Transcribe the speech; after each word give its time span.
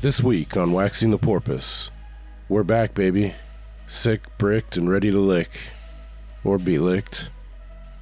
This 0.00 0.22
week 0.22 0.56
on 0.56 0.70
Waxing 0.70 1.10
the 1.10 1.18
Porpoise, 1.18 1.90
we're 2.48 2.62
back, 2.62 2.94
baby. 2.94 3.34
Sick, 3.88 4.20
bricked, 4.38 4.76
and 4.76 4.88
ready 4.88 5.10
to 5.10 5.18
lick. 5.18 5.50
Or 6.44 6.56
be 6.56 6.78
licked. 6.78 7.32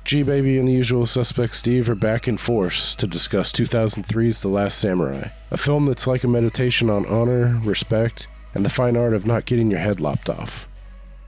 G 0.04 0.22
Baby 0.22 0.58
and 0.58 0.68
the 0.68 0.74
usual 0.74 1.06
suspect 1.06 1.54
Steve 1.54 1.88
are 1.88 1.94
back 1.94 2.28
in 2.28 2.36
force 2.36 2.94
to 2.96 3.06
discuss 3.06 3.50
2003's 3.50 4.42
The 4.42 4.48
Last 4.48 4.76
Samurai, 4.76 5.30
a 5.50 5.56
film 5.56 5.86
that's 5.86 6.06
like 6.06 6.22
a 6.22 6.28
meditation 6.28 6.90
on 6.90 7.06
honor, 7.06 7.58
respect, 7.64 8.28
and 8.52 8.62
the 8.62 8.68
fine 8.68 8.98
art 8.98 9.14
of 9.14 9.24
not 9.24 9.46
getting 9.46 9.70
your 9.70 9.80
head 9.80 9.98
lopped 9.98 10.28
off. 10.28 10.68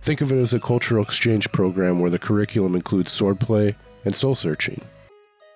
Think 0.02 0.20
of 0.20 0.30
it 0.32 0.36
as 0.36 0.52
a 0.52 0.60
cultural 0.60 1.02
exchange 1.02 1.50
program 1.50 1.98
where 1.98 2.10
the 2.10 2.18
curriculum 2.18 2.74
includes 2.74 3.18
swordplay 3.18 3.74
and 4.04 4.14
soul 4.14 4.34
searching. 4.34 4.82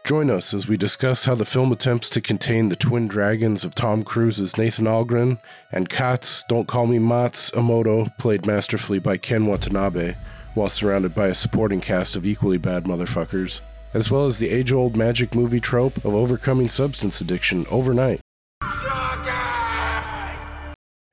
Join 0.05 0.31
us 0.31 0.53
as 0.53 0.67
we 0.67 0.77
discuss 0.77 1.27
how 1.27 1.37
the 1.37 1.45
film 1.45 1.71
attempts 1.71 2.11
to 2.11 2.21
contain 2.21 2.69
the 2.69 2.77
twin 2.77 3.07
dragons 3.07 3.65
of 3.65 3.73
Tom 3.73 4.03
Cruise's 4.03 4.59
Nathan 4.59 4.87
Algren 4.87 5.39
and 5.71 5.89
Kats, 5.89 6.43
Don't 6.49 6.67
Call 6.67 6.89
Me 6.89 6.99
Mats, 6.99 7.53
Emoto, 7.53 8.09
played 8.19 8.45
masterfully 8.45 8.99
by 8.99 9.17
Ken 9.17 9.47
Watanabe, 9.47 10.17
while 10.55 10.69
surrounded 10.69 11.15
by 11.15 11.29
a 11.29 11.35
supporting 11.35 11.81
cast 11.81 12.17
of 12.17 12.27
equally 12.27 12.59
bad 12.59 12.83
motherfuckers, 12.83 13.61
as 13.95 14.11
well 14.11 14.27
as 14.27 14.39
the 14.39 14.51
age 14.51 14.73
old 14.73 14.97
magic 14.97 15.37
movie 15.37 15.61
trope 15.61 15.99
of 15.99 16.17
overcoming 16.17 16.69
substance 16.69 17.21
addiction 17.21 17.65
overnight. 17.71 18.19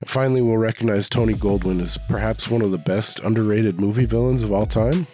And 0.01 0.09
finally, 0.09 0.41
we'll 0.41 0.57
recognize 0.57 1.09
Tony 1.09 1.33
Goldwyn 1.33 1.79
as 1.83 1.99
perhaps 2.09 2.49
one 2.49 2.63
of 2.63 2.71
the 2.71 2.79
best 2.79 3.19
underrated 3.19 3.79
movie 3.79 4.05
villains 4.05 4.41
of 4.41 4.51
all 4.51 4.65
time. 4.65 5.05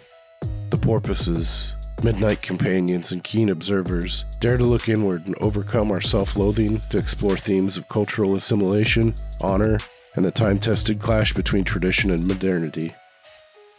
The 0.70 0.78
Porpoises, 0.78 1.75
midnight 2.02 2.42
companions, 2.42 3.12
and 3.12 3.22
keen 3.24 3.48
observers 3.48 4.24
dare 4.40 4.56
to 4.56 4.64
look 4.64 4.88
inward 4.88 5.26
and 5.26 5.36
overcome 5.40 5.90
our 5.90 6.00
self 6.00 6.36
loathing 6.36 6.80
to 6.90 6.98
explore 6.98 7.36
themes 7.36 7.76
of 7.76 7.88
cultural 7.88 8.36
assimilation, 8.36 9.14
honor, 9.40 9.78
and 10.14 10.24
the 10.24 10.30
time 10.30 10.58
tested 10.58 11.00
clash 11.00 11.32
between 11.32 11.64
tradition 11.64 12.10
and 12.10 12.26
modernity. 12.26 12.94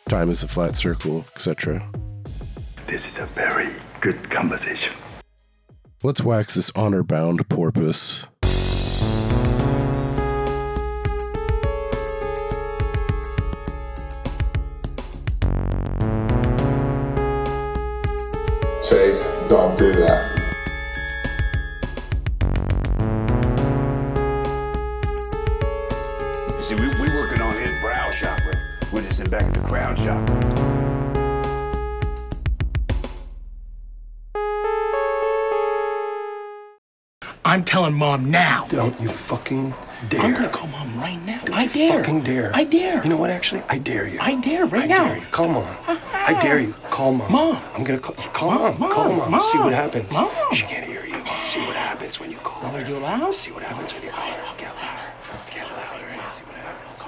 Time 0.07 0.29
is 0.29 0.43
a 0.43 0.47
flat 0.47 0.75
circle, 0.75 1.25
etc. 1.35 1.83
This 2.85 3.07
is 3.07 3.19
a 3.19 3.25
very 3.27 3.69
good 3.99 4.29
conversation. 4.29 4.93
Let's 6.03 6.21
wax 6.21 6.55
this 6.55 6.71
honor 6.75 7.03
bound 7.03 7.49
porpoise. 7.49 8.27
Chase, 18.89 19.27
don't 19.49 19.77
do 19.77 19.91
that. 19.91 20.33
You 26.55 26.63
see, 26.63 26.75
we, 26.75 26.87
we 26.87 27.09
working 27.13 27.41
on 27.41 27.53
his 27.55 27.81
brow 27.81 28.09
chakra. 28.11 28.55
We're 28.93 29.01
just 29.01 29.19
in 29.19 29.29
back 29.29 29.43
of 29.43 29.61
the 29.61 29.67
crown 29.67 29.93
chakra. 29.97 30.57
I'm 37.43 37.65
telling 37.65 37.93
mom 37.93 38.31
now. 38.31 38.67
Don't 38.69 38.97
you 39.01 39.09
fucking 39.09 39.73
dare. 40.09 40.21
I'm 40.21 40.33
gonna 40.33 40.49
call 40.49 40.67
mom 40.67 40.99
right 40.99 41.19
now. 41.25 41.41
Don't 41.45 41.55
I 41.55 41.63
you 41.63 41.69
dare. 41.69 41.93
fucking 41.93 42.23
dare. 42.23 42.51
I 42.53 42.63
dare. 42.63 43.03
You 43.03 43.09
know 43.09 43.17
what, 43.17 43.29
actually? 43.29 43.63
I 43.69 43.77
dare 43.77 44.07
you. 44.07 44.19
I 44.21 44.35
dare 44.35 44.65
right 44.65 44.83
I 44.83 44.87
now. 44.87 45.07
dare 45.07 45.17
you. 45.17 45.25
Call 45.31 45.47
mom. 45.47 45.65
I 45.87 46.33
ah. 46.33 46.39
dare 46.41 46.59
you. 46.59 46.73
Call 46.89 47.13
mom. 47.13 47.31
Mom. 47.31 47.61
I'm 47.75 47.83
gonna 47.83 47.99
call, 47.99 48.15
call 48.15 48.51
Mom, 48.51 48.79
mom. 48.79 48.91
Call 48.91 49.13
Mom, 49.13 49.31
mom. 49.31 49.41
See 49.41 49.57
what 49.59 49.73
happens. 49.73 50.13
Mom. 50.13 50.29
She 50.53 50.63
can't 50.63 50.85
hear 50.85 51.05
you. 51.05 51.15
See 51.39 51.59
what 51.61 51.75
happens 51.75 52.19
when 52.19 52.31
you 52.31 52.37
call 52.37 52.63
me 52.71 52.79
her. 52.79 52.83
to 52.83 52.85
do 52.85 52.99
loud? 52.99 53.33
See 53.33 53.51
what 53.51 53.63
happens 53.63 53.93
when 53.93 54.03
you 54.03 54.09
call 54.09 54.27
her. 54.29 54.57
Get 54.57 54.73
louder. 54.75 55.11
Get 55.51 55.65
louder 55.65 56.05
and 56.05 56.29
see 56.29 56.43
what 56.45 56.55
happens. 56.55 57.07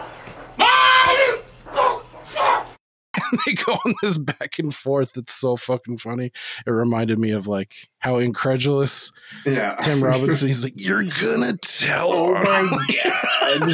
they 3.46 3.54
go 3.54 3.74
on 3.74 3.94
this 4.02 4.18
back 4.18 4.60
and 4.60 4.74
forth. 4.74 5.18
It's 5.18 5.34
so 5.34 5.56
fucking 5.56 5.98
funny. 6.00 6.32
It 6.66 6.72
reminded 6.72 7.20
me 7.20 7.32
of 7.32 7.48
like 7.48 7.90
how 8.00 8.18
incredulous 8.18 9.12
Yeah. 9.46 9.76
Tim 9.82 10.04
Robinson. 10.04 10.48
He's 10.48 10.64
like, 10.64 10.74
"You're 10.76 11.04
gonna 11.04 11.58
tell." 11.58 12.12
Oh 12.12 12.64
my 12.64 12.88
god. 13.04 13.74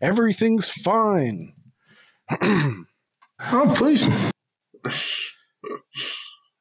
Everything's 0.00 0.70
fine. 0.70 1.52
oh, 2.42 3.74
please. 3.76 4.02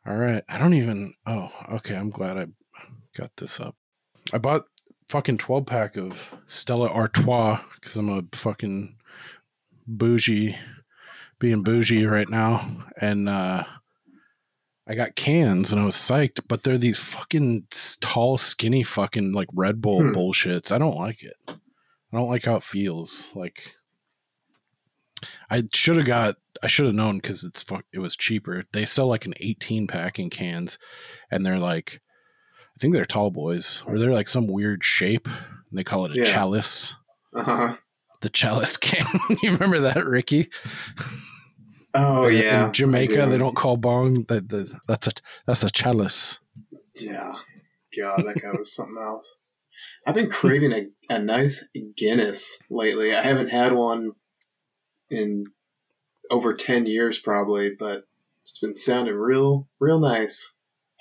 All 0.05 0.15
right. 0.17 0.43
I 0.49 0.57
don't 0.57 0.73
even. 0.73 1.13
Oh, 1.25 1.49
okay. 1.73 1.95
I'm 1.95 2.09
glad 2.09 2.37
I 2.37 2.47
got 3.15 3.31
this 3.37 3.59
up. 3.59 3.75
I 4.33 4.37
bought 4.37 4.65
fucking 5.07 5.37
12 5.37 5.65
pack 5.65 5.97
of 5.97 6.35
Stella 6.47 6.89
Artois 6.89 7.59
because 7.75 7.97
I'm 7.97 8.09
a 8.09 8.23
fucking 8.33 8.95
bougie, 9.87 10.55
being 11.39 11.63
bougie 11.63 12.05
right 12.05 12.29
now. 12.29 12.69
And 12.99 13.27
uh, 13.29 13.63
I 14.87 14.95
got 14.95 15.15
cans 15.15 15.71
and 15.71 15.81
I 15.81 15.85
was 15.85 15.95
psyched, 15.95 16.41
but 16.47 16.63
they're 16.63 16.77
these 16.77 16.99
fucking 16.99 17.67
tall, 18.01 18.37
skinny, 18.37 18.83
fucking 18.83 19.31
like 19.33 19.47
Red 19.53 19.81
Bull 19.81 20.01
Hmm. 20.03 20.11
bullshits. 20.11 20.71
I 20.71 20.77
don't 20.77 20.97
like 20.97 21.23
it. 21.23 21.35
I 21.47 22.17
don't 22.17 22.29
like 22.29 22.45
how 22.45 22.55
it 22.55 22.63
feels. 22.63 23.31
Like, 23.35 23.75
I 25.49 25.63
should 25.73 25.97
have 25.97 26.05
got. 26.05 26.35
I 26.63 26.67
should 26.67 26.85
have 26.87 26.95
known 26.95 27.17
because 27.17 27.43
it's 27.43 27.61
fuck. 27.63 27.85
It 27.93 27.99
was 27.99 28.15
cheaper. 28.17 28.65
They 28.73 28.83
sell 28.85 29.07
like 29.07 29.25
an 29.25 29.33
18 29.39 29.87
pack 29.87 30.19
in 30.19 30.29
cans, 30.29 30.77
and 31.31 31.45
they're 31.45 31.59
like, 31.59 32.01
I 32.75 32.77
think 32.79 32.93
they're 32.93 33.05
tall 33.05 33.29
boys, 33.31 33.83
or 33.85 33.97
they're 33.99 34.11
like 34.13 34.27
some 34.27 34.47
weird 34.47 34.83
shape. 34.83 35.27
And 35.27 35.77
they 35.77 35.83
call 35.83 36.05
it 36.05 36.13
a 36.17 36.19
Yeah. 36.19 36.23
chalice. 36.25 36.95
Uh-huh. 37.35 37.75
The 38.21 38.29
chalice 38.29 38.75
can. 38.77 39.05
you 39.41 39.51
remember 39.51 39.79
that, 39.81 40.05
Ricky? 40.05 40.49
Oh 41.93 42.23
But 42.23 42.33
yeah. 42.33 42.67
In 42.67 42.73
Jamaica, 42.73 43.15
do. 43.25 43.29
they 43.29 43.37
don't 43.37 43.55
call 43.55 43.77
bong. 43.77 44.23
That 44.27 44.49
that- 44.49 44.79
that's 44.87 45.07
a 45.07 45.11
that's 45.45 45.63
a 45.63 45.69
chalice. 45.69 46.39
Yeah. 46.95 47.33
God, 47.97 48.23
that 48.25 48.41
guy 48.41 48.51
was 48.57 48.73
something 48.75 48.97
else. 49.01 49.27
I've 50.05 50.15
been 50.15 50.29
craving 50.29 50.71
a, 50.73 51.13
a 51.13 51.19
nice 51.19 51.65
Guinness 51.97 52.57
lately. 52.69 53.15
I 53.15 53.25
haven't 53.25 53.49
had 53.49 53.73
one 53.73 54.11
in 55.09 55.45
over 56.29 56.53
ten 56.53 56.85
years 56.85 57.19
probably, 57.19 57.71
but 57.79 58.03
it's 58.45 58.59
been 58.61 58.75
sounding 58.75 59.15
real 59.15 59.67
real 59.79 59.99
nice. 59.99 60.53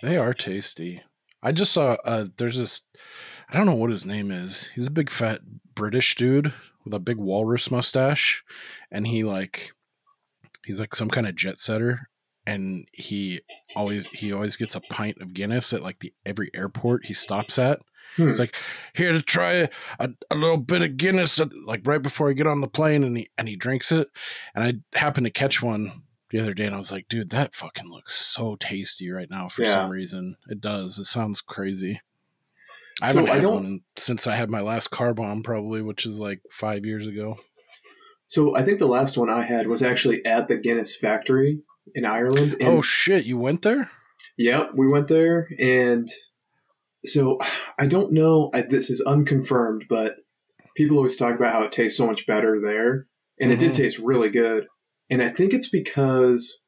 They 0.03 0.17
are 0.17 0.33
tasty. 0.33 1.03
I 1.43 1.53
just 1.53 1.73
saw. 1.73 1.97
Uh, 2.05 2.27
there's 2.39 2.59
this. 2.59 2.83
I 3.50 3.56
don't 3.56 3.67
know 3.67 3.75
what 3.75 3.91
his 3.91 4.06
name 4.06 4.31
is. 4.31 4.67
He's 4.75 4.87
a 4.87 4.91
big 4.93 5.11
fat 5.11 5.41
British 5.75 6.15
dude 6.15 6.53
with 6.88 6.94
a 6.94 7.00
big 7.00 7.19
walrus 7.19 7.71
mustache, 7.71 8.43
and 8.91 9.06
he 9.06 9.25
like, 9.25 9.72
he's 10.65 10.81
like 10.81 10.94
some 10.94 11.09
kind 11.10 11.26
of 11.26 11.34
jet 11.34 11.59
setter, 11.59 12.09
and 12.47 12.87
he 12.93 13.41
always 13.76 14.06
he 14.06 14.32
always 14.32 14.56
gets 14.56 14.75
a 14.75 14.81
pint 14.81 15.19
of 15.21 15.34
Guinness 15.34 15.72
at 15.72 15.82
like 15.82 15.99
the 16.00 16.12
every 16.25 16.50
airport 16.54 17.06
he 17.06 17.15
stops 17.15 17.59
at. 17.59 17.81
Hmm. 18.16 18.26
He's 18.26 18.38
like, 18.38 18.56
here 18.94 19.12
to 19.12 19.21
try 19.21 19.69
a, 20.00 20.09
a 20.31 20.34
little 20.34 20.56
bit 20.56 20.82
of 20.82 20.97
Guinness, 20.97 21.38
at, 21.38 21.50
like 21.66 21.82
right 21.87 22.00
before 22.00 22.31
I 22.31 22.32
get 22.32 22.47
on 22.47 22.60
the 22.62 22.69
plane, 22.69 23.05
and 23.05 23.16
he 23.19 23.28
and 23.37 23.49
he 23.49 23.56
drinks 23.56 23.93
it. 23.93 24.09
And 24.55 24.65
I 24.94 24.99
happened 24.99 25.26
to 25.26 25.31
catch 25.31 25.62
one 25.62 26.03
the 26.31 26.41
other 26.41 26.55
day, 26.55 26.65
and 26.66 26.75
I 26.75 26.78
was 26.78 26.93
like, 26.93 27.09
dude, 27.09 27.31
that 27.31 27.55
fucking 27.55 27.91
looks 27.91 28.15
so 28.15 28.56
tasty 28.56 29.10
right 29.10 29.31
now 29.31 29.49
for 29.49 29.62
Yeah. 29.65 29.72
some 29.72 29.91
reason. 29.91 30.37
It 30.49 30.60
does. 30.60 30.99
It 30.99 31.05
sounds 31.05 31.41
crazy. 31.41 32.00
I 33.03 33.09
haven't 33.09 33.29
I 33.29 33.35
had 33.35 33.43
don't- 33.43 33.55
one 33.55 33.81
since 33.97 34.27
I 34.27 34.35
had 34.37 34.51
my 34.51 34.61
last 34.61 34.89
car 34.91 35.15
bomb, 35.15 35.43
probably, 35.43 35.83
which 35.83 36.05
is 36.07 36.19
like 36.21 36.41
five 36.51 36.85
years 36.87 37.07
ago. 37.07 37.39
So 38.29 38.55
I 38.57 38.63
think 38.63 38.79
the 38.79 38.87
last 38.87 39.17
one 39.17 39.31
I 39.31 39.45
had 39.45 39.69
was 39.69 39.83
actually 39.83 40.25
at 40.27 40.49
the 40.49 40.57
Guinness 40.57 40.95
factory 40.97 41.61
in 41.95 42.05
Ireland. 42.05 42.55
And 42.61 42.69
oh 42.69 42.83
shit, 42.83 43.25
you 43.25 43.39
went 43.39 43.63
there? 43.63 43.91
Yep, 44.37 44.73
we 44.77 44.87
went 44.87 45.09
there, 45.09 45.49
and 45.59 46.09
so 47.07 47.39
I 47.79 47.87
don't 47.87 48.13
know. 48.13 48.51
I, 48.53 48.63
this 48.63 48.91
is 48.91 49.01
unconfirmed, 49.01 49.85
but 49.89 50.13
people 50.77 50.97
always 50.99 51.17
talk 51.17 51.35
about 51.35 51.53
how 51.53 51.62
it 51.62 51.73
tastes 51.73 51.97
so 51.97 52.06
much 52.06 52.27
better 52.27 52.61
there, 52.62 53.06
and 53.41 53.51
it 53.51 53.59
did 53.59 53.73
Mhm. 53.73 53.77
taste 53.77 53.99
really 53.99 54.29
good. 54.29 54.67
And 55.11 55.23
I 55.23 55.31
think 55.31 55.55
it's 55.55 55.71
because 55.71 56.59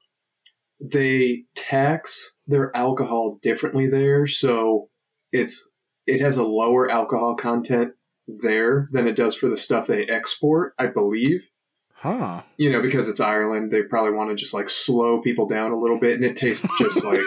they 0.81 1.45
tax 1.55 2.33
their 2.47 2.75
alcohol 2.75 3.39
differently 3.43 3.89
there, 3.89 4.27
so 4.27 4.89
it's 5.31 5.69
it 6.07 6.21
has 6.21 6.37
a 6.37 6.43
lower 6.43 6.91
alcohol 6.91 7.35
content 7.37 7.93
there 8.27 8.89
than 8.93 9.07
it 9.07 9.17
does 9.17 9.35
for 9.35 9.49
the 9.49 9.57
stuff 9.59 9.87
they 9.87 10.05
export. 10.07 10.75
I 10.79 10.87
believe 10.87 11.43
Huh. 11.95 12.41
you 12.57 12.71
know, 12.71 12.81
because 12.81 13.09
it's 13.09 13.21
Ireland, 13.21 13.71
they 13.71 13.83
probably 13.83 14.13
want 14.13 14.31
to 14.31 14.35
just 14.37 14.55
like 14.55 14.71
slow 14.71 15.21
people 15.21 15.47
down 15.47 15.71
a 15.73 15.79
little 15.79 15.99
bit, 15.99 16.15
and 16.17 16.25
it 16.25 16.35
tastes 16.37 16.67
just 16.79 17.05
like 17.05 17.21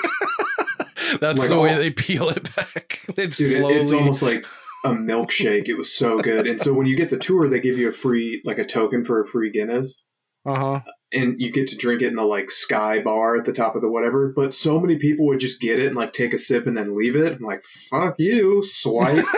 That's 1.21 1.39
Like 1.41 1.49
the 1.49 1.59
way 1.59 1.71
all- 1.73 1.77
they 1.77 1.91
peel 1.91 2.29
it 2.29 2.43
back. 2.55 3.01
It's 3.17 3.37
dude, 3.37 3.57
it- 3.57 3.59
slowly. 3.59 3.75
it's 3.75 3.91
almost 3.91 4.21
like 4.23 4.45
a 4.85 4.89
milkshake. 4.89 5.67
It 5.69 5.75
was 5.75 5.93
so 5.93 6.19
good, 6.19 6.47
and 6.47 6.59
so 6.59 6.73
when 6.73 6.87
you 6.87 6.95
get 6.95 7.09
the 7.11 7.17
tour, 7.19 7.47
they 7.47 7.59
give 7.59 7.77
you 7.77 7.89
a 7.89 7.93
free 7.93 8.41
like 8.45 8.57
a 8.57 8.65
token 8.65 9.05
for 9.05 9.21
a 9.21 9.27
free 9.27 9.51
Guinness, 9.51 10.01
uh 10.45 10.55
huh. 10.55 10.79
And 11.13 11.39
you 11.39 11.51
get 11.51 11.67
to 11.69 11.75
drink 11.77 12.01
it 12.01 12.07
in 12.07 12.15
the 12.15 12.23
like 12.23 12.49
sky 12.51 13.01
bar 13.01 13.35
at 13.37 13.45
the 13.45 13.53
top 13.53 13.75
of 13.75 13.81
the 13.81 13.89
whatever. 13.89 14.33
But 14.35 14.53
so 14.53 14.79
many 14.79 14.97
people 14.97 15.25
would 15.27 15.39
just 15.39 15.61
get 15.61 15.79
it 15.79 15.87
and 15.87 15.95
like 15.95 16.13
take 16.13 16.33
a 16.33 16.37
sip 16.39 16.67
and 16.67 16.75
then 16.77 16.97
leave 16.97 17.15
it. 17.15 17.33
I'm 17.33 17.43
like, 17.43 17.63
fuck 17.89 18.15
you, 18.19 18.63
swipe. 18.63 19.23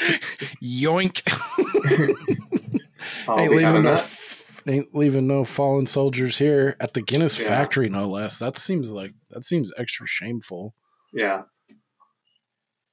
Yoink! 0.62 1.22
Oh, 3.28 3.38
ain't 3.38 3.54
leaving 3.54 3.82
no 3.82 3.92
f- 3.92 4.62
ain't 4.66 4.94
leaving 4.94 5.26
no 5.26 5.44
fallen 5.44 5.86
soldiers 5.86 6.38
here 6.38 6.76
at 6.80 6.94
the 6.94 7.02
Guinness 7.02 7.38
Yeah. 7.40 7.48
factory, 7.48 7.88
no 7.88 8.08
less. 8.08 8.38
That 8.38 8.56
seems 8.56 8.90
like 8.90 9.12
that 9.30 9.44
seems 9.44 9.72
extra 9.76 10.06
shameful. 10.06 10.74
Yeah. 11.12 11.42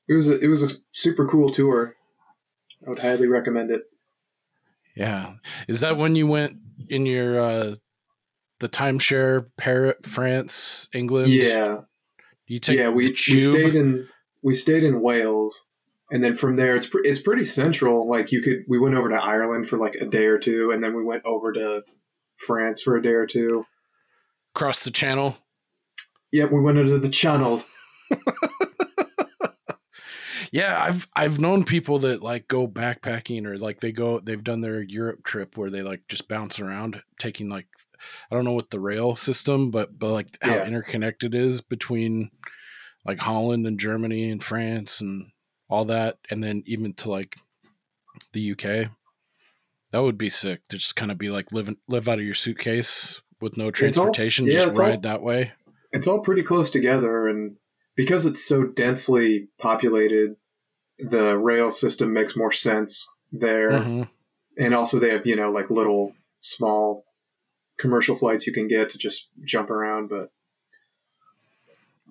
It 0.10 0.14
was 0.14 0.28
a, 0.28 0.40
it 0.40 0.48
was 0.48 0.64
a 0.64 0.70
super 0.92 1.28
cool 1.28 1.52
tour. 1.52 1.94
I 2.86 2.90
would 2.90 3.00
highly 3.00 3.28
recommend 3.28 3.72
it. 3.72 3.82
Yeah, 4.98 5.34
is 5.68 5.82
that 5.82 5.98
when 5.98 6.16
you 6.16 6.28
went 6.28 6.58
in 6.90 7.06
your 7.06 7.40
uh 7.40 7.76
the 8.60 8.68
timeshare 8.68 9.48
Paris, 9.58 9.96
France, 10.04 10.90
England? 10.94 11.32
Yeah, 11.32 11.82
you 12.48 12.60
take 12.60 12.78
yeah. 12.78 12.90
We, 12.90 13.10
we 13.10 13.16
stayed 13.16 13.76
in 13.76 14.08
we 14.42 14.56
stayed 14.56 14.84
in 14.84 15.02
Wales, 15.02 15.64
and 16.10 16.24
then 16.24 16.36
from 16.36 16.56
there 16.56 16.76
it's 16.76 16.88
pre- 16.88 17.08
it's 17.08 17.22
pretty 17.22 17.46
central. 17.46 18.10
Like 18.10 18.32
you 18.32 18.42
could 18.42 18.64
we 18.68 18.80
went 18.80 18.96
over 18.96 19.10
to 19.10 19.16
Ireland 19.16 19.70
for 19.70 19.78
like 19.78 19.96
a 19.96 20.06
day 20.06 20.26
or 20.26 20.40
two, 20.40 20.72
and 20.72 20.84
then 20.84 20.96
we 20.96 21.04
went 21.04 21.24
over 21.26 21.54
to 21.54 21.82
France 22.46 22.82
for 22.82 22.98
a 22.98 23.02
day 23.02 23.10
or 23.10 23.28
two. 23.28 23.66
across 24.56 24.84
the 24.84 24.92
channel. 24.92 25.38
Yep, 26.32 26.52
we 26.52 26.62
went 26.62 26.78
into 26.78 27.00
the 27.00 27.10
Channel. 27.10 27.64
Yeah, 30.52 30.82
I've 30.82 31.08
I've 31.16 31.40
known 31.40 31.64
people 31.64 32.00
that 32.00 32.22
like 32.22 32.48
go 32.48 32.68
backpacking 32.68 33.46
or 33.46 33.58
like 33.58 33.80
they 33.80 33.92
go 33.92 34.20
they've 34.20 34.44
done 34.44 34.62
their 34.62 34.82
Europe 34.82 35.24
trip 35.24 35.58
where 35.58 35.70
they 35.70 35.82
like 35.82 36.02
just 36.08 36.28
bounce 36.28 36.60
around 36.60 37.02
taking 37.20 37.50
like 37.50 37.68
I 38.32 38.36
don't 38.36 38.46
know 38.46 38.54
what 38.54 38.70
the 38.70 38.80
rail 38.80 39.16
system 39.16 39.72
but 39.72 39.98
but 39.98 40.12
like 40.12 40.28
how 40.42 40.56
Yeah. 40.56 40.68
interconnected 40.68 41.36
is 41.36 41.62
between 41.62 42.32
like 43.06 43.20
Holland 43.20 43.66
and 43.68 43.80
Germany 43.80 44.30
and 44.30 44.42
France 44.44 45.02
and 45.02 45.28
all 45.70 45.86
that 45.86 46.18
and 46.30 46.44
then 46.44 46.64
even 46.66 46.94
to 46.96 47.12
like 47.12 47.36
the 48.34 48.52
UK. 48.52 48.90
That 49.92 50.00
would 50.04 50.18
be 50.18 50.30
sick 50.30 50.68
to 50.70 50.78
just 50.78 50.96
kind 50.96 51.12
of 51.12 51.18
be 51.18 51.30
like 51.30 51.52
live 51.52 51.70
live 51.88 52.10
out 52.10 52.20
of 52.20 52.26
your 52.26 52.34
suitcase 52.34 53.22
with 53.40 53.58
no 53.58 53.66
all- 53.66 53.72
transportation, 53.72 54.46
yeah, 54.46 54.54
just 54.54 54.68
it's 54.70 54.80
all- 54.80 54.86
ride 54.86 55.04
that 55.04 55.22
way. 55.22 55.52
It's 55.94 56.08
all 56.08 56.20
pretty 56.20 56.44
close 56.44 56.70
together, 56.70 57.28
and 57.30 57.56
because 57.98 58.26
it's 58.26 58.44
so 58.46 58.64
densely 58.64 59.50
populated, 59.60 60.38
the 60.98 61.38
rail 61.38 61.70
system 61.72 62.14
makes 62.14 62.38
more 62.38 62.54
sense 62.54 63.06
there. 63.34 63.72
Mhm. 63.72 64.10
and 64.58 64.74
also 64.74 64.98
they 65.00 65.10
have 65.10 65.28
you 65.28 65.36
know 65.36 65.52
like 65.52 65.70
little 65.70 66.14
small 66.40 67.04
commercial 67.78 68.16
flights 68.18 68.48
you 68.48 68.54
can 68.54 68.68
get 68.70 68.90
to 68.92 68.98
just 68.98 69.28
jump 69.44 69.70
around 69.70 70.08
but 70.08 70.32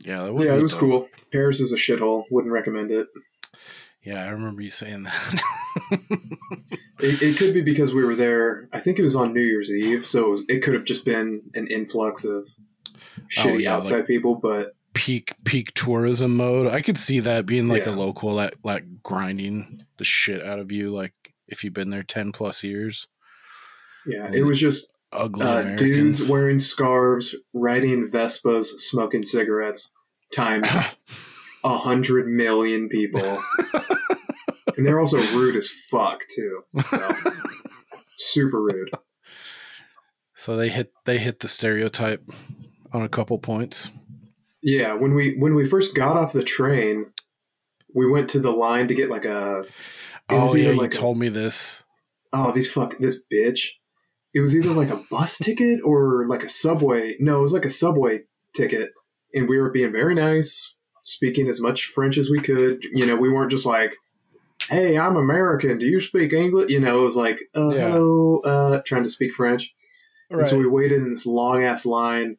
Yeah, 0.05 0.25
that 0.25 0.33
would 0.35 0.45
yeah 0.45 0.53
be 0.53 0.59
it 0.59 0.63
was 0.63 0.73
dope. 0.73 0.81
cool 0.81 1.09
paris 1.33 1.59
is 1.61 1.73
a 1.73 1.77
shithole 1.77 2.25
wouldn't 2.31 2.53
recommend 2.53 2.91
it. 2.91 3.07
Yeah, 4.03 4.23
I 4.23 4.29
remember 4.29 4.63
you 4.63 4.71
saying 4.71 5.03
that. 5.05 5.43
it 7.01 7.23
it 7.23 7.37
could 7.39 7.53
be 7.55 7.63
because 7.63 7.93
we 7.93 8.05
were 8.05 8.15
there 8.15 8.69
i 8.73 8.81
think 8.81 8.99
it 8.99 9.03
was 9.03 9.17
on 9.17 9.33
new 9.33 9.41
year's 9.41 9.71
eve 9.71 10.07
so 10.07 10.25
it, 10.27 10.31
was, 10.31 10.43
it 10.49 10.63
could 10.63 10.75
have 10.75 10.85
just 10.85 11.05
been 11.05 11.43
an 11.55 11.67
influx 11.69 12.25
of 12.25 12.49
shitty 13.35 13.53
Oh, 13.55 13.57
yeah, 13.57 13.75
outside 13.77 13.97
like- 13.97 14.07
people 14.07 14.35
but 14.37 14.75
peak 14.97 15.35
peak 15.45 15.73
tourism 15.75 16.37
mode. 16.37 16.67
I 16.67 16.81
could 16.81 16.97
see 16.97 17.21
that 17.21 17.45
being 17.47 17.69
like 17.69 17.85
Yeah. 17.87 17.93
a 17.93 17.97
local 17.97 18.35
that 18.37 18.55
like 18.65 18.85
grinding 19.03 19.83
the 19.99 20.05
shit 20.05 20.43
out 20.43 20.59
of 20.59 20.73
you 20.73 20.91
like 20.91 21.13
if 21.49 21.63
you've 21.63 21.75
been 21.75 21.91
there 21.91 22.03
10 22.03 22.33
plus 22.33 22.65
years. 22.65 23.07
yeah 24.07 24.29
it 24.33 24.43
was 24.45 24.59
just 24.59 24.89
Ugly 25.13 25.47
uh, 25.47 25.63
dudes 25.77 26.29
wearing 26.29 26.59
scarves 26.59 27.35
riding 27.53 28.09
vespas 28.11 28.67
smoking 28.67 29.23
cigarettes 29.23 29.93
times 30.35 30.67
a 31.65 31.79
hundred 31.79 32.27
million 32.27 32.89
people 32.89 33.39
and 34.77 34.85
they're 34.87 34.99
also 35.01 35.19
rude 35.37 35.57
as 35.57 35.69
fuck 35.91 36.21
too 36.35 36.63
so. 36.91 37.11
super 38.17 38.61
rude 38.63 38.91
so 40.35 40.57
they 40.57 40.69
hit 40.71 40.93
they 41.05 41.19
hit 41.19 41.41
the 41.41 41.49
stereotype 41.49 42.23
on 42.93 43.03
a 43.03 43.09
couple 43.09 43.39
points. 43.39 43.91
Yeah, 44.67 44.95
when 44.95 45.15
we 45.15 45.37
when 45.39 45.55
we 45.55 45.69
first 45.69 45.95
got 45.95 46.17
off 46.17 46.33
the 46.33 46.43
train, 46.43 47.13
we 47.95 48.11
went 48.11 48.31
to 48.31 48.41
the 48.41 48.51
line 48.51 48.89
to 48.89 48.97
get 48.97 49.09
like 49.09 49.25
a 49.25 49.63
Oh 50.29 50.57
yeah, 50.57 50.71
either 50.71 50.75
you 50.75 50.83
a- 50.83 50.89
told 50.89 51.19
me 51.19 51.29
this. 51.29 51.85
oh 52.33 52.51
these 52.51 52.69
fuck 52.69 52.99
this 52.99 53.17
bitch. 53.33 53.69
It 54.35 54.41
was 54.41 54.57
either 54.57 54.71
like 54.71 54.91
a 54.91 55.01
bus 55.09 55.39
ticket 55.39 55.79
or 55.85 56.27
like 56.29 56.43
a 56.43 56.49
subway. 56.49 57.15
No, 57.21 57.39
it 57.39 57.43
was 57.43 57.53
like 57.53 57.65
a 57.65 57.71
subway 57.71 58.23
ticket, 58.57 58.91
and 59.33 59.49
we 59.49 59.57
were 59.57 59.71
being 59.71 59.93
very 59.93 60.17
nice, 60.17 60.75
speaking 61.05 61.49
as 61.49 61.61
much 61.61 61.87
French 61.87 62.19
as 62.19 62.29
we 62.29 62.41
could. 62.41 62.83
You 62.93 63.07
know, 63.07 63.15
we 63.15 63.31
weren't 63.31 63.53
just 63.53 63.67
like, 63.67 63.93
"Hey, 64.69 64.99
I'm 64.99 65.15
American. 65.17 65.79
Do 65.79 65.87
you 65.87 66.01
speak 66.01 66.33
English?" 66.33 66.71
You 66.71 66.81
know, 66.81 67.03
it 67.03 67.07
was 67.07 67.17
like, 67.17 67.39
uh, 67.57 67.73
Yeah. 67.73 67.97
Uh, 68.51 68.83
trying 68.85 69.05
to 69.05 69.11
speak 69.11 69.33
French. 69.33 69.73
And 70.29 70.47
so 70.49 70.59
we 70.59 70.67
waited 70.67 71.03
in 71.03 71.13
this 71.13 71.25
long 71.25 71.63
ass 71.63 71.87
line, 71.87 72.37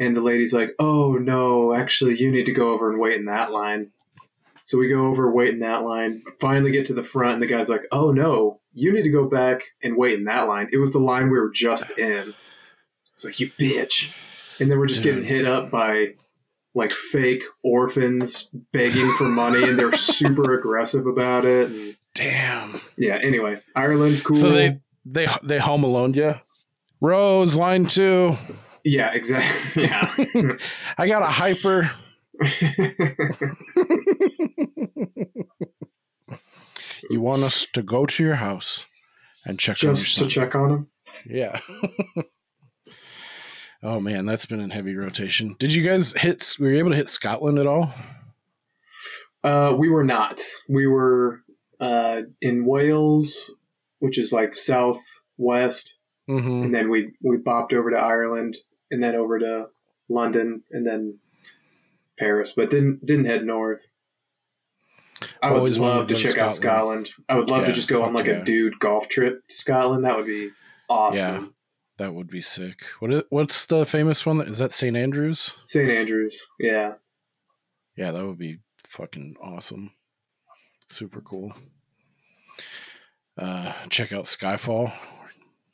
and 0.00 0.16
the 0.16 0.20
lady's 0.20 0.52
like, 0.52 0.74
"Oh 0.80 1.12
no, 1.12 1.72
actually, 1.72 2.18
you 2.18 2.32
need 2.32 2.46
to 2.46 2.52
go 2.52 2.72
over 2.72 2.90
and 2.90 2.98
wait 2.98 3.18
in 3.18 3.26
that 3.26 3.52
line." 3.52 3.92
So 4.64 4.78
we 4.78 4.88
go 4.88 5.06
over, 5.06 5.30
wait 5.30 5.50
in 5.50 5.60
that 5.60 5.82
line. 5.82 6.22
Finally, 6.40 6.72
get 6.72 6.86
to 6.86 6.94
the 6.94 7.04
front, 7.04 7.34
and 7.34 7.42
the 7.42 7.46
guy's 7.46 7.68
like, 7.68 7.86
"Oh 7.92 8.10
no, 8.10 8.60
you 8.72 8.92
need 8.92 9.02
to 9.02 9.10
go 9.10 9.28
back 9.28 9.62
and 9.82 9.96
wait 9.96 10.18
in 10.18 10.24
that 10.24 10.48
line." 10.48 10.68
It 10.72 10.78
was 10.78 10.92
the 10.92 10.98
line 10.98 11.24
we 11.24 11.38
were 11.38 11.50
just 11.50 11.90
in. 11.98 12.34
It's 13.12 13.24
like 13.24 13.38
you 13.38 13.50
bitch, 13.50 14.16
and 14.60 14.70
then 14.70 14.78
we're 14.78 14.86
just 14.86 15.02
getting 15.02 15.22
hit 15.22 15.46
up 15.46 15.70
by 15.70 16.14
like 16.74 16.92
fake 16.92 17.42
orphans 17.62 18.48
begging 18.72 19.12
for 19.18 19.28
money, 19.28 19.62
and 19.62 19.78
they're 19.78 19.96
super 19.96 20.58
aggressive 20.58 21.06
about 21.06 21.44
it. 21.44 21.70
And 21.70 21.96
Damn. 22.14 22.80
yeah. 22.96 23.18
Anyway, 23.22 23.60
Ireland's 23.76 24.22
cool. 24.22 24.36
So 24.36 24.50
they 24.50 24.80
they 25.04 25.28
they 25.42 25.58
home 25.58 25.84
alone 25.84 26.14
you. 26.14 26.36
Rose 27.02 27.56
line 27.56 27.86
2. 27.86 28.36
Yeah, 28.84 29.12
exactly. 29.12 29.84
Yeah. 29.84 30.52
I 30.98 31.06
got 31.06 31.22
a 31.22 31.26
hyper. 31.26 31.90
You 37.10 37.20
want 37.20 37.42
us 37.42 37.66
to 37.72 37.82
go 37.82 38.06
to 38.06 38.22
your 38.22 38.36
house 38.36 38.86
and 39.44 39.58
check 39.58 39.82
on 39.82 39.96
just 39.96 40.18
to 40.18 40.28
check 40.28 40.54
on 40.54 40.70
him. 40.70 40.86
Yeah. 41.26 41.58
oh 43.82 44.00
man, 44.00 44.26
that's 44.26 44.46
been 44.46 44.60
in 44.60 44.70
heavy 44.70 44.94
rotation. 44.94 45.56
Did 45.58 45.72
you 45.72 45.82
guys 45.82 46.12
hit? 46.12 46.56
Were 46.60 46.70
you 46.70 46.78
able 46.78 46.90
to 46.90 46.96
hit 46.96 47.08
Scotland 47.08 47.58
at 47.58 47.66
all? 47.66 47.92
Uh, 49.42 49.74
we 49.76 49.88
were 49.88 50.04
not. 50.04 50.40
We 50.68 50.86
were 50.86 51.40
uh, 51.80 52.20
in 52.42 52.64
Wales, 52.64 53.50
which 53.98 54.18
is 54.18 54.32
like 54.32 54.54
southwest, 54.54 55.96
Mm-hmm. 56.28 56.62
and 56.64 56.74
then 56.74 56.90
we 56.90 57.10
we 57.24 57.38
bopped 57.38 57.72
over 57.72 57.90
to 57.90 57.96
Ireland, 57.96 58.56
and 58.90 59.02
then 59.02 59.14
over 59.14 59.38
to 59.38 59.66
London, 60.08 60.62
and 60.70 60.86
then 60.86 61.18
Paris, 62.18 62.52
but 62.56 62.70
didn't 62.70 63.04
didn't 63.06 63.26
head 63.26 63.44
north. 63.44 63.80
I 65.42 65.50
would 65.50 65.58
Always 65.58 65.78
wanted 65.78 65.96
love 65.96 66.08
to 66.08 66.14
to 66.14 66.20
go 66.22 66.26
to 66.26 66.32
check 66.34 66.42
out 66.42 66.54
Scotland. 66.54 67.06
Scotland. 67.08 67.26
I 67.28 67.34
would 67.36 67.50
love 67.50 67.60
Yeah, 67.62 67.66
to 67.68 67.72
just 67.74 67.88
go 67.88 68.02
on 68.04 68.14
like 68.14 68.26
yeah. 68.26 68.40
a 68.40 68.44
dude 68.44 68.78
golf 68.78 69.08
trip 69.08 69.46
to 69.48 69.54
Scotland. 69.54 70.04
That 70.04 70.16
would 70.16 70.26
be 70.26 70.50
awesome. 70.88 71.18
Yeah. 71.44 71.46
That 71.98 72.14
would 72.14 72.28
be 72.28 72.40
sick. 72.40 72.84
What 73.00 73.12
is, 73.12 73.22
what's 73.28 73.66
the 73.66 73.84
famous 73.84 74.24
one? 74.24 74.40
Is 74.40 74.56
that 74.58 74.72
St 74.72 74.96
Andrews? 74.96 75.62
St. 75.66 75.90
Andrews. 75.90 76.46
Yeah. 76.58 76.94
Yeah, 77.96 78.12
that 78.12 78.24
would 78.24 78.38
be 78.38 78.60
fucking 78.86 79.36
awesome. 79.42 79.92
Super 80.88 81.20
cool. 81.20 81.52
Uh, 83.36 83.72
check 83.90 84.14
out 84.14 84.24
Skyfall. 84.24 84.92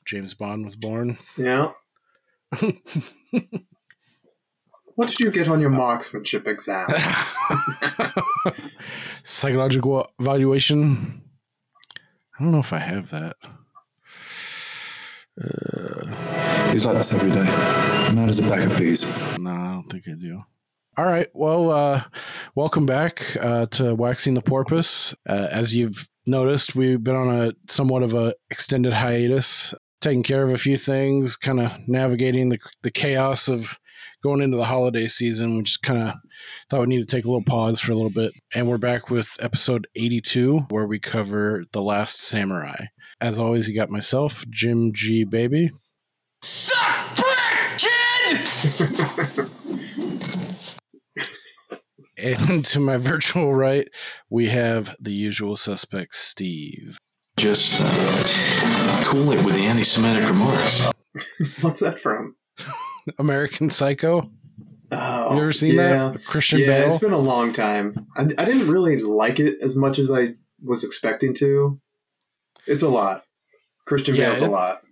James 0.05 0.35
Bond 0.35 0.65
was 0.65 0.75
born. 0.75 1.19
Yeah. 1.37 1.71
What 4.95 5.11
did 5.11 5.21
you 5.21 5.31
get 5.31 5.47
on 5.49 5.61
your 5.61 5.69
marksmanship 5.69 6.47
exam? 6.47 6.87
Psychological 9.25 10.09
evaluation. 10.19 11.21
I 12.39 12.43
don't 12.43 12.53
know 12.53 12.61
if 12.61 12.73
I 12.73 12.79
have 12.79 13.11
that. 13.11 13.37
Uh, 15.39 16.71
He's 16.73 16.87
like 16.87 16.97
this 16.97 17.13
every 17.13 17.31
day. 17.31 17.45
Mad 18.15 18.31
as 18.31 18.39
a 18.39 18.43
bag 18.49 18.71
of 18.71 18.79
bees. 18.79 19.07
no, 19.39 19.51
I 19.51 19.73
don't 19.73 19.83
think 19.91 20.09
I 20.09 20.13
do. 20.13 20.43
All 20.97 21.05
right. 21.05 21.27
Well, 21.35 21.71
uh, 21.71 22.03
welcome 22.55 22.87
back 22.87 23.37
uh, 23.39 23.67
to 23.73 23.95
Waxing 23.95 24.33
the 24.33 24.41
Porpoise. 24.41 25.15
Uh, 25.29 25.49
as 25.51 25.77
you've 25.77 26.09
noticed, 26.27 26.75
we've 26.75 27.05
been 27.05 27.17
on 27.17 27.29
a 27.29 27.53
somewhat 27.69 28.03
of 28.03 28.15
a 28.15 28.33
extended 28.51 28.95
hiatus, 28.95 29.75
taking 30.07 30.23
care 30.23 30.45
of 30.45 30.53
a 30.53 30.59
few 30.59 30.77
things, 30.77 31.35
kind 31.35 31.59
of 31.59 31.77
navigating 31.89 32.49
the 32.49 32.59
the 32.83 32.93
chaos 32.93 33.49
of 33.49 33.77
going 34.23 34.41
into 34.41 34.57
the 34.57 34.65
holiday 34.65 35.09
season. 35.09 35.57
We 35.57 35.65
just 35.65 35.83
kind 35.83 36.11
of 36.11 36.15
thought 36.71 36.83
we 36.83 36.87
need 36.87 37.01
to 37.01 37.07
take 37.07 37.25
a 37.25 37.29
little 37.29 37.43
pause 37.43 37.81
for 37.81 37.91
a 37.91 37.97
little 37.97 38.11
bit, 38.11 38.33
and 38.55 38.69
we're 38.69 38.79
back 38.79 39.11
with 39.11 39.37
episode 39.41 39.89
eighty-two, 39.97 40.59
where 40.71 40.87
we 40.87 41.01
cover 41.01 41.65
the 41.73 41.83
Last 41.83 42.21
Samurai. 42.21 42.85
As 43.21 43.41
always, 43.41 43.69
you 43.69 43.75
got 43.75 43.91
myself, 43.91 44.45
Jim 44.49 44.93
G. 44.93 45.25
Baby. 45.25 45.73
And 52.19 52.65
to 52.65 52.81
my 52.81 52.97
virtual 52.97 53.55
right, 53.55 53.87
we 54.31 54.49
have 54.49 54.97
the 54.99 55.13
usual 55.13 55.55
suspect, 55.55 56.15
Steve. 56.15 56.99
Just 57.37 57.79
uh, 57.79 58.66
cool 59.07 59.33
it 59.33 59.45
with 59.45 59.55
the 59.55 59.63
anti 59.63 59.85
Semitic 59.85 60.29
remarks. 60.29 60.83
What's 61.61 61.81
that 61.81 62.01
from? 62.01 62.35
American 63.19 63.71
Psycho. 63.71 64.31
Oh, 64.91 65.35
you 65.35 65.41
ever 65.43 65.53
seen 65.53 65.75
yeah. 65.77 66.13
that? 66.13 66.25
Christian 66.25 66.61
yeah, 66.61 66.67
Bale. 66.67 66.91
it's 66.91 66.99
been 66.99 67.13
a 67.13 67.19
long 67.19 67.53
time. 67.53 68.07
I, 68.17 68.23
I 68.23 68.45
didn't 68.45 68.69
really 68.69 69.01
like 69.01 69.41
it 69.41 69.61
as 69.61 69.75
much 69.77 69.99
as 69.99 70.11
I 70.13 70.35
was 70.63 70.85
expecting 70.85 71.35
to. 71.35 71.81
It's 72.67 72.83
a 72.83 72.89
lot. 72.89 73.25
Christian 73.85 74.15
Yeah, 74.17 74.27
Bale's 74.27 74.43
it- 74.43 74.49
a 74.49 74.53
lot. 74.53 74.83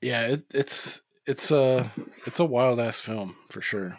yeah, 0.00 0.26
it, 0.28 0.44
it's 0.52 1.00
it's 1.26 1.50
a 1.52 1.90
it's 2.26 2.40
a 2.40 2.44
wild 2.44 2.80
ass 2.80 3.00
film 3.00 3.36
for 3.48 3.62
sure. 3.62 3.96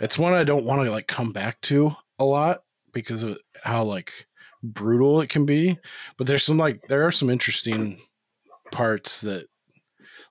It's 0.00 0.18
one 0.18 0.32
I 0.32 0.44
don't 0.44 0.64
want 0.64 0.84
to 0.84 0.90
like 0.90 1.06
come 1.06 1.32
back 1.32 1.60
to 1.62 1.94
a 2.18 2.24
lot 2.24 2.62
because 2.92 3.22
of 3.24 3.38
how 3.62 3.84
like 3.84 4.26
brutal 4.62 5.20
it 5.20 5.28
can 5.28 5.44
be. 5.46 5.78
But 6.16 6.26
there's 6.26 6.44
some 6.44 6.56
like 6.56 6.86
there 6.88 7.06
are 7.06 7.12
some 7.12 7.30
interesting 7.30 8.00
parts 8.70 9.20
that 9.22 9.46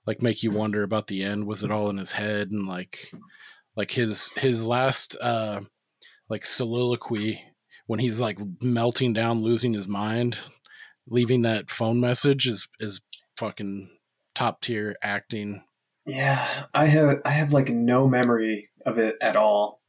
like 0.06 0.22
make 0.22 0.42
you 0.42 0.50
wonder 0.50 0.82
about 0.82 1.06
the 1.06 1.22
end. 1.22 1.46
Was 1.46 1.62
it 1.62 1.70
all 1.70 1.90
in 1.90 1.98
his 1.98 2.12
head 2.12 2.50
and 2.50 2.66
like 2.66 3.12
like 3.76 3.90
his 3.90 4.30
his 4.36 4.64
last 4.66 5.16
uh 5.20 5.60
like 6.28 6.44
soliloquy 6.44 7.42
when 7.86 8.00
he's 8.00 8.20
like 8.20 8.38
melting 8.62 9.12
down, 9.12 9.42
losing 9.42 9.72
his 9.72 9.88
mind, 9.88 10.36
leaving 11.08 11.42
that 11.42 11.70
phone 11.70 12.00
message 12.00 12.46
is 12.46 12.68
is 12.80 13.00
fucking 13.36 13.90
top 14.34 14.60
tier 14.60 14.96
acting. 15.02 15.62
Yeah, 16.06 16.64
I 16.72 16.86
have 16.86 17.20
I 17.24 17.30
have 17.30 17.52
like 17.52 17.68
no 17.68 18.08
memory 18.08 18.70
of 18.86 18.98
it 18.98 19.16
at 19.20 19.36
all. 19.36 19.80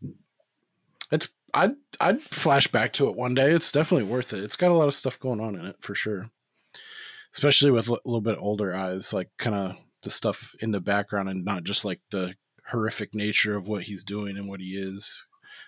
It's 1.11 1.29
I'd 1.53 1.75
I'd 1.99 2.21
flash 2.21 2.67
back 2.67 2.93
to 2.93 3.09
it 3.09 3.15
one 3.15 3.35
day. 3.35 3.51
It's 3.51 3.71
definitely 3.71 4.07
worth 4.07 4.33
it. 4.33 4.43
It's 4.43 4.55
got 4.57 4.71
a 4.71 4.75
lot 4.75 4.87
of 4.87 4.95
stuff 4.95 5.19
going 5.19 5.39
on 5.39 5.55
in 5.55 5.65
it 5.65 5.77
for 5.79 5.95
sure. 5.95 6.29
Especially 7.33 7.71
with 7.71 7.87
a 7.89 7.97
little 8.05 8.21
bit 8.21 8.37
older 8.39 8.75
eyes, 8.75 9.13
like 9.13 9.29
kind 9.37 9.55
of 9.55 9.75
the 10.03 10.09
stuff 10.09 10.55
in 10.61 10.71
the 10.71 10.79
background 10.79 11.29
and 11.29 11.45
not 11.45 11.63
just 11.63 11.85
like 11.85 11.99
the 12.11 12.33
horrific 12.67 13.13
nature 13.13 13.55
of 13.55 13.67
what 13.67 13.83
he's 13.83 14.03
doing 14.03 14.37
and 14.37 14.47
what 14.47 14.59
he 14.59 14.75
is, 14.75 15.25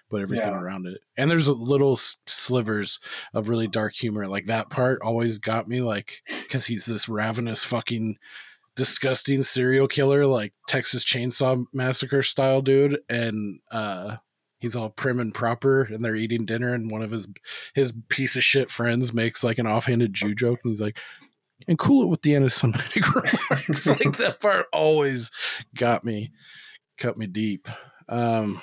but 0.10 0.22
everything 0.22 0.54
Yeah. 0.54 0.60
around 0.60 0.88
it. 0.88 1.00
And 1.18 1.30
there's 1.30 1.48
a 1.48 1.54
little 1.54 1.96
slivers 1.98 3.00
of 3.34 3.50
really 3.50 3.68
dark 3.68 3.94
humor. 3.94 4.28
Like 4.28 4.46
that 4.46 4.70
part 4.70 5.02
always 5.04 5.38
got 5.38 5.68
me, 5.68 5.82
like 5.82 6.22
because 6.44 6.66
he's 6.66 6.86
this 6.86 7.08
ravenous 7.10 7.64
fucking 7.64 8.18
disgusting 8.76 9.44
serial 9.44 9.88
killer, 9.88 10.26
like 10.26 10.54
Texas 10.68 11.04
Chainsaw 11.04 11.66
Massacre 11.74 12.24
style 12.24 12.62
dude, 12.62 13.00
and 13.10 13.60
uh 13.72 14.18
he's 14.60 14.76
all 14.76 14.90
prim 14.92 15.20
and 15.20 15.34
proper 15.34 15.84
and 15.84 16.06
they're 16.06 16.16
eating 16.16 16.46
dinner 16.46 16.74
and 16.76 16.92
one 16.92 17.02
of 17.02 17.10
his 17.10 17.28
his 17.74 17.94
piece 18.10 18.36
of 18.36 18.44
shit 18.44 18.70
friends 18.70 19.12
makes 19.12 19.44
like 19.44 19.58
an 19.58 19.66
offhanded 19.66 20.14
Jew 20.14 20.36
joke 20.36 20.60
and 20.64 20.70
he's 20.72 20.80
like 20.80 21.00
and 21.68 21.78
cool 21.78 22.04
it 22.04 22.08
with 22.08 22.22
the 22.22 22.36
anti-Semitic 22.36 23.16
remarks. 23.16 23.88
like 23.88 24.18
that 24.18 24.40
part 24.40 24.66
always 24.74 25.32
got 25.76 26.04
me, 26.04 26.32
cut 26.98 27.18
me 27.18 27.28
deep. 27.28 27.68
Um, 28.10 28.62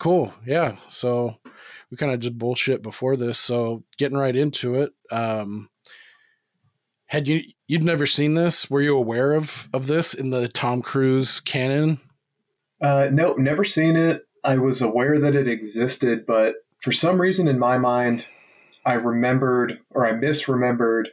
cool, 0.00 0.32
yeah. 0.46 0.76
So 0.88 1.36
we 1.90 1.96
kind 1.96 2.12
of 2.12 2.20
just 2.20 2.38
bullshit 2.38 2.82
before 2.82 3.16
this. 3.16 3.38
So 3.38 3.84
getting 3.98 4.18
right 4.18 4.36
into 4.36 4.76
it. 4.76 4.92
Um, 5.10 5.68
had 7.06 7.26
you 7.26 7.42
you'd 7.66 7.82
never 7.82 8.06
seen 8.06 8.34
this? 8.34 8.70
Were 8.70 8.80
you 8.80 8.96
aware 8.96 9.32
of 9.32 9.68
of 9.72 9.88
this 9.88 10.14
in 10.14 10.30
the 10.30 10.46
Tom 10.48 10.80
Cruise 10.80 11.40
canon? 11.40 12.00
Uh, 12.80 13.08
no, 13.12 13.34
never 13.34 13.64
seen 13.64 13.96
it. 13.96 14.22
I 14.44 14.56
was 14.58 14.80
aware 14.80 15.18
that 15.20 15.34
it 15.34 15.48
existed, 15.48 16.24
but 16.26 16.54
for 16.82 16.92
some 16.92 17.20
reason 17.20 17.48
in 17.48 17.58
my 17.58 17.78
mind, 17.78 18.26
I 18.86 18.94
remembered 18.94 19.80
or 19.90 20.06
I 20.06 20.12
misremembered 20.12 21.06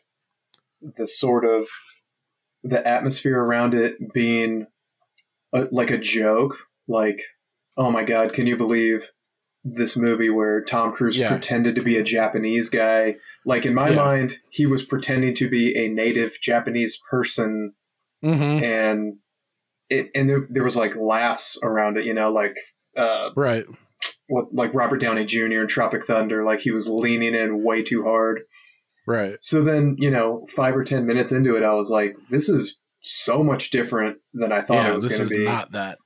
the 0.98 1.08
sort 1.08 1.46
of 1.46 1.68
the 2.64 2.86
atmosphere 2.88 3.40
around 3.40 3.74
it 3.74 3.96
being 4.14 4.68
a, 5.54 5.68
like 5.72 5.92
a 5.92 5.98
joke. 5.98 6.56
Like, 6.88 7.22
oh 7.78 7.92
my 7.92 8.04
god, 8.04 8.34
can 8.34 8.48
you 8.48 8.58
believe 8.58 9.10
this 9.64 9.98
movie 9.98 10.30
where 10.30 10.64
Tom 10.64 10.94
Cruise 10.94 11.18
Yeah. 11.18 11.30
pretended 11.30 11.76
to 11.76 11.82
be 11.82 11.98
a 11.98 12.04
Japanese 12.04 12.70
guy? 12.70 13.16
Like 13.46 13.66
in 13.66 13.74
my 13.74 13.90
Yeah. 13.90 13.96
mind, 13.96 14.38
he 14.50 14.66
was 14.66 14.84
pretending 14.84 15.36
to 15.36 15.50
be 15.50 15.76
a 15.78 15.88
native 15.90 16.40
Japanese 16.42 17.00
person 17.10 17.74
Mm-hmm. 18.26 18.64
and 18.64 19.14
it 19.92 20.10
and 20.16 20.28
there, 20.28 20.48
there 20.50 20.64
was 20.64 20.76
like 20.76 20.96
laughs 20.96 21.56
around 21.62 21.98
it 21.98 22.06
you 22.06 22.16
know 22.16 22.32
like 22.32 22.58
uh 22.98 23.30
Right. 23.36 23.64
what 24.28 24.52
like 24.52 24.74
robert 24.74 24.98
downey 24.98 25.24
jr 25.24 25.46
in 25.62 25.68
tropic 25.68 26.08
thunder 26.08 26.44
like 26.44 26.60
he 26.60 26.72
was 26.72 26.88
leaning 26.90 27.36
in 27.36 27.64
way 27.64 27.84
too 27.84 28.04
hard 28.04 28.42
Right. 29.08 29.38
so 29.42 29.64
then 29.64 29.96
you 29.98 30.12
know 30.12 30.46
five 30.56 30.76
or 30.76 30.84
ten 30.84 31.08
minutes 31.08 31.32
into 31.32 31.56
it 31.56 31.64
i 31.64 31.74
was 31.74 31.90
like 31.90 32.18
this 32.30 32.50
is 32.50 32.78
so 33.02 33.42
much 33.42 33.72
different 33.72 34.18
than 34.34 34.52
i 34.52 34.62
thought 34.62 34.74
yeah, 34.74 34.92
it 34.92 34.96
was 34.96 35.08
going 35.08 35.30
to 35.30 35.36
be 35.38 35.46
not 35.46 35.72
that. 35.72 35.98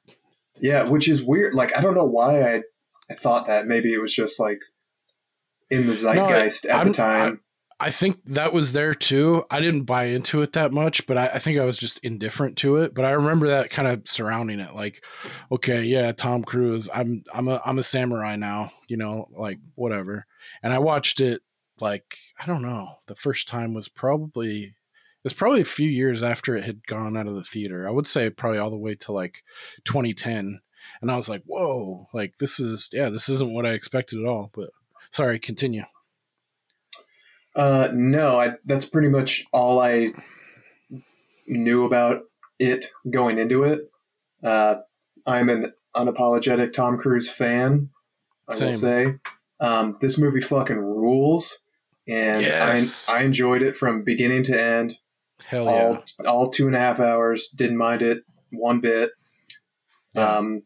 yeah 0.62 0.84
which 0.84 1.08
is 1.08 1.24
weird 1.24 1.56
like 1.56 1.76
i 1.76 1.82
don't 1.82 1.96
know 1.96 2.06
why 2.06 2.42
i 2.42 2.62
i 3.10 3.16
thought 3.16 3.48
that 3.48 3.66
maybe 3.66 3.92
it 3.92 4.02
was 4.02 4.14
just 4.14 4.40
like 4.40 4.60
in 5.72 5.88
the 5.88 5.94
zeitgeist 5.94 6.66
at 6.66 6.76
I'm- 6.76 6.88
the 6.90 6.94
time 6.94 7.42
I 7.84 7.90
think 7.90 8.20
that 8.28 8.54
was 8.54 8.74
there 8.74 8.94
too. 8.94 9.44
I 9.50 9.60
didn't 9.60 9.86
buy 9.86 10.04
into 10.04 10.44
it 10.44 10.54
that 10.54 10.72
much, 10.72 11.08
but 11.08 11.18
I, 11.18 11.26
I 11.30 11.40
think 11.40 11.60
I 11.60 11.66
was 11.66 11.80
just 11.80 11.98
indifferent 12.04 12.58
to 12.58 12.76
it. 12.76 12.94
But 12.94 13.06
I 13.06 13.12
remember 13.12 13.48
that 13.48 13.72
kind 13.72 13.88
of 13.88 14.08
surrounding 14.08 14.60
it, 14.60 14.76
like, 14.76 15.04
okay, 15.52 15.84
yeah, 15.84 16.12
Tom 16.12 16.44
Cruise. 16.44 16.90
I'm 16.94 17.24
I'm 17.34 17.48
a 17.48 17.60
I'm 17.66 17.80
a 17.80 17.84
samurai 17.84 18.36
now, 18.36 18.72
you 18.88 18.98
know, 18.98 19.26
like 19.36 19.58
whatever. 19.74 20.28
And 20.62 20.72
I 20.72 20.78
watched 20.78 21.22
it 21.22 21.42
like 21.82 22.18
I 22.42 22.46
don't 22.46 22.62
know. 22.62 22.96
The 23.08 23.16
first 23.16 23.48
time 23.48 23.74
was 23.74 23.90
probably 23.90 24.76
it's 25.24 25.34
probably 25.34 25.62
a 25.62 25.66
few 25.66 25.90
years 25.90 26.24
after 26.24 26.56
it 26.56 26.64
had 26.64 26.86
gone 26.88 27.16
out 27.16 27.28
of 27.28 27.36
the 27.36 27.44
theater. 27.44 27.88
I 27.88 27.92
would 27.92 28.08
say 28.08 28.30
probably 28.30 28.60
all 28.60 28.70
the 28.70 28.78
way 28.78 28.96
to 28.96 29.12
like 29.12 29.44
2010. 29.86 30.62
And 31.02 31.12
I 31.12 31.16
was 31.16 31.30
like, 31.30 31.44
whoa, 31.46 32.08
like 32.14 32.38
this 32.40 32.60
is 32.60 32.90
yeah, 32.92 33.10
this 33.10 33.30
isn't 33.30 33.54
what 33.54 33.66
I 33.66 33.72
expected 33.72 34.20
at 34.20 34.28
all. 34.28 34.50
But 34.54 34.72
sorry, 35.12 35.40
continue. 35.40 35.84
Uh, 37.56 37.90
no, 37.94 38.40
I, 38.40 38.54
that's 38.66 38.86
pretty 38.86 39.10
much 39.10 39.46
all 39.52 39.80
I 39.80 40.14
knew 41.48 41.86
about 41.86 42.22
it 42.60 42.88
going 43.10 43.38
into 43.38 43.64
it. 43.64 43.92
Uh, 44.44 44.76
I'm 45.26 45.50
an 45.50 45.74
unapologetic 45.96 46.74
Tom 46.74 46.98
Cruise 46.98 47.30
fan. 47.30 47.90
I 48.48 48.56
Same. 48.56 48.72
will 48.72 48.80
say, 48.80 49.16
um, 49.60 49.98
this 50.02 50.18
movie 50.18 50.42
fucking 50.42 50.78
rules, 50.78 51.60
and 52.12 52.42
Yes. 52.42 53.10
I, 53.10 53.22
I 53.22 53.24
enjoyed 53.24 53.62
it 53.62 53.78
from 53.78 54.04
beginning 54.04 54.44
to 54.46 54.62
end. 54.62 54.98
Hell 55.46 55.66
yeah. 55.66 55.72
all 55.72 56.04
all 56.28 56.50
two 56.52 56.68
and 56.68 56.76
a 56.76 56.80
half 56.80 57.00
hours. 57.00 57.50
Didn't 57.56 57.78
mind 57.78 58.02
it 58.02 58.24
one 58.52 58.80
bit. 58.82 59.12
Yeah. 60.16 60.36
Um, 60.38 60.64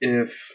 if 0.00 0.50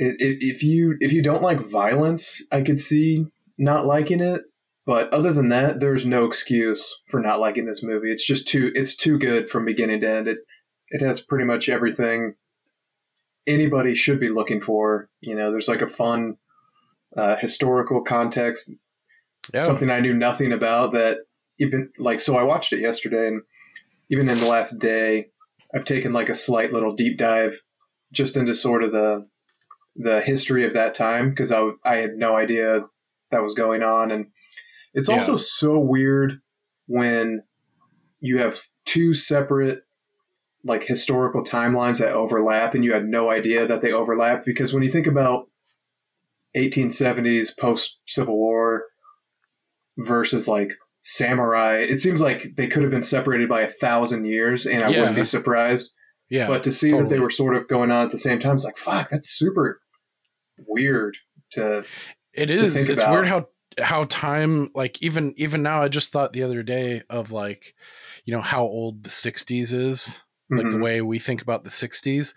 i- 0.00 0.04
i- 0.04 0.16
if 0.20 0.62
you 0.62 0.96
if 1.00 1.12
you 1.12 1.22
don't 1.22 1.42
like 1.42 1.60
violence, 1.68 2.42
I 2.52 2.62
could 2.62 2.80
see 2.80 3.26
not 3.56 3.86
liking 3.86 4.20
it. 4.20 4.42
But 4.84 5.12
other 5.12 5.32
than 5.34 5.50
that, 5.50 5.80
there's 5.80 6.06
no 6.06 6.24
excuse 6.24 6.98
for 7.08 7.20
not 7.20 7.40
liking 7.40 7.66
this 7.66 7.82
movie. 7.82 8.10
It's 8.10 8.26
just 8.26 8.48
too 8.48 8.72
it's 8.74 8.96
too 8.96 9.18
good 9.18 9.48
from 9.50 9.64
beginning 9.64 10.00
to 10.00 10.08
end. 10.10 10.28
It 10.28 10.38
it 10.90 11.02
has 11.02 11.20
pretty 11.20 11.44
much 11.44 11.68
everything 11.68 12.34
anybody 13.46 13.94
should 13.94 14.20
be 14.20 14.28
looking 14.30 14.60
for. 14.60 15.08
You 15.20 15.34
know, 15.34 15.50
there's 15.50 15.68
like 15.68 15.82
a 15.82 15.88
fun 15.88 16.36
uh, 17.16 17.36
historical 17.36 18.02
context 18.02 18.70
Yeah. 19.54 19.60
something 19.62 19.90
I 19.90 20.00
knew 20.00 20.14
nothing 20.14 20.52
about 20.52 20.92
that 20.92 21.18
even 21.58 21.90
like 21.98 22.20
so 22.20 22.36
I 22.36 22.42
watched 22.42 22.72
it 22.72 22.80
yesterday 22.80 23.28
and 23.28 23.42
even 24.10 24.28
in 24.28 24.38
the 24.38 24.46
last 24.48 24.78
day 24.78 25.28
I've 25.74 25.84
taken 25.84 26.12
like 26.12 26.28
a 26.28 26.34
slight 26.34 26.72
little 26.72 26.94
deep 26.94 27.18
dive 27.18 27.58
just 28.12 28.36
into 28.36 28.54
sort 28.54 28.82
of 28.84 28.92
the 28.92 29.26
the 29.96 30.20
history 30.20 30.66
of 30.66 30.74
that 30.74 30.94
time 30.94 31.30
because 31.30 31.50
I 31.52 31.68
I 31.84 31.96
had 31.96 32.14
no 32.16 32.36
idea 32.36 32.80
that 33.30 33.42
was 33.42 33.54
going 33.54 33.82
on 33.82 34.10
and 34.10 34.26
it's 34.94 35.08
Yeah. 35.08 35.16
also 35.16 35.36
so 35.36 35.78
weird 35.78 36.40
when 36.86 37.42
you 38.20 38.38
have 38.38 38.60
two 38.86 39.14
separate 39.14 39.82
like 40.64 40.84
historical 40.84 41.44
timelines 41.44 41.98
that 41.98 42.12
overlap 42.12 42.74
and 42.74 42.84
you 42.84 42.92
had 42.92 43.04
no 43.06 43.30
idea 43.30 43.66
that 43.66 43.80
they 43.80 43.92
overlap 43.92 44.44
because 44.44 44.72
when 44.72 44.82
you 44.82 44.90
think 44.90 45.06
about 45.06 45.46
1870s 46.56 47.56
post 47.58 47.98
Civil 48.06 48.36
War 48.36 48.84
versus 49.98 50.48
like 50.48 50.70
samurai, 51.02 51.76
it 51.78 52.00
seems 52.00 52.20
like 52.20 52.46
they 52.56 52.66
could 52.68 52.82
have 52.82 52.90
been 52.90 53.02
separated 53.02 53.48
by 53.48 53.62
a 53.62 53.70
thousand 53.70 54.24
years, 54.26 54.66
and 54.66 54.82
I 54.84 54.90
Yeah. 54.90 55.00
wouldn't 55.00 55.16
be 55.16 55.24
surprised. 55.24 55.90
yeah. 56.30 56.46
but 56.46 56.62
to 56.64 56.72
see 56.72 56.90
that 56.90 57.08
they 57.08 57.18
were 57.20 57.30
sort 57.30 57.56
of 57.56 57.66
going 57.68 57.90
on 57.90 58.04
at 58.04 58.10
the 58.10 58.18
same 58.18 58.38
time, 58.38 58.54
it's 58.54 58.64
like 58.64 58.76
fuck, 58.78 59.10
that's 59.10 59.28
super 59.30 59.80
weird. 60.66 61.16
To 61.52 61.84
it 62.34 62.50
is. 62.50 62.86
To 62.86 62.92
it's 62.92 63.02
about. 63.02 63.12
weird 63.12 63.26
how 63.26 63.48
how 63.80 64.04
time 64.04 64.68
like 64.74 65.02
even 65.02 65.32
even 65.36 65.62
now. 65.62 65.82
I 65.82 65.88
just 65.88 66.12
thought 66.12 66.32
the 66.32 66.42
other 66.42 66.62
day 66.62 67.02
of 67.08 67.32
like, 67.32 67.74
you 68.24 68.34
know 68.34 68.40
how 68.42 68.62
old 68.62 69.04
the 69.04 69.08
'60s 69.10 69.72
is, 69.72 70.24
like 70.50 70.68
the 70.70 70.76
Mhm. 70.76 70.82
way 70.82 71.00
we 71.00 71.18
think 71.18 71.40
about 71.42 71.64
the 71.64 71.70
'60s, 71.70 72.34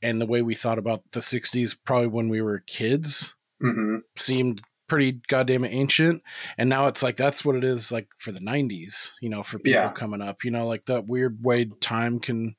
and 0.00 0.20
the 0.20 0.26
way 0.26 0.40
we 0.42 0.54
thought 0.54 0.78
about 0.78 1.02
the 1.12 1.20
60s 1.20 1.76
probably 1.84 2.06
when 2.08 2.28
we 2.30 2.40
were 2.40 2.60
kids 2.66 3.34
hmm 3.60 3.96
seemed 4.16 4.62
pretty 4.90 5.12
goddamn 5.28 5.64
ancient. 5.64 6.22
And 6.58 6.68
now 6.68 6.86
it's 6.88 7.02
like 7.02 7.16
that's 7.16 7.44
what 7.44 7.56
it 7.56 7.64
is 7.64 7.90
like 7.90 8.08
for 8.18 8.32
the 8.32 8.40
90s 8.40 9.12
you 9.22 9.30
know 9.30 9.42
for 9.42 9.58
people 9.58 9.80
Yeah. 9.80 9.92
coming 9.92 10.20
up 10.20 10.44
you 10.44 10.50
know 10.50 10.66
like 10.66 10.84
that 10.86 11.06
weird 11.06 11.38
way 11.42 11.64
time 11.80 12.18
can 12.20 12.56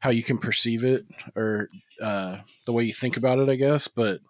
how 0.00 0.10
you 0.10 0.22
can 0.22 0.38
perceive 0.38 0.82
it 0.84 1.04
or 1.36 1.68
uh 2.02 2.38
the 2.66 2.72
way 2.72 2.84
you 2.84 2.92
think 2.92 3.16
about 3.16 3.38
it 3.38 3.48
i 3.48 3.54
guess. 3.54 3.86
But 3.88 4.20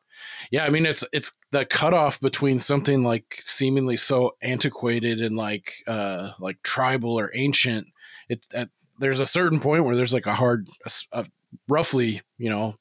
yeah 0.51 0.65
i 0.65 0.71
mean 0.71 0.87
it's 0.87 1.05
it's 1.13 1.33
the 1.51 1.65
cutoff 1.65 2.21
between 2.21 2.59
something 2.59 3.03
like 3.03 3.39
seemingly 3.43 3.97
so 3.97 4.33
antiquated 4.43 5.21
and 5.21 5.37
like 5.37 5.73
uh 5.87 6.33
like 6.39 6.59
tribal 6.63 7.19
or 7.19 7.31
ancient. 7.35 7.87
It's 8.29 8.49
at 8.55 8.69
there's 9.01 9.21
a 9.21 9.27
certain 9.27 9.59
point 9.61 9.85
where 9.85 9.97
there's 9.97 10.15
like 10.15 10.27
a 10.27 10.35
hard 10.35 10.69
a 10.87 10.91
a 11.21 11.27
roughly 11.69 12.23
you 12.39 12.49
know 12.51 12.77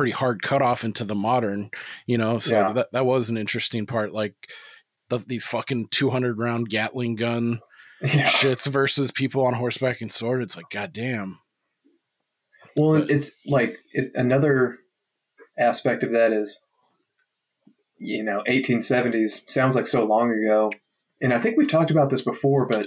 pretty 0.00 0.12
hard 0.12 0.42
cutoff 0.42 0.82
into 0.84 1.04
the 1.04 1.14
modern 1.14 1.70
you 2.06 2.16
know 2.16 2.38
so 2.38 2.54
Yeah. 2.58 2.72
that, 2.72 2.92
that 2.92 3.06
was 3.06 3.28
an 3.28 3.36
interesting 3.36 3.84
part 3.86 4.12
like 4.12 4.34
the, 5.10 5.18
these 5.18 5.44
fucking 5.44 5.88
200 5.88 6.38
round 6.38 6.68
gatling 6.70 7.16
gun 7.16 7.60
Yeah. 8.02 8.24
shits 8.26 8.66
versus 8.68 9.10
people 9.10 9.44
on 9.44 9.52
horseback 9.54 10.00
and 10.00 10.10
sword 10.10 10.42
it's 10.42 10.56
like 10.56 10.70
goddamn 10.70 11.38
Well, 12.76 13.00
But- 13.00 13.10
it's 13.10 13.30
like 13.46 13.78
it, 13.92 14.12
another 14.14 14.78
aspect 15.58 16.02
of 16.02 16.12
that 16.12 16.32
is, 16.32 16.56
you 17.98 18.22
know, 18.22 18.42
1870s 18.48 19.50
sounds 19.50 19.74
like 19.74 19.86
so 19.86 20.04
long 20.04 20.30
ago, 20.32 20.70
and 21.20 21.34
I 21.34 21.40
think 21.40 21.56
we've 21.58 21.68
talked 21.70 21.90
about 21.90 22.08
this 22.10 22.22
before, 22.22 22.66
but 22.66 22.86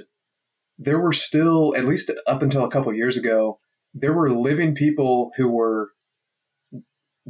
there 0.80 1.00
were 1.00 1.14
still, 1.14 1.76
at 1.76 1.86
least 1.86 2.10
up 2.26 2.42
until 2.42 2.64
a 2.66 2.72
couple 2.72 2.92
years 2.96 3.16
ago, 3.18 3.60
there 3.94 4.14
were 4.14 4.32
living 4.32 4.74
people 4.74 5.32
who 5.38 5.48
were 5.50 5.92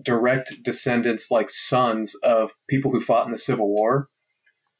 direct 0.01 0.63
descendants, 0.63 1.29
like 1.31 1.49
sons 1.49 2.15
of 2.23 2.51
people 2.69 2.91
who 2.91 3.01
fought 3.01 3.25
in 3.25 3.31
the 3.31 3.37
Civil 3.37 3.67
War. 3.73 4.09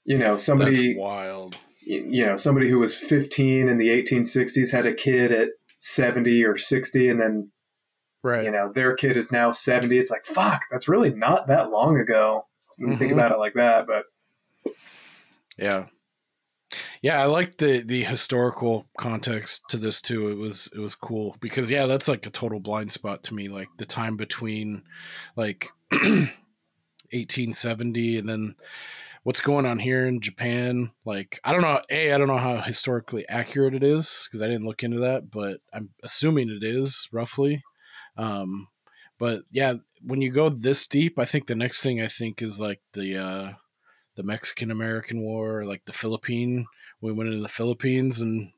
You 0.06 0.18
know, 0.18 0.38
somebody 0.38 0.94
that's 0.94 1.00
wild 1.00 1.58
you 1.86 2.26
know 2.26 2.38
somebody 2.38 2.70
who 2.70 2.80
was 2.80 2.98
15 2.98 3.68
in 3.68 3.78
the 3.78 3.90
1860s 3.90 4.72
had 4.72 4.86
a 4.86 4.94
kid 4.94 5.34
at 5.34 5.50
70 5.80 6.44
or 6.46 6.58
60 6.58 7.10
and 7.10 7.20
then 7.20 7.52
right 8.24 8.46
you 8.46 8.52
know 8.52 8.72
their 8.74 8.96
kid 8.96 9.18
is 9.18 9.34
now 9.34 9.52
70 9.52 9.98
it's 9.98 10.10
like 10.10 10.26
fuck 10.26 10.62
that's 10.72 10.88
really 10.88 11.10
not 11.10 11.48
that 11.48 11.72
long 11.72 12.00
ago 12.00 12.46
when 12.78 12.92
you 12.92 12.98
think 12.98 13.12
Mhm. 13.12 13.16
about 13.16 13.34
it 13.34 13.38
like 13.38 13.54
that 13.56 13.86
but 13.86 14.06
Yeah. 15.58 15.88
Yeah, 17.04 17.22
I 17.22 17.26
like 17.26 17.58
the 17.58 17.84
the 17.84 18.04
historical 18.06 18.88
context 18.98 19.64
to 19.70 19.78
this 19.78 20.02
too. 20.02 20.30
It 20.30 20.36
was 20.38 20.70
it 20.74 20.80
was 20.80 20.96
cool 20.96 21.36
because 21.42 21.70
yeah, 21.70 21.86
that's 21.86 22.08
like 22.08 22.26
a 22.26 22.30
total 22.32 22.62
blind 22.62 22.94
spot 22.94 23.24
to 23.24 23.34
me 23.34 23.50
like 23.50 23.68
the 23.78 23.86
time 23.86 24.16
between 24.16 24.84
like 25.36 25.68
1870 27.12 28.18
and 28.18 28.30
then 28.30 28.56
what's 29.24 29.42
going 29.42 29.66
on 29.66 29.80
here 29.80 30.06
in 30.08 30.22
Japan 30.22 30.92
like 31.06 31.40
I 31.44 31.54
don't 31.54 31.62
know 31.62 31.82
a 31.92 32.14
I 32.14 32.18
don't 32.18 32.28
know 32.30 32.38
how 32.38 32.58
historically 32.62 33.28
accurate 33.30 33.76
it 33.76 33.84
is 33.84 34.28
because 34.28 34.42
I 34.42 34.48
didn't 34.48 34.66
look 34.68 34.84
into 34.84 35.02
that, 35.02 35.30
but 35.30 35.60
I'm 35.74 35.90
assuming 36.04 36.50
it 36.50 36.64
is 36.64 37.10
roughly. 37.12 37.64
Um 38.18 38.70
but 39.20 39.44
yeah, 39.52 39.76
when 40.04 40.22
you 40.22 40.32
go 40.32 40.50
this 40.50 40.88
deep, 40.88 41.20
I 41.20 41.26
think 41.26 41.48
the 41.48 41.56
next 41.56 41.84
thing 41.84 42.02
I 42.02 42.08
think 42.08 42.42
is 42.42 42.60
like 42.62 42.82
the 42.94 43.18
uh 43.18 43.52
the 44.16 44.24
Mexican 44.24 44.72
American 44.72 45.22
War, 45.22 45.66
like 45.66 45.86
the 45.86 45.94
Philippine. 45.94 46.66
We 47.04 47.12
went 47.12 47.30
into 47.30 47.42
the 47.44 47.50
Philippines 47.50 48.22
and 48.22 48.52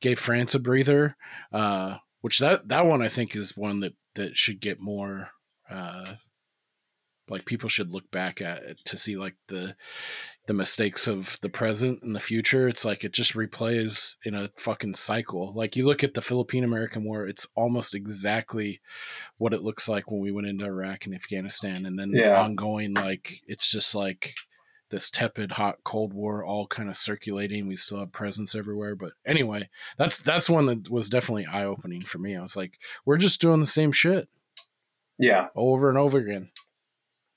gave 0.00 0.18
France 0.18 0.54
a 0.54 0.58
breather. 0.60 1.16
Uh, 1.52 1.98
which 2.20 2.38
that 2.40 2.68
that 2.68 2.86
one 2.86 3.02
I 3.02 3.08
think 3.08 3.34
is 3.34 3.56
one 3.56 3.80
that 3.80 3.94
that 4.14 4.36
should 4.36 4.60
get 4.60 4.80
more. 4.80 5.30
Uh, 5.70 6.14
like 7.28 7.44
people 7.44 7.68
should 7.68 7.90
look 7.90 8.08
back 8.12 8.40
at 8.40 8.62
it 8.62 8.78
to 8.84 8.96
see 8.96 9.16
like 9.16 9.34
the 9.48 9.74
the 10.46 10.54
mistakes 10.54 11.08
of 11.08 11.38
the 11.42 11.48
present 11.48 12.02
and 12.02 12.14
the 12.14 12.20
future. 12.20 12.68
It's 12.68 12.84
like 12.84 13.02
it 13.02 13.12
just 13.12 13.32
replays 13.34 14.16
in 14.24 14.34
a 14.34 14.50
fucking 14.56 14.94
cycle. 14.94 15.52
Like 15.54 15.74
you 15.74 15.86
look 15.86 16.04
at 16.04 16.14
the 16.14 16.22
Philippine 16.22 16.62
American 16.62 17.04
War, 17.04 17.26
it's 17.26 17.46
almost 17.56 17.94
exactly 17.96 18.80
what 19.38 19.52
it 19.52 19.62
looks 19.62 19.88
like 19.88 20.10
when 20.10 20.20
we 20.20 20.30
went 20.30 20.46
into 20.46 20.64
Iraq 20.66 21.06
and 21.06 21.14
Afghanistan, 21.14 21.84
and 21.86 21.98
then 21.98 22.12
Yeah. 22.12 22.40
ongoing 22.40 22.94
like 22.94 23.40
it's 23.48 23.70
just 23.70 23.94
like 23.94 24.34
this 24.90 25.10
tepid 25.10 25.52
hot 25.52 25.76
cold 25.84 26.12
war 26.12 26.44
all 26.44 26.66
kind 26.66 26.88
of 26.88 26.96
circulating. 26.96 27.66
We 27.66 27.76
still 27.76 27.98
have 27.98 28.12
presence 28.12 28.54
everywhere 28.54 28.94
but 28.96 29.12
anyway 29.26 29.68
that's 29.98 30.18
that's 30.18 30.48
one 30.50 30.66
that 30.66 30.90
was 30.90 31.08
definitely 31.10 31.46
eye-opening 31.46 32.00
for 32.02 32.18
me. 32.18 32.36
I 32.36 32.40
was 32.42 32.56
like 32.56 32.78
we're 33.04 33.16
just 33.18 33.40
doing 33.40 33.60
the 33.60 33.66
same 33.66 33.92
shit. 33.92 34.28
Yeah. 35.18 35.48
Over 35.56 35.88
and 35.88 35.98
over 35.98 36.18
again. 36.18 36.50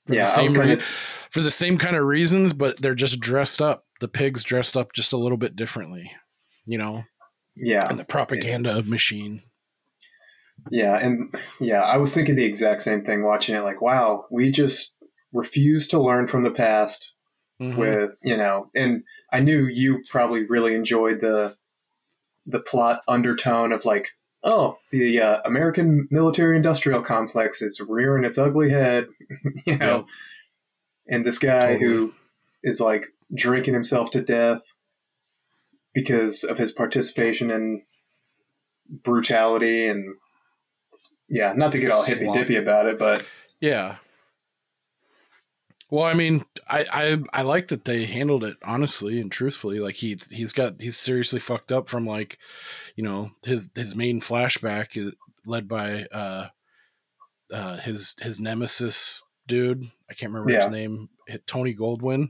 For 0.08 0.14
Yeah, 0.16 0.26
the 0.26 0.32
same 0.32 0.54
rea- 0.54 0.68
kinda- 0.68 0.82
for 1.32 1.42
the 1.42 1.52
same 1.52 1.78
kind 1.78 1.96
of 1.96 2.04
reasons 2.06 2.54
but 2.54 2.78
they're 2.82 2.96
just 2.96 3.20
dressed 3.20 3.62
up. 3.62 3.86
The 4.02 4.08
pigs 4.08 4.44
dressed 4.44 4.78
up 4.78 4.94
just 4.94 5.14
a 5.14 5.18
little 5.18 5.38
bit 5.38 5.56
differently 5.56 6.12
you 6.66 6.78
know? 6.78 7.04
Yeah. 7.56 7.88
And 7.90 7.98
the 7.98 8.06
propaganda 8.06 8.84
machine. 8.84 9.42
Yeah 10.72 10.98
and 10.98 11.34
yeah 11.60 11.82
i 11.82 11.96
was 11.98 12.14
thinking 12.14 12.36
the 12.36 12.44
exact 12.46 12.82
same 12.84 13.04
thing 13.06 13.24
watching 13.24 13.56
it 13.56 13.62
like 13.62 13.82
wow 13.82 14.26
we 14.30 14.52
just 14.52 14.92
refuse 15.34 15.88
to 15.88 16.00
learn 16.02 16.28
from 16.28 16.44
the 16.44 16.52
past 16.52 17.14
Mhm. 17.60 17.76
with 17.76 18.12
you 18.24 18.38
know 18.38 18.70
and 18.74 19.04
i 19.32 19.40
knew 19.40 19.66
you 19.66 20.02
probably 20.10 20.46
really 20.46 20.74
enjoyed 20.74 21.20
the 21.20 21.56
the 22.46 22.60
plot 22.60 23.02
undertone 23.08 23.74
of 23.74 23.84
like 23.84 24.08
oh 24.44 24.78
the 24.92 25.20
uh, 25.22 25.42
american 25.46 26.08
military 26.10 26.56
industrial 26.56 27.02
complex 27.02 27.62
is 27.62 27.82
rearing 27.82 28.24
its 28.24 28.38
ugly 28.38 28.70
head 28.70 29.08
you 29.66 29.78
know 29.78 30.06
and 31.08 31.26
this 31.26 31.38
guy 31.38 31.78
who 31.78 32.14
is 32.64 32.80
like 32.80 33.08
drinking 33.36 33.74
himself 33.74 34.10
to 34.12 34.22
death 34.22 34.62
because 35.94 36.44
of 36.46 36.58
his 36.58 36.72
participation 36.72 37.52
in 37.52 37.82
brutality 39.04 39.86
and 39.88 40.16
yeah 41.28 41.54
not 41.54 41.72
to 41.74 41.80
get 41.80 41.92
all 41.92 42.04
hippy 42.06 42.32
dippy 42.32 42.56
about 42.56 42.86
it 42.88 42.98
but 42.98 43.26
Yeah. 43.60 43.98
Well, 45.92 46.06
I 46.06 46.14
mean, 46.14 46.46
I, 46.68 46.86
I 46.92 47.40
I 47.40 47.42
like 47.42 47.70
that 47.70 47.86
they 47.86 48.06
handled 48.06 48.44
it 48.44 48.58
honestly 48.64 49.20
and 49.20 49.32
truthfully. 49.32 49.80
Like 49.80 49.96
he's 49.96 50.32
he's 50.32 50.54
got 50.54 50.82
he's 50.82 50.98
seriously 50.98 51.40
fucked 51.40 51.72
up 51.72 51.88
from 51.88 52.06
like, 52.06 52.38
you 52.96 53.04
know, 53.04 53.32
his 53.44 53.70
his 53.76 53.96
main 53.96 54.22
flashback 54.22 54.96
is 54.96 55.14
led 55.46 55.68
by 55.68 56.06
uh 56.12 56.48
uh 57.52 57.78
his 57.78 58.16
his 58.22 58.40
nemesis 58.40 59.24
dude. 59.48 59.90
I 60.10 60.14
can't 60.14 60.32
remember 60.32 60.54
his 60.54 60.68
name. 60.70 61.10
Tony 61.46 61.76
Goldwyn, 61.76 62.30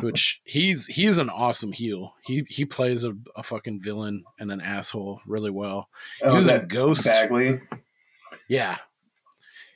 which 0.00 0.40
he's 0.44 0.86
he's 0.86 1.18
an 1.18 1.30
awesome 1.30 1.72
heel. 1.72 2.14
He 2.24 2.44
he 2.48 2.64
plays 2.64 3.04
a, 3.04 3.14
a 3.36 3.42
fucking 3.42 3.80
villain 3.80 4.24
and 4.38 4.50
an 4.50 4.60
asshole 4.60 5.20
really 5.26 5.50
well. 5.50 5.88
He 6.20 6.26
oh, 6.26 6.34
was 6.34 6.46
that 6.46 6.68
Ghost. 6.68 7.04
bagley 7.04 7.60
Yeah. 8.48 8.78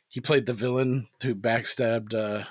He 0.08 0.20
played 0.20 0.46
the 0.46 0.54
villain 0.54 1.06
who 1.22 1.34
backstabbed 1.34 2.14
uh, 2.14 2.44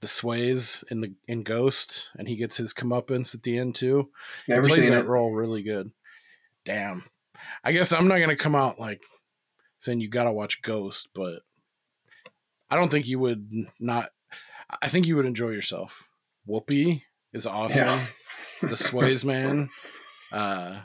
the 0.00 0.06
Swayze 0.06 0.84
in 0.90 1.00
the 1.00 1.12
in 1.28 1.42
Ghost, 1.42 2.10
and 2.16 2.26
he 2.26 2.36
gets 2.36 2.56
his 2.56 2.72
comeuppance 2.72 3.34
at 3.34 3.42
the 3.42 3.58
end 3.58 3.74
too. 3.74 4.10
never 4.48 4.66
he 4.66 4.74
plays 4.74 4.88
that 4.88 5.00
it 5.00 5.06
role 5.06 5.32
really 5.32 5.62
good. 5.62 5.90
Damn. 6.64 7.04
I 7.64 7.72
guess 7.72 7.92
I'm 7.92 8.08
not 8.08 8.18
gonna 8.18 8.36
come 8.36 8.54
out 8.54 8.78
like 8.78 9.02
saying 9.78 10.00
you 10.00 10.08
gotta 10.08 10.32
watch 10.32 10.62
Ghost, 10.62 11.08
but 11.14 11.40
I 12.70 12.76
don't 12.76 12.90
think 12.90 13.08
you 13.08 13.18
would 13.18 13.50
not. 13.78 14.10
I 14.80 14.88
think 14.88 15.06
you 15.06 15.16
would 15.16 15.26
enjoy 15.26 15.50
yourself. 15.50 16.08
Whoopi 16.48 17.02
is 17.32 17.46
awesome. 17.46 17.88
Yeah. 17.88 18.06
the 18.62 18.68
Swayze 18.68 19.24
man. 19.24 19.68
Uh, 20.32 20.80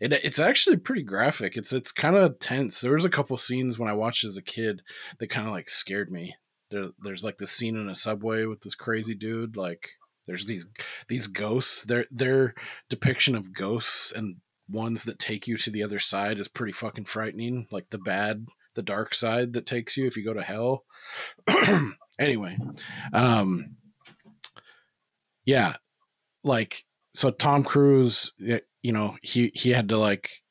it, 0.00 0.12
it's 0.12 0.38
actually 0.38 0.78
pretty 0.78 1.02
graphic. 1.02 1.56
It's 1.56 1.72
it's 1.72 1.92
kind 1.92 2.16
of 2.16 2.38
tense. 2.38 2.80
There 2.80 2.92
was 2.92 3.04
a 3.04 3.10
couple 3.10 3.36
scenes 3.36 3.78
when 3.78 3.88
I 3.88 3.94
watched 3.94 4.24
as 4.24 4.36
a 4.36 4.42
kid 4.42 4.82
that 5.18 5.28
kind 5.28 5.46
of 5.46 5.52
like 5.52 5.68
scared 5.68 6.10
me. 6.10 6.34
There, 6.70 6.86
there's 7.00 7.24
like 7.24 7.38
this 7.38 7.52
scene 7.52 7.76
in 7.76 7.88
a 7.88 7.94
subway 7.94 8.44
with 8.44 8.60
this 8.60 8.74
crazy 8.74 9.14
dude. 9.14 9.56
Like 9.56 9.90
there's 10.26 10.44
these 10.44 10.66
these 11.08 11.26
ghosts. 11.26 11.84
Their 11.84 12.06
their 12.10 12.54
depiction 12.88 13.34
of 13.34 13.52
ghosts 13.52 14.12
and 14.12 14.36
ones 14.68 15.04
that 15.04 15.18
take 15.18 15.48
you 15.48 15.56
to 15.56 15.70
the 15.70 15.82
other 15.82 15.98
side 15.98 16.38
is 16.38 16.48
pretty 16.48 16.72
fucking 16.72 17.04
frightening. 17.04 17.66
Like 17.70 17.90
the 17.90 17.98
bad, 17.98 18.48
the 18.74 18.82
dark 18.82 19.14
side 19.14 19.52
that 19.54 19.66
takes 19.66 19.96
you 19.96 20.06
if 20.06 20.16
you 20.16 20.24
go 20.24 20.34
to 20.34 20.42
hell. 20.42 20.84
anyway, 22.18 22.56
um, 23.12 23.76
yeah, 25.44 25.74
like 26.44 26.84
so 27.14 27.30
Tom 27.30 27.64
Cruise, 27.64 28.32
you 28.38 28.92
know, 28.92 29.16
he 29.22 29.50
he 29.54 29.70
had 29.70 29.88
to 29.88 29.96
like 29.96 30.42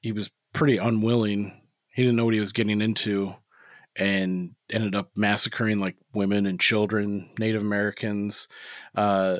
he 0.00 0.12
was 0.12 0.30
pretty 0.52 0.78
unwilling. 0.78 1.60
He 1.94 2.02
didn't 2.02 2.16
know 2.16 2.24
what 2.24 2.34
he 2.34 2.40
was 2.40 2.52
getting 2.52 2.80
into 2.80 3.34
and 3.96 4.54
ended 4.70 4.94
up 4.94 5.10
massacring 5.16 5.80
like 5.80 5.96
women 6.12 6.46
and 6.46 6.60
children, 6.60 7.30
Native 7.38 7.62
Americans, 7.62 8.48
uh 8.94 9.38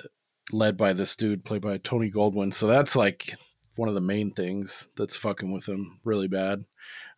led 0.53 0.77
by 0.77 0.93
this 0.93 1.17
dude 1.17 1.45
played 1.45 1.62
by 1.62 1.79
Tony 1.79 2.11
Goldwyn. 2.11 2.53
So 2.53 2.67
that's 2.67 2.95
like 2.95 3.35
one 3.77 3.88
of 3.88 3.95
the 3.95 4.01
main 4.01 4.31
things 4.31 4.90
that's 4.97 5.17
fucking 5.17 5.53
with 5.53 5.67
him 5.67 6.01
really 6.05 6.29
bad. 6.29 6.64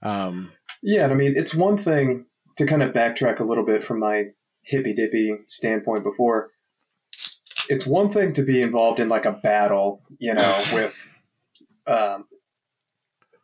Um 0.02 0.52
Yeah, 0.82 1.04
and 1.04 1.12
I 1.12 1.16
mean, 1.16 1.34
it's 1.36 1.54
one 1.54 1.76
thing 1.78 2.26
to 2.56 2.66
kind 2.66 2.82
of 2.82 2.94
backtrack 2.94 3.40
a 3.40 3.44
little 3.44 3.64
bit 3.64 3.84
from 3.84 4.00
my 4.00 4.26
hippy 4.62 4.92
dippy 4.94 5.36
standpoint 5.48 6.04
before. 6.04 6.50
It's 7.68 7.86
one 7.86 8.12
thing 8.12 8.32
to 8.34 8.42
be 8.42 8.62
involved 8.62 9.00
in 9.00 9.08
like 9.08 9.24
a 9.24 9.32
battle, 9.32 10.02
you 10.18 10.34
know, 10.34 10.64
with 10.72 10.94
um, 11.86 12.26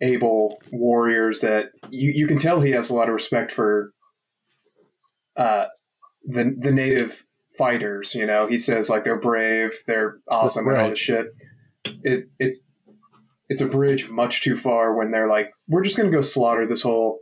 able 0.02 0.60
warriors 0.72 1.40
that 1.40 1.66
you, 1.90 2.10
you 2.14 2.26
can 2.26 2.38
tell 2.38 2.60
he 2.60 2.72
has 2.72 2.90
a 2.90 2.94
lot 2.94 3.08
of 3.08 3.14
respect 3.14 3.52
for 3.52 3.92
uh, 5.36 5.66
the 6.24 6.54
the 6.58 6.72
native 6.72 7.24
fighters. 7.56 8.14
You 8.14 8.26
know, 8.26 8.46
he 8.46 8.58
says 8.58 8.88
like 8.90 9.04
they're 9.04 9.20
brave, 9.20 9.70
they're 9.86 10.18
awesome, 10.28 10.66
and 10.66 10.76
all 10.76 10.82
Right. 10.82 10.90
this 10.90 10.98
shit. 10.98 11.26
It 12.02 12.28
it 12.38 12.54
it's 13.48 13.62
a 13.62 13.66
bridge 13.66 14.08
much 14.08 14.42
too 14.42 14.56
far 14.58 14.94
when 14.96 15.10
they're 15.10 15.28
like, 15.28 15.50
we're 15.68 15.82
just 15.84 15.96
going 15.96 16.10
to 16.10 16.16
go 16.16 16.22
slaughter 16.22 16.66
this 16.66 16.82
whole 16.82 17.18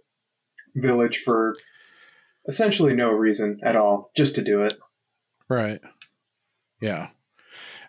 village 0.76 1.18
for 1.24 1.54
essentially 2.46 2.94
no 2.94 3.10
reason 3.12 3.58
at 3.64 3.74
all, 3.76 4.10
just 4.16 4.36
to 4.36 4.42
do 4.44 4.62
it. 4.62 4.74
Right. 5.48 5.80
Yeah. 6.80 7.08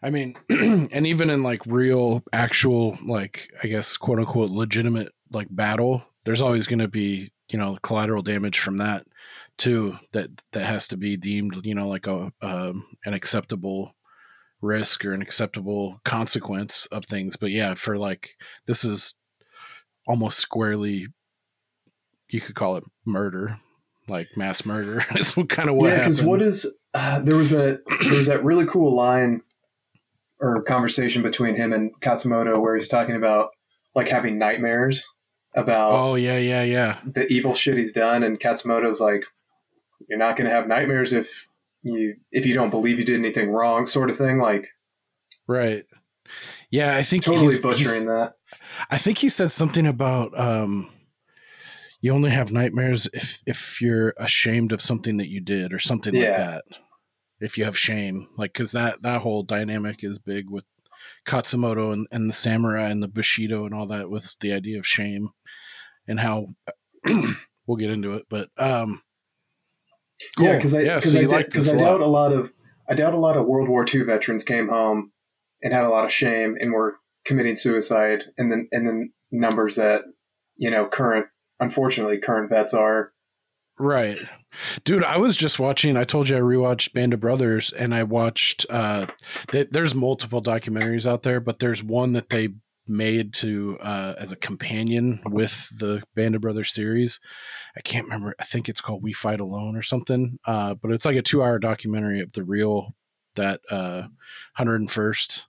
I 0.04 0.10
mean, 0.10 0.36
and 0.50 1.06
even 1.06 1.30
in 1.30 1.44
like 1.44 1.62
real, 1.66 2.24
actual, 2.34 2.98
like, 3.06 3.52
I 3.64 3.68
guess, 3.68 3.98
quote 3.98 4.20
unquote, 4.20 4.50
legitimate, 4.50 5.10
like 5.32 5.48
battle, 5.50 6.04
there's 6.26 6.42
always 6.42 6.68
going 6.68 6.80
to 6.80 6.88
be, 6.88 7.32
you 7.50 7.60
know, 7.60 7.78
collateral 7.82 8.24
damage 8.24 8.60
from 8.60 8.78
that 8.78 9.04
too, 9.58 9.98
that, 10.14 10.30
that 10.54 10.66
has 10.66 10.88
to 10.90 10.98
be 10.98 11.18
deemed, 11.18 11.66
you 11.66 11.76
know, 11.76 11.88
like 11.88 12.08
a, 12.08 12.32
um, 12.42 12.86
an 13.06 13.14
acceptable 13.14 13.96
risk 14.62 15.06
or 15.06 15.14
an 15.14 15.22
acceptable 15.22 16.00
consequence 16.04 16.88
of 16.88 17.06
things. 17.06 17.36
But 17.36 17.52
yeah, 17.52 17.76
for 17.76 17.98
like, 17.98 18.36
this 18.66 18.84
is 18.84 19.16
almost 20.08 20.40
squarely, 20.40 21.08
you 22.30 22.42
could 22.42 22.56
call 22.56 22.78
it 22.78 22.84
murder, 23.06 23.60
like 24.08 24.36
mass 24.36 24.66
murder 24.66 25.04
is 25.16 25.36
kind 25.48 25.70
of 25.70 25.76
what 25.76 25.90
yeah, 25.90 26.00
because 26.00 26.22
what 26.22 26.42
is 26.42 26.68
uh, 26.94 27.20
there 27.22 27.38
was 27.38 27.54
a 27.54 27.80
there 28.02 28.18
was 28.18 28.28
that 28.28 28.44
really 28.44 28.66
cool 28.66 28.96
line 28.96 29.42
or 30.42 30.62
conversation 30.64 31.22
between 31.22 31.56
him 31.56 31.72
and 31.72 31.92
Katsumoto 32.02 32.60
where 32.62 32.76
he's 32.76 32.88
talking 32.88 33.16
about 33.16 33.50
like 33.96 34.08
having 34.10 34.38
nightmares 34.40 35.06
about 35.56 35.92
Oh 35.92 36.16
yeah, 36.16 36.38
yeah, 36.38 36.64
yeah. 36.64 36.98
the 37.06 37.28
evil 37.28 37.56
shit 37.56 37.78
he's 37.78 37.94
done, 37.94 38.24
and 38.24 38.40
Katsumoto's 38.40 39.00
like, 39.00 39.24
"You're 40.10 40.18
not 40.20 40.36
going 40.38 40.50
to 40.50 40.56
have 40.56 40.68
nightmares 40.68 41.14
if 41.14 41.48
you 41.84 42.16
if 42.32 42.46
you 42.46 42.54
don't 42.54 42.70
believe 42.70 42.98
you 43.00 43.06
did 43.06 43.20
anything 43.20 43.50
wrong," 43.52 43.86
sort 43.88 44.10
of 44.10 44.18
thing. 44.18 44.40
Like 44.40 44.68
Right. 45.48 45.84
Yeah, 46.70 46.96
I 46.96 47.02
think 47.04 47.24
totally 47.26 47.48
he's- 47.48 47.60
butchering 47.60 47.86
he's- 47.86 48.06
that. 48.06 48.34
I 48.90 48.98
think 48.98 49.18
he 49.18 49.28
said 49.30 49.52
something 49.52 49.86
about 49.86 50.38
um, 50.40 50.90
you 52.00 52.14
only 52.14 52.30
have 52.32 52.52
nightmares 52.52 53.08
if 53.14 53.42
if 53.46 53.82
you're 53.82 54.14
ashamed 54.18 54.72
of 54.72 54.82
something 54.82 55.18
that 55.18 55.28
you 55.28 55.42
did 55.42 55.74
or 55.74 55.80
something 55.80 56.14
like 56.16 56.36
that. 56.36 56.64
If 57.42 57.58
you 57.58 57.66
have 57.66 57.78
shame, 57.78 58.28
like 58.38 58.54
because 58.54 58.72
that 58.72 59.02
that 59.02 59.22
whole 59.22 59.44
dynamic 59.44 60.04
is 60.04 60.20
big 60.20 60.50
with 60.50 60.64
Katsumoto 61.26 61.92
and, 61.92 62.08
and 62.12 62.30
the 62.30 62.34
samurai 62.34 62.90
and 62.90 63.02
the 63.02 63.08
bushido 63.08 63.66
and 63.66 63.74
all 63.74 63.88
that 63.88 64.10
was 64.10 64.38
the 64.40 64.54
idea 64.54 64.78
of 64.80 64.86
shame 64.86 65.30
and 66.08 66.20
how 66.20 66.48
we'll 67.66 67.78
get 67.78 67.90
into 67.90 68.14
it, 68.14 68.26
but 68.30 68.50
um, 68.58 69.02
cool. 70.38 70.48
Yeah, 70.48 70.56
because 70.58 70.74
I 70.74 70.82
yeah, 70.82 71.00
so 71.00 71.18
I, 71.18 71.22
did- 71.22 71.32
like 71.32 71.50
'cause 71.50 71.66
this 71.66 71.74
doubt 71.74 72.00
lot. 72.00 72.02
a 72.02 72.06
lot 72.08 72.34
of 72.34 72.52
I 72.90 72.94
doubt 72.94 73.14
a 73.14 73.20
lot 73.20 73.38
of 73.38 73.46
World 73.46 73.70
War 73.70 73.86
II 73.92 74.04
veterans 74.04 74.44
came 74.44 74.68
home 74.70 75.12
and 75.62 75.74
had 75.74 75.84
a 75.86 75.90
lot 75.90 76.06
of 76.06 76.12
shame 76.12 76.56
and 76.60 76.72
were 76.74 76.98
committing 77.26 77.56
suicide, 77.56 78.24
and 78.38 78.52
then 78.52 78.68
and 78.72 78.88
then 78.88 79.14
numbers 79.32 79.76
that 79.76 80.04
you 80.58 80.70
know 80.70 80.86
current 80.88 81.26
unfortunately 81.60 82.20
current 82.20 82.50
vets 82.50 82.74
are. 82.74 83.11
Right. 83.82 84.20
Dude, 84.84 85.04
I 85.04 85.18
was 85.18 85.36
just 85.36 85.58
watching, 85.58 85.98
I 85.98 86.04
told 86.04 86.30
you 86.30 86.38
I 86.38 86.40
rewatched 86.40 86.94
Band 86.94 87.16
of 87.16 87.20
Brothers 87.20 87.74
and 87.74 87.96
I 87.96 88.04
watched 88.04 88.64
uh 88.70 89.08
th- 89.50 89.70
there's 89.72 89.96
multiple 89.96 90.40
documentaries 90.40 91.10
out 91.10 91.24
there, 91.24 91.40
but 91.40 91.58
there's 91.58 91.84
one 91.84 92.14
that 92.14 92.30
they 92.30 92.50
made 92.88 93.34
to 93.34 93.80
uh 93.82 94.14
as 94.20 94.32
a 94.32 94.36
companion 94.36 95.20
with 95.26 95.68
the 95.80 96.04
Band 96.16 96.36
of 96.36 96.42
Brothers 96.42 96.72
series. 96.72 97.20
I 97.76 97.82
can't 97.82 98.06
remember. 98.06 98.36
I 98.40 98.44
think 98.44 98.70
it's 98.70 98.82
called 98.82 99.02
We 99.02 99.14
Fight 99.14 99.40
Alone 99.40 99.76
or 99.76 99.82
something. 99.82 100.38
Uh 100.46 100.76
but 100.76 100.92
it's 100.92 101.06
like 101.06 101.18
a 101.18 101.24
2-hour 101.24 101.58
documentary 101.58 102.20
of 102.20 102.34
the 102.34 102.44
real 102.44 102.94
that 103.36 103.62
uh 103.72 104.04
101st 104.60 105.48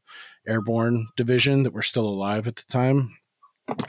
Airborne 0.48 1.06
Division 1.18 1.64
that 1.64 1.74
were 1.74 1.82
still 1.82 2.06
alive 2.08 2.46
at 2.46 2.56
the 2.56 2.64
time. 2.66 3.14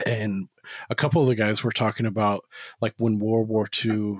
And 0.06 0.48
a 0.88 0.94
couple 0.94 1.20
of 1.20 1.28
the 1.28 1.34
guys 1.34 1.62
were 1.62 1.72
talking 1.72 2.06
about 2.06 2.44
like 2.80 2.94
when 2.98 3.18
World 3.18 3.48
War 3.48 3.66
II 3.84 4.18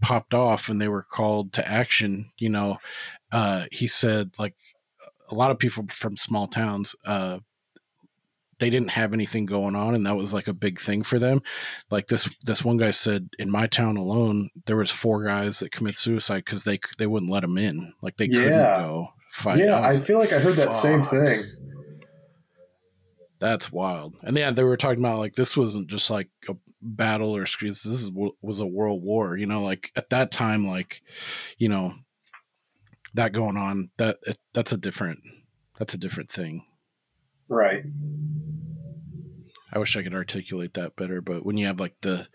popped 0.00 0.34
off 0.34 0.68
and 0.68 0.80
they 0.80 0.88
were 0.88 1.02
called 1.02 1.52
to 1.54 1.68
action, 1.68 2.30
you 2.38 2.48
know, 2.48 2.78
uh, 3.32 3.64
he 3.72 3.86
said 3.86 4.32
like 4.38 4.54
a 5.30 5.34
lot 5.34 5.50
of 5.50 5.58
people 5.58 5.84
from 5.90 6.16
small 6.16 6.46
towns, 6.46 6.94
uh, 7.06 7.38
they 8.60 8.70
didn't 8.70 8.90
have 8.90 9.12
anything 9.12 9.46
going 9.46 9.74
on 9.74 9.94
and 9.94 10.06
that 10.06 10.14
was 10.14 10.32
like 10.32 10.46
a 10.46 10.54
big 10.54 10.80
thing 10.80 11.02
for 11.02 11.18
them. 11.18 11.42
Like 11.90 12.06
this, 12.06 12.28
this 12.44 12.64
one 12.64 12.76
guy 12.76 12.92
said 12.92 13.30
in 13.38 13.50
my 13.50 13.66
town 13.66 13.96
alone, 13.96 14.50
there 14.66 14.76
was 14.76 14.90
four 14.90 15.24
guys 15.24 15.58
that 15.58 15.72
commit 15.72 15.96
suicide 15.96 16.46
cause 16.46 16.62
they, 16.62 16.78
they 16.98 17.06
wouldn't 17.06 17.32
let 17.32 17.40
them 17.40 17.58
in. 17.58 17.92
Like 18.00 18.16
they 18.16 18.28
couldn't 18.28 18.50
go 18.50 19.08
fight. 19.30 19.58
yeah, 19.58 19.80
was 19.80 20.00
I 20.00 20.04
feel 20.04 20.18
like 20.18 20.32
I 20.32 20.38
heard 20.38 20.54
that 20.54 20.72
same 20.72 21.04
thing. 21.04 21.44
That's 23.44 23.70
wild. 23.70 24.16
And 24.22 24.38
yeah, 24.38 24.52
they 24.52 24.62
were 24.62 24.78
talking 24.78 25.04
about 25.04 25.18
like 25.18 25.34
this 25.34 25.54
wasn't 25.54 25.88
just 25.88 26.08
like 26.08 26.30
a 26.48 26.54
battle 26.80 27.36
or 27.36 27.44
screens. 27.44 27.82
This 27.82 28.04
is, 28.04 28.10
was 28.40 28.60
a 28.60 28.66
world 28.66 29.02
war. 29.02 29.36
You 29.36 29.44
know, 29.44 29.62
like 29.62 29.92
at 29.96 30.08
that 30.08 30.30
time, 30.30 30.66
like 30.66 31.02
you 31.58 31.68
know 31.68 31.92
that 33.12 33.34
going 33.34 33.58
on. 33.58 33.90
That 33.98 34.16
it, 34.22 34.38
that's 34.54 34.72
a 34.72 34.78
different 34.78 35.18
that's 35.78 35.92
a 35.92 35.98
different 35.98 36.30
thing. 36.30 36.64
Right. 37.46 37.84
I 39.70 39.78
wish 39.78 39.94
I 39.94 40.02
could 40.02 40.14
articulate 40.14 40.72
that 40.74 40.96
better, 40.96 41.20
but 41.20 41.44
when 41.44 41.58
you 41.58 41.66
have 41.66 41.80
like 41.80 41.96
the 42.00 42.26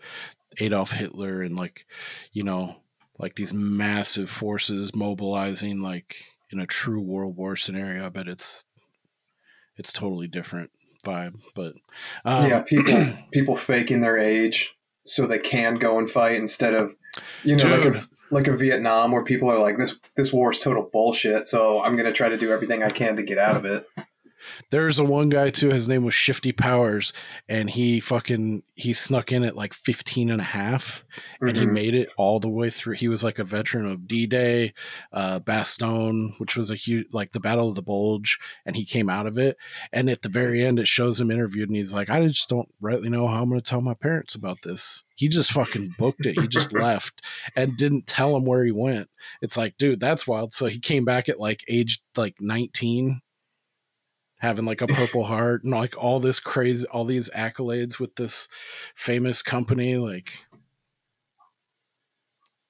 Adolf 0.60 0.92
Hitler 0.92 1.42
and 1.42 1.56
like 1.56 1.86
you 2.30 2.44
know 2.44 2.76
like 3.18 3.34
these 3.34 3.52
massive 3.52 4.30
forces 4.30 4.94
mobilizing 4.94 5.80
like 5.80 6.22
in 6.52 6.60
a 6.60 6.68
true 6.68 7.00
world 7.00 7.36
war 7.36 7.56
scenario, 7.56 8.06
I 8.06 8.10
bet 8.10 8.28
it's 8.28 8.64
it's 9.76 9.92
totally 9.92 10.28
different 10.28 10.70
vibe. 11.02 11.42
But 11.54 11.74
um, 12.24 12.48
yeah, 12.48 12.62
people 12.62 13.06
people 13.32 13.56
faking 13.56 14.00
their 14.00 14.18
age 14.18 14.74
so 15.06 15.26
they 15.26 15.38
can 15.38 15.76
go 15.76 15.98
and 15.98 16.10
fight 16.10 16.36
instead 16.36 16.74
of 16.74 16.94
you 17.42 17.56
know 17.56 17.76
like 17.76 17.94
a, 17.94 18.08
like 18.30 18.46
a 18.46 18.56
Vietnam 18.56 19.12
where 19.12 19.24
people 19.24 19.50
are 19.50 19.58
like 19.58 19.78
this 19.78 19.96
this 20.16 20.32
war 20.32 20.52
is 20.52 20.58
total 20.58 20.88
bullshit. 20.92 21.48
So 21.48 21.82
I'm 21.82 21.96
gonna 21.96 22.12
try 22.12 22.28
to 22.28 22.36
do 22.36 22.52
everything 22.52 22.82
I 22.82 22.90
can 22.90 23.16
to 23.16 23.22
get 23.22 23.38
out 23.38 23.56
of 23.56 23.64
it. 23.64 23.86
There's 24.70 24.98
a 24.98 25.04
one 25.04 25.28
guy 25.28 25.50
too, 25.50 25.70
his 25.70 25.88
name 25.88 26.04
was 26.04 26.14
Shifty 26.14 26.52
Powers, 26.52 27.12
and 27.48 27.68
he 27.70 28.00
fucking 28.00 28.62
he 28.74 28.92
snuck 28.94 29.30
in 29.30 29.44
at 29.44 29.56
like 29.56 29.74
15 29.74 30.30
and 30.30 30.40
a 30.40 30.44
half 30.44 31.04
and 31.42 31.54
he 31.56 31.64
Mhm. 31.66 31.72
made 31.72 31.94
it 31.94 32.10
all 32.16 32.40
the 32.40 32.48
way 32.48 32.70
through. 32.70 32.94
He 32.94 33.08
was 33.08 33.22
like 33.22 33.38
a 33.38 33.44
veteran 33.44 33.84
of 33.84 34.08
D-Day, 34.08 34.72
uh, 35.12 35.40
Bastogne, 35.40 36.32
which 36.38 36.56
was 36.56 36.70
a 36.70 36.74
huge 36.74 37.06
like 37.12 37.32
the 37.32 37.40
Battle 37.40 37.68
of 37.68 37.74
the 37.74 37.82
Bulge, 37.82 38.38
and 38.64 38.76
he 38.76 38.84
came 38.86 39.10
out 39.10 39.26
of 39.26 39.36
it. 39.36 39.56
And 39.92 40.08
at 40.08 40.22
the 40.22 40.28
very 40.30 40.64
end, 40.64 40.78
it 40.78 40.88
shows 40.88 41.20
him 41.20 41.30
interviewed, 41.30 41.68
and 41.68 41.76
he's 41.76 41.92
like, 41.92 42.08
"I 42.08 42.26
just 42.26 42.48
don't 42.48 42.68
rightly 42.80 43.10
know 43.10 43.26
how 43.28 43.42
I'm 43.42 43.48
going 43.50 43.60
to 43.60 43.68
tell 43.68 43.80
my 43.82 43.94
parents 43.94 44.34
about 44.34 44.62
this." 44.62 45.04
He 45.16 45.28
just 45.28 45.52
fucking 45.52 45.96
booked 45.98 46.24
it. 46.24 46.38
He 46.40 46.48
just 46.48 46.72
left 46.72 47.22
and 47.54 47.76
didn't 47.76 48.06
tell 48.06 48.34
him 48.34 48.46
where 48.46 48.64
he 48.64 48.72
went. 48.72 49.10
It's 49.42 49.56
like, 49.58 49.76
dude, 49.76 50.00
that's 50.00 50.26
wild. 50.26 50.54
So 50.54 50.66
he 50.66 50.78
came 50.78 51.04
back 51.04 51.28
at 51.28 51.38
like 51.38 51.62
age 51.68 52.00
like 52.16 52.36
19 52.40 53.20
having 54.40 54.64
like 54.64 54.80
a 54.80 54.86
purple 54.86 55.24
heart 55.24 55.62
and 55.64 55.72
like 55.72 55.96
all 55.96 56.18
this 56.20 56.40
crazy 56.40 56.86
all 56.88 57.04
these 57.04 57.30
accolades 57.30 57.98
with 58.00 58.16
this 58.16 58.48
famous 58.94 59.42
company 59.42 59.96
like 59.96 60.46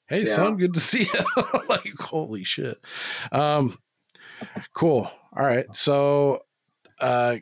hey 0.09 0.21
Yeah. 0.21 0.25
son 0.25 0.57
good 0.57 0.75
to 0.75 0.81
see 0.81 1.05
you 1.13 1.43
like 1.69 1.99
holy 1.99 2.45
shit. 2.45 2.79
Um 3.33 3.77
cool. 4.75 5.11
All 5.37 5.45
right. 5.47 5.67
So 5.75 6.41
uh 7.01 7.37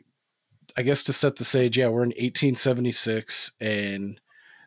i 0.77 0.81
guess 0.83 1.03
to 1.03 1.11
set 1.11 1.35
the 1.35 1.43
stage 1.43 1.77
yeah 1.77 1.87
we're 1.87 2.03
in 2.03 2.09
1876 2.09 3.53
and 3.59 4.21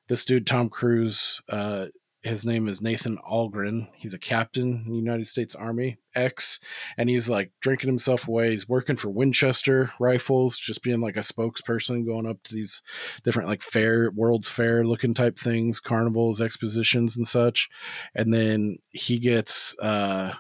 this 0.09 0.25
dude 0.25 0.47
tom 0.47 0.69
cruise 0.69 1.41
uh 1.49 1.87
his 2.23 2.47
name 2.47 2.69
is 2.69 2.81
Nathan 2.81 3.19
Algren. 3.29 3.89
He's 3.97 4.15
a 4.15 4.19
captain 4.19 4.85
in 4.87 4.93
the 4.93 4.99
United 4.99 5.27
States 5.27 5.57
Army, 5.57 5.99
ex, 6.15 6.61
and 6.97 7.11
he's 7.11 7.29
like 7.29 7.51
drinking 7.61 7.89
himself 7.89 8.29
away. 8.29 8.51
He's 8.51 8.69
working 8.69 8.95
for 8.95 9.11
Winchester 9.11 9.91
Rifles, 9.99 10.59
just 10.59 10.85
being 10.85 11.01
like 11.01 11.17
a 11.17 11.21
spokesperson, 11.21 12.07
going 12.07 12.27
up 12.27 12.41
to 12.45 12.55
these 12.55 12.81
different 13.25 13.49
like 13.49 13.63
fair, 13.63 14.13
World's 14.15 14.51
Fair 14.51 14.85
looking 14.85 15.15
type 15.15 15.39
things, 15.39 15.81
carnivals, 15.81 16.41
expositions, 16.41 17.17
and 17.17 17.27
such. 17.27 17.69
And 18.15 18.33
then 18.33 18.79
he 18.91 19.19
gets 19.19 19.77
uh, 19.81 20.33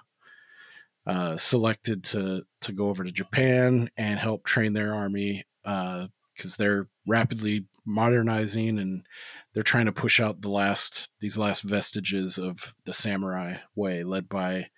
uh, 1.04 1.36
selected 1.36 2.04
to 2.04 2.42
to 2.60 2.72
go 2.72 2.90
over 2.90 3.02
to 3.02 3.10
Japan 3.10 3.90
and 3.96 4.20
help 4.20 4.44
train 4.44 4.72
their 4.72 4.94
army 4.94 5.44
because 5.64 6.56
they're 6.56 6.88
rapidly 7.06 7.66
modernizing 7.84 8.78
and 8.78 9.04
they're 9.52 9.62
trying 9.62 9.86
to 9.86 9.92
push 9.92 10.20
out 10.20 10.40
the 10.40 10.50
last 10.50 11.10
these 11.20 11.38
last 11.38 11.62
vestiges 11.62 12.38
of 12.38 12.74
the 12.84 12.92
samurai 12.92 13.56
way 13.74 14.02
led 14.02 14.28
by 14.28 14.68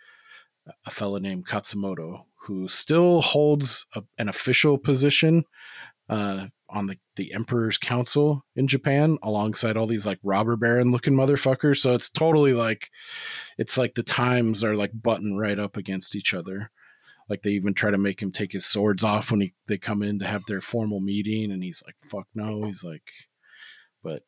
a 0.86 0.90
fellow 0.90 1.18
named 1.18 1.46
Katsumoto 1.46 2.24
who 2.42 2.68
still 2.68 3.20
holds 3.20 3.86
a, 3.94 4.02
an 4.18 4.28
official 4.28 4.78
position 4.78 5.44
uh, 6.08 6.46
on 6.68 6.86
the, 6.86 6.98
the 7.16 7.32
emperor's 7.32 7.78
council 7.78 8.44
in 8.56 8.66
Japan 8.66 9.18
alongside 9.22 9.76
all 9.76 9.86
these 9.86 10.06
like 10.06 10.18
robber 10.22 10.56
baron 10.56 10.90
looking 10.90 11.14
motherfuckers. 11.14 11.78
So 11.78 11.94
it's 11.94 12.10
totally 12.10 12.52
like 12.52 12.90
it's 13.58 13.78
like 13.78 13.94
the 13.94 14.02
times 14.02 14.64
are 14.64 14.76
like 14.76 14.90
button 14.94 15.36
right 15.36 15.58
up 15.58 15.76
against 15.76 16.16
each 16.16 16.34
other. 16.34 16.70
Like 17.28 17.42
they 17.42 17.50
even 17.50 17.72
try 17.72 17.90
to 17.90 17.98
make 17.98 18.20
him 18.20 18.32
take 18.32 18.52
his 18.52 18.66
swords 18.66 19.04
off 19.04 19.30
when 19.30 19.40
he 19.40 19.54
they 19.66 19.78
come 19.78 20.02
in 20.02 20.18
to 20.18 20.26
have 20.26 20.44
their 20.46 20.60
formal 20.60 21.00
meeting 21.00 21.50
and 21.50 21.62
he's 21.62 21.82
like 21.86 21.96
fuck 22.04 22.26
no 22.34 22.64
he's 22.64 22.84
like 22.84 23.10
but 24.02 24.22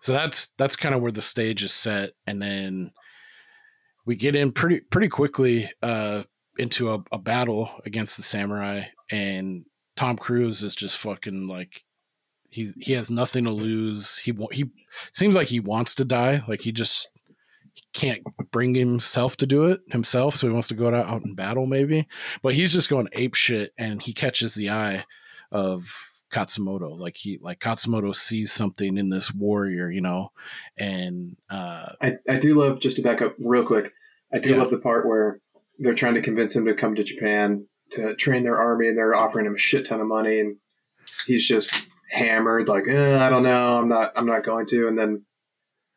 so 0.00 0.12
that's 0.12 0.48
that's 0.58 0.76
kind 0.76 0.94
of 0.94 1.02
where 1.02 1.12
the 1.12 1.22
stage 1.22 1.62
is 1.62 1.72
set 1.72 2.10
and 2.26 2.40
then 2.40 2.92
we 4.06 4.16
get 4.16 4.36
in 4.36 4.52
pretty 4.52 4.80
pretty 4.80 5.08
quickly 5.08 5.70
uh 5.82 6.22
into 6.58 6.90
a, 6.90 7.02
a 7.12 7.18
battle 7.18 7.70
against 7.84 8.16
the 8.16 8.22
samurai 8.22 8.82
and 9.10 9.64
tom 9.96 10.16
cruise 10.16 10.62
is 10.62 10.74
just 10.74 10.98
fucking 10.98 11.46
like 11.46 11.84
he's 12.48 12.74
he 12.78 12.92
has 12.92 13.10
nothing 13.10 13.44
to 13.44 13.50
lose. 13.50 14.18
He 14.18 14.36
he 14.52 14.70
seems 15.12 15.34
like 15.34 15.48
he 15.48 15.60
wants 15.60 15.94
to 15.96 16.04
die 16.04 16.42
like 16.48 16.62
he 16.62 16.72
just 16.72 17.08
he 17.72 17.82
can't 17.92 18.22
bring 18.50 18.74
himself 18.74 19.36
to 19.38 19.46
do 19.46 19.66
it 19.66 19.80
himself 19.90 20.36
so 20.36 20.48
he 20.48 20.52
wants 20.52 20.68
to 20.68 20.74
go 20.74 20.88
out, 20.88 21.06
out 21.06 21.24
in 21.24 21.34
battle 21.34 21.66
maybe. 21.66 22.06
But 22.42 22.54
he's 22.54 22.72
just 22.72 22.88
going 22.88 23.08
ape 23.12 23.34
shit 23.34 23.72
and 23.78 24.02
he 24.02 24.12
catches 24.12 24.54
the 24.54 24.70
eye 24.70 25.04
of 25.52 25.94
Katsumoto. 26.30 26.98
Like 26.98 27.16
he 27.16 27.38
like 27.40 27.60
Katsumoto 27.60 28.14
sees 28.14 28.52
something 28.52 28.98
in 28.98 29.08
this 29.08 29.34
warrior, 29.34 29.90
you 29.90 30.00
know, 30.00 30.32
and 30.76 31.36
uh 31.50 31.92
I, 32.00 32.16
I 32.28 32.36
do 32.38 32.54
love 32.54 32.80
just 32.80 32.96
to 32.96 33.02
back 33.02 33.22
up 33.22 33.34
real 33.38 33.64
quick. 33.64 33.92
I 34.32 34.38
do 34.38 34.50
Yeah. 34.50 34.58
love 34.58 34.70
the 34.70 34.78
part 34.78 35.06
where 35.06 35.40
they're 35.78 35.94
trying 35.94 36.14
to 36.14 36.22
convince 36.22 36.54
him 36.54 36.66
to 36.66 36.74
come 36.74 36.94
to 36.96 37.04
Japan 37.04 37.66
to 37.92 38.14
train 38.16 38.42
their 38.44 38.58
army, 38.58 38.88
and 38.88 38.98
they're 38.98 39.14
offering 39.14 39.46
him 39.46 39.54
a 39.54 39.58
shit 39.58 39.86
ton 39.86 40.00
of 40.00 40.06
money, 40.06 40.40
and 40.40 40.56
he's 41.26 41.46
just 41.48 41.86
hammered, 42.10 42.68
like, 42.68 42.86
eh, 42.86 43.16
I 43.18 43.30
don't 43.30 43.42
know, 43.42 43.78
I'm 43.78 43.88
not, 43.88 44.12
I'm 44.14 44.26
not 44.26 44.44
going 44.44 44.66
to. 44.66 44.88
And 44.88 44.98
then 44.98 45.24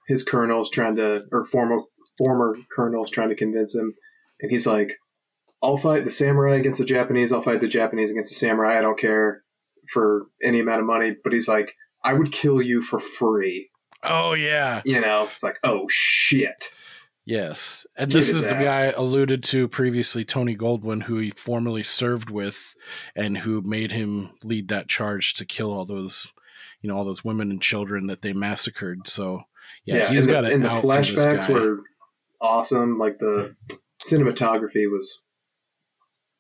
his 0.08 0.24
colonel's 0.24 0.70
trying 0.70 0.96
to, 0.98 1.24
or 1.32 1.44
former 1.46 1.80
former 2.18 2.56
colonel's 2.74 3.10
trying 3.10 3.30
to 3.30 3.36
convince 3.36 3.76
him, 3.76 3.94
and 4.40 4.50
he's 4.52 4.66
like, 4.68 4.94
I'll 5.62 5.78
fight 5.78 6.06
the 6.06 6.12
samurai 6.12 6.56
against 6.56 6.80
the 6.80 6.86
Japanese. 6.86 7.34
I'll 7.34 7.42
fight 7.42 7.60
the 7.60 7.68
Japanese 7.68 8.10
against 8.12 8.30
the 8.30 8.36
samurai. 8.36 8.78
I 8.78 8.82
don't 8.82 9.00
care 9.00 9.44
for 9.92 10.28
any 10.44 10.60
amount 10.60 10.82
of 10.82 10.88
money. 10.88 11.16
But 11.24 11.34
he's 11.34 11.48
like, 11.48 11.74
I 12.04 12.14
would 12.14 12.32
kill 12.32 12.62
you 12.62 12.82
for 12.82 13.00
free. 13.00 13.70
oh 14.04 14.34
yeah. 14.34 14.82
You 14.86 15.02
know, 15.02 15.24
it's 15.32 15.44
like, 15.44 15.60
oh 15.64 15.86
shit. 15.90 16.72
Yes. 17.24 17.86
And 17.96 18.10
Kick 18.10 18.16
this 18.16 18.28
his 18.28 18.38
is 18.38 18.48
the 18.48 18.56
guy 18.56 18.86
alluded 18.98 19.44
to 19.44 19.68
previously, 19.68 20.26
Tony 20.26 20.58
Goldwyn, 20.58 21.04
who 21.04 21.18
he 21.18 21.30
formerly 21.30 21.84
served 21.84 22.32
with 22.32 22.74
and 23.16 23.38
who 23.38 23.62
made 23.62 23.92
him 23.92 24.32
lead 24.44 24.70
that 24.70 24.88
charge 24.90 25.36
to 25.36 25.46
kill 25.46 25.72
all 25.72 25.86
those, 25.86 26.34
you 26.82 26.90
know, 26.90 26.98
all 26.98 27.06
those 27.06 27.24
women 27.24 27.52
and 27.52 27.62
children 27.62 28.08
that 28.08 28.24
they 28.24 28.34
massacred. 28.34 29.08
So 29.08 29.44
yeah, 29.86 30.10
he's 30.10 30.26
and 30.26 30.34
got 30.34 30.42
the, 30.42 30.50
it 30.50 30.54
and 30.54 30.64
the 30.64 30.72
out 30.72 30.82
for 30.82 30.88
this 30.88 31.26
flashbacks 31.26 31.48
guy. 31.48 31.54
were 31.54 31.80
awesome. 32.42 32.98
Like 32.98 33.20
the 33.20 33.56
cinematography 34.04 34.90
was 34.90 35.22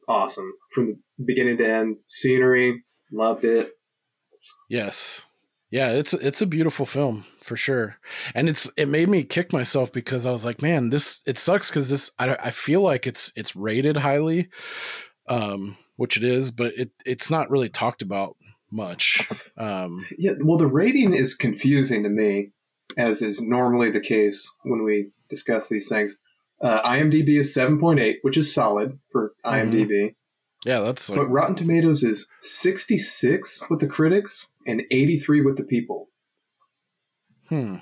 awesome 0.08 0.52
from 0.74 0.88
the 0.88 1.26
beginning 1.26 1.58
to 1.60 1.70
end. 1.70 1.98
Scenery, 2.08 2.84
loved 3.12 3.43
it. 3.43 3.74
Yes. 4.69 5.26
Yeah, 5.71 5.91
it's 5.93 6.13
it's 6.13 6.41
a 6.41 6.47
beautiful 6.47 6.86
film 6.86 7.24
for 7.39 7.56
sure, 7.56 7.95
and 8.36 8.50
it's 8.50 8.69
it 8.76 8.89
made 8.89 9.08
me 9.08 9.24
kick 9.24 9.54
myself 9.54 9.89
because 9.93 10.26
I 10.26 10.32
was 10.32 10.43
like, 10.43 10.62
man, 10.62 10.89
this 10.89 11.24
it 11.26 11.38
sucks 11.38 11.69
because 11.69 11.89
this 11.89 12.12
I 12.19 12.36
I 12.36 12.50
feel 12.50 12.82
like 12.82 13.08
it's 13.08 13.32
it's 13.38 13.56
rated 13.56 13.95
highly, 13.95 14.50
um, 15.30 15.78
which 15.95 16.17
it 16.17 16.26
is, 16.26 16.52
but 16.52 16.74
it 16.76 16.91
it's 17.06 17.32
not 17.32 17.50
really 17.50 17.69
talked 17.69 18.02
about 18.02 18.36
much. 18.69 19.30
Um, 19.58 20.06
Yeah, 20.17 20.34
well, 20.43 20.58
the 20.58 20.67
rating 20.67 21.13
is 21.13 21.36
confusing 21.36 22.04
to 22.04 22.10
me, 22.10 22.52
as 22.97 23.21
is 23.21 23.41
normally 23.41 23.91
the 23.91 24.02
case 24.02 24.50
when 24.63 24.84
we 24.84 25.12
discuss 25.30 25.69
these 25.69 25.88
things. 25.88 26.17
Uh, 26.62 26.82
IMDb 26.82 27.39
is 27.39 27.54
seven 27.54 27.80
point 27.80 28.02
eight, 28.02 28.17
which 28.24 28.36
is 28.38 28.54
solid 28.54 29.00
for 29.12 29.34
IMDb. 29.45 30.15
Yeah, 30.65 30.80
that's 30.82 31.10
like 31.10 31.17
But 31.17 31.30
Rotten 31.30 31.56
Tomatoes 31.56 32.04
is 32.04 32.28
66 32.41 33.63
with 33.69 33.80
the 33.80 33.88
critics 33.88 34.47
and 34.67 34.84
83 34.91 35.41
with 35.41 35.58
the 35.58 35.63
people. 35.63 36.10
hmm. 37.50 37.76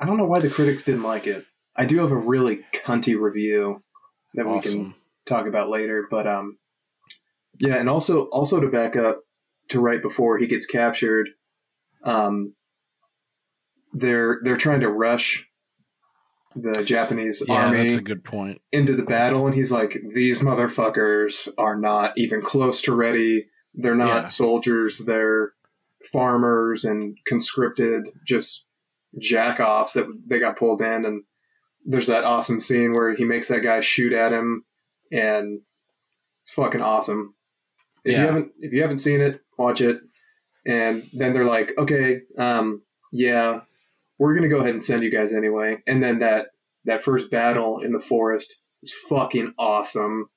I 0.00 0.06
don't 0.06 0.18
know 0.18 0.26
why 0.26 0.40
the 0.40 0.50
critics 0.50 0.82
didn't 0.82 1.02
like 1.02 1.26
it. 1.26 1.46
I 1.76 1.86
do 1.86 1.98
have 1.98 2.10
a 2.10 2.16
really 2.16 2.60
cunty 2.74 3.18
review 3.18 3.82
that 4.34 4.46
we 4.46 4.60
can 4.60 4.94
talk 5.26 5.46
about 5.46 5.70
later, 5.70 6.06
but 6.10 6.26
um, 6.26 6.58
yeah, 7.58 7.76
and 7.76 7.88
also 7.88 8.24
also 8.24 8.60
to 8.60 8.68
back 8.68 8.96
up 8.96 9.22
to 9.70 9.80
right 9.80 10.02
before 10.02 10.38
he 10.38 10.46
gets 10.46 10.66
captured, 10.66 11.28
um, 12.04 12.54
they're 13.92 14.40
they're 14.42 14.56
trying 14.56 14.80
to 14.80 14.90
rush 14.90 15.46
the 16.56 16.84
Japanese 16.84 17.42
Yeah, 17.46 17.66
army 17.66 17.78
that's 17.82 17.96
a 17.96 18.02
good 18.02 18.22
point. 18.24 18.60
into 18.72 18.94
the 18.94 19.02
battle 19.02 19.46
and 19.46 19.54
he's 19.54 19.72
like 19.72 20.00
these 20.14 20.40
motherfuckers 20.40 21.48
are 21.58 21.76
not 21.76 22.12
even 22.16 22.42
close 22.42 22.82
to 22.82 22.94
ready 22.94 23.46
they're 23.74 23.94
not 23.94 24.06
Yeah. 24.22 24.24
soldiers 24.26 24.98
they're 24.98 25.52
farmers 26.12 26.84
and 26.84 27.16
conscripted 27.26 28.04
just 28.26 28.66
jack-offs 29.18 29.94
that 29.94 30.06
they 30.26 30.38
got 30.38 30.58
pulled 30.58 30.80
in 30.80 31.04
and 31.04 31.22
there's 31.84 32.06
that 32.08 32.24
awesome 32.24 32.60
scene 32.60 32.92
where 32.92 33.14
he 33.14 33.24
makes 33.24 33.48
that 33.48 33.60
guy 33.62 33.80
shoot 33.80 34.12
at 34.12 34.32
him 34.32 34.64
and 35.12 35.60
it's 36.42 36.52
fucking 36.52 36.82
awesome 36.82 37.34
if 38.04 38.12
Yeah. 38.12 38.20
you 38.20 38.26
haven't 38.26 38.52
if 38.60 38.72
you 38.72 38.82
haven't 38.82 38.98
seen 38.98 39.20
it 39.20 39.40
watch 39.58 39.80
it 39.80 39.98
and 40.66 41.08
then 41.12 41.32
they're 41.32 41.44
like 41.44 41.72
okay 41.78 42.20
um 42.38 42.82
yeah 43.12 43.60
we're 44.18 44.34
gonna 44.34 44.48
go 44.48 44.58
ahead 44.58 44.70
and 44.70 44.82
send 44.82 45.02
you 45.02 45.10
guys 45.10 45.32
anyway 45.32 45.76
and 45.86 46.02
then 46.02 46.18
that 46.20 46.46
that 46.84 47.02
first 47.02 47.30
battle 47.30 47.80
in 47.80 47.92
the 47.92 48.00
forest 48.00 48.58
is 48.82 48.92
fucking 49.08 49.52
awesome 49.58 50.28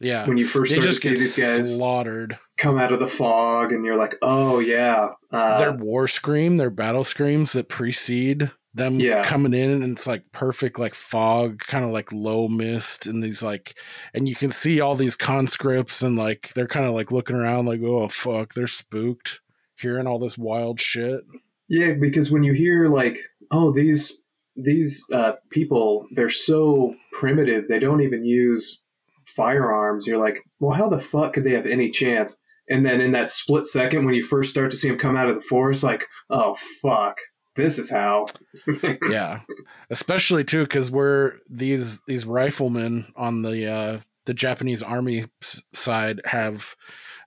Yeah, 0.00 0.26
when 0.26 0.38
you 0.38 0.46
first 0.46 0.74
they 0.74 0.80
start 0.80 0.94
to 0.94 1.00
see 1.00 1.08
these 1.10 1.36
guys 1.38 1.74
slaughtered. 1.74 2.38
come 2.56 2.78
out 2.78 2.92
of 2.92 3.00
the 3.00 3.06
fog 3.08 3.72
and 3.72 3.84
you're 3.84 3.98
like 3.98 4.16
oh 4.22 4.58
yeah 4.60 5.10
uh, 5.32 5.58
their 5.58 5.72
war 5.72 6.06
scream, 6.08 6.56
their 6.56 6.70
battle 6.70 7.04
screams 7.04 7.52
that 7.52 7.68
precede 7.68 8.50
them 8.76 8.98
Yeah. 8.98 9.22
coming 9.24 9.54
in, 9.54 9.70
and 9.70 9.92
it's 9.92 10.06
like 10.06 10.24
perfect, 10.32 10.80
like 10.80 10.94
fog, 10.94 11.60
kind 11.60 11.84
of 11.84 11.90
like 11.92 12.12
low 12.12 12.48
mist, 12.48 13.06
and 13.06 13.22
these 13.22 13.40
like, 13.40 13.74
and 14.14 14.28
you 14.28 14.34
can 14.34 14.50
see 14.50 14.80
all 14.80 14.96
these 14.96 15.14
conscripts, 15.14 16.02
and 16.02 16.16
like 16.18 16.52
they're 16.54 16.66
kind 16.66 16.84
of 16.86 16.92
like 16.92 17.12
looking 17.12 17.36
around, 17.36 17.66
like, 17.66 17.80
oh 17.84 18.08
fuck, 18.08 18.54
they're 18.54 18.66
spooked, 18.66 19.40
hearing 19.76 20.08
all 20.08 20.18
this 20.18 20.36
wild 20.36 20.80
shit. 20.80 21.20
Yeah, 21.74 21.94
because 21.94 22.30
when 22.30 22.44
you 22.44 22.52
hear 22.52 22.86
like, 22.86 23.18
oh, 23.50 23.72
these 23.72 24.20
these 24.54 25.02
uh, 25.12 25.32
people, 25.50 26.06
they're 26.14 26.30
so 26.30 26.94
primitive. 27.10 27.64
They 27.68 27.80
don't 27.80 28.00
even 28.00 28.24
use 28.24 28.80
firearms. 29.34 30.06
You're 30.06 30.24
like, 30.24 30.38
well, 30.60 30.76
how 30.76 30.88
the 30.88 31.00
fuck 31.00 31.32
could 31.32 31.42
they 31.42 31.54
have 31.54 31.66
any 31.66 31.90
chance? 31.90 32.36
And 32.70 32.86
then 32.86 33.00
in 33.00 33.10
that 33.12 33.32
split 33.32 33.66
second, 33.66 34.04
when 34.04 34.14
you 34.14 34.22
first 34.22 34.50
start 34.50 34.70
to 34.70 34.76
see 34.76 34.88
them 34.88 35.00
come 35.00 35.16
out 35.16 35.28
of 35.28 35.34
the 35.34 35.42
forest, 35.42 35.82
like, 35.82 36.06
oh 36.30 36.56
fuck, 36.80 37.16
this 37.56 37.80
is 37.80 37.90
how. 37.90 38.26
yeah, 39.10 39.40
especially 39.90 40.44
too 40.44 40.62
because 40.62 40.92
we're 40.92 41.38
these 41.50 42.00
these 42.06 42.24
riflemen 42.24 43.12
on 43.16 43.42
the 43.42 43.68
uh 43.68 43.98
the 44.26 44.34
Japanese 44.34 44.84
army 44.84 45.24
side 45.72 46.20
have 46.24 46.76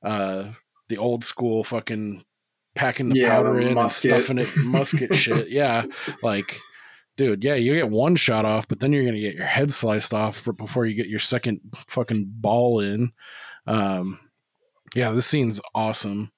uh 0.03 0.45
the 0.87 0.97
old 0.97 1.25
school 1.25 1.65
fucking 1.65 2.23
packing 2.77 3.09
the 3.09 3.17
Yeah, 3.19 3.29
powder 3.29 3.59
in 3.59 3.73
musket. 3.73 4.11
and 4.13 4.21
stuffing 4.21 4.37
it 4.39 4.49
musket 4.57 5.13
shit. 5.15 5.47
Yeah, 5.49 5.85
like 6.23 6.57
dude, 7.17 7.43
yeah, 7.43 7.55
you 7.55 7.73
get 7.73 7.89
one 7.89 8.15
shot 8.15 8.45
off, 8.45 8.67
but 8.67 8.79
then 8.79 8.93
you're 8.93 9.03
gonna 9.05 9.19
get 9.19 9.35
your 9.35 9.45
head 9.45 9.71
sliced 9.73 10.13
off 10.13 10.47
before 10.57 10.85
you 10.85 10.95
get 10.95 11.07
your 11.07 11.19
second 11.19 11.59
fucking 11.87 12.25
ball 12.35 12.79
in. 12.79 13.11
Um, 13.65 14.19
yeah, 14.95 15.11
this 15.11 15.25
scene's 15.25 15.59
awesome, 15.75 16.31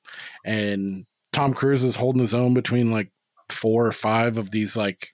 and 0.46 1.06
Tom 1.34 1.54
Cruise 1.54 1.84
is 1.84 1.96
holding 1.96 2.22
his 2.22 2.34
own 2.34 2.54
between 2.54 2.92
like 2.92 3.12
four 3.50 3.86
or 3.86 3.92
five 3.92 4.38
of 4.38 4.52
these 4.52 4.76
like 4.78 5.10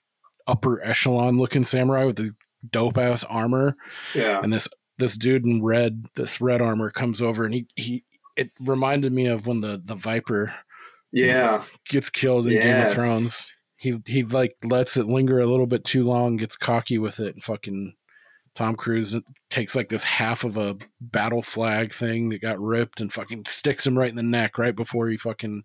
upper 0.46 0.82
echelon 0.84 1.38
looking 1.38 1.64
samurai 1.64 2.04
with 2.04 2.16
the 2.16 2.30
dope 2.70 2.96
ass 2.98 3.24
armor, 3.24 3.76
Yeah, 4.14 4.40
and 4.42 4.52
this 4.52 4.68
this 4.98 5.16
dude 5.18 5.44
in 5.44 5.62
red, 5.62 6.06
this 6.16 6.40
red 6.40 6.62
armor 6.62 6.90
comes 6.90 7.20
over, 7.20 7.44
and 7.44 7.52
he 7.54 7.66
he. 7.76 8.04
It 8.36 8.50
reminded 8.60 9.12
me 9.14 9.26
of 9.28 9.46
when 9.46 9.62
the 9.62 9.80
the 9.82 9.94
Viper 9.94 10.54
yeah, 11.24 11.64
gets 11.88 12.10
killed 12.10 12.46
in 12.46 12.60
Game 12.60 12.82
of 12.82 12.92
Thrones. 12.92 13.54
He 13.76 14.00
he 14.06 14.22
like 14.22 14.56
lets 14.64 14.96
it 14.96 15.06
linger 15.06 15.40
a 15.40 15.46
little 15.46 15.66
bit 15.66 15.84
too 15.84 16.04
long, 16.04 16.36
gets 16.36 16.56
cocky 16.56 16.98
with 16.98 17.20
it, 17.20 17.34
and 17.34 17.42
fucking 17.42 17.94
Tom 18.54 18.74
Cruise 18.74 19.14
takes 19.50 19.76
like 19.76 19.90
this 19.90 20.04
half 20.04 20.44
of 20.44 20.56
a 20.56 20.76
battle 21.00 21.42
flag 21.42 21.92
thing 21.92 22.30
that 22.30 22.40
got 22.40 22.58
ripped 22.58 23.00
and 23.00 23.12
fucking 23.12 23.44
sticks 23.46 23.86
him 23.86 23.98
right 23.98 24.08
in 24.08 24.16
the 24.16 24.22
neck 24.22 24.58
right 24.58 24.74
before 24.74 25.08
he 25.08 25.16
fucking 25.16 25.62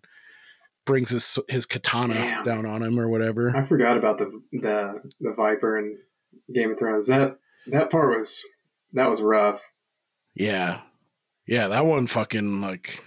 brings 0.84 1.10
his 1.10 1.38
his 1.48 1.64
katana 1.64 2.14
Damn. 2.14 2.44
down 2.44 2.66
on 2.66 2.82
him 2.82 2.98
or 2.98 3.08
whatever. 3.08 3.56
I 3.56 3.64
forgot 3.64 3.96
about 3.96 4.18
the 4.18 4.42
the 4.52 5.00
the 5.20 5.32
Viper 5.32 5.78
and 5.78 5.96
Game 6.54 6.72
of 6.72 6.78
Thrones. 6.78 7.06
That 7.06 7.38
that 7.68 7.90
part 7.90 8.18
was 8.18 8.42
that 8.92 9.10
was 9.10 9.20
rough. 9.20 9.62
Yeah. 10.34 10.80
Yeah, 11.46 11.68
that 11.68 11.86
one 11.86 12.06
fucking 12.06 12.60
like 12.60 13.02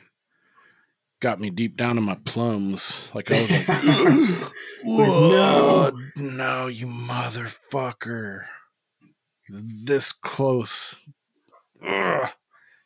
got 1.26 1.40
me 1.40 1.50
deep 1.50 1.76
down 1.76 1.98
in 1.98 2.04
my 2.04 2.14
plums. 2.24 3.10
Like 3.16 3.32
I 3.32 3.42
was 3.42 3.50
like, 3.50 3.68
no. 3.88 4.52
Whoa, 4.84 5.92
no, 6.18 6.68
you 6.68 6.86
motherfucker. 6.86 8.42
This 9.50 10.12
close. 10.12 11.02
Ugh. 11.84 12.30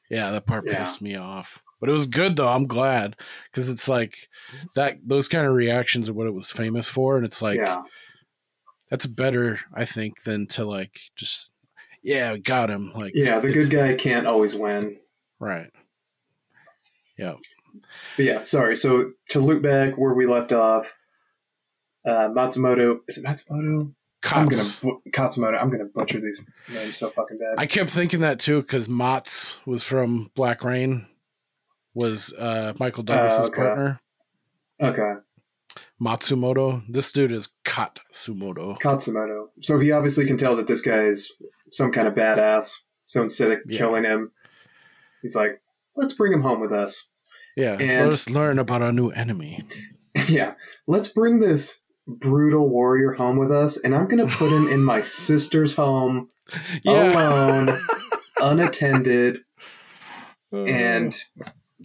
Yeah, 0.10 0.32
that 0.32 0.46
part 0.46 0.64
Yeah. 0.66 0.78
pissed 0.80 1.02
me 1.02 1.16
off. 1.18 1.62
But 1.82 1.90
it 1.90 1.92
was 1.92 2.06
good 2.06 2.38
though. 2.38 2.48
I'm 2.48 2.66
glad 2.66 3.18
because 3.52 3.70
it's 3.70 3.90
like 3.90 4.30
that. 4.76 5.00
Those 5.06 5.28
kind 5.28 5.46
of 5.46 5.54
reactions 5.54 6.08
are 6.08 6.14
what 6.14 6.28
it 6.28 6.34
was 6.34 6.50
famous 6.50 6.88
for, 6.88 7.18
and 7.18 7.26
it's 7.26 7.42
like 7.42 7.58
yeah, 7.58 7.82
that's 8.90 9.06
better, 9.06 9.60
I 9.74 9.84
think, 9.84 10.24
than 10.24 10.48
to 10.48 10.64
like 10.64 10.98
just 11.18 11.52
yeah, 12.04 12.38
got 12.38 12.70
him. 12.70 12.94
Like 12.94 13.12
yeah. 13.16 13.40
The 13.40 13.52
good 13.52 13.70
guy 13.70 13.96
can't 13.96 14.28
always 14.28 14.56
win. 14.56 14.96
right? 15.40 15.70
Yeah, 17.18 17.36
But 18.18 18.26
yeah, 18.26 18.44
sorry. 18.44 18.76
So 18.76 19.12
to 19.30 19.40
loop 19.40 19.64
back 19.64 19.98
where 19.98 20.14
we 20.14 20.28
left 20.28 20.52
off, 20.52 20.92
uh, 22.06 22.30
Matsumoto 22.30 23.00
is 23.08 23.18
it 23.18 23.26
Matsumoto? 23.26 23.94
I'm 24.24 24.48
gonna 24.48 24.98
Katsumoto. 25.14 25.62
I'm 25.62 25.70
gonna 25.70 25.86
butcher 25.86 26.20
these 26.20 26.46
names 26.74 26.98
so 26.98 27.10
fucking 27.10 27.38
bad. 27.38 27.56
I 27.58 27.66
kept 27.66 27.90
thinking 27.90 28.20
that 28.22 28.40
too 28.40 28.62
because 28.62 28.90
Mats 28.90 29.62
was 29.66 29.84
from 29.84 30.30
Black 30.36 30.64
Rain, 30.64 31.08
was 31.94 32.34
uh, 32.38 32.74
Michael 32.80 33.04
Douglas's 33.04 33.48
okay. 33.50 33.56
partner. 33.62 34.02
okay, 34.82 35.14
Matsumoto. 36.02 36.84
This 36.90 37.12
dude 37.12 37.32
is 37.32 37.50
Katsumoto. 37.66 38.78
Katsumoto. 38.80 39.48
So 39.62 39.80
he 39.80 39.92
obviously 39.92 40.26
can 40.26 40.38
tell 40.38 40.56
that 40.58 40.68
this 40.68 40.82
guy 40.82 41.06
is 41.06 41.32
some 41.72 41.92
kind 41.92 42.08
of 42.08 42.14
badass. 42.14 42.74
So 43.06 43.24
instead 43.24 43.52
of 43.52 43.60
Yeah. 43.66 43.78
killing 43.78 44.04
him, 44.04 44.32
he's 45.22 45.36
like, 45.36 45.62
"Let's 45.96 46.14
bring 46.14 46.34
him 46.34 46.42
home 46.42 46.60
with 46.60 46.74
us." 46.74 47.06
Yeah, 47.60 47.74
And- 47.80 48.06
let 48.06 48.14
us 48.14 48.30
learn 48.30 48.60
about 48.60 48.82
our 48.82 48.92
new 48.92 49.10
enemy. 49.10 49.64
yeah, 50.28 50.54
let's 50.88 51.08
bring 51.10 51.40
this 51.40 51.76
brutal 52.08 52.68
warrior 52.68 53.12
home 53.14 53.38
with 53.38 53.52
us, 53.52 53.78
and 53.78 53.94
I'm 53.94 54.08
gonna 54.08 54.28
put 54.28 54.52
him 54.52 54.68
in 54.68 54.84
my 54.84 55.02
sister's 55.26 55.76
home 55.76 56.28
alone, 56.86 57.70
unattended, 58.42 59.44
and 60.52 61.16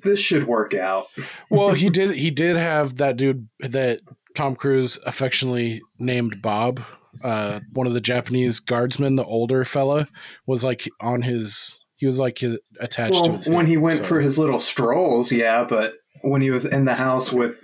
this 0.03 0.19
should 0.21 0.47
work 0.47 0.75
out. 0.75 1.07
well, 1.51 1.73
he 1.73 1.91
did. 1.91 2.15
He 2.15 2.31
did 2.31 2.57
have 2.57 2.97
that 2.97 3.17
dude 3.17 3.49
that 3.61 4.01
Tom 4.35 4.55
Cruise 4.57 4.99
affectionately 5.07 5.83
named 5.99 6.41
Bob. 6.43 6.81
Uh, 7.23 7.61
one 7.73 7.87
of 7.87 7.93
the 7.95 8.01
Japanese 8.01 8.59
guardsmen, 8.61 9.17
the 9.17 9.25
older 9.25 9.65
fella, 9.65 10.09
was 10.47 10.65
like 10.65 10.89
on 11.01 11.23
his. 11.23 11.81
He 12.05 12.07
was 12.07 12.21
like 12.21 12.43
attached 12.81 13.25
to 13.25 13.31
Well, 13.31 13.39
his. 13.39 13.49
when 13.49 13.67
he 13.67 13.79
went 13.79 13.97
so- 14.01 14.05
for 14.05 14.21
his 14.21 14.39
little 14.39 14.61
strolls, 14.61 15.33
yeah, 15.33 15.65
but 15.65 15.95
when 16.21 16.43
he 16.43 16.51
was 16.51 16.67
in 16.67 16.85
the 16.85 16.97
house 16.97 17.33
with 17.33 17.57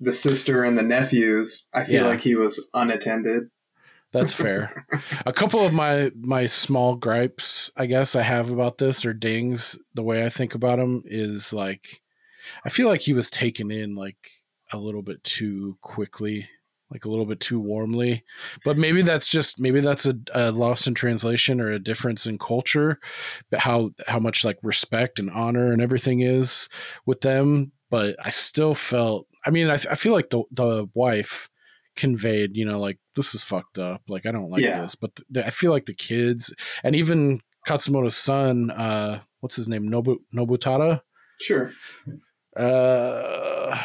the 0.00 0.14
sister 0.14 0.64
and 0.64 0.78
the 0.78 0.82
nephews, 0.82 1.66
I 1.74 1.84
feel 1.84 2.04
Yeah. 2.04 2.08
like 2.08 2.20
he 2.20 2.34
was 2.34 2.66
unattended. 2.72 3.50
That's 4.10 4.32
fair. 4.44 4.86
a 5.26 5.34
couple 5.34 5.62
of 5.66 5.74
my 5.74 6.12
my 6.18 6.46
small 6.46 6.94
gripes, 6.96 7.70
I 7.76 7.84
guess, 7.84 8.16
I 8.16 8.22
have 8.22 8.50
about 8.50 8.78
this 8.78 9.04
or 9.04 9.12
dings. 9.12 9.78
The 9.92 10.02
way 10.02 10.24
I 10.24 10.30
think 10.30 10.54
about 10.54 10.78
him 10.78 11.02
is 11.04 11.52
like, 11.52 12.00
I 12.64 12.70
feel 12.70 12.88
like 12.88 13.02
he 13.02 13.12
was 13.12 13.28
taken 13.28 13.70
in 13.70 13.94
like 13.96 14.30
a 14.72 14.78
little 14.78 15.02
bit 15.02 15.22
too 15.24 15.76
quickly, 15.82 16.48
like 16.94 17.04
a 17.04 17.10
little 17.10 17.26
bit 17.26 17.40
too 17.40 17.60
warmly. 17.60 18.24
But 18.64 18.78
maybe 18.78 19.02
that's 19.02 19.28
just 19.28 19.60
maybe 19.60 19.80
that's 19.80 20.06
a, 20.06 20.14
a 20.32 20.50
lost 20.52 20.86
in 20.86 20.94
translation 20.94 21.60
or 21.60 21.70
a 21.70 21.78
difference 21.78 22.26
in 22.26 22.38
culture, 22.38 22.98
but 23.50 23.60
how 23.60 23.90
how 24.06 24.18
much 24.20 24.44
like 24.44 24.58
respect 24.62 25.18
and 25.18 25.30
honor 25.30 25.72
and 25.72 25.82
everything 25.82 26.20
is 26.20 26.68
with 27.04 27.20
them. 27.20 27.72
But 27.90 28.16
I 28.24 28.30
still 28.30 28.74
felt. 28.74 29.26
I 29.44 29.50
mean, 29.50 29.68
I, 29.68 29.74
I 29.74 29.94
feel 29.96 30.12
like 30.14 30.30
the 30.30 30.42
the 30.52 30.88
wife 30.94 31.50
conveyed, 31.96 32.56
you 32.56 32.64
know, 32.64 32.80
like 32.80 32.98
this 33.14 33.34
is 33.34 33.44
fucked 33.44 33.78
up. 33.78 34.02
Like 34.08 34.24
I 34.26 34.30
don't 34.32 34.50
like 34.50 34.62
Yeah. 34.62 34.80
this. 34.80 34.94
But 34.94 35.10
the, 35.28 35.46
I 35.46 35.50
feel 35.50 35.70
like 35.72 35.84
the 35.84 35.94
kids 35.94 36.52
and 36.82 36.96
even 36.96 37.40
Katsumoto's 37.68 38.16
son, 38.16 38.70
uh, 38.70 39.20
what's 39.40 39.56
his 39.56 39.68
name, 39.68 39.88
Nobu 39.90 40.16
Nobutada. 40.34 41.02
Sure. 41.40 41.72
Uh, 42.56 43.76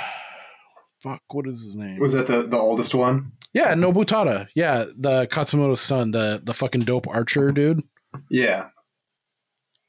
fuck, 0.99 1.21
what 1.31 1.47
is 1.47 1.61
his 1.61 1.75
name? 1.75 1.99
Was 1.99 2.13
that 2.13 2.27
the, 2.27 2.43
the 2.43 2.57
oldest 2.57 2.93
one? 2.93 3.31
yeah, 3.53 3.73
Nobutada. 3.73 4.47
Yeah, 4.55 4.85
the 4.97 5.27
Katsumoto's 5.27 5.81
son, 5.81 6.11
the 6.11 6.41
the 6.43 6.53
fucking 6.53 6.81
dope 6.81 7.07
archer 7.07 7.51
dude 7.51 7.81
Yeah, 8.29 8.67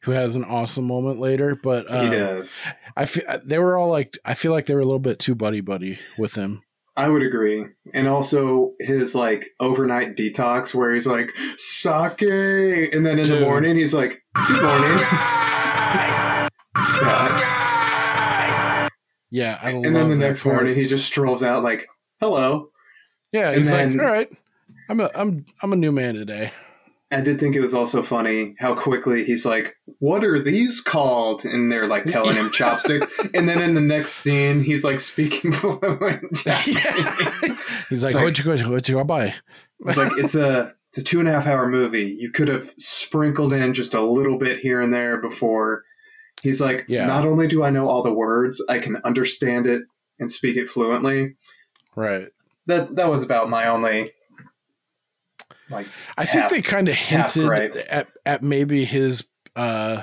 who 0.03 0.13
has 0.13 0.37
an 0.37 0.45
awesome 0.45 0.85
moment 0.87 1.21
later. 1.21 1.55
But 1.63 1.89
he 1.89 1.95
um, 1.95 2.11
does. 2.11 2.53
I 2.97 3.05
feel 3.05 3.25
they 3.45 3.59
were 3.59 3.77
all 3.77 3.91
like, 3.91 4.19
I 4.25 4.35
feel 4.35 4.53
like 4.53 4.67
they 4.67 4.75
were 4.75 4.81
a 4.81 4.85
little 4.85 4.99
bit 4.99 5.19
too 5.19 5.35
buddy 5.35 5.61
buddy 5.61 5.99
with 6.19 6.35
him. 6.35 6.63
I 6.97 7.09
would 7.09 7.23
agree. 7.23 7.65
And 7.95 8.07
also 8.09 8.73
his 8.79 9.15
like 9.15 9.47
overnight 9.59 10.17
detox 10.17 10.75
where 10.75 10.93
he's 10.93 11.07
like, 11.07 11.31
sake. 11.57 12.21
And 12.21 13.07
then 13.07 13.19
in 13.19 13.25
Dude. 13.25 13.39
the 13.39 13.41
morning, 13.41 13.77
he's 13.77 13.95
like, 13.95 14.23
good 14.35 14.63
morning. 14.63 14.99
Yeah. 17.03 17.80
Yeah, 19.31 19.59
I 19.63 19.71
And 19.71 19.85
then 19.97 20.11
the 20.11 20.17
next 20.17 20.43
part. 20.43 20.57
morning, 20.57 20.75
he 20.77 20.87
just 20.87 21.07
strolls 21.07 21.43
out 21.43 21.63
like, 21.63 21.87
hello. 22.21 22.71
Yeah, 23.33 23.49
And 23.51 23.59
he's 23.59 23.71
then- 23.73 23.97
like, 23.97 24.07
all 24.07 24.13
right, 24.13 24.29
I'm 24.89 25.01
a 25.01 25.11
I'm 25.15 25.47
I'm 25.63 25.73
a 25.73 25.77
new 25.77 25.93
man 25.93 26.15
today. 26.15 26.51
I 27.13 27.21
did 27.21 27.41
think 27.41 27.57
it 27.57 27.61
was 27.61 27.75
also 27.75 28.05
funny 28.05 28.55
how 28.61 28.73
quickly 28.77 29.25
he's 29.25 29.45
like, 29.45 29.75
"What 29.99 30.23
are 30.23 30.41
these 30.41 30.81
called?" 30.81 31.45
And 31.45 31.71
they're 31.71 31.89
like 31.89 32.05
telling 32.07 32.37
him 32.37 32.51
chopstick. 32.51 33.05
And 33.35 33.49
then 33.49 33.61
in 33.63 33.75
the 33.75 33.81
next 33.81 34.13
scene, 34.13 34.63
he's 34.63 34.85
like 34.85 35.01
speaking 35.01 35.53
fluent 35.53 36.33
Japanese. 36.35 37.59
He's 37.89 38.05
like, 38.05 38.15
what 38.15 38.39
you 38.39 38.45
go, 38.45 38.71
what 38.71 38.89
you 38.89 39.03
buy? 39.05 39.35
It's 39.87 39.97
like 39.97 40.13
it's 40.19 40.35
a 40.37 40.73
it's 40.91 40.99
a 40.99 41.03
two 41.03 41.19
and 41.21 41.29
a 41.29 41.33
half 41.33 41.47
hour 41.47 41.69
movie. 41.69 42.17
You 42.19 42.31
could 42.31 42.47
have 42.49 42.73
sprinkled 42.79 43.53
in 43.53 43.75
just 43.75 43.95
a 43.95 44.01
little 44.01 44.39
bit 44.39 44.61
here 44.61 44.81
and 44.81 44.93
there 44.95 45.19
before. 45.21 45.83
He's 46.43 46.61
like, 46.61 46.85
Yeah. 46.89 47.07
not 47.07 47.27
only 47.27 47.47
do 47.49 47.63
I 47.63 47.71
know 47.71 47.89
all 47.89 48.03
the 48.03 48.13
words, 48.13 48.63
I 48.69 48.79
can 48.79 48.97
understand 49.05 49.67
it 49.67 49.83
and 50.19 50.31
speak 50.31 50.57
it 50.57 50.69
fluently. 50.69 51.37
Right. 51.97 52.29
That 52.67 52.97
that 52.97 53.11
was 53.11 53.23
about 53.23 53.51
my 53.51 53.69
only 53.69 54.13
like 55.71 55.87
I 56.17 56.25
think 56.25 56.51
they 56.51 56.63
kind 56.63 56.89
of 56.89 56.95
hinted 56.95 57.49
right. 57.49 57.75
at 57.77 58.09
at 58.27 58.43
maybe 58.43 58.85
his 58.85 59.25
uh 59.57 60.03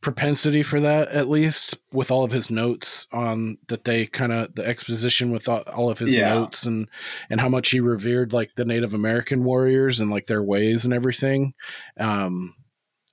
propensity 0.00 0.64
for 0.64 0.80
that 0.80 1.08
at 1.08 1.28
least 1.28 1.78
with 1.92 2.10
all 2.10 2.24
of 2.24 2.32
his 2.32 2.50
notes 2.50 3.06
on 3.12 3.56
that 3.68 3.84
they 3.84 4.04
kind 4.04 4.32
of 4.32 4.52
the 4.56 4.66
exposition 4.66 5.30
with 5.30 5.48
all, 5.48 5.60
all 5.72 5.90
of 5.90 5.98
his 5.98 6.14
Yeah. 6.16 6.34
notes 6.34 6.66
and 6.66 6.88
and 7.30 7.40
how 7.40 7.48
much 7.48 7.70
he 7.70 7.78
revered 7.78 8.32
like 8.32 8.50
the 8.56 8.64
Native 8.64 8.94
American 8.94 9.44
warriors 9.44 10.00
and 10.00 10.10
like 10.10 10.26
their 10.26 10.42
ways 10.42 10.84
and 10.84 10.92
everything 10.92 11.54
um 12.00 12.54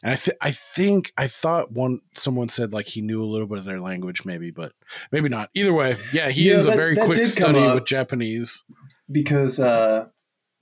and 0.03 0.13
I, 0.13 0.15
th- 0.15 0.38
I 0.41 0.51
think 0.51 1.12
I 1.17 1.27
thought 1.27 1.71
one 1.71 2.01
someone 2.15 2.49
said 2.49 2.73
like 2.73 2.88
he 2.88 3.01
knew 3.01 3.23
a 3.23 3.25
little 3.25 3.47
bit 3.47 3.57
of 3.57 3.65
their 3.65 3.81
language 3.81 4.25
maybe 4.25 4.51
but 4.51 4.73
maybe 5.12 5.29
not 5.29 5.49
either 5.53 5.73
way 5.73 5.97
yeah 6.13 6.29
he 6.29 6.49
Yeah, 6.49 6.55
is 6.55 6.65
a 6.65 6.71
very 6.71 6.95
quick 6.95 7.25
study 7.27 7.73
with 7.73 7.85
Japanese 7.85 8.63
because 9.12 9.59
uh, 9.59 10.05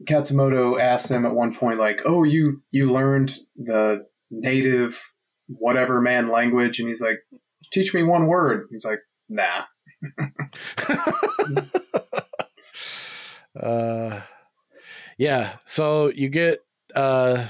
Katsumoto 0.06 0.80
asked 0.80 1.10
him 1.10 1.26
at 1.26 1.34
one 1.34 1.56
point, 1.56 1.80
like, 1.80 2.02
"Oh, 2.06 2.23
you 2.23 2.62
you 2.71 2.91
learned 2.91 3.36
the 3.56 4.06
native 4.30 5.00
whatever 5.47 6.02
man 6.02 6.30
language," 6.30 6.80
and 6.80 6.88
he's 6.88 7.02
like, 7.02 7.17
"Teach 7.73 7.93
me 7.93 8.04
one 8.04 8.28
word." 8.28 8.67
He's 8.69 8.86
like, 8.86 9.00
"Nah." 9.28 9.63
uh 13.60 14.21
yeah 15.17 15.58
so 15.65 16.10
you 16.10 16.29
get 16.29 16.60
uh 16.94 17.48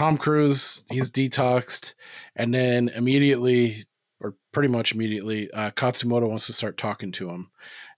tom 0.00 0.16
cruise 0.16 0.82
he's 0.90 1.10
detoxed 1.10 1.92
and 2.34 2.54
then 2.54 2.88
immediately 2.88 3.76
or 4.18 4.34
pretty 4.50 4.68
much 4.68 4.94
immediately 4.94 5.50
uh 5.52 5.70
katsumoto 5.72 6.26
wants 6.26 6.46
to 6.46 6.54
start 6.54 6.78
talking 6.78 7.12
to 7.12 7.28
him 7.28 7.50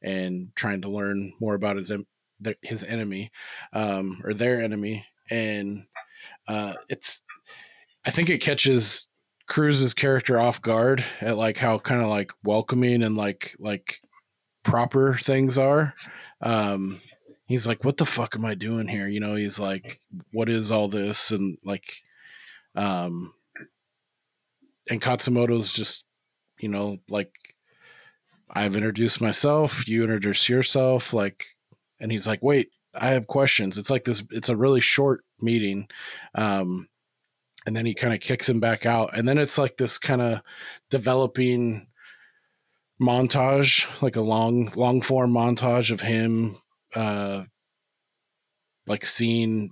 and 0.03 0.49
trying 0.57 0.83
to 0.83 0.89
learn 0.91 1.33
more 1.41 1.55
about 1.55 1.77
his 1.77 1.93
his 2.61 2.83
enemy 2.83 3.31
um 3.73 4.21
or 4.25 4.35
their 4.35 4.61
enemy 4.61 5.07
and 5.31 5.85
uh 6.49 6.75
it's 6.89 7.23
i 8.05 8.11
think 8.11 8.29
it 8.29 8.41
catches 8.41 9.07
Cruise's 9.47 9.95
character 9.95 10.41
off 10.41 10.61
guard 10.61 11.05
at 11.21 11.37
like 11.37 11.57
how 11.57 11.79
kind 11.79 12.03
of 12.03 12.09
like 12.09 12.33
welcoming 12.43 13.05
and 13.05 13.17
like 13.17 13.55
like 13.59 14.01
proper 14.63 15.15
things 15.15 15.59
are. 15.59 15.95
Um 16.41 17.01
he's 17.53 17.67
like, 17.67 17.85
What 17.85 17.97
the 17.97 18.07
fuck 18.07 18.35
am 18.35 18.45
I 18.45 18.55
doing 18.55 18.89
here? 18.89 19.07
You 19.07 19.21
know, 19.21 19.35
he's 19.35 19.61
like, 19.61 20.01
What 20.33 20.49
is 20.49 20.73
all 20.73 20.89
this? 20.89 21.31
And 21.31 21.59
like 21.65 22.03
um 22.75 23.33
and 24.91 25.01
Katsumoto's 25.01 25.73
just, 25.73 26.05
you 26.59 26.69
know, 26.69 26.99
like 27.09 27.33
I've 28.51 28.77
introduced 28.77 29.21
myself, 29.21 29.89
you 29.89 30.03
introduce 30.03 30.49
yourself, 30.49 31.15
like, 31.15 31.45
and 32.01 32.13
he's 32.13 32.27
like, 32.27 32.43
wait, 32.43 32.71
I 32.95 33.09
have 33.09 33.27
questions. 33.27 33.79
It's 33.79 33.91
like 33.91 34.05
this, 34.05 34.25
it's 34.31 34.51
a 34.51 34.57
really 34.57 34.81
short 34.81 35.25
meeting. 35.41 35.89
Um, 36.35 36.89
and 37.65 37.75
then 37.75 37.87
he 37.87 37.95
kind 37.95 38.13
of 38.13 38.21
kicks 38.21 38.49
him 38.49 38.61
back 38.61 38.85
out. 38.85 39.17
And 39.17 39.27
then 39.27 39.39
it's 39.39 39.57
like 39.57 39.77
this 39.77 39.97
kind 39.97 40.21
of 40.21 40.43
developing 40.91 41.87
montage, 43.01 44.03
like 44.03 44.17
a 44.17 44.21
long, 44.21 44.71
long 44.77 45.01
form 45.01 45.33
montage 45.33 45.91
of 45.91 46.01
him, 46.01 46.57
uh, 46.95 47.43
like 48.87 49.05
seeing 49.05 49.71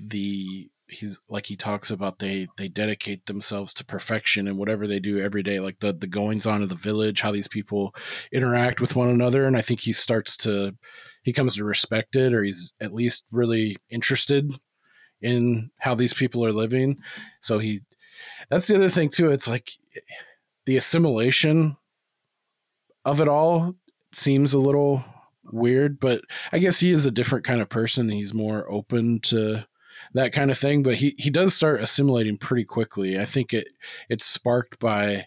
the 0.00 0.68
he's 0.88 1.20
like 1.28 1.46
he 1.46 1.54
talks 1.54 1.92
about 1.92 2.18
they 2.18 2.48
they 2.56 2.66
dedicate 2.66 3.24
themselves 3.26 3.72
to 3.72 3.84
perfection 3.84 4.48
and 4.48 4.58
whatever 4.58 4.88
they 4.88 4.98
do 4.98 5.20
every 5.20 5.42
day 5.42 5.60
like 5.60 5.78
the 5.78 5.92
the 5.92 6.06
goings 6.06 6.46
on 6.46 6.62
of 6.62 6.68
the 6.68 6.74
village 6.74 7.20
how 7.20 7.30
these 7.30 7.46
people 7.46 7.94
interact 8.32 8.80
with 8.80 8.96
one 8.96 9.08
another 9.08 9.44
and 9.46 9.56
i 9.56 9.60
think 9.60 9.78
he 9.78 9.92
starts 9.92 10.36
to 10.36 10.74
he 11.22 11.32
comes 11.32 11.54
to 11.56 11.64
respect 11.64 12.16
it 12.16 12.34
or 12.34 12.42
he's 12.42 12.72
at 12.80 12.92
least 12.92 13.24
really 13.30 13.76
interested 13.88 14.52
in 15.22 15.70
how 15.78 15.94
these 15.94 16.14
people 16.14 16.44
are 16.44 16.52
living. 16.52 16.98
So 17.40 17.58
he 17.58 17.80
that's 18.48 18.66
the 18.66 18.76
other 18.76 18.88
thing 18.88 19.08
too 19.08 19.30
it's 19.30 19.48
like 19.48 19.70
the 20.66 20.76
assimilation 20.76 21.76
of 23.04 23.20
it 23.20 23.28
all 23.28 23.74
seems 24.12 24.54
a 24.54 24.58
little 24.58 25.04
weird 25.52 25.98
but 26.00 26.22
i 26.52 26.58
guess 26.58 26.80
he 26.80 26.90
is 26.90 27.06
a 27.06 27.10
different 27.10 27.44
kind 27.44 27.60
of 27.60 27.68
person 27.68 28.08
he's 28.08 28.34
more 28.34 28.70
open 28.70 29.20
to 29.20 29.64
that 30.14 30.32
kind 30.32 30.50
of 30.50 30.58
thing. 30.58 30.82
But 30.82 30.94
he 30.94 31.14
he 31.18 31.30
does 31.30 31.54
start 31.54 31.82
assimilating 31.82 32.38
pretty 32.38 32.64
quickly. 32.64 33.18
I 33.18 33.24
think 33.24 33.52
it 33.52 33.68
it's 34.08 34.24
sparked 34.24 34.78
by 34.78 35.26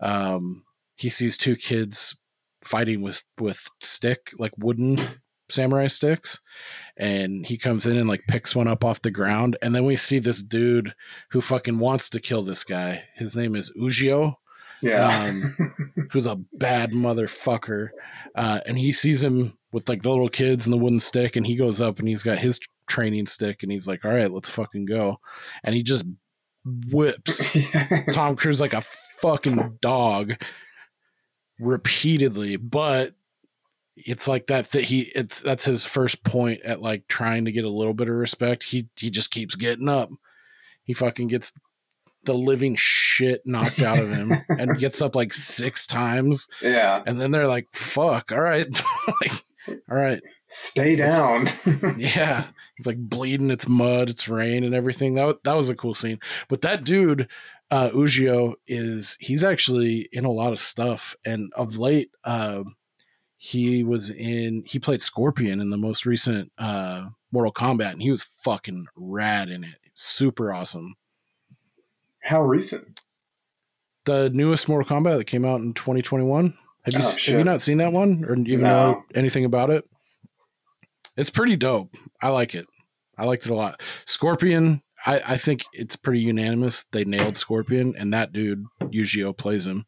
um, 0.00 0.64
he 0.96 1.10
sees 1.10 1.36
two 1.36 1.56
kids 1.56 2.16
fighting 2.62 3.02
with 3.02 3.22
with 3.38 3.66
stick 3.80 4.32
like 4.38 4.52
wooden 4.58 5.00
samurai 5.50 5.86
sticks 5.86 6.40
and 6.98 7.46
he 7.46 7.56
comes 7.56 7.86
in 7.86 7.96
and 7.96 8.08
like 8.08 8.20
picks 8.28 8.54
one 8.54 8.68
up 8.68 8.84
off 8.84 9.00
the 9.00 9.10
ground 9.10 9.56
and 9.62 9.74
then 9.74 9.86
we 9.86 9.96
see 9.96 10.18
this 10.18 10.42
dude 10.42 10.92
who 11.30 11.40
fucking 11.40 11.78
wants 11.78 12.10
to 12.10 12.20
kill 12.20 12.42
this 12.42 12.64
guy 12.64 13.02
his 13.14 13.34
name 13.34 13.56
is 13.56 13.72
ujio 13.80 14.34
Yeah. 14.82 15.08
um, 15.08 15.74
who's 16.12 16.26
a 16.26 16.36
bad 16.52 16.92
motherfucker 16.92 17.88
uh, 18.34 18.60
and 18.66 18.78
he 18.78 18.92
sees 18.92 19.22
him 19.22 19.58
with 19.72 19.88
like 19.88 20.02
the 20.02 20.10
little 20.10 20.28
kids 20.28 20.66
and 20.66 20.72
the 20.72 20.78
wooden 20.78 21.00
stick 21.00 21.36
and 21.36 21.46
he 21.46 21.56
goes 21.56 21.80
up 21.80 21.98
and 21.98 22.08
he's 22.08 22.22
got 22.22 22.38
his 22.38 22.60
training 22.86 23.26
stick 23.26 23.62
and 23.62 23.72
he's 23.72 23.86
like, 23.88 24.04
all 24.04 24.12
right, 24.12 24.32
let's 24.32 24.48
fucking 24.50 24.86
go. 24.86 25.20
And 25.64 25.74
he 25.74 25.82
just 25.82 26.04
whips 26.90 27.56
Tom 28.12 28.36
Cruise 28.36 28.60
like 28.60 28.74
a 28.74 28.80
fucking 28.80 29.78
dog 29.80 30.34
repeatedly, 31.58 32.56
but 32.56 33.14
it's 33.96 34.28
like 34.28 34.46
that 34.46 34.70
that 34.70 34.84
he 34.84 35.10
it's 35.14 35.40
that's 35.40 35.64
his 35.64 35.84
first 35.84 36.22
point 36.22 36.60
at 36.62 36.80
like 36.80 37.08
trying 37.08 37.44
to 37.44 37.52
get 37.52 37.64
a 37.64 37.70
little 37.70 37.94
bit 37.94 38.08
of 38.08 38.14
respect. 38.14 38.62
He 38.62 38.88
he 38.96 39.10
just 39.10 39.30
keeps 39.30 39.54
getting 39.56 39.88
up. 39.88 40.10
He 40.84 40.92
fucking 40.92 41.28
gets 41.28 41.52
the 42.28 42.34
living 42.34 42.76
shit 42.78 43.42
knocked 43.46 43.80
out 43.80 43.98
of 43.98 44.10
him 44.10 44.32
and 44.50 44.78
gets 44.78 45.02
up 45.02 45.16
like 45.16 45.32
six 45.32 45.86
times. 45.86 46.46
yeah. 46.62 47.02
And 47.06 47.20
then 47.20 47.30
they're 47.32 47.48
like, 47.48 47.66
fuck, 47.72 48.30
all 48.30 48.40
right. 48.40 48.66
like, 49.20 49.32
all 49.90 49.96
right. 49.96 50.22
Stay 50.44 50.94
down. 50.94 51.46
Yeah, 51.98 52.44
it's 52.76 52.86
like 52.86 52.98
bleeding. 52.98 53.50
It's 53.50 53.68
mud. 53.68 54.08
It's 54.10 54.28
rain 54.28 54.62
and 54.62 54.74
everything. 54.74 55.14
That 55.14 55.42
that 55.44 55.56
was 55.56 55.68
a 55.68 55.74
cool 55.74 55.94
scene. 55.94 56.20
But 56.48 56.60
that 56.60 56.84
dude, 56.84 57.28
uh, 57.70 57.90
Ujio, 57.90 58.54
is 58.66 59.16
he's 59.20 59.42
actually 59.44 60.08
in 60.12 60.24
a 60.24 60.30
lot 60.30 60.52
of 60.52 60.58
stuff. 60.58 61.16
And 61.24 61.52
of 61.54 61.78
late, 61.78 62.10
uh, 62.24 62.64
he 63.36 63.84
was 63.84 64.10
in. 64.10 64.64
He 64.66 64.78
played 64.78 65.00
Scorpion 65.02 65.60
in 65.60 65.70
the 65.70 65.76
most 65.76 66.06
recent 66.06 66.52
uh, 66.56 67.08
Mortal 67.32 67.52
Kombat, 67.52 67.92
and 67.92 68.02
he 68.02 68.10
was 68.10 68.22
fucking 68.22 68.86
rad 68.96 69.48
in 69.50 69.64
it. 69.64 69.76
Super 69.94 70.52
awesome. 70.52 70.94
How 72.28 72.42
recent? 72.42 73.00
The 74.04 74.28
newest 74.30 74.68
Mortal 74.68 74.98
Kombat 74.98 75.16
that 75.16 75.24
came 75.24 75.46
out 75.46 75.60
in 75.60 75.72
2021. 75.72 76.54
Have 76.82 76.94
you 76.94 77.00
Oh, 77.02 77.10
have 77.10 77.38
you 77.38 77.44
not 77.44 77.62
seen 77.62 77.78
that 77.78 77.92
one 77.92 78.22
or 78.26 78.34
even 78.36 78.60
No. 78.60 78.92
know 78.92 79.04
anything 79.14 79.46
about 79.46 79.70
it? 79.70 79.84
It's 81.16 81.30
pretty 81.30 81.56
dope. 81.56 81.94
I 82.20 82.28
like 82.28 82.54
it. 82.54 82.66
I 83.16 83.24
liked 83.24 83.46
it 83.46 83.50
a 83.50 83.54
lot. 83.54 83.82
Scorpion, 84.04 84.82
I, 85.06 85.22
I 85.26 85.36
think 85.38 85.64
it's 85.72 85.96
pretty 85.96 86.20
unanimous. 86.20 86.84
They 86.92 87.04
nailed 87.04 87.38
Scorpion, 87.38 87.94
and 87.96 88.12
that 88.12 88.32
dude 88.32 88.64
Ujio 88.82 89.34
plays 89.36 89.66
him. 89.66 89.86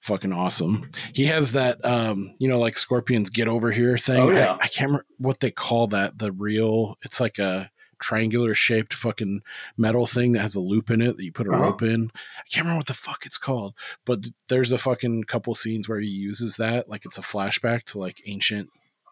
Fucking 0.00 0.32
awesome. 0.32 0.90
He 1.14 1.26
has 1.26 1.52
that, 1.52 1.82
um, 1.84 2.34
you 2.38 2.48
know, 2.48 2.58
like 2.58 2.76
Scorpion's 2.76 3.30
get 3.30 3.46
over 3.46 3.70
here 3.70 3.96
thing. 3.96 4.20
Oh, 4.20 4.30
yeah. 4.30 4.54
I, 4.54 4.64
I 4.64 4.66
can't 4.66 4.88
remember 4.88 5.06
what 5.18 5.38
they 5.40 5.50
call 5.52 5.86
that. 5.88 6.18
The 6.18 6.32
real, 6.32 6.98
it's 7.02 7.20
like 7.20 7.38
a 7.38 7.70
triangular 8.00 8.54
shaped 8.54 8.94
fucking 8.94 9.42
metal 9.76 10.06
thing 10.06 10.32
that 10.32 10.40
has 10.40 10.54
a 10.54 10.60
loop 10.60 10.90
in 10.90 11.00
it 11.02 11.16
that 11.16 11.24
you 11.24 11.32
put 11.32 11.46
a 11.46 11.50
Uh-huh. 11.52 11.62
rope 11.62 11.82
in. 11.82 12.10
I 12.38 12.42
can't 12.50 12.64
remember 12.64 12.78
what 12.78 12.86
the 12.86 12.94
fuck 12.94 13.24
it's 13.26 13.38
called, 13.38 13.74
but 14.04 14.22
th- 14.24 14.34
there's 14.48 14.72
a 14.72 14.78
fucking 14.78 15.24
couple 15.24 15.54
scenes 15.54 15.88
where 15.88 16.00
he 16.00 16.08
uses 16.08 16.56
that, 16.56 16.88
like 16.88 17.04
it's 17.04 17.18
a 17.18 17.22
flashback 17.22 17.84
to 17.84 17.98
like 17.98 18.22
ancient 18.26 18.68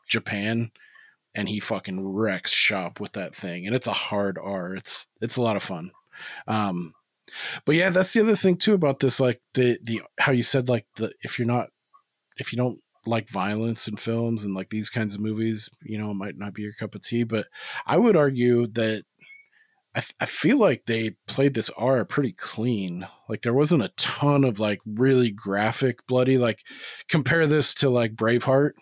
Japan, 0.09 0.71
and 1.35 1.49
he 1.49 1.61
fucking 1.61 2.05
wrecks 2.15 2.53
shop 2.53 2.99
with 3.01 3.13
that 3.13 3.35
thing, 3.35 3.67
and 3.67 3.77
it's 3.77 3.87
a 3.87 3.93
hard 3.93 4.39
R. 4.39 4.75
It's 4.75 5.09
it's 5.21 5.37
a 5.37 5.43
lot 5.43 5.57
of 5.57 5.63
fun. 5.63 5.93
Um, 6.47 6.95
but 7.67 7.75
yeah, 7.75 7.91
that's 7.91 8.13
the 8.15 8.23
other 8.23 8.35
thing 8.37 8.57
too 8.57 8.73
about 8.73 9.01
this, 9.01 9.21
like 9.21 9.41
the 9.55 9.79
the 9.85 10.03
how 10.19 10.33
you 10.33 10.43
said 10.43 10.69
like 10.69 10.87
the 10.97 11.13
if 11.23 11.39
you're 11.39 11.47
not 11.47 11.69
if 12.39 12.53
you 12.53 12.57
don't 12.57 12.81
like 13.09 13.29
violence 13.31 13.89
in 13.89 13.97
films 13.97 14.45
and 14.45 14.55
like 14.55 14.69
these 14.69 14.91
kinds 14.91 15.15
of 15.15 15.21
movies, 15.21 15.71
you 15.83 15.99
know, 15.99 16.11
it 16.11 16.15
might 16.15 16.37
not 16.37 16.55
be 16.55 16.63
your 16.63 16.73
cup 16.73 16.95
of 16.95 17.03
tea. 17.03 17.25
But 17.25 17.47
I 17.87 17.97
would 17.97 18.17
argue 18.17 18.67
that 18.69 19.05
I, 19.97 20.03
I 20.21 20.27
feel 20.27 20.59
like 20.59 20.85
they 20.87 21.17
played 21.27 21.55
this 21.55 21.71
R 21.71 22.05
pretty 22.05 22.33
clean. 22.33 23.07
Like 23.29 23.43
there 23.43 23.55
wasn't 23.55 23.83
a 23.83 23.93
ton 23.97 24.45
of 24.45 24.61
like 24.61 24.81
really 24.87 25.31
graphic 25.31 26.07
bloody. 26.07 26.39
Like 26.39 26.63
compare 27.09 27.47
this 27.47 27.75
to 27.77 27.89
like 27.91 28.15
Braveheart. 28.15 28.73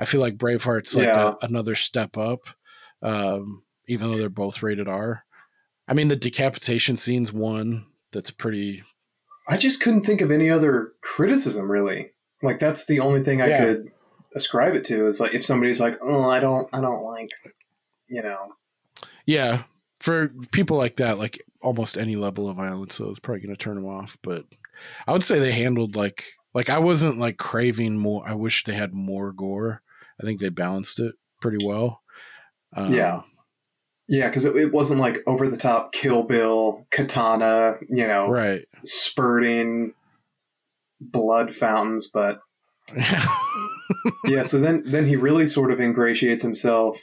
I 0.00 0.04
feel 0.06 0.20
like 0.20 0.36
Braveheart's 0.38 0.94
like 0.96 1.04
Yeah. 1.04 1.34
a, 1.40 1.46
another 1.46 1.74
step 1.74 2.16
up, 2.16 2.40
um, 3.02 3.62
even 3.86 4.10
though 4.10 4.16
they're 4.16 4.30
both 4.30 4.62
rated 4.62 4.88
R. 4.88 5.24
I 5.86 5.94
mean, 5.94 6.08
the 6.08 6.16
decapitation 6.16 6.96
scene's 6.96 7.32
one 7.32 7.86
that's 8.12 8.30
pretty. 8.30 8.82
I 9.48 9.56
just 9.58 9.80
couldn't 9.82 10.06
think 10.06 10.20
of 10.22 10.30
any 10.30 10.48
other 10.48 10.92
criticism 11.02 11.70
really. 11.70 12.12
Like 12.42 12.58
that's 12.58 12.86
the 12.86 13.00
only 13.00 13.22
thing 13.22 13.40
I 13.40 13.48
Yeah. 13.48 13.64
could 13.64 13.92
ascribe 14.34 14.74
it 14.74 14.84
to. 14.86 15.06
Is 15.06 15.20
like 15.20 15.34
if 15.34 15.44
somebody's 15.44 15.80
like, 15.80 15.98
"Oh, 16.02 16.22
I 16.28 16.40
don't, 16.40 16.68
I 16.72 16.80
don't 16.80 17.04
like," 17.04 17.30
you 18.08 18.22
know. 18.22 18.54
Yeah, 19.26 19.62
for 20.00 20.28
people 20.50 20.76
like 20.76 20.96
that, 20.96 21.18
like 21.18 21.40
almost 21.60 21.96
any 21.96 22.16
level 22.16 22.48
of 22.48 22.56
violence, 22.56 22.94
so 22.96 23.08
it's 23.08 23.20
probably 23.20 23.40
going 23.42 23.54
to 23.54 23.62
turn 23.62 23.76
them 23.76 23.86
off. 23.86 24.16
But 24.22 24.44
I 25.06 25.12
would 25.12 25.22
say 25.22 25.38
they 25.38 25.52
handled 25.52 25.94
like 25.96 26.24
like 26.54 26.68
I 26.70 26.78
wasn't 26.78 27.18
like 27.18 27.36
craving 27.38 27.96
more. 27.96 28.28
I 28.28 28.34
wish 28.34 28.64
they 28.64 28.74
had 28.74 28.92
more 28.92 29.32
gore. 29.32 29.82
I 30.20 30.24
think 30.24 30.40
they 30.40 30.48
balanced 30.48 30.98
it 31.00 31.14
pretty 31.40 31.64
well. 31.64 32.02
Um, 32.74 32.92
Yeah. 32.92 33.22
Yeah, 34.08 34.28
because 34.28 34.44
it, 34.44 34.54
it 34.56 34.72
wasn't 34.72 35.00
like 35.00 35.18
over 35.26 35.48
the 35.48 35.56
top 35.56 35.92
Kill 35.92 36.24
Bill, 36.24 36.86
katana, 36.90 37.76
you 37.88 38.06
know, 38.06 38.28
right. 38.28 38.64
spurting 38.84 39.94
blood 41.10 41.54
fountains. 41.54 42.08
But 42.12 42.40
yeah, 44.24 44.42
so 44.42 44.58
then 44.58 44.82
then 44.86 45.06
he 45.06 45.16
really 45.16 45.46
sort 45.46 45.72
of 45.72 45.80
ingratiates 45.80 46.42
himself 46.42 46.98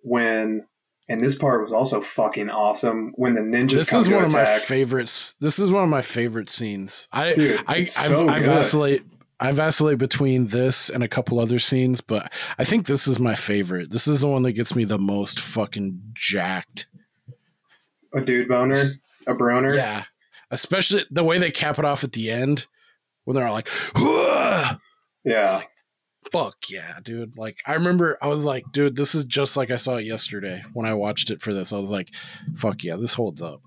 when, 0.00 0.66
and 1.08 1.20
this 1.20 1.36
part 1.36 1.62
was 1.62 1.72
also 1.72 2.00
fucking 2.00 2.50
awesome 2.50 3.12
when 3.16 3.34
the 3.34 3.40
ninjas 3.40 3.72
this 3.72 3.90
come 3.90 4.00
is 4.00 4.08
one 4.08 4.24
of 4.24 4.32
my 4.32 4.44
favorites. 4.44 5.34
This 5.40 5.58
is 5.58 5.72
one 5.72 5.84
of 5.84 5.90
my 5.90 6.02
favorite 6.02 6.48
scenes. 6.48 7.08
I 7.12 7.34
Dude, 7.34 7.60
I 7.66 7.74
I, 7.76 7.84
so 7.84 8.28
I 8.28 8.40
vacillate. 8.40 9.02
I 9.40 9.52
vacillate 9.52 9.98
between 9.98 10.48
this 10.48 10.90
and 10.90 11.04
a 11.04 11.08
couple 11.08 11.38
other 11.38 11.60
scenes, 11.60 12.00
but 12.00 12.32
I 12.58 12.64
think 12.64 12.86
this 12.86 13.06
is 13.06 13.20
my 13.20 13.36
favorite. 13.36 13.88
This 13.90 14.08
is 14.08 14.20
the 14.20 14.26
one 14.26 14.42
that 14.42 14.52
gets 14.52 14.74
me 14.74 14.82
the 14.82 14.98
most 14.98 15.38
fucking 15.38 16.00
jacked. 16.12 16.88
a 18.12 18.20
dude 18.20 18.48
boner, 18.48 18.82
a 19.28 19.34
broner. 19.34 19.76
Yeah. 19.76 20.04
Especially 20.50 21.04
the 21.12 21.22
way 21.22 21.38
they 21.38 21.52
cap 21.52 21.78
it 21.78 21.84
off 21.84 22.02
at 22.02 22.12
the 22.12 22.32
end 22.32 22.66
when 23.28 23.36
they're 23.36 23.46
all 23.46 23.52
like, 23.52 23.68
yeah. 23.94 25.42
It's 25.42 25.52
like, 25.52 25.68
fuck 26.32 26.56
yeah, 26.70 26.94
dude. 27.02 27.36
Like, 27.36 27.60
I 27.66 27.74
remember 27.74 28.16
I 28.22 28.28
was 28.28 28.46
like, 28.46 28.64
dude, 28.72 28.96
this 28.96 29.14
is 29.14 29.26
just 29.26 29.54
like 29.54 29.70
I 29.70 29.76
saw 29.76 29.96
it 29.96 30.06
yesterday 30.06 30.62
when 30.72 30.86
I 30.86 30.94
watched 30.94 31.28
it 31.28 31.42
for 31.42 31.52
this. 31.52 31.70
I 31.70 31.76
was 31.76 31.90
like, 31.90 32.08
fuck 32.56 32.82
yeah, 32.82 32.96
this 32.96 33.12
holds 33.12 33.42
up. 33.42 33.60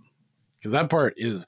Because 0.57 0.72
that 0.72 0.89
part 0.89 1.14
is 1.16 1.45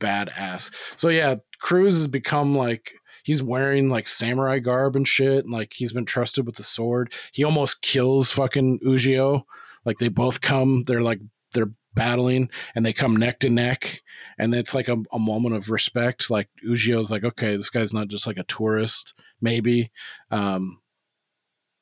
badass. 0.00 0.74
So, 0.98 1.10
yeah, 1.10 1.34
Cruise 1.58 1.96
has 1.96 2.06
become 2.06 2.54
like, 2.54 2.94
he's 3.24 3.42
wearing 3.42 3.90
like 3.90 4.08
samurai 4.08 4.58
garb 4.58 4.96
and 4.96 5.06
shit. 5.06 5.44
And 5.44 5.52
like, 5.52 5.74
he's 5.74 5.92
been 5.92 6.06
trusted 6.06 6.46
with 6.46 6.56
the 6.56 6.62
sword. 6.62 7.12
He 7.34 7.44
almost 7.44 7.82
kills 7.82 8.32
fucking 8.32 8.80
Ujio. 8.86 9.42
Like, 9.84 9.98
they 9.98 10.08
both 10.08 10.40
come, 10.40 10.84
they're 10.86 11.02
like, 11.02 11.20
they're 11.52 11.74
battling 11.94 12.48
and 12.74 12.86
they 12.86 12.92
come 12.92 13.16
neck 13.16 13.40
to 13.40 13.50
neck 13.50 14.00
and 14.38 14.54
it's 14.54 14.74
like 14.74 14.88
a, 14.88 14.96
a 15.12 15.18
moment 15.18 15.56
of 15.56 15.70
respect. 15.70 16.30
Like 16.30 16.48
Ujio's 16.66 17.10
like 17.10 17.24
okay 17.24 17.56
this 17.56 17.70
guy's 17.70 17.92
not 17.92 18.08
just 18.08 18.26
like 18.26 18.38
a 18.38 18.44
tourist 18.44 19.14
maybe. 19.40 19.90
Um 20.30 20.80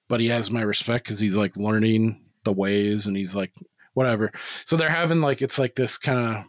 but 0.08 0.20
he 0.20 0.28
has 0.28 0.50
my 0.50 0.62
respect 0.62 1.04
because 1.04 1.20
he's 1.20 1.36
like 1.36 1.56
learning 1.56 2.24
the 2.44 2.52
ways 2.52 3.06
and 3.06 3.16
he's 3.16 3.34
like 3.34 3.52
whatever. 3.94 4.30
So 4.64 4.76
they're 4.76 4.88
having 4.88 5.20
like 5.20 5.42
it's 5.42 5.58
like 5.58 5.74
this 5.74 5.98
kind 5.98 6.18
of 6.18 6.44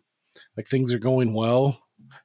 like 0.55 0.67
things 0.67 0.93
are 0.93 0.99
going 0.99 1.33
well 1.33 1.77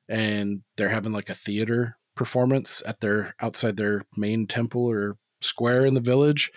and 0.08 0.62
they're 0.76 0.88
having 0.88 1.12
like 1.12 1.30
a 1.30 1.34
theater 1.34 1.96
performance 2.14 2.82
at 2.86 3.00
their 3.00 3.34
outside 3.40 3.76
their 3.76 4.04
main 4.16 4.46
temple 4.46 4.88
or 4.88 5.16
square 5.40 5.84
in 5.84 5.94
the 5.94 6.00
village 6.00 6.52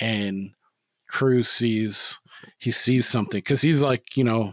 and 0.00 0.50
Cruise 1.08 1.48
sees 1.48 2.18
he 2.58 2.70
sees 2.70 3.06
something 3.06 3.38
because 3.38 3.62
he's 3.62 3.82
like 3.82 4.16
you 4.16 4.24
know 4.24 4.52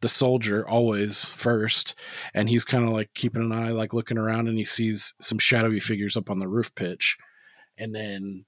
the 0.00 0.08
soldier 0.08 0.68
always 0.68 1.30
first 1.30 1.94
and 2.34 2.48
he's 2.48 2.64
kind 2.64 2.84
of 2.84 2.90
like 2.90 3.12
keeping 3.14 3.42
an 3.42 3.52
eye 3.52 3.70
like 3.70 3.94
looking 3.94 4.18
around 4.18 4.46
and 4.48 4.58
he 4.58 4.64
sees 4.64 5.14
some 5.20 5.38
shadowy 5.38 5.80
figures 5.80 6.16
up 6.16 6.30
on 6.30 6.38
the 6.38 6.48
roof 6.48 6.74
pitch. 6.74 7.16
And 7.78 7.94
then 7.94 8.44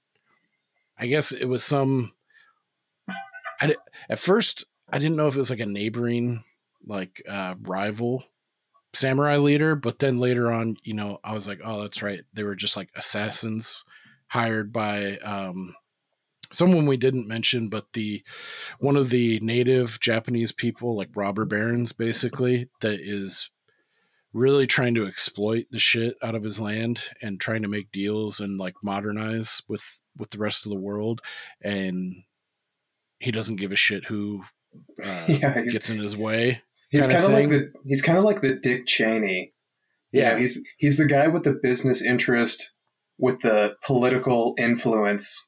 i 0.97 1.05
guess 1.05 1.31
it 1.31 1.45
was 1.45 1.63
some 1.63 2.13
I 3.61 3.75
at 4.09 4.19
first 4.19 4.65
i 4.89 4.97
didn't 4.97 5.17
know 5.17 5.27
if 5.27 5.35
it 5.35 5.39
was 5.39 5.49
like 5.49 5.59
a 5.59 5.65
neighboring 5.65 6.43
like 6.85 7.21
uh 7.27 7.55
rival 7.61 8.23
samurai 8.93 9.37
leader 9.37 9.75
but 9.75 9.99
then 9.99 10.17
later 10.17 10.51
on 10.51 10.75
you 10.83 10.93
know 10.93 11.19
i 11.23 11.33
was 11.33 11.47
like 11.47 11.59
oh 11.63 11.81
that's 11.81 12.01
right 12.01 12.21
they 12.33 12.43
were 12.43 12.55
just 12.55 12.75
like 12.75 12.89
assassins 12.95 13.83
hired 14.27 14.73
by 14.73 15.17
um 15.17 15.75
someone 16.51 16.85
we 16.85 16.97
didn't 16.97 17.27
mention 17.27 17.69
but 17.69 17.85
the 17.93 18.23
one 18.79 18.95
of 18.95 19.09
the 19.09 19.39
native 19.41 19.99
japanese 19.99 20.51
people 20.51 20.95
like 20.95 21.09
robber 21.15 21.45
barons 21.45 21.91
basically 21.91 22.67
that 22.81 22.99
is 23.01 23.51
really 24.31 24.67
trying 24.67 24.93
to 24.93 25.07
exploit 25.07 25.65
the 25.71 25.79
shit 25.79 26.15
out 26.21 26.35
of 26.35 26.43
his 26.43 26.59
land 26.59 27.01
and 27.21 27.39
trying 27.39 27.63
to 27.63 27.67
make 27.67 27.91
deals 27.91 28.39
and 28.39 28.57
like 28.57 28.75
modernize 28.83 29.61
with 29.67 30.01
with 30.17 30.29
the 30.29 30.37
rest 30.37 30.65
of 30.65 30.71
the 30.71 30.79
world 30.79 31.21
and 31.63 32.15
he 33.19 33.31
doesn't 33.31 33.57
give 33.57 33.71
a 33.71 33.75
shit 33.75 34.05
who 34.05 34.43
uh, 35.03 35.25
Yeah, 35.27 35.63
gets 35.63 35.89
in 35.89 35.97
his 35.97 36.15
way 36.15 36.61
He's 36.89 37.05
kind 37.05 37.33
like 37.33 37.49
the 37.49 37.71
he's 37.85 38.01
kind 38.01 38.17
of 38.17 38.23
like 38.23 38.41
the 38.41 38.55
Dick 38.55 38.87
Cheney. 38.87 39.53
Yeah. 40.11 40.31
Yeah, 40.31 40.39
he's 40.39 40.61
he's 40.77 40.97
the 40.97 41.05
guy 41.05 41.27
with 41.27 41.43
the 41.43 41.53
business 41.61 42.01
interest 42.01 42.71
with 43.17 43.41
the 43.41 43.75
political 43.83 44.55
influence. 44.57 45.45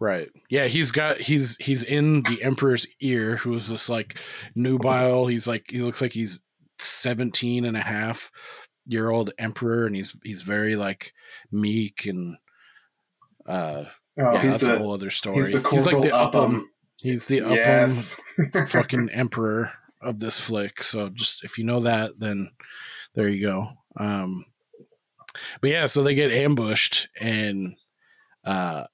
Right. 0.00 0.28
Yeah, 0.50 0.66
he's 0.66 0.90
got 0.90 1.20
he's 1.20 1.56
he's 1.60 1.82
in 1.82 2.22
the 2.22 2.42
emperor's 2.42 2.86
ear 3.00 3.36
who 3.36 3.54
is 3.54 3.68
this 3.68 3.88
like 3.88 4.18
nubile. 4.54 5.26
He's 5.26 5.46
like 5.46 5.66
he 5.70 5.82
looks 5.82 6.00
like 6.02 6.12
he's 6.12 6.42
17 6.78 7.64
and 7.64 7.76
a 7.76 7.80
half 7.80 8.30
year 8.86 9.08
old 9.10 9.30
emperor 9.38 9.86
and 9.86 9.94
he's 9.96 10.18
he's 10.24 10.42
very 10.42 10.76
like 10.76 11.12
meek 11.50 12.06
and 12.06 12.36
uh 13.46 13.84
Oh, 14.16 14.32
yeah, 14.32 14.42
he's 14.42 14.52
that's 14.54 14.66
the 14.66 14.74
a 14.76 14.78
whole 14.78 14.94
other 14.94 15.10
story. 15.10 15.38
he's 15.38 15.52
the 15.52 15.60
like 15.60 16.02
the 16.02 16.14
Upham. 16.14 16.40
Upham. 16.56 16.70
He's 16.98 17.26
the 17.26 17.40
Upham 17.40 17.56
yes. 17.56 18.20
fucking 18.68 19.10
emperor 19.10 19.72
of 20.00 20.20
this 20.20 20.38
flick. 20.38 20.82
So 20.82 21.08
just 21.08 21.42
if 21.42 21.58
you 21.58 21.64
know 21.64 21.80
that, 21.80 22.12
then 22.18 22.50
there 23.14 23.28
you 23.28 23.44
go. 23.46 23.68
Um, 23.96 24.44
but 25.60 25.70
yeah, 25.70 25.86
so 25.86 26.02
they 26.02 26.14
get 26.14 26.30
ambushed 26.30 27.08
and 27.20 27.74
uh, 28.44 28.84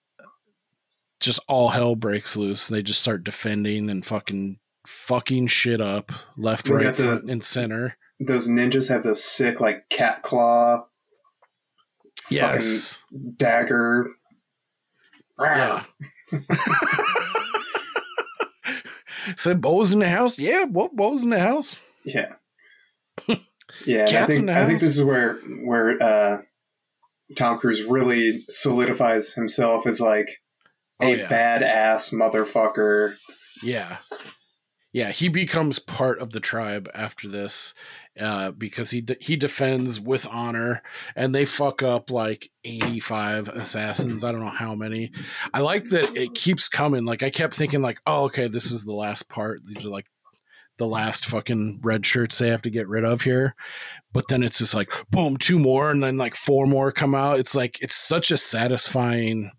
just 1.21 1.39
all 1.49 1.69
hell 1.69 1.95
breaks 1.97 2.37
loose. 2.37 2.67
They 2.69 2.83
just 2.83 3.01
start 3.01 3.23
defending 3.25 3.89
and 3.91 4.05
fucking 4.05 4.59
fucking 4.87 5.47
shit 5.49 5.81
up 5.81 6.11
left, 6.37 6.67
They 6.67 6.73
right, 6.75 6.95
the- 6.95 7.03
front, 7.03 7.31
and 7.31 7.45
center. 7.45 7.97
those 8.19 8.49
ninjas 8.49 8.89
have 8.89 9.03
those 9.03 9.23
sick 9.23 9.61
like 9.61 9.89
cat 9.91 10.23
claw 10.23 10.85
Yes. 12.31 13.05
dagger. 13.37 14.11
Yeah. 15.41 15.85
Said 19.37 19.61
Bo's 19.61 19.93
in 19.93 19.99
the 20.01 20.09
house. 20.09 20.39
Yeah, 20.39 20.65
what 20.65 20.95
Bo's 20.97 21.23
in 21.23 21.31
the 21.31 21.41
house? 21.41 21.81
Yeah. 22.05 22.35
Yeah, 23.87 24.03
I 24.03 24.27
think 24.27 24.51
I 24.51 24.67
think 24.67 24.81
this 24.81 24.97
is 24.99 25.05
where 25.05 25.35
where 25.65 26.03
uh, 26.03 26.43
Tom 27.37 27.57
Cruise 27.59 27.83
really 27.85 28.45
solidifies 28.49 29.33
himself 29.33 29.87
as 29.87 30.01
like 30.01 30.40
a 31.01 31.05
Oh, 31.07 31.13
yeah. 31.13 31.29
badass 31.29 32.13
motherfucker. 32.13 33.17
Yeah. 33.63 33.99
Yeah, 34.93 35.13
he 35.13 35.29
becomes 35.29 35.79
part 35.79 36.21
of 36.21 36.31
the 36.31 36.41
tribe 36.41 36.91
after 36.93 37.29
this 37.29 37.75
uh, 38.21 38.51
because 38.51 38.91
he 38.91 39.01
de- 39.01 39.17
he 39.21 39.37
defends 39.37 40.01
with 40.01 40.27
honor, 40.29 40.83
and 41.15 41.33
they 41.33 41.45
fuck 41.45 41.81
up 41.81 42.11
like 42.11 42.51
eighty 42.65 42.99
five 42.99 43.49
assassins. 43.49 44.25
I 44.25 44.33
don't 44.33 44.41
know 44.41 44.49
how 44.49 44.75
many. 44.75 45.13
I 45.55 45.61
like 45.61 45.85
that 45.91 46.17
it 46.17 46.35
keeps 46.35 46.69
coming. 46.69 47.05
Like 47.05 47.23
I 47.23 47.31
kept 47.31 47.55
thinking, 47.55 47.83
like, 47.83 48.01
oh, 48.05 48.25
okay, 48.25 48.49
this 48.49 48.73
is 48.73 48.85
the 48.85 48.93
last 48.95 49.29
part. 49.29 49.61
These 49.65 49.85
are 49.85 49.91
like 49.91 50.07
the 50.77 50.89
last 50.89 51.25
fucking 51.27 51.79
red 51.85 52.05
shirts 52.05 52.39
they 52.39 52.49
have 52.49 52.63
to 52.63 52.71
get 52.71 52.89
rid 52.89 53.05
of 53.05 53.21
here. 53.23 53.55
But 54.13 54.27
then 54.27 54.43
it's 54.43 54.59
just 54.59 54.75
like 54.75 54.91
boom, 55.11 55.37
two 55.37 55.61
more, 55.61 55.93
and 55.93 56.03
then 56.03 56.17
like 56.19 56.35
four 56.35 56.67
more 56.67 56.91
come 56.91 57.15
out. 57.15 57.39
It's 57.39 57.55
like 57.55 57.81
it's 57.81 57.95
such 57.95 58.33
a 58.33 58.37
satisfying. 58.37 59.53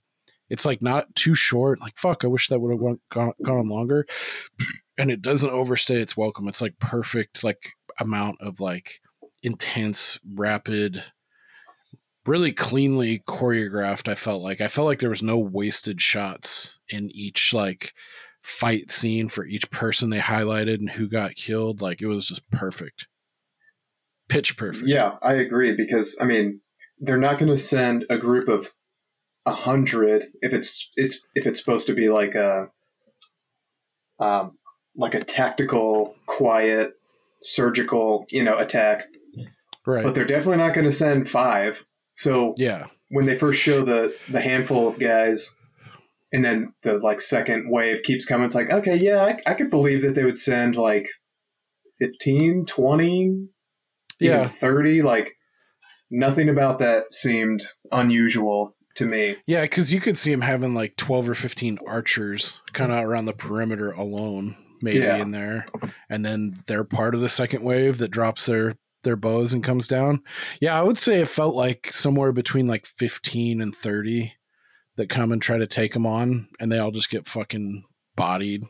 It's 0.52 0.66
like 0.66 0.84
not 0.84 1.16
too 1.16 1.34
short. 1.34 1.82
Like 1.82 1.98
fuck, 1.98 2.24
I 2.24 2.28
wish 2.28 2.50
that 2.50 2.60
would 2.60 2.72
have 2.72 3.00
gone, 3.10 3.34
gone 3.42 3.58
on 3.58 3.70
longer 3.70 4.06
and 4.98 5.10
it 5.10 5.22
doesn't 5.22 5.50
overstay 5.50 5.96
its 5.96 6.16
welcome. 6.16 6.48
It's 6.48 6.62
like 6.62 6.78
perfect 6.78 7.44
like 7.44 7.72
amount 8.00 8.38
of 8.40 8.60
like 8.60 9.02
intense, 9.42 10.20
rapid, 10.36 11.04
really 12.26 12.52
cleanly 12.52 13.20
choreographed. 13.28 14.08
I 14.08 14.16
felt 14.16 14.44
like 14.44 14.62
I 14.62 14.68
felt 14.68 14.86
like 14.86 15.00
there 15.00 15.10
was 15.10 15.24
no 15.24 15.40
wasted 15.40 16.00
shots 16.02 16.78
in 16.90 17.10
each 17.16 17.54
like 17.54 17.94
fight 18.44 18.92
scene 18.92 19.28
for 19.28 19.46
each 19.46 19.72
person 19.72 20.10
they 20.10 20.20
highlighted 20.20 20.76
and 20.76 20.90
who 20.90 21.08
got 21.08 21.36
killed. 21.36 21.82
Like 21.82 22.02
it 22.02 22.08
was 22.08 22.28
just 22.28 22.50
perfect, 22.52 23.08
pitch 24.30 24.58
perfect. 24.58 24.88
Yeah, 24.88 25.14
I 25.22 25.34
agree 25.34 25.76
because 25.76 26.16
I 26.22 26.26
mean 26.26 26.62
they're 27.00 27.18
not 27.18 27.40
going 27.40 27.50
to 27.50 27.58
send 27.58 28.06
a 28.12 28.18
group 28.18 28.48
of 28.48 28.72
a 29.46 29.54
hundred 29.54 30.24
if 30.42 30.54
it's 30.54 30.92
it's 30.96 31.22
if 31.36 31.46
it's 31.48 31.60
supposed 31.60 31.88
to 31.88 31.94
be 31.94 32.10
like 32.10 32.36
a 32.36 32.68
um, 34.20 34.58
like 34.96 35.16
a 35.16 35.20
tactical, 35.20 36.16
quiet, 36.28 36.94
surgical, 37.42 38.26
you 38.30 38.44
know, 38.44 38.60
attack. 38.60 39.06
right. 39.86 40.04
But 40.04 40.14
they're 40.14 40.26
definitely 40.28 40.58
not 40.58 40.74
going 40.76 40.86
to 40.86 40.92
send 40.92 41.30
five. 41.30 41.84
So 42.16 42.54
yeah, 42.58 42.88
when 43.10 43.26
they 43.26 43.38
first 43.38 43.62
show 43.62 43.84
the 43.84 44.16
the 44.30 44.42
handful 44.42 44.88
of 44.88 45.00
guys, 45.00 45.54
and 46.32 46.46
then 46.46 46.74
the 46.84 46.94
like 47.00 47.20
second 47.22 47.72
wave 47.72 48.04
keeps 48.04 48.26
coming, 48.26 48.46
it's 48.46 48.56
like 48.56 48.70
okay, 48.70 48.96
yeah, 48.98 49.24
I, 49.24 49.52
I 49.52 49.54
could 49.56 49.72
believe 49.72 50.04
that 50.04 50.14
they 50.14 50.24
would 50.24 50.38
send 50.38 50.76
like 50.76 51.08
15, 52.00 52.66
20, 52.68 53.48
Yeah. 54.20 54.48
30. 54.48 55.02
Like 55.02 55.36
nothing 56.12 56.50
about 56.50 56.80
that 56.80 57.14
seemed 57.14 57.64
unusual 57.92 58.76
to 59.02 59.06
me. 59.08 59.36
yeah, 59.46 59.62
because 59.62 59.92
you 59.92 60.00
could 60.00 60.18
see 60.18 60.32
him 60.32 60.42
having 60.42 60.74
like 60.74 60.96
twelve 60.96 61.28
or 61.30 61.36
fifteen 61.36 61.78
archers 61.88 62.62
kind 62.74 62.92
of 62.92 62.98
mm-hmm. 62.98 63.08
around 63.08 63.26
the 63.26 63.34
perimeter 63.34 63.92
alone, 63.92 64.56
maybe 64.82 65.00
Yeah. 65.00 65.18
in 65.22 65.32
there, 65.32 65.66
and 66.10 66.26
then 66.26 66.54
they're 66.68 66.84
part 66.84 67.16
of 67.16 67.22
the 67.22 67.30
second 67.30 67.64
wave 67.64 67.98
that 68.00 68.12
drops 68.12 68.46
their 68.46 68.76
their 69.04 69.16
bows 69.16 69.52
and 69.54 69.64
comes 69.64 69.88
down. 69.88 70.22
Yeah, 70.62 70.78
I 70.80 70.84
would 70.84 70.98
say 70.98 71.22
it 71.22 71.28
felt 71.28 71.56
like 71.56 71.90
somewhere 71.92 72.32
between 72.32 72.68
like 72.68 72.86
fifteen 72.86 73.62
and 73.62 73.76
thirty 73.76 74.34
that 74.98 75.10
come 75.10 75.32
and 75.32 75.42
try 75.42 75.58
to 75.58 75.68
take 75.68 75.96
him 75.96 76.06
on, 76.06 76.48
and 76.60 76.72
they 76.72 76.78
all 76.80 76.92
just 76.92 77.10
get 77.10 77.28
fucking 77.28 77.84
bodied. 78.16 78.64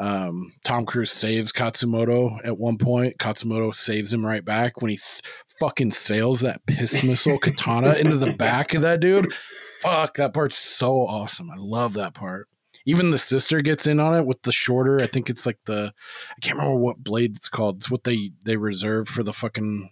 Um, 0.00 0.52
Tom 0.64 0.86
Cruise 0.86 1.10
saves 1.12 1.52
Katsumoto 1.52 2.38
at 2.44 2.58
one 2.58 2.78
point. 2.78 3.18
Katsumoto 3.18 3.74
saves 3.74 4.12
him 4.12 4.24
right 4.24 4.44
back 4.44 4.80
when 4.80 4.90
he 4.90 4.96
th- 4.96 5.20
fucking 5.58 5.90
sails 5.90 6.40
that 6.40 6.64
piss 6.66 7.02
missile 7.02 7.38
katana 7.42 7.92
into 7.94 8.16
the 8.16 8.32
back 8.32 8.72
of 8.74 8.82
that 8.82 9.00
dude. 9.00 9.32
Fuck, 9.80 10.14
that 10.14 10.32
part's 10.32 10.56
so 10.56 11.06
awesome. 11.06 11.50
I 11.50 11.56
love 11.58 11.94
that 11.94 12.14
part. 12.14 12.48
Even 12.86 13.10
the 13.10 13.18
sister 13.18 13.60
gets 13.60 13.86
in 13.86 14.00
on 14.00 14.14
it 14.18 14.26
with 14.26 14.40
the 14.42 14.52
shorter. 14.52 15.00
I 15.02 15.06
think 15.06 15.28
it's 15.28 15.44
like 15.44 15.58
the 15.66 15.92
I 16.30 16.40
can't 16.40 16.56
remember 16.56 16.78
what 16.80 17.04
blade 17.04 17.36
it's 17.36 17.48
called. 17.48 17.76
It's 17.76 17.90
what 17.90 18.04
they 18.04 18.30
they 18.46 18.56
reserve 18.56 19.06
for 19.06 19.22
the 19.22 19.34
fucking 19.34 19.90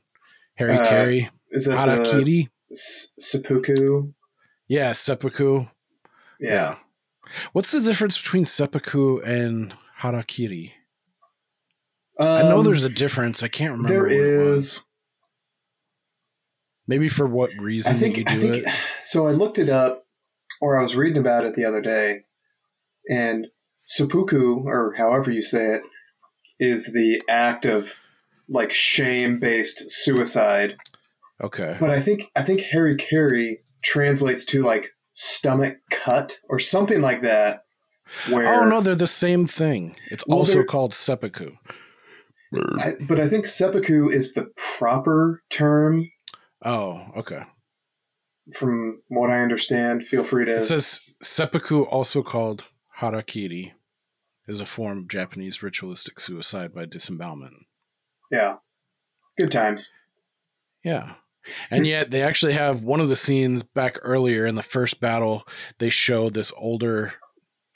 Harry 0.55 0.79
Uh, 0.79 0.89
Carey 0.89 1.29
Is 1.51 1.67
that 1.67 1.85
the 1.87 2.03
Harakiri. 2.11 2.49
S- 2.73 3.13
seppuku? 3.19 4.13
Yeah, 4.69 4.93
seppuku. 4.93 5.67
Yeah. 6.41 6.77
What's 7.53 7.73
the 7.73 7.81
difference 7.83 8.17
between 8.21 8.47
seppuku 8.47 9.21
and 9.21 9.75
harakiri? 10.01 10.73
Um, 12.19 12.27
I 12.27 12.43
know 12.43 12.63
there's 12.63 12.85
a 12.85 12.89
difference. 12.89 13.43
I 13.43 13.49
can't 13.49 13.73
remember. 13.73 13.89
there 13.89 14.03
what 14.03 14.13
it 14.13 14.39
was. 14.39 14.65
is. 14.65 14.83
Maybe 16.87 17.09
for 17.09 17.27
what 17.27 17.51
reason 17.59 17.95
I 17.95 17.99
think, 17.99 18.17
you 18.17 18.25
I 18.27 18.35
do 18.35 18.41
think 18.41 18.67
it. 18.67 18.75
so. 19.05 19.29
I 19.29 19.33
looked 19.33 19.59
it 19.59 19.69
up, 19.69 20.07
or 20.61 20.79
I 20.79 20.83
was 20.83 20.97
reading 20.97 21.19
about 21.19 21.45
it 21.45 21.55
the 21.55 21.65
other 21.65 21.83
day, 21.83 22.25
and 23.11 23.47
seppuku, 23.85 24.65
or 24.67 24.95
however 24.97 25.31
you 25.31 25.43
say 25.43 25.75
it, 25.75 25.83
is 26.59 26.93
the 26.93 27.23
act 27.29 27.67
of 27.67 27.93
like 28.49 28.73
shame 28.73 29.39
based 29.39 29.91
suicide. 29.91 30.77
Okay. 31.43 31.77
But 31.79 31.91
I 31.91 32.01
think 32.01 32.25
I 32.35 32.43
think 32.43 32.63
harakiri 32.63 33.59
translates 33.83 34.45
to 34.47 34.65
like 34.65 34.91
stomach 35.13 35.77
cut 35.91 36.39
or 36.49 36.59
something 36.59 37.01
like 37.01 37.23
that. 37.23 37.65
Oh, 38.29 38.35
Where 38.35 38.47
Oh 38.63 38.69
no, 38.69 38.81
they're 38.81 38.95
the 38.95 39.07
same 39.07 39.47
thing. 39.47 39.97
It's 40.11 40.27
Well, 40.27 40.39
also 40.39 40.65
called 40.65 40.93
seppuku. 40.95 41.53
I, 42.79 42.95
but 43.07 43.21
I 43.21 43.29
think 43.29 43.47
seppuku 43.47 44.09
is 44.09 44.33
the 44.35 44.47
proper 44.57 45.43
term 45.51 46.11
Oh, 46.65 47.03
okay. 47.17 47.43
from 48.55 49.03
what 49.09 49.31
I 49.31 49.41
understand. 49.43 50.07
Feel 50.07 50.25
free 50.25 50.47
to 50.47 50.57
It 50.57 50.63
says 50.65 51.01
seppuku, 51.23 51.83
also 51.83 52.23
called 52.23 52.65
harakiri, 53.01 53.73
is 54.47 54.61
a 54.63 54.67
form 54.67 54.99
of 55.01 55.09
Japanese 55.09 55.63
ritualistic 55.63 56.19
suicide 56.19 56.75
by 56.75 56.87
disembowelment. 56.87 57.55
yeah. 58.31 58.57
Good 59.39 59.53
times. 59.53 59.91
Yeah. 60.83 61.13
And 61.71 61.87
yet 61.87 62.11
they 62.11 62.23
actually 62.23 62.55
have 62.55 62.83
one 62.83 63.01
of 63.01 63.09
the 63.09 63.15
scenes 63.15 63.63
back 63.63 63.99
earlier 64.03 64.47
in 64.47 64.57
the 64.57 64.63
first 64.65 65.01
battle, 65.01 65.47
they 65.79 65.91
show 65.91 66.29
this 66.29 66.53
older 66.57 67.13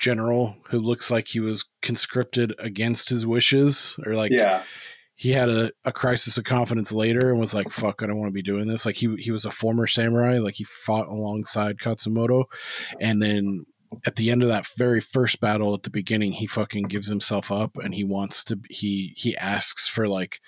general 0.03 0.57
who 0.69 0.81
looks 0.81 1.11
like 1.11 1.29
he 1.29 1.39
was 1.39 1.65
conscripted 1.81 2.53
against 2.59 3.09
his 3.09 3.25
wishes 3.25 3.97
or 4.05 4.17
like 4.17 4.33
yeah. 4.33 4.63
he 5.15 5.31
had 5.31 5.49
a, 5.49 5.71
a 5.85 5.93
crisis 5.93 6.37
of 6.37 6.45
confidence 6.45 6.93
later 6.93 7.31
and 7.31 7.39
was 7.39 7.55
like, 7.55 7.71
fuck, 7.71 8.03
I 8.03 8.07
don't 8.07 8.19
want 8.19 8.29
to 8.29 8.35
be 8.35 8.43
doing 8.43 8.67
this. 8.67 8.85
Like 8.85 8.97
he 8.97 9.15
he 9.17 9.31
was 9.31 9.45
a 9.45 9.51
former 9.51 9.87
samurai, 9.87 10.39
like 10.39 10.55
he 10.55 10.65
fought 10.65 11.07
alongside 11.07 11.79
Katsumoto. 11.79 12.47
And 13.01 13.23
then 13.23 13.65
at 14.05 14.17
the 14.17 14.31
end 14.31 14.43
of 14.43 14.49
that 14.49 14.67
very 14.77 15.01
first 15.01 15.41
battle 15.41 15.73
at 15.73 15.85
the 15.85 15.91
beginning, 15.91 16.33
he 16.33 16.47
fucking 16.49 16.85
gives 16.85 17.07
himself 17.07 17.53
up 17.53 17.77
and 17.77 17.95
he 17.95 18.03
wants 18.03 18.43
to 18.45 18.59
he 18.71 19.15
he 19.17 19.37
asks 19.37 19.89
for 19.89 20.09
like 20.09 20.41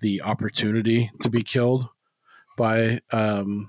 the 0.00 0.22
opportunity 0.22 1.10
to 1.20 1.28
be 1.28 1.42
killed 1.42 1.88
by 2.56 3.00
um 3.12 3.68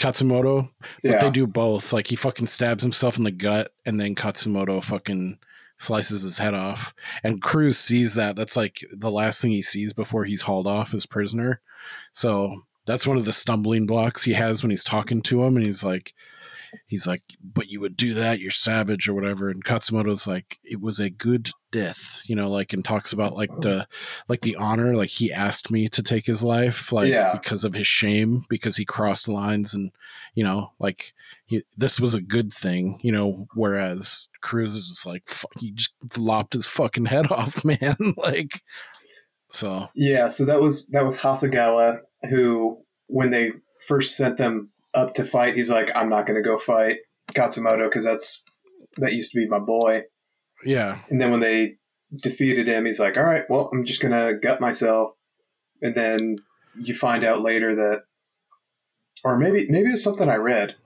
Katsumoto. 0.00 0.70
But 1.02 1.10
Yeah. 1.10 1.18
they 1.18 1.30
do 1.30 1.46
both. 1.46 1.92
Like 1.92 2.06
he 2.08 2.16
fucking 2.16 2.46
stabs 2.46 2.82
himself 2.82 3.16
in 3.18 3.24
the 3.24 3.30
gut 3.30 3.72
and 3.84 3.98
then 4.00 4.14
Katsumoto 4.14 4.82
fucking 4.82 5.38
slices 5.78 6.22
his 6.22 6.38
head 6.38 6.54
off. 6.54 6.94
And 7.22 7.42
Cruise 7.42 7.78
sees 7.78 8.14
that. 8.14 8.36
That's 8.36 8.56
like 8.56 8.78
the 8.92 9.10
last 9.10 9.40
thing 9.42 9.50
he 9.50 9.62
sees 9.62 9.92
before 9.92 10.24
he's 10.24 10.42
hauled 10.42 10.66
off 10.66 10.94
as 10.94 11.06
prisoner. 11.06 11.60
So 12.12 12.62
that's 12.86 13.06
one 13.06 13.16
of 13.16 13.24
the 13.24 13.32
stumbling 13.32 13.86
blocks 13.86 14.24
he 14.24 14.32
has 14.34 14.62
when 14.62 14.70
he's 14.70 14.84
talking 14.84 15.20
to 15.22 15.42
him. 15.44 15.56
And 15.56 15.66
he's 15.66 15.84
like, 15.84 16.14
he's 16.86 17.06
like, 17.06 17.22
but 17.42 17.68
you 17.68 17.80
would 17.80 17.96
do 17.96 18.14
that, 18.14 18.40
you're 18.40 18.50
savage 18.50 19.08
or 19.08 19.14
whatever. 19.14 19.48
And 19.48 19.64
Katsumoto's 19.64 20.26
like, 20.26 20.58
it 20.64 20.80
was 20.80 20.98
a 20.98 21.10
good 21.10 21.50
death, 21.72 22.22
you 22.26 22.34
know, 22.36 22.50
like, 22.50 22.72
and 22.72 22.84
talks 22.84 23.12
about 23.12 23.34
like 23.34 23.50
the, 23.60 23.86
like 24.28 24.40
the 24.40 24.56
honor, 24.56 24.96
like 24.96 25.10
he 25.10 25.32
asked 25.32 25.70
me 25.70 25.88
to 25.88 26.02
take 26.02 26.26
his 26.26 26.42
life, 26.44 26.92
like 26.92 27.10
Yeah. 27.10 27.32
because 27.32 27.64
of 27.64 27.74
his 27.74 27.86
shame, 27.86 28.44
because 28.48 28.76
he 28.76 28.84
crossed 28.84 29.28
lines 29.28 29.74
and, 29.74 29.90
you 30.34 30.44
know, 30.44 30.72
like 30.78 31.12
he, 31.46 31.62
this 31.76 32.00
was 32.00 32.14
a 32.14 32.20
good 32.20 32.52
thing, 32.52 32.98
you 33.02 33.12
know, 33.12 33.46
whereas 33.54 34.28
Cruise 34.40 34.74
is 34.76 35.04
like, 35.06 35.28
he 35.58 35.72
just 35.72 35.94
lopped 36.16 36.54
his 36.54 36.66
fucking 36.66 37.06
head 37.06 37.26
off, 37.32 37.64
man. 37.64 37.96
like, 38.16 38.62
so 39.48 39.88
Yeah, 39.94 40.28
so 40.28 40.44
that 40.44 40.60
was 40.60 40.88
that 40.88 41.04
was 41.06 41.16
Hasegawa 41.16 41.98
who 42.28 42.78
when 43.06 43.30
they 43.30 43.52
first 43.86 44.16
sent 44.16 44.36
them 44.38 44.70
up 44.96 45.14
to 45.14 45.24
fight, 45.24 45.54
he's 45.54 45.70
like, 45.70 45.90
I'm 45.94 46.08
not 46.08 46.26
gonna 46.26 46.42
go 46.42 46.58
fight 46.58 46.96
Katsumoto 47.32 47.88
because 47.88 48.04
that's 48.04 48.42
that 48.96 49.12
used 49.12 49.30
to 49.32 49.38
be 49.38 49.46
my 49.46 49.58
boy. 49.58 50.02
yeah, 50.64 50.98
And 51.10 51.20
then 51.20 51.30
when 51.30 51.40
they 51.40 51.76
defeated 52.22 52.66
him, 52.66 52.86
he's 52.86 52.98
like, 52.98 53.16
All 53.16 53.24
right, 53.24 53.44
well, 53.48 53.70
I'm 53.72 53.84
just 53.84 54.00
gonna 54.00 54.34
gut 54.34 54.60
myself. 54.60 55.12
And 55.82 55.94
then 55.94 56.36
you 56.78 56.94
find 56.94 57.24
out 57.24 57.42
later 57.42 57.74
that 57.76 58.00
or 59.24 59.38
maybe 59.38 59.66
maybe 59.68 59.88
it 59.88 59.92
was 59.92 60.02
something 60.04 60.28
I 60.28 60.36
read 60.36 60.76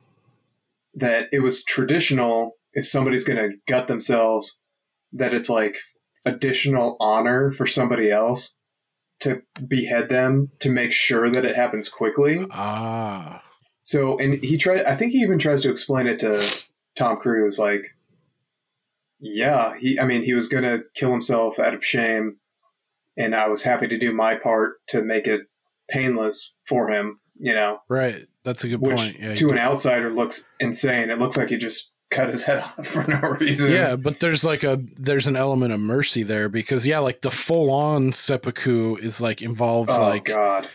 that 0.94 1.28
it 1.32 1.40
was 1.40 1.64
traditional 1.64 2.52
if 2.72 2.86
somebody's 2.86 3.24
gonna 3.24 3.50
gut 3.68 3.86
themselves 3.86 4.58
that 5.12 5.34
it's 5.34 5.48
like 5.48 5.76
additional 6.24 6.96
honor 7.00 7.52
for 7.52 7.66
somebody 7.66 8.10
else 8.10 8.54
to 9.20 9.42
behead 9.68 10.08
them 10.08 10.50
to 10.60 10.70
make 10.70 10.92
sure 10.92 11.30
that 11.30 11.44
it 11.44 11.56
happens 11.56 11.88
quickly. 11.88 12.46
ah, 12.50 13.42
So, 13.90 14.18
and 14.20 14.34
he 14.34 14.56
tried, 14.56 14.84
I 14.84 14.94
think 14.94 15.10
he 15.10 15.18
even 15.18 15.40
tries 15.40 15.62
to 15.62 15.70
explain 15.70 16.06
it 16.06 16.20
to 16.20 16.48
Tom 16.94 17.16
Cruise 17.16 17.58
like, 17.58 17.96
yeah, 19.18 19.74
he, 19.80 19.98
I 19.98 20.04
mean, 20.04 20.22
he 20.22 20.32
was 20.32 20.46
going 20.46 20.62
to 20.62 20.84
kill 20.94 21.10
himself 21.10 21.58
out 21.58 21.74
of 21.74 21.84
shame, 21.84 22.36
and 23.16 23.34
I 23.34 23.48
was 23.48 23.62
happy 23.62 23.88
to 23.88 23.98
do 23.98 24.12
my 24.12 24.36
part 24.36 24.74
to 24.90 25.02
make 25.02 25.26
it 25.26 25.40
painless 25.90 26.52
for 26.68 26.88
him, 26.88 27.18
you 27.34 27.52
know, 27.52 27.78
right. 27.88 28.26
That's 28.44 28.62
a 28.62 28.68
good 28.68 28.80
which 28.80 28.96
point. 28.96 29.18
Yeah, 29.18 29.34
to 29.34 29.50
an 29.50 29.58
outsider 29.58 30.12
looks 30.12 30.48
insane. 30.60 31.10
It 31.10 31.18
looks 31.18 31.36
like 31.36 31.48
he 31.48 31.56
just 31.58 31.90
cut 32.12 32.30
his 32.30 32.44
head 32.44 32.58
off 32.78 32.86
for 32.86 33.02
no 33.04 33.18
reason. 33.40 33.70
yeah 33.72 33.94
but 33.96 34.18
there's 34.20 34.42
like 34.44 34.64
a 34.64 34.80
there's 34.98 35.26
an 35.28 35.36
element 35.36 35.72
of 35.72 35.78
mercy 35.78 36.22
there 36.24 36.48
because 36.48 36.84
yeah 36.86 36.98
like 36.98 37.20
the 37.22 37.30
full-on 37.30 38.12
seppuku 38.12 38.96
is 38.96 39.20
like 39.20 39.42
involves 39.42 39.96
Oh, 39.96 40.02
like 40.02 40.24
God. 40.24 40.68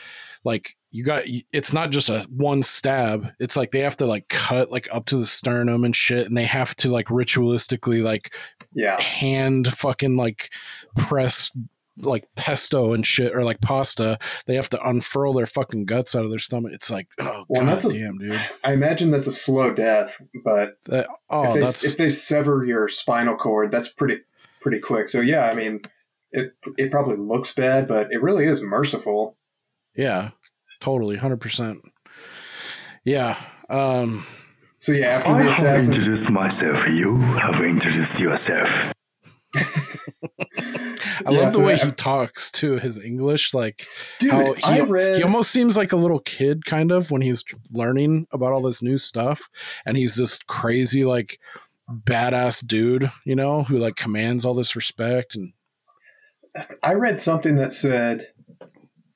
Like 0.45 0.75
you 0.91 1.03
got 1.03 1.23
it's 1.51 1.73
not 1.73 1.89
just 1.89 2.09
a 2.09 2.21
one 2.29 2.63
stab 2.63 3.29
it's 3.39 3.57
like 3.57 3.71
they 3.71 3.79
have 3.79 3.97
to 3.97 4.05
like 4.05 4.29
cut 4.29 4.71
like 4.71 4.87
up 4.93 5.05
to 5.07 5.17
the 5.17 5.25
sternum 5.25 5.83
and 5.83 5.95
shit 5.95 6.25
and 6.27 6.37
they 6.37 6.45
have 6.45 6.73
to 6.77 6.89
like 6.89 7.07
ritualistically 7.07 8.01
like 8.01 8.33
Yeah. 8.73 9.01
hand 9.01 9.67
fucking 9.73 10.15
like 10.15 10.53
press 10.95 11.51
like 11.97 12.27
pesto 12.35 12.91
and 12.93 13.05
shit 13.07 13.33
or 13.33 13.43
like 13.45 13.61
pasta 13.61 14.17
they 14.47 14.55
have 14.55 14.69
to 14.69 14.87
unfurl 14.87 15.33
their 15.33 15.45
fucking 15.45 15.85
guts 15.85 16.13
out 16.15 16.23
of 16.25 16.29
their 16.29 16.39
stomach 16.39 16.71
it's 16.73 16.91
like 16.91 17.07
oh 17.21 17.45
Well, 17.49 17.61
god 17.63 17.71
that's 17.81 17.85
a- 17.85 17.97
damn 17.99 18.17
dude 18.17 18.41
I 18.63 18.73
imagine 18.73 19.11
that's 19.11 19.27
a 19.27 19.31
slow 19.31 19.73
death, 19.73 20.21
but 20.43 20.77
That- 20.85 21.07
oh 21.29 21.47
if, 21.47 21.53
they, 21.53 21.59
that's 21.61 21.83
if 21.85 21.97
they 21.97 22.09
sever 22.09 22.65
your 22.65 22.87
spinal 22.89 23.35
cord, 23.37 23.71
that's 23.71 23.87
pretty 23.89 24.19
pretty 24.61 24.79
quick. 24.79 25.07
So 25.09 25.21
yeah, 25.21 25.43
I 25.45 25.53
mean, 25.55 25.81
it 26.31 26.53
it 26.77 26.91
probably 26.91 27.15
looks 27.17 27.53
bad, 27.53 27.87
but 27.87 28.11
it 28.11 28.21
really 28.21 28.45
is 28.45 28.61
merciful. 28.61 29.37
Yeah, 29.95 30.31
totally, 30.79 31.15
hundred 31.17 31.41
percent. 31.41 31.79
Yeah. 33.03 33.37
Um. 33.69 34.25
So 34.79 34.91
yeah, 34.91 35.09
after 35.09 35.31
I 35.31 35.37
the 35.43 35.51
have 35.51 35.59
assassin, 35.59 35.91
introduced 35.93 36.31
myself. 36.31 36.87
You 36.89 37.17
have 37.17 37.59
introduced 37.61 38.19
yourself. 38.19 38.93
I 39.55 41.31
Yeah, 41.31 41.39
love 41.41 41.53
the 41.53 41.59
so 41.59 41.63
way 41.63 41.75
that- 41.75 41.85
he 41.85 41.91
talks 41.91 42.51
too. 42.51 42.77
His 42.77 42.99
English, 42.99 43.53
like 43.53 43.87
dude, 44.19 44.31
how 44.31 44.53
he, 44.53 44.63
I 44.63 44.79
read. 44.81 45.15
he 45.17 45.23
almost 45.23 45.49
seems 45.51 45.77
like 45.77 45.91
a 45.91 45.95
little 45.97 46.19
kid, 46.19 46.65
kind 46.65 46.91
of, 46.91 47.09
when 47.09 47.21
he's 47.21 47.43
learning 47.71 48.27
about 48.31 48.51
all 48.51 48.61
this 48.61 48.81
new 48.81 48.97
stuff, 48.97 49.49
and 49.85 49.97
he's 49.97 50.15
this 50.15 50.37
crazy, 50.47 51.05
like 51.05 51.39
badass 51.89 52.65
dude, 52.65 53.11
you 53.25 53.35
know, 53.35 53.63
who 53.63 53.77
like 53.77 53.95
commands 53.95 54.43
all 54.45 54.53
this 54.53 54.75
respect 54.75 55.35
and 55.35 55.53
I 56.83 56.93
read 56.93 57.19
something 57.19 57.55
that 57.57 57.73
said 57.73 58.27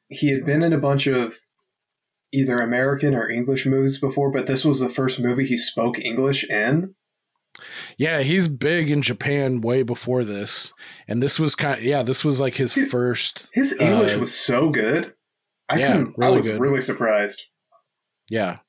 he 0.09 0.29
had 0.31 0.45
been 0.45 0.63
in 0.63 0.73
a 0.73 0.77
bunch 0.79 1.07
of 1.07 1.35
either 2.31 2.57
American 2.57 3.15
or 3.15 3.29
English 3.29 3.65
movies 3.65 3.99
before, 3.99 4.31
but 4.31 4.47
this 4.47 4.63
was 4.65 4.79
the 4.79 4.89
first 4.89 5.19
movie 5.19 5.47
he 5.47 5.57
spoke 5.57 5.97
English 5.97 6.47
in. 6.49 6.93
yeah, 7.97 8.21
he's 8.21 8.47
big 8.47 8.89
in 8.91 9.01
Japan 9.01 9.61
way 9.61 9.83
before 9.83 10.23
this, 10.23 10.71
and 11.07 11.21
this 11.23 11.39
was 11.39 11.55
kind, 11.55 11.81
yeah, 11.81 12.03
this 12.03 12.23
was 12.23 12.39
like 12.39 12.55
his 12.55 12.73
Dude, 12.73 12.89
first, 12.89 13.49
His 13.53 13.75
English 13.79 14.15
Uh, 14.15 14.19
was 14.19 14.33
so 14.33 14.69
good. 14.69 15.13
I 15.69 15.79
yeah, 15.79 15.91
couldn't, 15.93 16.15
I 16.21 16.25
really 16.25 16.37
was 16.37 16.47
good. 16.47 16.59
really 16.59 16.81
surprised. 16.81 17.41
Yeah. 18.29 18.59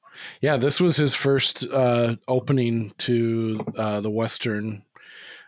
Yeah, 0.42 0.56
this 0.56 0.80
was 0.80 0.96
his 0.96 1.14
first 1.14 1.64
uh, 1.64 2.16
opening 2.28 2.90
to 2.98 3.64
uh, 3.76 4.00
the 4.00 4.10
Western 4.10 4.82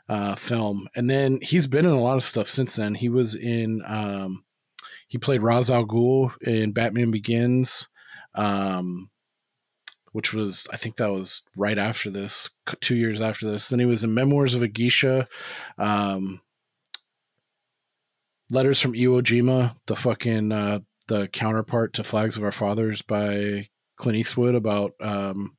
uh, 0.09 0.35
film. 0.35 0.89
And 0.95 1.11
then 1.11 1.41
he's 1.43 1.67
been 1.67 1.85
in 1.85 1.93
a 1.93 2.01
lot 2.01 2.17
of 2.17 2.23
stuff 2.23 2.49
since 2.49 2.77
then. 2.77 2.95
He 2.95 3.09
was 3.11 3.35
in, 3.35 3.83
um, 3.85 4.45
he 5.13 5.19
played 5.19 5.43
Ra's 5.43 5.71
al 5.71 5.85
Ghul 5.85 6.33
in 6.41 6.73
Batman 6.73 7.11
Begins, 7.11 7.87
um, 8.35 9.11
which 10.13 10.33
was, 10.33 10.67
I 10.73 10.79
think 10.79 10.97
that 10.97 11.13
was 11.13 11.43
right 11.55 11.77
after 11.77 12.11
this, 12.11 12.49
two 12.81 12.97
years 12.97 13.21
after 13.21 13.45
this. 13.45 13.69
Then 13.69 13.79
he 13.79 13.85
was 13.85 14.03
in 14.03 14.15
Memoirs 14.15 14.55
of 14.55 14.63
a 14.63 14.69
Geisha, 14.69 15.29
um, 15.77 16.41
Letters 18.49 18.81
from 18.81 18.95
Iwo 18.95 19.21
Jima, 19.21 19.77
the 19.87 19.97
fucking, 19.97 20.51
uh, 20.51 20.79
the 21.09 21.29
counterpart 21.29 21.93
to 21.93 22.05
Flags 22.05 22.39
of 22.39 22.43
Our 22.45 22.51
Fathers 22.51 23.03
by 23.03 23.67
Clint 23.97 24.17
Eastwood 24.17 24.55
about 24.55 24.93
um, 24.99 25.59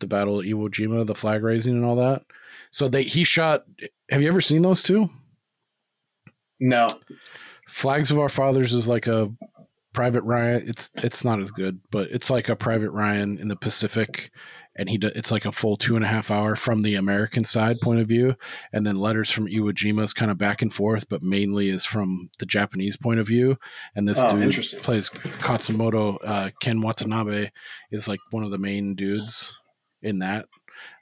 the 0.00 0.06
Battle 0.06 0.40
of 0.40 0.44
Iwo 0.44 0.68
Jima, 0.68 1.06
the 1.06 1.14
flag 1.14 1.42
raising, 1.42 1.76
and 1.76 1.84
all 1.86 1.96
that. 1.96 2.24
So 2.72 2.88
they 2.88 3.04
he 3.04 3.24
shot. 3.24 3.64
Have 4.10 4.20
you 4.20 4.28
ever 4.28 4.42
seen 4.42 4.60
those 4.60 4.82
two? 4.82 5.08
No, 6.60 6.88
Flags 7.68 8.10
of 8.10 8.18
Our 8.18 8.28
Fathers 8.28 8.72
is 8.72 8.88
like 8.88 9.06
a 9.06 9.30
Private 9.92 10.22
Ryan. 10.22 10.66
It's 10.68 10.90
it's 10.96 11.22
not 11.24 11.38
as 11.40 11.50
good, 11.50 11.80
but 11.90 12.10
it's 12.10 12.30
like 12.30 12.48
a 12.48 12.56
Private 12.56 12.90
Ryan 12.92 13.38
in 13.38 13.48
the 13.48 13.56
Pacific, 13.56 14.30
and 14.74 14.88
he 14.88 14.98
it's 15.02 15.30
like 15.30 15.44
a 15.44 15.52
full 15.52 15.76
two 15.76 15.96
and 15.96 16.04
a 16.04 16.08
half 16.08 16.30
hour 16.30 16.56
from 16.56 16.80
the 16.80 16.94
American 16.94 17.44
side 17.44 17.78
point 17.82 18.00
of 18.00 18.08
view, 18.08 18.34
and 18.72 18.86
then 18.86 18.96
letters 18.96 19.30
from 19.30 19.48
Iwo 19.48 19.70
Jima 19.70 20.02
is 20.02 20.14
kind 20.14 20.30
of 20.30 20.38
back 20.38 20.62
and 20.62 20.72
forth, 20.72 21.10
but 21.10 21.22
mainly 21.22 21.68
is 21.68 21.84
from 21.84 22.30
the 22.38 22.46
Japanese 22.46 22.96
point 22.96 23.20
of 23.20 23.26
view. 23.26 23.58
And 23.94 24.08
this 24.08 24.24
Oh, 24.24 24.28
dude 24.30 24.54
plays 24.82 25.10
Katsumoto. 25.10 26.16
Uh, 26.24 26.50
Ken 26.60 26.80
Watanabe 26.80 27.50
is 27.90 28.08
like 28.08 28.20
one 28.30 28.44
of 28.44 28.50
the 28.50 28.56
main 28.58 28.94
dudes 28.94 29.60
in 30.00 30.20
that. 30.20 30.46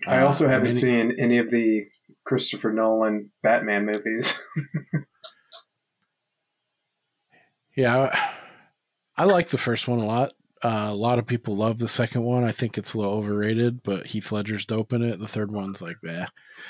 I 0.08 0.18
Uh, 0.18 0.26
also 0.26 0.46
and 0.46 0.52
haven't 0.52 0.72
seen 0.72 1.14
any 1.16 1.38
of 1.38 1.52
the 1.52 1.84
Christopher 2.24 2.72
Nolan 2.72 3.30
Batman 3.44 3.86
movies. 3.86 4.36
Yeah, 7.76 8.14
I, 9.16 9.24
like 9.24 9.48
the 9.48 9.58
first 9.58 9.88
one 9.88 9.98
a 10.00 10.06
lot. 10.06 10.32
Uh, 10.62 10.88
a 10.90 10.94
lot 10.94 11.18
of 11.18 11.26
people 11.26 11.56
love 11.56 11.78
the 11.78 11.88
second 11.88 12.22
one. 12.22 12.44
I 12.44 12.52
think 12.52 12.76
it's 12.76 12.92
a 12.94 12.98
little 12.98 13.14
overrated, 13.14 13.82
but 13.82 14.06
Heath 14.06 14.30
Ledger's 14.32 14.66
dope 14.66 14.92
in 14.92 15.02
it. 15.02 15.18
The 15.18 15.28
third 15.28 15.50
one's 15.52 15.80
like, 15.80 15.96
yeah. 16.02 16.26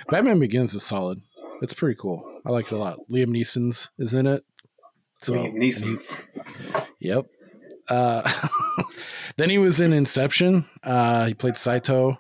Batman 0.09 0.38
Begins 0.38 0.74
is 0.74 0.84
solid. 0.84 1.20
It's 1.62 1.74
pretty 1.74 1.96
cool. 1.98 2.40
I 2.46 2.51
like 2.51 2.66
it 2.66 2.72
a 2.72 2.78
lot. 2.78 2.98
Liam 3.11 3.28
Neeson's 3.28 3.90
is 3.98 4.14
in 4.14 4.26
it. 4.26 4.44
So, 5.18 5.32
Liam 5.34 5.55
and 5.55 5.62
he- 5.62 6.80
Yep. 7.01 7.26
Uh, 7.88 8.30
then 9.36 9.51
he 9.51 9.59
was 9.59 9.80
in 9.80 9.92
Inception. 9.92 10.64
Uh, 10.82 11.26
he 11.26 11.34
played 11.34 11.57
Saito. 11.57 12.16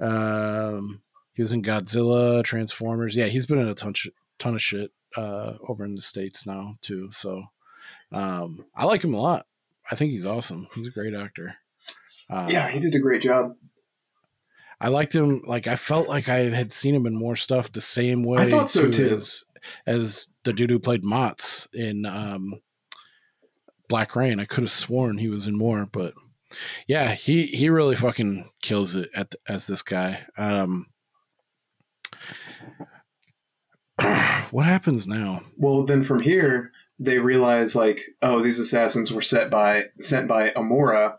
Um, 0.00 1.00
he 1.34 1.42
was 1.42 1.52
in 1.52 1.62
Godzilla, 1.62 2.42
Transformers. 2.42 3.14
Yeah, 3.14 3.26
he's 3.26 3.46
been 3.46 3.58
in 3.58 3.68
a 3.68 3.74
ton, 3.74 3.94
sh- 3.94 4.08
ton 4.38 4.54
of 4.54 4.62
shit 4.62 4.90
uh, 5.16 5.54
over 5.68 5.84
in 5.84 5.94
the 5.94 6.02
states 6.02 6.46
now 6.46 6.74
too. 6.82 7.10
So 7.12 7.44
um, 8.12 8.64
I 8.74 8.84
like 8.84 9.02
him 9.02 9.14
a 9.14 9.20
lot. 9.20 9.46
I 9.90 9.94
think 9.94 10.12
he's 10.12 10.26
awesome. 10.26 10.68
He's 10.74 10.86
a 10.86 10.90
great 10.92 11.14
actor. 11.14 11.56
Uh, 12.30 12.48
Yeah, 12.50 12.68
he 12.68 12.80
did 12.80 12.94
a 12.94 12.98
great 12.98 13.22
job. 13.22 13.54
I 14.80 14.88
liked 14.88 15.14
him. 15.14 15.42
Like 15.46 15.66
I 15.66 15.76
felt 15.76 16.08
like 16.08 16.28
I 16.28 16.50
had 16.50 16.72
seen 16.72 16.94
him 16.94 17.06
in 17.06 17.14
more 17.14 17.36
stuff 17.36 17.70
the 17.70 17.80
same 17.80 18.24
way 18.24 18.42
I 18.42 18.50
thought 18.50 18.70
so, 18.70 18.90
too. 18.90 19.10
as 19.10 19.44
as 19.86 20.28
the 20.42 20.52
dude 20.52 20.70
who 20.70 20.80
played 20.80 21.04
Motts 21.04 21.68
in 21.72 22.04
um, 22.04 22.60
Black 23.88 24.16
Rain. 24.16 24.40
I 24.40 24.44
could 24.44 24.64
have 24.64 24.72
sworn 24.72 25.18
he 25.18 25.28
was 25.28 25.46
in 25.46 25.56
more, 25.56 25.86
but 25.86 26.14
yeah, 26.88 27.12
he 27.12 27.46
he 27.46 27.68
really 27.70 27.94
fucking 27.94 28.50
kills 28.60 28.96
it 28.96 29.08
at 29.14 29.34
as 29.48 29.66
this 29.66 29.82
guy. 29.82 30.18
Um, 30.36 30.86
what 34.50 34.66
happens 34.66 35.06
now? 35.06 35.42
Well, 35.56 35.84
then 35.84 36.04
from 36.04 36.20
here 36.20 36.72
they 37.04 37.18
realize 37.18 37.74
like, 37.74 38.00
oh, 38.22 38.42
these 38.42 38.58
assassins 38.58 39.12
were 39.12 39.22
set 39.22 39.50
by 39.50 39.84
sent 40.00 40.28
by 40.28 40.50
Omura 40.50 41.14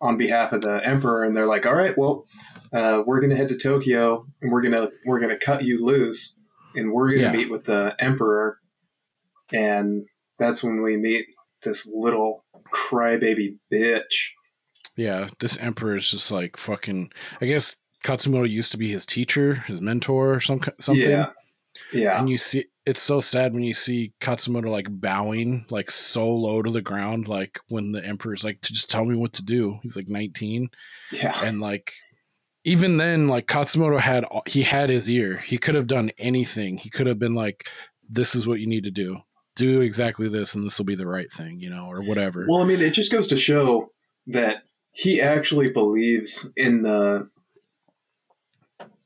on 0.00 0.16
behalf 0.18 0.52
of 0.52 0.60
the 0.60 0.80
Emperor, 0.84 1.24
and 1.24 1.34
they're 1.36 1.46
like, 1.46 1.64
all 1.66 1.74
right, 1.74 1.96
well, 1.96 2.26
uh, 2.72 3.02
we're 3.06 3.20
gonna 3.20 3.36
head 3.36 3.48
to 3.48 3.56
Tokyo 3.58 4.26
and 4.42 4.52
we're 4.52 4.62
gonna 4.62 4.90
we're 5.06 5.20
gonna 5.20 5.38
cut 5.38 5.64
you 5.64 5.84
loose, 5.84 6.34
and 6.74 6.92
we're 6.92 7.10
gonna 7.12 7.22
Yeah. 7.22 7.32
meet 7.32 7.50
with 7.50 7.64
the 7.64 7.94
Emperor, 7.98 8.58
and 9.52 10.04
that's 10.38 10.62
when 10.62 10.82
we 10.82 10.96
meet 10.96 11.26
this 11.62 11.86
little 11.86 12.44
crybaby 12.74 13.56
bitch. 13.72 14.30
Yeah, 14.96 15.28
this 15.40 15.56
emperor 15.58 15.96
is 15.96 16.10
just 16.10 16.30
like 16.30 16.56
fucking. 16.56 17.10
I 17.40 17.46
guess 17.46 17.76
Katsumoto 18.04 18.48
used 18.48 18.70
to 18.72 18.78
be 18.78 18.90
his 18.90 19.06
teacher, 19.06 19.54
his 19.54 19.80
mentor, 19.80 20.34
or 20.34 20.40
some 20.40 20.60
something. 20.78 21.10
Yeah, 21.10 21.30
yeah. 21.92 22.18
and 22.18 22.28
you 22.28 22.38
see 22.38 22.66
it's 22.86 23.00
so 23.00 23.18
sad 23.20 23.54
when 23.54 23.62
you 23.62 23.74
see 23.74 24.12
Katsumoto 24.20 24.68
like 24.68 24.86
bowing 24.90 25.64
like 25.70 25.90
so 25.90 26.28
low 26.28 26.62
to 26.62 26.70
the 26.70 26.82
ground 26.82 27.28
like 27.28 27.58
when 27.68 27.92
the 27.92 28.04
emperor's 28.04 28.44
like 28.44 28.60
to 28.62 28.72
just 28.72 28.90
tell 28.90 29.04
me 29.04 29.16
what 29.16 29.32
to 29.34 29.42
do. 29.42 29.78
He's 29.82 29.96
like 29.96 30.08
19 30.08 30.68
yeah. 31.12 31.38
and 31.42 31.60
like 31.60 31.92
even 32.64 32.96
then 32.96 33.28
like 33.28 33.46
Katsumoto 33.46 34.00
had 34.00 34.24
he 34.46 34.62
had 34.62 34.90
his 34.90 35.08
ear. 35.08 35.38
He 35.38 35.58
could 35.58 35.74
have 35.74 35.86
done 35.86 36.10
anything. 36.18 36.76
He 36.76 36.90
could 36.90 37.06
have 37.06 37.18
been 37.18 37.34
like 37.34 37.68
this 38.08 38.34
is 38.34 38.46
what 38.46 38.60
you 38.60 38.66
need 38.66 38.84
to 38.84 38.90
do. 38.90 39.18
Do 39.56 39.80
exactly 39.80 40.28
this 40.28 40.54
and 40.54 40.66
this 40.66 40.78
will 40.78 40.84
be 40.84 40.94
the 40.94 41.06
right 41.06 41.30
thing 41.30 41.60
you 41.60 41.70
know 41.70 41.86
or 41.86 42.02
whatever. 42.02 42.46
Well, 42.48 42.60
I 42.60 42.66
mean, 42.66 42.80
it 42.80 42.92
just 42.92 43.12
goes 43.12 43.28
to 43.28 43.36
show 43.36 43.92
that 44.26 44.64
he 44.92 45.20
actually 45.20 45.70
believes 45.70 46.46
in 46.56 46.82
the 46.82 47.28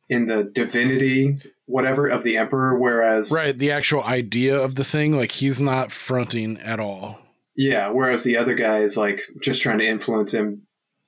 in 0.09 0.27
the 0.27 0.51
divinity, 0.55 1.39
whatever, 1.69 2.09
of 2.09 2.25
the 2.25 2.37
emperor. 2.37 2.79
Whereas, 2.79 3.31
right 3.31 3.57
the 3.57 3.71
actual 3.71 4.03
idea 4.03 4.59
of 4.59 4.75
the 4.75 4.85
thing 4.85 5.13
like 5.17 5.33
he's 5.33 5.61
not 5.61 5.93
fronting 5.93 6.59
at 6.59 6.81
all 6.81 7.21
yeah, 7.61 7.89
whereas 7.89 8.23
the 8.23 8.37
other 8.37 8.55
guy 8.55 8.79
is 8.83 8.97
like 8.97 9.21
just 9.43 9.63
trying 9.63 9.79
to 9.79 9.87
influence 9.87 10.33
him 10.33 10.63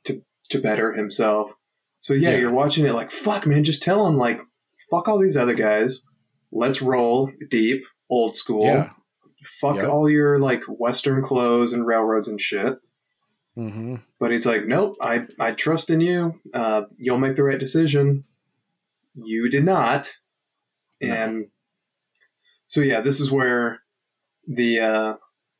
to 0.05 0.21
to 0.51 0.59
better 0.61 0.93
himself. 0.93 1.53
So 2.01 2.13
yeah, 2.13 2.31
Yeah. 2.31 2.39
you're 2.39 2.51
watching 2.53 2.85
it 2.87 2.93
like, 2.93 3.13
fuck, 3.13 3.47
man, 3.47 3.63
just 3.63 3.83
tell 3.85 4.05
him 4.07 4.17
like, 4.17 4.41
fuck 4.91 5.07
all 5.07 5.19
these 5.21 5.37
other 5.37 5.55
guys. 5.55 6.03
Let's 6.51 6.83
roll 6.83 7.31
deep, 7.51 7.85
old 8.09 8.35
school. 8.37 8.67
yeah 8.67 8.91
Fuck 9.61 9.77
Yep. 9.77 9.89
all 9.89 10.11
your 10.11 10.39
like 10.41 10.63
Western 10.67 11.23
clothes 11.23 11.73
and 11.73 11.87
railroads 11.87 12.27
and 12.29 12.41
shit. 12.41 12.75
hmm 13.55 13.97
But 14.19 14.33
he's 14.33 14.45
like, 14.45 14.67
nope, 14.67 14.97
I, 15.01 15.27
I 15.39 15.53
trust 15.53 15.89
in 15.89 16.01
you. 16.01 16.41
Uh, 16.53 16.83
you'll 16.99 17.19
make 17.19 17.37
the 17.37 17.45
right 17.45 17.61
decision. 17.61 18.25
You 19.15 19.49
did 19.49 19.65
not. 19.65 20.13
And 21.03 21.47
so, 22.67 22.81
yeah, 22.81 23.01
this 23.01 23.21
is 23.21 23.31
where 23.31 23.81
the 24.47 24.81
uh, 24.81 25.15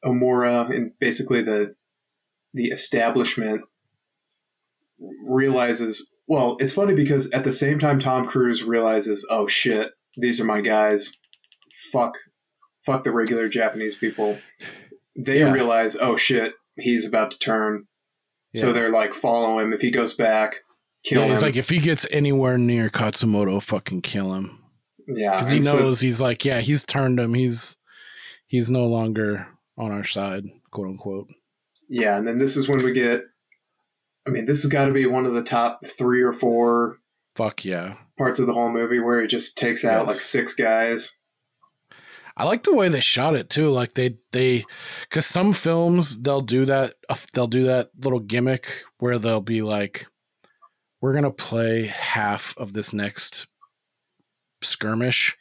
Omura 0.05 0.75
and 0.75 0.93
basically 1.01 1.43
the 1.43 1.75
the 2.55 2.67
establishment 2.69 3.63
realizes. 5.27 6.09
Well, 6.27 6.57
it's 6.61 6.75
funny 6.75 6.95
because 6.95 7.31
at 7.33 7.45
the 7.45 7.53
same 7.53 7.79
time, 7.79 7.99
Tom 8.01 8.27
Cruise 8.27 8.63
realizes, 8.63 9.27
oh 9.31 9.49
shit, 9.49 9.89
these 10.17 10.41
are 10.41 10.45
my 10.45 10.61
guys. 10.61 11.13
Fuck, 11.93 12.13
fuck 12.87 13.03
the 13.05 13.11
regular 13.11 13.49
Japanese 13.49 13.97
people. 13.97 14.39
They 15.17 15.41
Yeah. 15.41 15.53
realize, 15.53 15.97
oh 15.97 16.17
shit, 16.17 16.55
he's 16.77 17.05
about 17.05 17.33
to 17.33 17.39
turn. 17.39 17.87
So 18.57 18.73
they're 18.73 18.91
like, 18.91 19.15
follow 19.15 19.61
him. 19.61 19.73
If 19.73 19.81
he 19.81 19.91
goes 19.93 20.15
back, 20.15 20.55
kill 21.05 21.21
yeah, 21.21 21.27
him. 21.27 21.31
he's 21.31 21.43
like, 21.43 21.57
if 21.57 21.69
he 21.71 21.79
gets 21.79 22.05
anywhere 22.11 22.59
near 22.59 22.89
Katsumoto, 22.89 23.63
fucking 23.63 24.03
kill 24.03 24.35
him. 24.35 24.59
Yeah, 25.13 25.33
Because 25.33 25.51
he 25.51 25.57
and 25.59 25.67
so- 25.67 25.79
knows 25.79 26.01
he's 26.01 26.21
like, 26.21 26.45
yeah, 26.45 26.61
he's 26.61 26.85
turned 26.85 27.19
him. 27.21 27.35
He's 27.35 27.77
he's 28.47 28.71
no 28.71 28.87
longer 28.87 29.47
on 29.79 29.93
our 29.93 30.05
side, 30.05 30.45
quote 30.71 30.89
unquote. 30.89 31.29
yeah, 31.89 32.17
and 32.17 32.27
then 32.27 32.39
this 32.39 32.57
is 32.57 32.69
when 32.69 32.83
we 32.85 32.93
get. 32.93 33.25
I 34.27 34.31
mean, 34.31 34.45
this 34.45 34.63
has 34.63 34.71
got 34.71 34.87
to 34.87 34.93
be 34.93 35.07
one 35.07 35.25
of 35.25 35.33
the 35.33 35.43
top 35.43 35.81
three 35.97 36.21
or 36.23 36.33
four 36.35 36.99
Fuck 37.37 37.65
yeah. 37.65 37.95
parts 38.19 38.39
of 38.39 38.47
the 38.47 38.53
whole 38.53 38.71
movie 38.71 39.01
where 39.01 39.21
he 39.23 39.27
just 39.27 39.57
takes 39.57 39.85
out 39.85 40.07
like 40.09 40.17
six 40.17 40.53
guys. 40.55 41.11
I 42.37 42.45
like 42.45 42.63
the 42.63 42.75
way 42.75 42.89
they 42.89 43.01
shot 43.01 43.35
it 43.35 43.49
too. 43.51 43.71
Like 43.71 43.95
they 43.95 44.17
they 44.33 44.65
because 45.03 45.27
some 45.27 45.53
films 45.53 46.19
they'll 46.21 46.41
do 46.43 46.65
that 46.67 46.95
uh, 47.09 47.17
they'll 47.33 47.47
do 47.47 47.65
that 47.65 47.91
little 48.03 48.21
gimmick 48.21 48.83
where 48.99 49.19
they'll 49.19 49.41
be 49.41 49.63
like, 49.63 50.07
we're 51.01 51.15
gonna 51.15 51.31
play 51.31 51.87
half 51.87 52.55
of 52.59 52.73
this 52.73 52.93
next 52.93 53.47
skirmish 54.63 55.37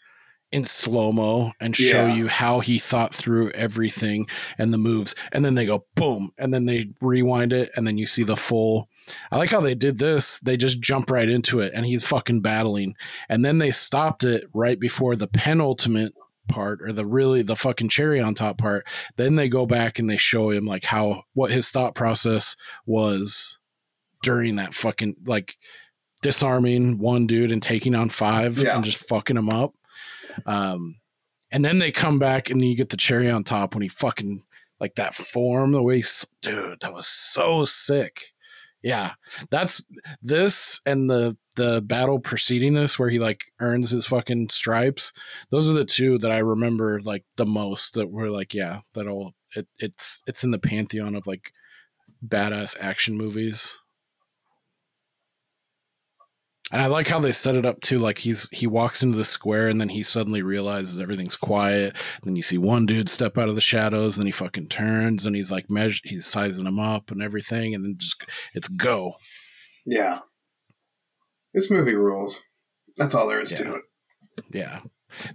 in 0.51 0.65
slow 0.65 1.11
mo 1.11 1.51
and 1.59 1.75
show 1.75 2.07
Yeah. 2.07 2.15
you 2.15 2.27
how 2.27 2.59
he 2.59 2.79
thought 2.79 3.13
through 3.13 3.51
everything 3.51 4.27
and 4.57 4.73
the 4.73 4.79
moves, 4.79 5.13
and 5.31 5.45
then 5.45 5.53
they 5.53 5.67
go 5.67 5.85
boom, 5.95 6.31
and 6.39 6.51
then 6.51 6.65
they 6.65 6.89
rewind 7.01 7.53
it, 7.53 7.69
and 7.75 7.85
then 7.85 7.99
you 7.99 8.07
see 8.07 8.23
the 8.23 8.35
full. 8.35 8.89
I 9.31 9.37
like 9.37 9.51
how 9.51 9.61
they 9.61 9.75
did 9.75 9.99
this. 9.99 10.39
They 10.39 10.57
just 10.57 10.79
jump 10.81 11.11
right 11.11 11.29
into 11.29 11.59
it, 11.59 11.71
and 11.75 11.85
he's 11.85 12.03
fucking 12.03 12.41
battling, 12.41 12.95
and 13.29 13.45
then 13.45 13.59
they 13.59 13.69
stopped 13.69 14.23
it 14.23 14.45
right 14.53 14.79
before 14.79 15.15
the 15.15 15.27
penultimate 15.27 16.13
part 16.47 16.81
or 16.81 16.91
the 16.91 17.05
really 17.05 17.43
the 17.43 17.55
fucking 17.55 17.89
cherry 17.89 18.19
on 18.19 18.33
top 18.33 18.57
part 18.57 18.83
then 19.17 19.35
they 19.35 19.47
go 19.47 19.67
back 19.67 19.99
and 19.99 20.09
they 20.09 20.17
show 20.17 20.49
him 20.49 20.65
like 20.65 20.83
how 20.83 21.21
what 21.35 21.51
his 21.51 21.69
thought 21.69 21.93
process 21.93 22.55
was 22.87 23.59
during 24.23 24.55
that 24.55 24.73
fucking 24.73 25.15
like 25.27 25.57
disarming 26.21 26.97
one 26.97 27.27
dude 27.27 27.51
and 27.51 27.61
taking 27.61 27.95
on 27.95 28.09
five 28.09 28.57
Yeah. 28.57 28.75
and 28.75 28.83
just 28.83 29.07
fucking 29.07 29.37
him 29.37 29.49
up. 29.49 29.73
Um 30.45 30.97
and 31.51 31.65
then 31.65 31.79
they 31.79 31.91
come 31.91 32.19
back 32.19 32.49
and 32.49 32.63
you 32.63 32.75
get 32.75 32.89
the 32.89 32.97
cherry 32.97 33.29
on 33.29 33.43
top 33.43 33.73
when 33.73 33.81
he 33.81 33.87
fucking 33.87 34.43
like 34.79 34.95
that 34.95 35.15
form 35.15 35.71
the 35.71 35.81
way 35.81 35.97
he's, 35.97 36.25
dude 36.41 36.79
that 36.81 36.93
was 36.93 37.07
so 37.07 37.65
sick. 37.65 38.21
Yeah 38.81 39.13
that's 39.49 39.85
this 40.21 40.79
and 40.85 41.09
the 41.09 41.35
the 41.57 41.81
battle 41.81 42.19
preceding 42.19 42.73
this 42.73 42.97
where 42.97 43.09
he 43.09 43.19
like 43.19 43.43
earns 43.59 43.91
his 43.91 44.07
fucking 44.07 44.47
stripes 44.47 45.11
those 45.51 45.69
are 45.69 45.73
the 45.73 45.83
two 45.83 46.17
that 46.19 46.31
i 46.31 46.37
remember 46.37 47.01
like 47.03 47.25
the 47.35 47.45
most 47.45 47.95
that 47.95 48.09
were 48.09 48.29
like 48.29 48.53
yeah 48.53 48.79
that'll 48.93 49.33
it, 49.57 49.67
it's 49.79 50.23
it's 50.27 50.45
in 50.45 50.51
the 50.51 50.59
pantheon 50.59 51.15
of 51.15 51.27
like 51.27 51.51
badass 52.25 52.77
action 52.79 53.17
movies 53.17 53.77
And 56.71 56.81
I 56.81 56.85
like 56.87 57.07
how 57.07 57.19
they 57.19 57.31
set 57.31 57.55
it 57.55 57.65
up 57.65 57.81
too. 57.81 57.97
Like 57.99 58.17
he's 58.19 58.47
he 58.51 58.67
walks 58.67 59.01
into 59.01 59.17
the 59.17 59.25
square 59.25 59.67
and 59.69 59.81
then 59.81 59.89
he 59.89 60.03
suddenly 60.03 60.41
realizes 60.43 60.99
everything's 60.99 61.35
quiet. 61.35 61.95
Then 62.23 62.35
you 62.35 62.41
see 62.43 62.57
one 62.57 62.85
dude 62.85 63.09
step 63.09 63.37
out 63.37 63.49
of 63.49 63.55
the 63.55 63.61
shadows, 63.61 64.15
and 64.15 64.21
then 64.21 64.27
he 64.27 64.31
fucking 64.31 64.67
turns 64.67 65.25
and 65.25 65.35
he's 65.35 65.51
like 65.51 65.69
measure 65.71 66.01
he's 66.03 66.25
sizing 66.27 66.65
them 66.65 66.79
up 66.79 67.09
and 67.11 67.21
everything, 67.23 67.73
and 67.73 67.83
then 67.83 67.95
just 67.97 68.23
it's 68.53 68.67
go. 68.67 69.15
Yeah. 69.85 70.19
This 71.53 71.71
movie 71.71 71.95
rules. 71.95 72.39
That's 72.97 73.15
all 73.15 73.27
there 73.27 73.41
is 73.41 73.51
Yeah. 73.51 73.57
to 73.63 73.75
it. 73.75 73.81
Yeah. 74.53 74.79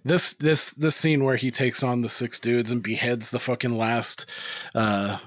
This 0.05 0.35
this 0.35 0.71
this 0.75 0.95
scene 0.95 1.25
where 1.25 1.35
he 1.37 1.51
takes 1.51 1.83
on 1.83 2.01
the 2.03 2.09
six 2.09 2.39
dudes 2.39 2.71
and 2.71 2.81
beheads 2.83 3.33
the 3.33 3.41
fucking 3.41 3.77
last 3.77 4.31
uh 4.75 5.19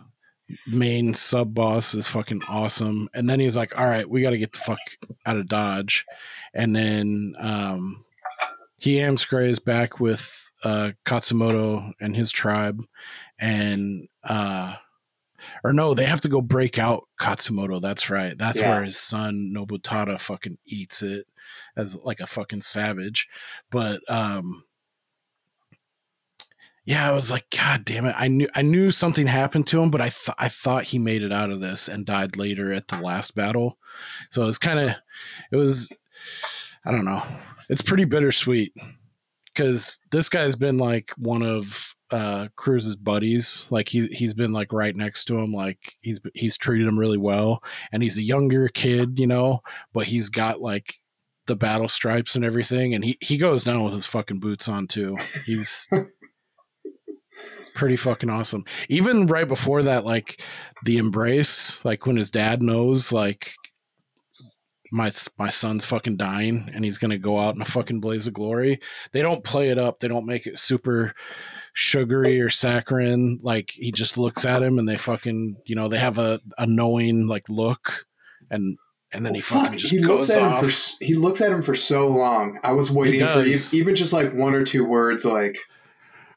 main 0.65 1.13
sub 1.13 1.53
boss 1.53 1.93
is 1.93 2.07
fucking 2.07 2.41
awesome. 2.47 3.09
And 3.13 3.29
then 3.29 3.39
he's 3.39 3.57
like, 3.57 3.77
"All 3.77 3.85
right, 3.87 4.09
we 4.09 4.21
got 4.21 4.31
to 4.31 4.37
get 4.37 4.51
the 4.53 4.59
fuck 4.59 4.79
out 5.25 5.37
of 5.37 5.47
Dodge." 5.47 6.05
And 6.53 6.75
then 6.75 7.35
um 7.39 8.03
he 8.77 8.99
amscrays 9.01 9.59
back 9.59 9.99
with 9.99 10.51
uh 10.63 10.91
Katsumoto 11.05 11.91
and 11.99 12.15
his 12.15 12.31
tribe 12.31 12.83
and 13.39 14.07
uh 14.23 14.75
or 15.63 15.71
no, 15.71 15.93
they 15.93 16.05
have 16.05 16.21
to 16.21 16.29
go 16.29 16.41
break 16.41 16.79
out 16.79 17.03
Katsumoto. 17.19 17.79
That's 17.79 18.09
right. 18.09 18.35
That's 18.37 18.59
Yeah. 18.59 18.69
where 18.69 18.83
his 18.83 18.97
son 18.97 19.53
Nobutada 19.55 20.19
fucking 20.19 20.57
eats 20.65 21.03
it 21.03 21.25
as 21.75 21.95
like 21.97 22.19
a 22.19 22.27
fucking 22.27 22.61
savage. 22.61 23.27
But 23.69 24.01
um 24.09 24.63
yeah, 26.87 27.05
I 27.05 27.11
was 27.11 27.29
like, 27.29 27.49
God 27.49 27.83
damn 27.83 28.05
it! 28.05 28.15
I 28.17 28.29
knew 28.29 28.47
I 28.55 28.61
knew 28.61 28.91
something 28.91 29.27
happened 29.27 29.67
to 29.67 29.81
him, 29.81 29.91
but 29.91 29.99
I 29.99 30.07
thought 30.09 30.37
I 30.39 30.47
thought 30.47 30.85
he 30.85 30.99
made 30.99 31.21
it 31.21 31.33
out 31.33 31.51
of 31.51 31.59
this 31.59 31.89
and 31.89 32.05
died 32.05 32.37
later 32.37 32.71
at 32.71 32.87
the 32.87 33.01
last 33.01 33.35
battle. 33.35 33.77
So 34.31 34.43
it 34.43 34.45
was 34.45 34.57
kind 34.57 34.79
of, 34.79 34.95
it 35.51 35.57
was, 35.57 35.91
I 36.85 36.91
don't 36.93 37.03
know. 37.03 37.21
It's 37.67 37.81
pretty 37.81 38.05
bittersweet 38.05 38.73
because 39.53 39.99
this 40.11 40.29
guy's 40.29 40.55
been 40.55 40.77
like 40.77 41.11
one 41.17 41.43
of 41.43 41.93
uh 42.09 42.47
Cruise's 42.55 42.95
buddies. 42.95 43.67
Like 43.69 43.89
he 43.89 44.07
he's 44.07 44.33
been 44.33 44.53
like 44.53 44.71
right 44.71 44.95
next 44.95 45.25
to 45.25 45.37
him. 45.37 45.51
Like 45.51 45.97
he's 45.99 46.21
he's 46.35 46.57
treated 46.57 46.87
him 46.87 46.97
really 46.97 47.17
well, 47.17 47.61
and 47.91 48.01
he's 48.01 48.17
a 48.17 48.23
younger 48.23 48.69
kid, 48.69 49.19
you 49.19 49.27
know, 49.27 49.59
but 49.91 50.07
he's 50.07 50.29
got 50.29 50.61
like 50.61 50.93
the 51.47 51.57
battle 51.57 51.89
stripes 51.89 52.37
and 52.37 52.45
everything, 52.45 52.93
and 52.93 53.03
he 53.03 53.17
he 53.19 53.37
goes 53.37 53.65
down 53.65 53.83
with 53.83 53.93
his 53.93 54.07
fucking 54.07 54.39
boots 54.39 54.69
on 54.69 54.87
too. 54.87 55.17
He's 55.45 55.89
pretty 57.77 57.95
fucking 57.95 58.29
awesome. 58.29 58.65
Even 58.89 59.27
right 59.27 59.47
before 59.47 59.83
that, 59.83 60.03
like 60.03 60.41
the 60.83 60.97
embrace, 60.97 61.83
like 61.85 62.05
when 62.05 62.17
his 62.17 62.29
dad 62.29 62.61
knows, 62.61 63.13
like 63.13 63.53
my 64.91 65.11
my 65.37 65.49
son's 65.49 65.85
fucking 65.85 66.17
dying 66.17 66.69
and 66.73 66.83
he's 66.83 66.97
gonna 66.97 67.17
go 67.17 67.39
out 67.39 67.55
in 67.55 67.61
a 67.61 67.65
fucking 67.65 67.99
blaze 67.99 68.27
of 68.27 68.33
glory. 68.33 68.79
They 69.11 69.21
don't 69.21 69.43
play 69.43 69.69
it 69.69 69.77
up. 69.77 69.99
They 69.99 70.07
don't 70.07 70.25
make 70.25 70.47
it 70.47 70.59
super 70.59 71.13
sugary 71.73 72.41
or 72.41 72.49
saccharine. 72.49 73.39
Like 73.41 73.71
he 73.71 73.91
just 73.91 74.17
looks 74.17 74.43
at 74.45 74.63
him 74.63 74.79
and 74.79 74.87
they 74.89 74.97
fucking 74.97 75.57
you 75.65 75.75
know 75.75 75.87
they 75.87 75.99
have 75.99 76.17
a, 76.17 76.39
a 76.57 76.65
knowing 76.65 77.27
like 77.27 77.47
look 77.49 78.05
and 78.49 78.77
and 79.11 79.25
then 79.25 79.35
he 79.35 79.41
fucking 79.41 79.71
Fuck, 79.71 79.77
just 79.77 79.93
he 79.93 79.99
looks 79.99 80.27
goes 80.27 80.29
at 80.31 80.41
him 80.41 80.53
off. 80.53 80.65
for 80.65 81.03
he 81.05 81.15
looks 81.15 81.41
at 81.41 81.51
him 81.51 81.63
for 81.63 81.75
so 81.75 82.07
long. 82.07 82.59
I 82.63 82.71
was 82.73 82.91
waiting 82.91 83.19
for 83.27 83.43
even 83.75 83.95
just 83.95 84.13
like 84.13 84.33
one 84.33 84.53
or 84.53 84.65
two 84.65 84.85
words 84.85 85.25
like 85.25 85.57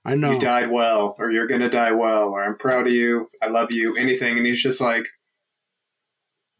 I 0.04 0.14
know. 0.14 0.32
you 0.32 0.40
died 0.40 0.70
well 0.70 1.14
or 1.18 1.30
you're 1.30 1.46
gonna 1.46 1.68
die 1.70 1.92
well 1.92 2.28
or 2.28 2.42
I'm 2.42 2.56
proud 2.56 2.86
of 2.86 2.92
you, 2.92 3.28
I 3.42 3.48
love 3.48 3.68
you, 3.72 3.96
anything, 3.96 4.36
and 4.38 4.46
he's 4.46 4.62
just 4.62 4.80
like 4.80 5.04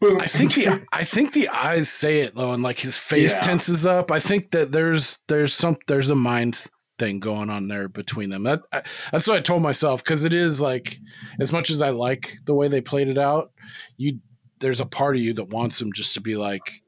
boom. 0.01 0.20
I 0.20 0.26
think 0.26 0.55
the 0.55 0.82
I 0.93 1.05
think 1.05 1.32
the 1.32 1.49
eyes 1.49 1.88
say 1.88 2.20
it 2.20 2.34
though, 2.34 2.53
and 2.53 2.62
like 2.62 2.78
his 2.78 2.99
face 2.99 3.36
Yeah. 3.38 3.47
tenses 3.47 3.86
up. 3.86 4.11
I 4.11 4.18
think 4.20 4.51
that 4.53 4.72
there's 4.72 5.18
there's 5.28 5.55
some 5.55 5.76
there's 5.86 6.11
a 6.11 6.14
mind 6.14 6.64
thing 6.99 7.18
going 7.18 7.49
on 7.49 7.66
there 7.68 7.88
between 7.88 8.28
them. 8.30 8.43
That 8.43 8.61
I, 8.72 8.82
that's 9.11 9.26
what 9.26 9.38
I 9.38 9.41
told 9.41 9.62
myself 9.62 10.05
because 10.05 10.24
it 10.24 10.34
is 10.34 10.61
like 10.61 10.99
as 11.38 11.53
much 11.53 11.70
as 11.70 11.80
I 11.82 11.91
like 11.91 12.32
the 12.45 12.55
way 12.55 12.68
they 12.68 12.80
played 12.82 13.09
it 13.09 13.18
out, 13.18 13.53
you 13.97 14.18
there's 14.59 14.80
a 14.80 14.86
part 14.86 15.16
of 15.16 15.22
you 15.22 15.32
that 15.34 15.49
wants 15.49 15.80
him 15.80 15.93
just 15.95 16.12
to 16.14 16.20
be 16.20 16.36
like 16.36 16.82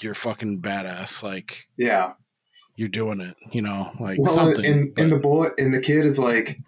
you're 0.00 0.14
fucking 0.14 0.60
badass, 0.62 1.22
like 1.22 1.66
yeah. 1.76 2.12
You're 2.82 2.88
doing 2.88 3.20
it, 3.20 3.36
you 3.52 3.62
know, 3.62 3.92
like 4.00 4.18
Well, 4.18 4.26
something. 4.32 4.64
and, 4.64 4.98
and 4.98 5.10
the 5.12 5.18
boy 5.18 5.48
and 5.56 5.72
the 5.72 5.80
kid 5.80 6.04
is 6.04 6.18
like, 6.18 6.58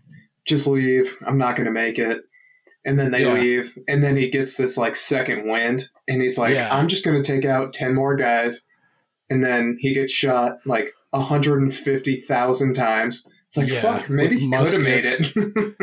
just 0.46 0.66
leave. 0.66 1.16
I'm 1.26 1.38
not 1.38 1.56
gonna 1.56 1.70
make 1.72 1.98
it. 1.98 2.22
And 2.86 2.98
then 2.98 3.10
they 3.10 3.22
Yeah. 3.24 3.32
leave, 3.34 3.76
and 3.88 4.04
then 4.04 4.16
he 4.16 4.30
gets 4.30 4.56
this 4.56 4.76
like 4.76 4.94
second 4.94 5.48
wind, 5.48 5.88
and 6.06 6.22
he's 6.22 6.38
like, 6.38 6.54
Yeah. 6.54 6.68
I'm 6.74 6.86
just 6.88 7.04
gonna 7.04 7.24
take 7.24 7.44
out 7.44 7.72
ten 7.74 7.94
more 7.94 8.14
guys, 8.14 8.62
and 9.30 9.44
then 9.44 9.76
he 9.80 9.92
gets 9.94 10.12
shot 10.12 10.58
like 10.66 10.92
150,000 11.12 12.74
times. 12.74 13.26
It's 13.46 13.56
like, 13.56 13.68
Yeah, 13.68 13.80
fuck, 13.82 14.08
maybe 14.10 14.38
he 14.38 14.50
could 14.50 14.66
have 14.68 14.80
made 14.82 15.04
it. 15.06 15.74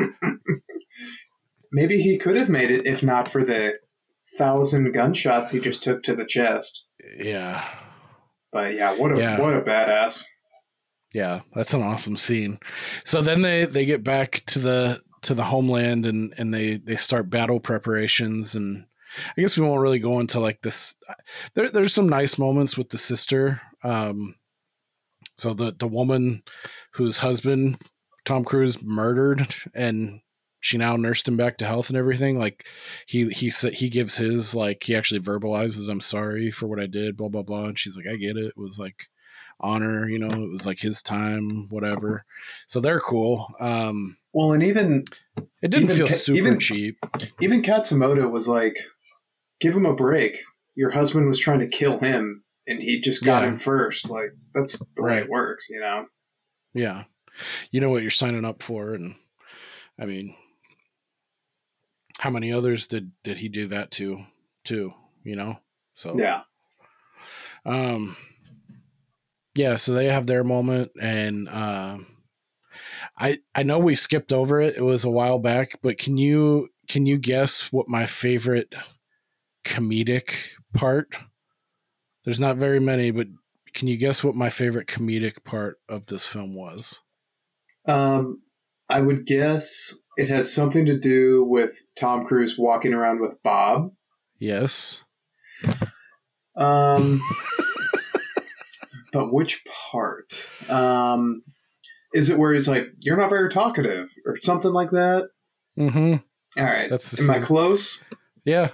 maybe 1.71 2.01
he 2.01 2.17
could 2.17 2.39
have 2.39 2.49
made 2.49 2.71
it 2.71 2.85
if 2.85 3.01
not 3.03 3.27
for 3.27 3.43
the 3.43 3.73
thousand 4.37 4.91
gunshots 4.93 5.49
he 5.51 5.59
just 5.59 5.83
took 5.83 6.03
to 6.03 6.15
the 6.15 6.25
chest. 6.25 6.83
yeah. 7.17 7.63
But 8.51 8.75
yeah, 8.75 8.93
what 8.95 9.11
a 9.15 9.19
Yeah. 9.19 9.39
what 9.39 9.55
a 9.55 9.61
badass. 9.61 10.23
Yeah, 11.13 11.41
that's 11.53 11.73
an 11.73 11.81
awesome 11.81 12.17
scene. 12.17 12.59
So 13.03 13.21
then 13.21 13.41
they 13.41 13.65
they 13.65 13.85
get 13.85 14.03
back 14.03 14.43
to 14.47 14.59
the 14.59 15.01
to 15.23 15.33
the 15.33 15.43
homeland 15.43 16.05
and 16.05 16.33
and 16.37 16.53
they 16.53 16.75
they 16.77 16.95
start 16.95 17.29
battle 17.29 17.59
preparations 17.59 18.55
and 18.55 18.85
I 19.37 19.41
guess 19.41 19.57
we 19.57 19.65
won't 19.65 19.81
really 19.81 19.99
go 19.99 20.19
into 20.21 20.39
like 20.39 20.61
this. 20.61 20.95
There, 21.53 21.69
there's 21.69 21.93
some 21.93 22.07
nice 22.07 22.37
moments 22.39 22.77
with 22.77 22.89
the 22.89 22.97
sister. 22.97 23.61
Um, 23.83 24.35
so 25.37 25.53
the 25.53 25.75
the 25.77 25.87
woman 25.87 26.43
whose 26.93 27.17
husband 27.17 27.77
Tom 28.23 28.43
Cruise 28.45 28.81
murdered 28.83 29.53
and 29.73 30.21
she 30.61 30.77
now 30.77 30.95
nursed 30.95 31.27
him 31.27 31.35
back 31.35 31.57
to 31.57 31.65
health 31.65 31.89
and 31.89 31.97
everything. 31.97 32.39
Like 32.39 32.65
he 33.05 33.27
he 33.29 33.49
said 33.49 33.73
he 33.73 33.89
gives 33.89 34.15
his 34.17 34.55
like 34.55 34.83
he 34.83 34.95
actually 34.95 35.19
verbalizes 35.19 35.89
I'm 35.89 35.99
sorry 36.01 36.49
for 36.51 36.67
what 36.67 36.79
I 36.79 36.85
did. 36.85 37.17
Blah 37.17 37.29
blah 37.29 37.43
blah. 37.43 37.65
And 37.65 37.77
she's 37.77 37.97
like 37.97 38.07
I 38.07 38.15
get 38.15 38.37
it. 38.37 38.45
It 38.45 38.57
was 38.57 38.79
like 38.79 39.07
honor. 39.59 40.07
You 40.07 40.19
know, 40.19 40.29
it 40.29 40.49
was 40.51 40.65
like 40.65 40.79
his 40.79 41.01
time. 41.01 41.67
Whatever. 41.69 42.23
So 42.67 42.79
they're 42.79 42.99
cool. 42.99 43.53
Um, 43.59 44.17
Well, 44.33 44.53
and 44.53 44.63
even 44.63 45.03
it 45.61 45.69
didn't 45.71 45.85
Even 45.85 45.95
feel 45.97 46.07
super 46.07 46.37
even- 46.39 46.59
cheap. 46.59 46.97
even 47.41 47.61
Katsumoto 47.61 48.29
was 48.31 48.47
like, 48.47 48.77
"Give 49.59 49.75
him 49.75 49.85
a 49.85 49.95
break. 49.95 50.37
Your 50.75 50.91
husband 50.91 51.27
was 51.27 51.37
trying 51.39 51.59
to 51.59 51.67
kill 51.67 51.99
him, 51.99 52.43
and 52.67 52.81
he 52.81 53.01
just 53.01 53.23
got 53.23 53.43
Yeah. 53.43 53.49
him 53.49 53.59
first. 53.59 54.09
Like 54.09 54.31
that's 54.53 54.79
the 54.79 55.01
way 55.01 55.17
it 55.17 55.29
works, 55.29 55.69
you 55.69 55.79
know." 55.79 56.05
Yeah. 56.73 57.03
You 57.71 57.81
know 57.81 57.89
what 57.89 58.01
you're 58.03 58.11
signing 58.11 58.45
up 58.45 58.61
for 58.63 58.93
and 58.93 59.15
I 59.99 60.05
mean 60.05 60.35
how 62.21 62.29
many 62.29 62.53
others 62.53 62.85
did 62.85 63.11
did 63.23 63.37
he 63.37 63.49
do 63.49 63.65
that 63.65 63.89
to 63.89 64.23
too, 64.63 64.93
you 65.23 65.35
know? 65.35 65.57
So 65.95 66.17
Yeah, 66.19 66.43
um 67.65 68.15
yeah, 69.55 69.75
so 69.75 69.93
they 69.93 70.05
have 70.05 70.27
their 70.27 70.43
moment 70.43 70.91
and 71.01 71.49
um 71.49 72.05
I 73.17 73.39
I 73.55 73.63
know 73.63 73.79
we 73.79 73.95
skipped 73.95 74.31
over 74.31 74.61
it. 74.61 74.75
It 74.77 74.83
was 74.83 75.03
a 75.03 75.09
while 75.09 75.39
back, 75.39 75.79
but 75.81 75.97
can 75.97 76.17
you 76.17 76.69
can 76.87 77.07
you 77.07 77.17
guess 77.17 77.71
what 77.71 77.87
my 77.87 78.05
favorite 78.05 78.75
comedic 79.65 80.51
part? 80.73 81.15
There's 82.23 82.39
not 82.39 82.57
very 82.57 82.79
many, 82.79 83.11
but 83.11 83.27
can 83.73 83.87
you 83.87 83.97
guess 83.97 84.23
what 84.23 84.35
my 84.35 84.49
favorite 84.49 84.87
comedic 84.87 85.43
part 85.43 85.79
of 85.89 86.07
this 86.07 86.27
film 86.27 86.53
was? 86.53 87.01
um, 87.85 88.41
I 88.89 89.01
would 89.01 89.25
guess 89.25 89.93
it 90.17 90.29
has 90.29 90.53
something 90.53 90.85
to 90.85 90.97
do 90.97 91.43
with 91.43 91.71
Tom 91.95 92.25
Cruise 92.25 92.57
walking 92.57 92.93
around 92.93 93.21
with 93.21 93.41
Bob. 93.43 93.91
Yes. 94.39 95.03
Um, 96.55 97.21
but 99.13 99.33
which 99.33 99.63
part? 99.91 100.49
Um, 100.69 101.43
is 102.13 102.29
it 102.29 102.37
where 102.37 102.53
he's 102.53 102.67
like, 102.67 102.87
"You're 102.99 103.17
not 103.17 103.29
very 103.29 103.49
talkative" 103.49 104.09
or 104.25 104.37
something 104.41 104.71
like 104.71 104.91
that? 104.91 105.29
Mm-hmm. 105.77 106.15
All 106.57 106.65
right, 106.65 106.89
That's 106.89 107.11
the 107.11 107.23
am 107.23 107.31
I 107.31 107.39
close? 107.39 107.99
Yeah. 108.43 108.69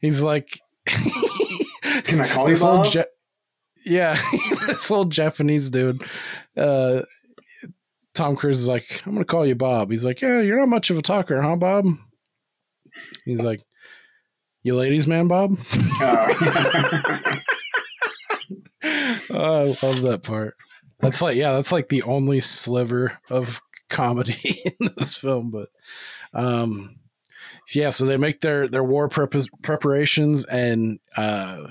He's 0.00 0.22
like 0.22 0.60
Can 0.86 2.20
I 2.20 2.28
call 2.28 2.48
you 2.48 2.58
Bob? 2.58 2.86
Ja- 2.92 3.04
yeah, 3.86 4.20
this 4.66 4.90
old 4.90 5.10
Japanese 5.10 5.70
dude. 5.70 6.02
Uh 6.56 7.02
Tom 8.14 8.36
Cruise 8.36 8.60
is 8.60 8.68
like, 8.68 9.02
I'm 9.06 9.12
gonna 9.12 9.24
call 9.24 9.46
you 9.46 9.54
Bob. 9.54 9.90
He's 9.90 10.04
like, 10.04 10.20
Yeah, 10.20 10.40
you're 10.40 10.58
not 10.58 10.68
much 10.68 10.90
of 10.90 10.98
a 10.98 11.02
talker, 11.02 11.40
huh, 11.40 11.56
Bob? 11.56 11.86
He's 13.24 13.42
like, 13.42 13.62
You 14.62 14.76
ladies 14.76 15.06
man, 15.06 15.28
Bob? 15.28 15.58
Oh. 16.02 17.32
oh, 19.30 19.76
I 19.82 19.86
love 19.86 20.00
that 20.02 20.22
part. 20.22 20.56
That's 21.00 21.20
like, 21.20 21.36
yeah, 21.36 21.52
that's 21.52 21.72
like 21.72 21.88
the 21.88 22.02
only 22.02 22.40
sliver 22.40 23.18
of 23.28 23.60
comedy 23.88 24.62
in 24.80 24.90
this 24.96 25.16
film. 25.16 25.50
But, 25.50 25.68
um, 26.32 26.96
yeah, 27.74 27.90
so 27.90 28.04
they 28.06 28.16
make 28.16 28.40
their 28.40 28.66
their 28.66 28.84
war 28.84 29.08
prep- 29.08 29.34
preparations, 29.62 30.44
and 30.44 30.98
uh, 31.16 31.68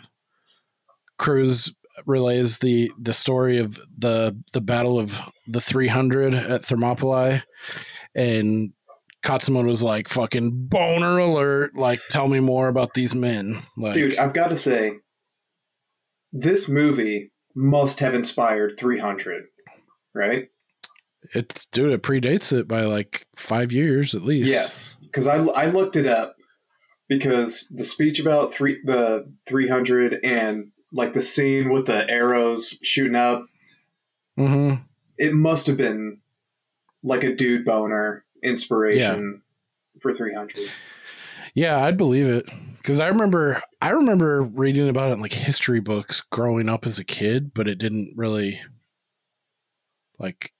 Cruise 1.17 1.73
relays 2.05 2.59
the 2.59 2.91
the 2.99 3.13
story 3.13 3.57
of 3.57 3.79
the 3.97 4.37
the 4.53 4.61
battle 4.61 4.99
of 4.99 5.19
the 5.47 5.61
300 5.61 6.35
at 6.35 6.65
Thermopylae, 6.65 7.41
and 8.15 8.73
Katsumoto 9.23 9.67
was 9.67 9.83
like 9.83 10.07
fucking 10.07 10.67
boner 10.67 11.17
alert. 11.17 11.75
Like, 11.75 12.01
tell 12.09 12.27
me 12.27 12.39
more 12.39 12.67
about 12.67 12.93
these 12.93 13.15
men. 13.15 13.59
Like, 13.77 13.93
Dude, 13.93 14.17
I've 14.17 14.33
got 14.33 14.49
to 14.49 14.57
say, 14.57 14.93
this 16.31 16.69
movie 16.69 17.31
must 17.55 17.99
have 17.99 18.13
inspired 18.13 18.75
300, 18.77 19.45
right? 20.13 20.47
it's 21.33 21.65
dude, 21.65 21.91
it 21.91 22.03
predates 22.03 22.57
it 22.57 22.67
by 22.67 22.81
like 22.83 23.25
five 23.35 23.71
years 23.71 24.15
at 24.15 24.23
least. 24.23 24.51
Yes, 24.51 24.95
because 25.01 25.27
I, 25.27 25.37
I 25.37 25.65
looked 25.67 25.95
it 25.95 26.07
up 26.07 26.35
because 27.07 27.67
the 27.75 27.83
speech 27.83 28.19
about 28.19 28.53
three 28.53 28.79
the 28.83 29.31
300 29.47 30.19
and 30.23 30.71
like 30.91 31.13
the 31.13 31.21
scene 31.21 31.69
with 31.69 31.85
the 31.87 32.09
arrows 32.09 32.77
shooting 32.81 33.15
up, 33.15 33.45
Mm-hmm. 34.37 34.81
it 35.17 35.33
must 35.33 35.67
have 35.67 35.75
been 35.75 36.21
like 37.03 37.23
a 37.23 37.35
dude 37.35 37.65
boner 37.65 38.23
inspiration 38.41 39.41
for 40.01 40.13
300. 40.13 40.57
Yeah, 41.55 41.83
I'd 41.83 41.97
believe 41.97 42.27
it 42.29 42.49
because 42.77 43.01
I 43.01 43.07
remember 43.09 43.61
I 43.81 43.89
remember 43.89 44.43
reading 44.43 44.87
about 44.87 45.09
it 45.09 45.13
in 45.15 45.19
like 45.19 45.33
history 45.33 45.81
books 45.81 46.21
growing 46.21 46.69
up 46.69 46.85
as 46.85 46.99
a 46.99 47.03
kid, 47.03 47.53
but 47.53 47.67
it 47.67 47.79
didn't 47.79 48.13
really 48.15 48.61
like 50.17 50.53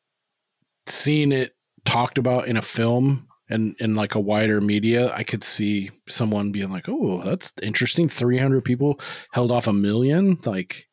seeing 0.85 1.31
it 1.31 1.55
talked 1.85 2.17
about 2.17 2.49
in 2.49 2.57
a 2.57 2.61
film 2.61 3.28
and 3.49 3.75
in 3.79 3.95
like 3.95 4.15
a 4.15 4.19
wider 4.19 4.61
media. 4.61 5.11
I 5.13 5.23
could 5.23 5.43
see 5.43 5.89
someone 6.07 6.51
being 6.51 6.69
like, 6.69 6.87
"Oh, 6.87 7.23
that's 7.23 7.51
interesting. 7.61 8.07
Three 8.07 8.37
hundred 8.37 8.63
people 8.65 8.99
held 9.31 9.51
off 9.51 9.67
a 9.67 9.73
million. 9.73 10.37
Like, 10.45 10.87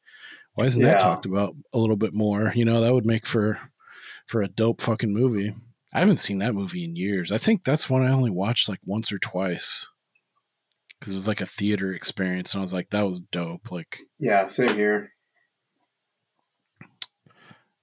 why 0.55 0.67
isn't 0.67 0.83
that 0.83 0.99
talked 0.99 1.27
about 1.27 1.55
a 1.73 1.79
little 1.79 1.97
bit 1.97 2.15
more? 2.15 2.53
You 2.55 2.65
know, 2.65 2.81
that 2.81 2.95
would 2.95 3.07
make 3.07 3.27
for 3.27 3.59
for 4.27 4.43
a 4.43 4.49
dope 4.49 4.81
fucking 4.81 5.13
movie." 5.13 5.55
I 5.93 6.01
haven't 6.01 6.19
seen 6.19 6.41
that 6.41 6.55
movie 6.55 6.85
in 6.85 6.95
years. 6.95 7.33
I 7.33 7.39
think 7.39 7.65
that's 7.65 7.89
one 7.89 8.03
I 8.05 8.13
only 8.13 8.31
watched 8.31 8.69
like 8.69 8.81
once 8.85 9.11
or 9.13 9.19
twice 9.19 9.89
because 10.99 11.13
it 11.15 11.17
was 11.17 11.29
like 11.29 11.41
a 11.41 11.47
theater 11.47 11.93
experience, 11.95 12.53
and 12.53 12.61
I 12.61 12.63
was 12.63 12.75
like, 12.75 12.91
that 12.91 13.07
was 13.07 13.21
dope. 13.21 13.71
Like, 13.71 14.01
Yeah, 14.19 14.47
same 14.49 14.75
here. 14.77 15.13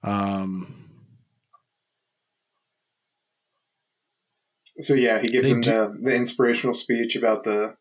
um, 0.02 0.83
So 4.80 4.94
yeah, 4.94 5.20
he 5.20 5.28
gives 5.28 5.46
They 5.46 5.52
him 5.52 5.60
do- 5.60 5.70
the, 5.70 5.98
the 6.02 6.14
inspirational 6.14 6.74
speech 6.74 7.16
about 7.16 7.44
the 7.44 7.76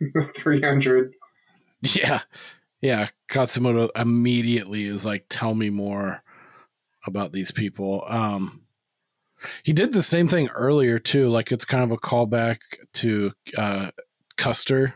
300. 0.36 1.12
yeah, 1.82 2.20
yeah. 2.80 3.08
Katsumoto 3.30 3.88
immediately 3.94 4.84
is 4.84 5.06
like, 5.06 5.26
tell 5.28 5.54
me 5.54 5.70
more 5.70 6.22
about 7.06 7.32
these 7.32 7.50
people. 7.52 8.04
Um, 8.08 8.62
he 9.62 9.72
did 9.72 9.92
the 9.92 10.02
same 10.02 10.28
thing 10.28 10.48
earlier 10.54 10.98
too. 10.98 11.28
Like, 11.28 11.50
it's 11.52 11.64
kind 11.64 11.82
of 11.84 11.90
a 11.90 11.96
callback 11.96 12.58
to 12.94 13.32
uh, 13.56 13.90
Custer. 14.36 14.94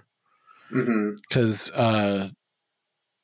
mm-hmm 0.72 1.14
because 1.28 1.70
uh, 1.72 2.28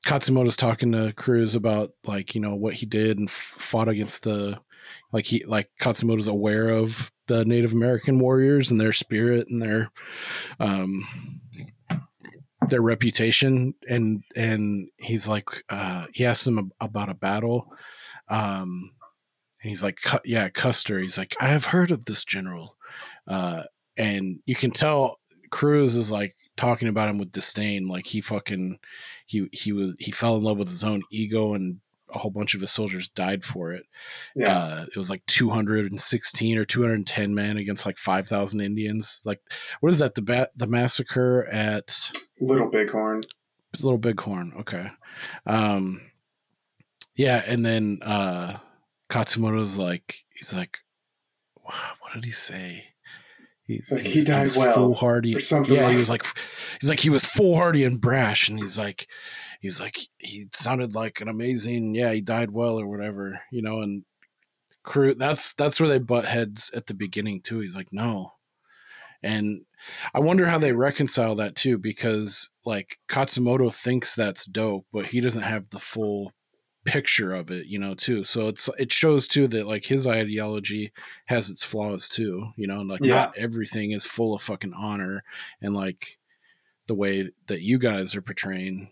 Katsumoto's 0.07 0.57
talking 0.57 0.93
to 0.93 1.13
Cruise 1.13 1.55
about 1.55 1.93
like 2.07 2.35
you 2.35 2.41
know 2.41 2.55
what 2.55 2.75
he 2.75 2.87
did 2.87 3.19
and 3.19 3.29
f- 3.29 3.35
fought 3.35 3.89
against 3.89 4.23
the 4.25 4.59
like 5.13 5.25
he 5.25 5.45
like 5.45 5.71
Katsumoto's 5.81 6.29
aware 6.29 6.69
of 6.69 7.13
the 7.27 7.45
Native 7.45 7.73
American 7.73 8.19
warriors 8.19 8.71
and 8.71 8.81
their 8.81 8.93
spirit 8.93 9.49
and 9.49 9.61
their 9.61 9.91
um 10.61 11.07
their 12.69 12.83
reputation. 12.83 13.75
And 13.89 14.23
and 14.37 14.89
he's 14.99 15.29
like 15.29 15.49
uh 15.69 16.07
he 16.13 16.27
asks 16.27 16.47
him 16.47 16.73
about 16.81 17.09
a 17.09 17.15
battle. 17.15 17.73
Um 18.29 18.93
and 19.63 19.69
he's 19.71 19.83
like 19.83 20.01
yeah 20.25 20.49
Custer. 20.49 20.99
He's 20.99 21.19
like 21.19 21.35
I 21.41 21.49
have 21.49 21.67
heard 21.67 21.91
of 21.91 22.05
this 22.05 22.25
general. 22.25 22.77
Uh 23.27 23.65
and 23.97 24.41
you 24.47 24.55
can 24.55 24.71
tell 24.71 25.19
Cruise 25.51 25.97
is 25.97 26.11
like 26.11 26.35
talking 26.57 26.89
about 26.89 27.09
him 27.09 27.19
with 27.19 27.33
disdain. 27.33 27.89
Like 27.89 28.07
he 28.07 28.21
fucking 28.21 28.79
he 29.27 29.49
he 29.53 29.73
was 29.73 29.95
he 29.99 30.11
fell 30.11 30.37
in 30.37 30.43
love 30.43 30.59
with 30.59 30.69
his 30.69 30.85
own 30.85 31.03
ego 31.11 31.55
and 31.55 31.81
a 32.15 32.19
whole 32.19 32.31
bunch 32.31 32.55
of 32.55 32.61
his 32.61 32.71
soldiers 32.71 33.09
died 33.09 33.43
for 33.45 33.73
it. 33.73 33.85
Yeah. 34.37 34.57
uh, 34.57 34.87
it 34.95 34.97
was 34.99 35.11
like 35.11 35.25
216 35.27 36.59
or 36.59 36.65
210 36.65 37.35
men 37.35 37.57
against 37.57 37.87
like 37.87 37.99
5000 37.99 38.61
indians. 38.61 39.21
Like 39.25 39.41
what 39.81 39.93
is 39.93 39.99
that 40.01 40.15
the 40.15 40.23
bat 40.23 40.51
the 40.57 40.67
massacre 40.67 41.47
at 41.51 42.11
Little 42.41 42.71
Bighorn. 42.71 43.23
little 43.81 43.99
bighorn 43.99 44.53
okay. 44.61 44.91
Um 45.47 46.03
yeah 47.17 47.43
and 47.47 47.65
then 47.65 47.99
uh 48.03 48.59
katsumoto's 49.11 49.77
like 49.79 50.25
he's 50.35 50.53
like 50.55 50.79
wow, 51.65 51.73
what 52.01 52.15
did 52.15 52.25
he 52.25 52.33
say? 52.33 52.85
He's, 53.65 53.93
Like, 53.93 54.03
he 54.03 54.25
died 54.25 54.45
was 54.45 54.59
well, 54.59 54.75
foolhardy. 54.75 55.37
or 55.37 55.41
something 55.41 55.75
yeah 55.75 55.85
like 55.85 55.93
he 55.93 55.99
was 55.99 56.11
like 56.11 56.25
he's 56.81 56.91
like 56.91 57.01
he 57.01 57.11
was 57.11 57.25
foolhardy 57.25 57.85
and 57.85 58.01
brash 58.01 58.49
and 58.49 58.59
he's 58.59 58.77
like 58.79 59.07
he's 59.63 59.81
like 59.81 59.97
he 60.19 60.45
sounded 60.53 60.95
like 60.95 61.23
an 61.23 61.29
amazing 61.29 61.95
yeah 61.95 62.13
he 62.13 62.21
died 62.21 62.51
well 62.51 62.79
or 62.79 62.87
whatever 62.87 63.41
you 63.51 63.63
know 63.63 63.81
and 63.81 64.05
crew 64.83 65.15
that's 65.15 65.55
that's 65.55 65.81
where 65.81 65.89
they 65.89 65.99
butt 66.01 66.27
heads 66.27 66.71
at 66.75 66.87
the 66.87 66.95
beginning 66.95 67.41
too. 67.41 67.61
He's 67.61 67.77
like 67.77 67.89
no. 67.93 68.33
And 69.23 69.63
i 70.15 70.21
wonder 70.21 70.47
how 70.47 70.59
they 70.59 70.73
reconcile 70.73 71.37
that 71.37 71.55
too 71.55 71.79
because 71.79 72.51
like 72.65 72.99
katsumoto 73.09 73.73
thinks 73.75 74.15
that's 74.15 74.45
dope 74.47 74.85
but 74.93 75.07
he 75.07 75.21
doesn't 75.21 75.43
have 75.43 75.71
the 75.71 75.79
full 75.79 76.33
picture 76.85 77.33
of 77.33 77.49
it 77.53 77.67
you 77.67 77.79
know 77.79 77.95
too. 77.95 78.25
So 78.25 78.49
it's 78.49 78.69
it 78.79 78.91
shows 78.91 79.29
too 79.29 79.47
that 79.49 79.69
like 79.69 79.85
his 79.85 80.05
ideology 80.09 80.91
has 81.27 81.49
its 81.51 81.63
flaws 81.65 82.09
too 82.09 82.49
you 82.57 82.67
know 82.67 82.81
and 82.81 82.89
like 82.89 83.05
Yeah. 83.05 83.15
not 83.15 83.39
everything 83.39 83.93
is 83.93 84.05
full 84.05 84.35
of 84.35 84.43
fucking 84.43 84.75
honor 84.77 85.23
and 85.61 85.73
like 85.75 86.19
the 86.89 86.95
way 86.97 87.31
that 87.47 87.63
you 87.63 87.79
guys 87.79 88.17
are 88.17 88.23
portraying 88.23 88.91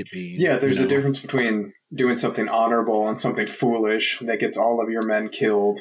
it 0.00 0.10
being 0.10 0.40
Yeah, 0.40 0.58
there's 0.58 0.78
you 0.78 0.84
a 0.84 0.88
difference 0.88 1.18
between 1.20 1.72
doing 1.94 2.16
something 2.18 2.48
honorable 2.48 3.08
and 3.08 3.18
something 3.18 3.46
foolish 3.46 4.18
that 4.20 4.40
gets 4.40 4.56
all 4.56 4.80
of 4.82 4.90
your 4.90 5.02
men 5.06 5.28
killed. 5.28 5.80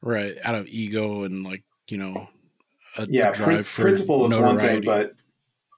right 0.00 0.36
out 0.44 0.54
of 0.54 0.66
ego 0.68 1.24
and 1.24 1.44
like 1.44 1.62
you 1.88 1.98
know 1.98 2.28
a, 2.98 3.06
Yeah, 3.08 3.28
a 3.30 3.32
prin- 3.32 3.62
for 3.62 3.82
principle 3.82 4.24
is 4.30 4.36
one 4.38 4.56
thing, 4.58 4.82
but 4.84 5.12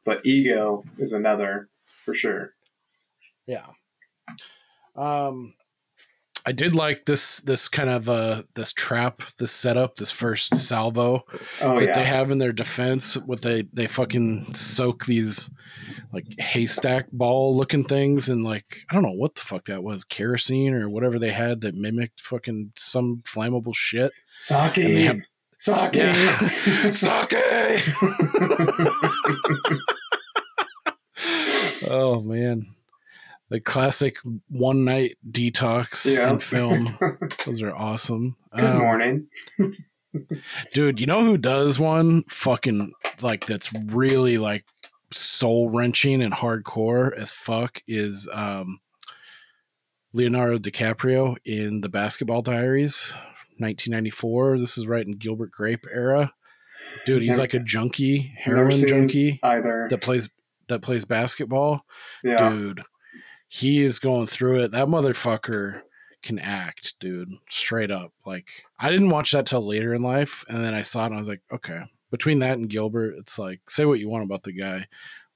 but 0.05 0.25
ego 0.27 0.85
is 0.99 1.13
another 1.13 1.69
for 2.05 2.15
sure. 2.15 2.53
Yeah. 3.47 3.67
Um 4.97 5.54
I 6.47 6.53
did 6.53 6.75
like 6.75 7.07
this 7.07 7.41
this 7.41 7.69
kind 7.71 7.89
of 7.89 8.07
uh 8.09 8.43
this 8.55 8.71
trap, 8.73 9.23
this 9.39 9.51
setup, 9.53 9.95
this 9.95 10.11
first 10.11 10.55
salvo 10.55 11.25
Oh 11.63 11.79
that 11.79 11.89
yeah, 11.89 11.95
they 11.95 12.05
have 12.05 12.31
in 12.31 12.37
their 12.39 12.53
defense. 12.53 13.15
What 13.17 13.41
they 13.43 13.63
they 13.73 13.87
fucking 13.87 14.55
soak 14.55 15.07
these 15.07 15.51
like 16.13 16.27
haystack 16.39 17.07
ball 17.13 17.57
looking 17.57 17.83
things 17.85 18.29
and 18.29 18.45
like 18.45 18.85
I 18.91 18.95
don't 18.95 19.05
know 19.05 19.13
what 19.15 19.35
the 19.37 19.41
fuck 19.41 19.65
that 19.67 19.83
was, 19.83 20.05
kerosene 20.05 20.75
or 20.75 20.91
whatever 20.91 21.19
they 21.19 21.31
had 21.33 21.63
that 21.63 21.77
mimicked 21.77 22.21
fucking 22.21 22.73
some 22.77 23.23
flammable 23.27 23.75
shit. 23.75 24.13
sake, 24.39 24.77
And 24.77 24.97
they 24.97 25.03
have- 25.05 25.21
sake. 25.59 25.95
Yeah. 25.95 26.15
Sake. 26.91 27.33
oh 31.89 32.21
man. 32.23 32.67
The 33.55 33.61
classic 33.61 34.17
one 34.49 34.85
night 34.85 35.17
detox 35.31 36.17
Yeah. 36.17 36.33
in 36.33 36.41
film. 36.41 36.99
Those 37.47 37.63
are 37.63 37.73
awesome. 37.73 38.35
Good 38.53 38.65
Um, 38.65 38.79
morning. 38.79 39.29
dude 40.73 41.01
you 41.01 41.07
know 41.07 41.25
who 41.25 41.39
does 41.39 41.79
one 41.79 42.25
fucking 42.25 42.91
like 43.23 43.47
that's 43.47 43.71
really 43.87 44.39
like 44.39 44.65
soul 45.13 45.71
wrenching 45.71 46.21
and 46.21 46.33
hardcore 46.35 47.17
as 47.17 47.33
fuck 47.33 47.81
is 47.87 48.29
um 48.33 48.81
leonardo 50.13 50.59
dicaprio 50.59 51.37
in 51.45 51.81
the 51.81 51.89
basketball 51.89 52.43
diaries 52.43 53.13
1994 53.59 54.59
this 54.59 54.79
is 54.79 54.87
right 54.89 55.07
in 55.07 55.13
gilbert 55.17 55.51
grape 55.53 55.85
era 55.93 56.33
dude 57.07 57.23
he's 57.23 57.31
Never- 57.31 57.41
like 57.43 57.55
a 57.55 57.59
junkie 57.61 58.35
heroin 58.39 58.87
junkie 58.87 59.39
Either. 59.45 59.87
that 59.91 60.01
plays 60.01 60.29
that 60.69 60.81
plays 60.83 61.05
basketball 61.05 61.85
yeah. 62.25 62.51
dude 62.51 62.83
he 63.49 63.83
is 63.83 63.99
going 63.99 64.27
through 64.27 64.63
it. 64.63 64.73
That 64.73 64.89
motherfucker 64.89 65.83
can 66.23 66.39
act 66.39 66.99
dude 67.01 67.31
straight 67.49 67.91
up. 67.91 68.13
Like 68.25 68.49
i 68.79 68.91
didn't 68.91 69.11
watch 69.11 69.33
that 69.33 69.47
till 69.47 69.63
later 69.63 69.93
in 69.95 70.03
life 70.03 70.45
and 70.49 70.65
then 70.65 70.73
i 70.75 70.81
saw 70.81 71.03
it 71.03 71.07
and 71.07 71.17
i 71.17 71.19
was 71.19 71.29
like 71.29 71.43
okay. 71.53 71.83
Between 72.11 72.39
that 72.39 72.59
and 72.59 72.71
gilbert 72.71 73.15
it's 73.19 73.39
like 73.39 73.69
say 73.69 73.85
what 73.85 74.01
you 74.01 74.09
want 74.09 74.25
about 74.25 74.43
the 74.43 74.53
guy. 74.53 74.87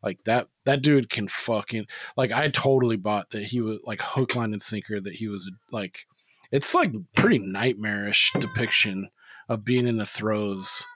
Like 0.02 0.22
that 0.24 0.48
that 0.64 0.82
dude 0.82 1.10
can 1.10 1.28
fucking 1.28 1.86
like 2.16 2.32
i 2.32 2.48
totally 2.48 2.96
bought 2.96 3.30
that 3.30 3.44
he 3.44 3.60
was 3.60 3.78
like 3.84 4.00
hook 4.00 4.34
line 4.34 4.52
and 4.52 4.62
sinker 4.62 5.00
that 5.00 5.14
he 5.14 5.28
was 5.28 5.50
like 5.70 6.06
it's 6.50 6.74
like 6.74 6.92
pretty 7.14 7.38
nightmarish 7.38 8.32
depiction 8.38 9.10
of 9.48 9.64
being 9.64 9.86
in 9.86 9.98
the 9.98 10.06
throes 10.06 10.86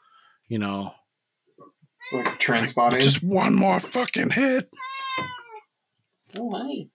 you 0.53 0.59
know? 0.59 0.93
Like 2.13 2.39
Trainspotting. 2.39 3.01
just 3.01 3.23
one 3.23 3.55
more 3.55 3.81
fucking 3.81 4.29
hit. 4.29 4.69
Oh, 6.39 6.51
hi. 6.51 6.89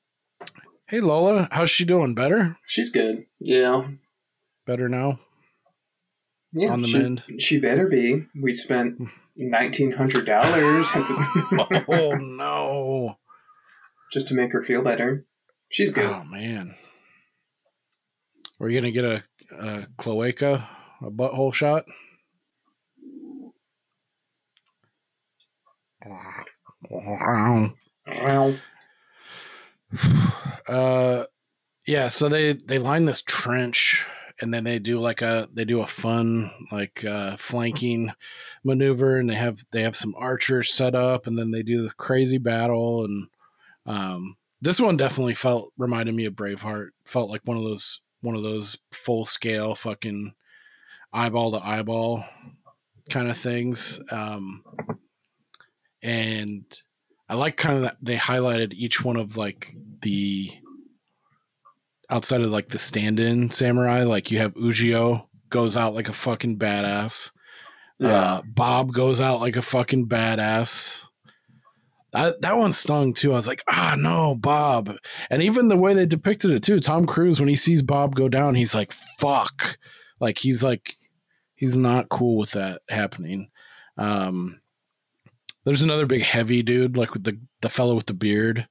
Hey 0.90 1.02
Lola, 1.02 1.50
how's 1.52 1.70
she 1.70 1.84
doing? 1.84 2.16
Better? 2.16 2.56
She's 2.66 2.90
good. 2.90 3.26
Yeah. 3.42 3.90
Better 4.66 4.88
now? 4.88 5.20
Yeah, 6.54 6.72
On 6.72 6.82
the 6.82 6.88
she, 6.88 6.98
mend. 6.98 7.24
She 7.40 7.60
better 7.60 7.88
be. 7.90 8.26
We 8.42 8.54
spent 8.54 8.98
nineteen 9.36 9.92
hundred 9.92 10.26
dollars 10.26 10.88
oh 10.96 12.16
no. 12.18 13.18
just 14.14 14.30
to 14.30 14.34
make 14.34 14.54
her 14.54 14.64
feel 14.64 14.82
better. 14.82 15.26
She's 15.70 15.92
good. 15.92 16.06
Oh 16.06 16.24
man. 16.24 16.74
We're 18.58 18.72
gonna 18.72 18.92
get 18.92 19.04
a, 19.04 19.22
a 19.60 19.88
cloaca, 19.98 20.66
a 21.02 21.12
butthole 21.12 21.54
shot. 21.54 21.84
Uh, 30.68 31.24
yeah. 31.86 32.10
So 32.10 32.28
they 32.28 32.52
they 32.52 32.78
line 32.78 33.06
this 33.06 33.22
trench, 33.22 34.06
and 34.42 34.54
then 34.54 34.66
they 34.66 34.80
do 34.80 35.00
like 35.00 35.22
a 35.22 35.48
they 35.54 35.64
do 35.64 35.80
a 35.80 35.88
fun 35.88 36.52
like 36.74 37.06
uh, 37.06 37.38
flanking 37.38 38.12
maneuver, 38.66 39.18
and 39.18 39.30
they 39.30 39.36
have 39.36 39.60
they 39.72 39.84
have 39.84 39.96
some 39.96 40.14
archers 40.18 40.74
set 40.74 40.94
up, 40.94 41.26
and 41.26 41.38
then 41.38 41.52
they 41.52 41.64
do 41.64 41.82
this 41.82 41.94
crazy 41.94 42.38
battle, 42.38 43.06
and 43.06 43.28
um, 43.86 44.36
this 44.62 44.82
one 44.82 44.98
definitely 44.98 45.36
felt 45.36 45.72
reminded 45.78 46.16
me 46.16 46.26
of 46.26 46.34
Braveheart. 46.34 46.90
Felt 47.06 47.30
like 47.30 47.44
one 47.46 47.56
of 47.56 47.64
those 47.64 48.02
one 48.20 48.36
of 48.36 48.44
those 48.44 48.78
full 48.92 49.24
scale 49.24 49.74
fucking 49.74 50.34
eyeball 51.14 51.52
to 51.52 51.66
eyeball 51.66 52.26
kind 53.10 53.30
of 53.30 53.38
things. 53.38 54.02
Um, 54.12 54.64
and 56.02 56.66
I 57.30 57.36
like 57.36 57.58
kind 57.58 57.78
of 57.78 57.84
that 57.84 57.98
they 58.02 58.18
highlighted 58.18 58.74
each 58.74 59.04
one 59.04 59.18
of 59.18 59.38
like 59.38 59.74
the 60.02 60.52
outside 62.10 62.42
of 62.42 62.50
like 62.50 62.70
the 62.70 62.78
stand-in 62.78 63.52
samurai. 63.52 64.04
Like 64.04 64.32
you 64.32 64.40
have 64.40 64.54
Ujio 64.56 65.28
goes 65.50 65.78
out 65.78 65.94
like 65.94 66.10
a 66.10 66.14
fucking 66.14 66.58
badass. 66.58 67.32
Uh, 68.02 68.42
Bob 68.46 68.94
goes 68.94 69.22
out 69.22 69.42
like 69.42 69.56
a 69.56 69.62
fucking 69.62 70.08
badass. 70.08 71.06
That 72.14 72.42
that 72.42 72.58
one 72.58 72.72
stung 72.72 73.14
too. 73.14 73.32
I 73.32 73.36
was 73.36 73.48
like, 73.48 73.64
ah, 73.68 73.96
no, 73.98 74.36
Bob. 74.36 74.96
And 75.30 75.42
even 75.42 75.68
the 75.68 75.78
way 75.78 75.94
they 75.94 76.06
depicted 76.06 76.52
it 76.52 76.64
too. 76.64 76.80
Tom 76.80 77.06
Cruise, 77.06 77.40
when 77.40 77.50
he 77.50 77.56
sees 77.56 77.82
Bob 77.82 78.16
go 78.16 78.30
down, 78.30 78.56
he's 78.56 78.76
like, 78.76 78.92
fuck. 79.20 79.78
Like 80.20 80.38
he's 80.38 80.64
like, 80.64 80.96
he's 81.56 81.76
not 81.76 82.10
cool 82.10 82.38
with 82.38 82.52
that 82.52 82.82
happening. 82.90 83.50
Um, 83.98 84.62
there's 85.66 85.84
another 85.84 86.06
big 86.06 86.22
heavy 86.22 86.64
dude, 86.64 86.98
like 86.98 87.14
with 87.14 87.24
the 87.24 87.40
the 87.62 87.70
fellow 87.70 87.96
with 87.96 88.06
the 88.06 88.14
beard. 88.14 88.68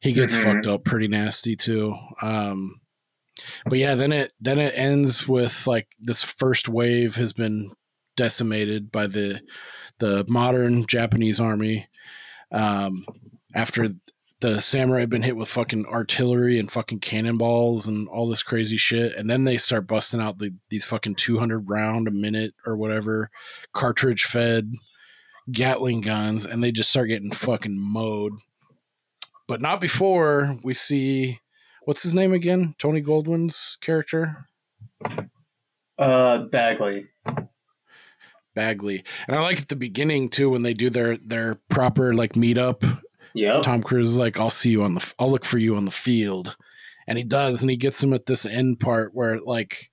He 0.00 0.12
gets 0.12 0.34
Mhm. 0.36 0.42
fucked 0.42 0.66
up 0.66 0.84
pretty 0.84 1.08
nasty 1.08 1.56
too. 1.56 1.94
Um, 2.22 2.80
but 3.66 3.78
yeah, 3.78 3.94
then 3.94 4.12
it 4.12 4.32
then 4.40 4.58
it 4.58 4.72
ends 4.76 5.26
with 5.28 5.66
like 5.66 5.88
this 5.98 6.22
first 6.22 6.68
wave 6.68 7.16
has 7.16 7.32
been 7.32 7.70
decimated 8.16 8.90
by 8.90 9.06
the 9.06 9.40
the 9.98 10.24
modern 10.28 10.86
Japanese 10.86 11.40
army. 11.40 11.86
Um, 12.52 13.04
after 13.54 13.88
the 14.40 14.60
samurai 14.60 15.00
had 15.00 15.08
been 15.10 15.22
hit 15.22 15.36
with 15.36 15.48
fucking 15.48 15.86
artillery 15.86 16.58
and 16.58 16.70
fucking 16.70 17.00
cannonballs 17.00 17.88
and 17.88 18.06
all 18.08 18.28
this 18.28 18.42
crazy 18.42 18.76
shit, 18.76 19.14
and 19.16 19.30
then 19.30 19.44
they 19.44 19.56
start 19.56 19.86
busting 19.86 20.20
out 20.20 20.36
the, 20.38 20.54
these 20.68 20.84
fucking 20.84 21.14
two 21.14 21.38
hundred 21.38 21.68
round 21.68 22.06
a 22.06 22.10
minute 22.10 22.54
or 22.66 22.76
whatever 22.76 23.30
cartridge 23.72 24.24
fed 24.24 24.72
Gatling 25.50 26.00
guns, 26.00 26.44
and 26.44 26.62
they 26.62 26.72
just 26.72 26.90
start 26.90 27.08
getting 27.08 27.30
fucking 27.30 27.76
mowed. 27.78 28.32
But 29.48 29.60
not 29.60 29.80
before 29.80 30.58
we 30.62 30.74
see 30.74 31.40
what's 31.84 32.02
his 32.02 32.14
name 32.14 32.32
again? 32.32 32.74
Tony 32.78 33.00
Goldwyn's 33.00 33.78
character. 33.80 34.46
Uh, 35.98 36.38
Bagley. 36.38 37.06
Bagley. 38.54 39.04
And 39.28 39.36
I 39.36 39.40
like 39.42 39.60
at 39.60 39.68
the 39.68 39.76
beginning 39.76 40.28
too 40.28 40.50
when 40.50 40.62
they 40.62 40.74
do 40.74 40.90
their 40.90 41.16
their 41.16 41.56
proper 41.68 42.14
like 42.14 42.32
meetup. 42.32 43.02
Yeah. 43.34 43.60
Tom 43.60 43.82
Cruise 43.82 44.08
is 44.08 44.18
like, 44.18 44.40
"I'll 44.40 44.50
see 44.50 44.70
you 44.70 44.82
on 44.82 44.94
the, 44.94 45.14
I'll 45.18 45.30
look 45.30 45.44
for 45.44 45.58
you 45.58 45.76
on 45.76 45.84
the 45.84 45.90
field," 45.90 46.56
and 47.06 47.18
he 47.18 47.24
does, 47.24 47.60
and 47.60 47.70
he 47.70 47.76
gets 47.76 48.02
him 48.02 48.14
at 48.14 48.26
this 48.26 48.46
end 48.46 48.80
part 48.80 49.14
where 49.14 49.38
like 49.40 49.90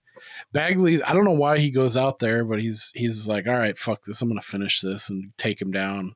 Bagley, 0.53 1.03
I 1.03 1.13
don't 1.13 1.25
know 1.25 1.31
why 1.31 1.59
he 1.59 1.69
goes 1.69 1.97
out 1.97 2.19
there, 2.19 2.45
but 2.45 2.61
he's 2.61 2.91
he's 2.95 3.27
like, 3.27 3.45
"All 3.47 3.53
right, 3.53 3.77
fuck 3.77 4.03
this, 4.03 4.21
I'm 4.21 4.29
gonna 4.29 4.41
finish 4.41 4.81
this 4.81 5.09
and 5.09 5.33
take 5.37 5.61
him 5.61 5.71
down." 5.71 6.15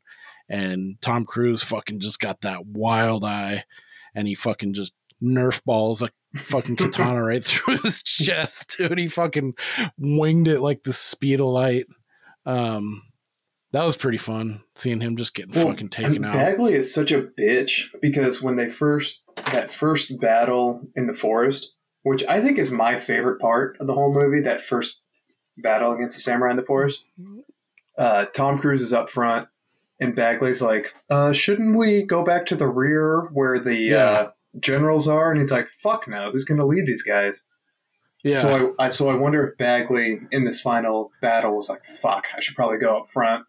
And 0.50 0.96
Tom 1.02 1.26
Cruise 1.26 1.64
fucking 1.64 2.00
just 2.00 2.20
got 2.20 2.42
that 2.42 2.66
wild 2.66 3.26
eye, 3.26 3.66
and 4.16 4.28
he 4.28 4.36
fucking 4.36 4.74
just 4.74 4.94
nerf 5.22 5.64
balls 5.64 6.02
a 6.02 6.10
fucking 6.38 6.76
katana 6.78 7.24
right 7.24 7.44
through 7.44 7.78
his 7.84 8.04
chest, 8.04 8.76
dude. 8.78 8.98
He 8.98 9.08
fucking 9.08 9.56
winged 9.98 10.48
it 10.48 10.62
like 10.62 10.84
the 10.84 10.94
speed 10.94 11.42
of 11.42 11.48
light. 11.48 11.86
Um, 12.46 13.04
that 13.74 13.84
was 13.84 13.98
pretty 13.98 14.18
fun 14.18 14.62
seeing 14.76 15.02
him 15.02 15.18
just 15.18 15.34
getting 15.34 15.54
Well, 15.54 15.66
fucking 15.68 15.90
taken 15.90 16.24
out. 16.24 16.34
Bagley 16.34 16.76
is 16.76 16.94
such 16.94 17.12
a 17.12 17.22
bitch 17.22 17.88
because 18.02 18.42
when 18.42 18.56
they 18.56 18.70
first 18.70 19.22
that 19.52 19.74
first 19.74 20.18
battle 20.20 20.82
in 20.96 21.08
the 21.08 21.14
forest, 21.14 21.74
which 22.04 22.24
I 22.26 22.42
think 22.42 22.58
is 22.58 22.72
my 22.72 22.98
favorite 22.98 23.42
part 23.42 23.78
of 23.80 23.88
the 23.88 23.94
whole 23.94 24.14
movie, 24.14 24.42
that 24.44 24.62
first 24.62 25.02
battle 25.58 25.92
against 25.94 26.16
the 26.16 26.22
samurai 26.22 26.52
in 26.52 26.58
the 26.58 26.64
forest. 26.64 27.04
Uh, 27.98 28.26
Tom 28.26 28.60
Cruise 28.60 28.82
is 28.82 28.94
up 28.94 29.10
front, 29.10 29.50
and 30.00 30.16
Bagley's 30.16 30.62
like, 30.62 30.94
uh, 31.10 31.34
"Shouldn't 31.34 31.78
we 31.78 32.04
go 32.04 32.24
back 32.24 32.46
to 32.48 32.56
the 32.56 32.68
rear 32.68 33.22
where 33.34 33.60
the 33.60 33.76
Yeah. 33.76 33.98
uh, 34.04 34.32
generals 34.60 35.08
are?" 35.08 35.32
And 35.32 35.40
he's 35.40 35.52
like, 35.52 35.68
"Fuck 35.82 36.08
no! 36.08 36.32
Who's 36.32 36.46
going 36.46 36.60
to 36.60 36.66
lead 36.66 36.86
these 36.86 37.04
guys?" 37.04 37.44
yeah, 38.24 38.42
So 38.42 38.74
I, 38.80 38.86
I 38.86 38.90
so 38.90 39.10
I 39.10 39.16
wonder 39.16 39.48
if 39.48 39.58
Bagley 39.58 40.20
in 40.32 40.46
this 40.46 40.62
final 40.62 41.12
battle 41.22 41.56
was 41.56 41.70
like, 41.70 41.82
"Fuck! 42.02 42.26
I 42.36 42.42
should 42.42 42.56
probably 42.56 42.78
go 42.80 42.98
up 42.98 43.10
front 43.12 43.46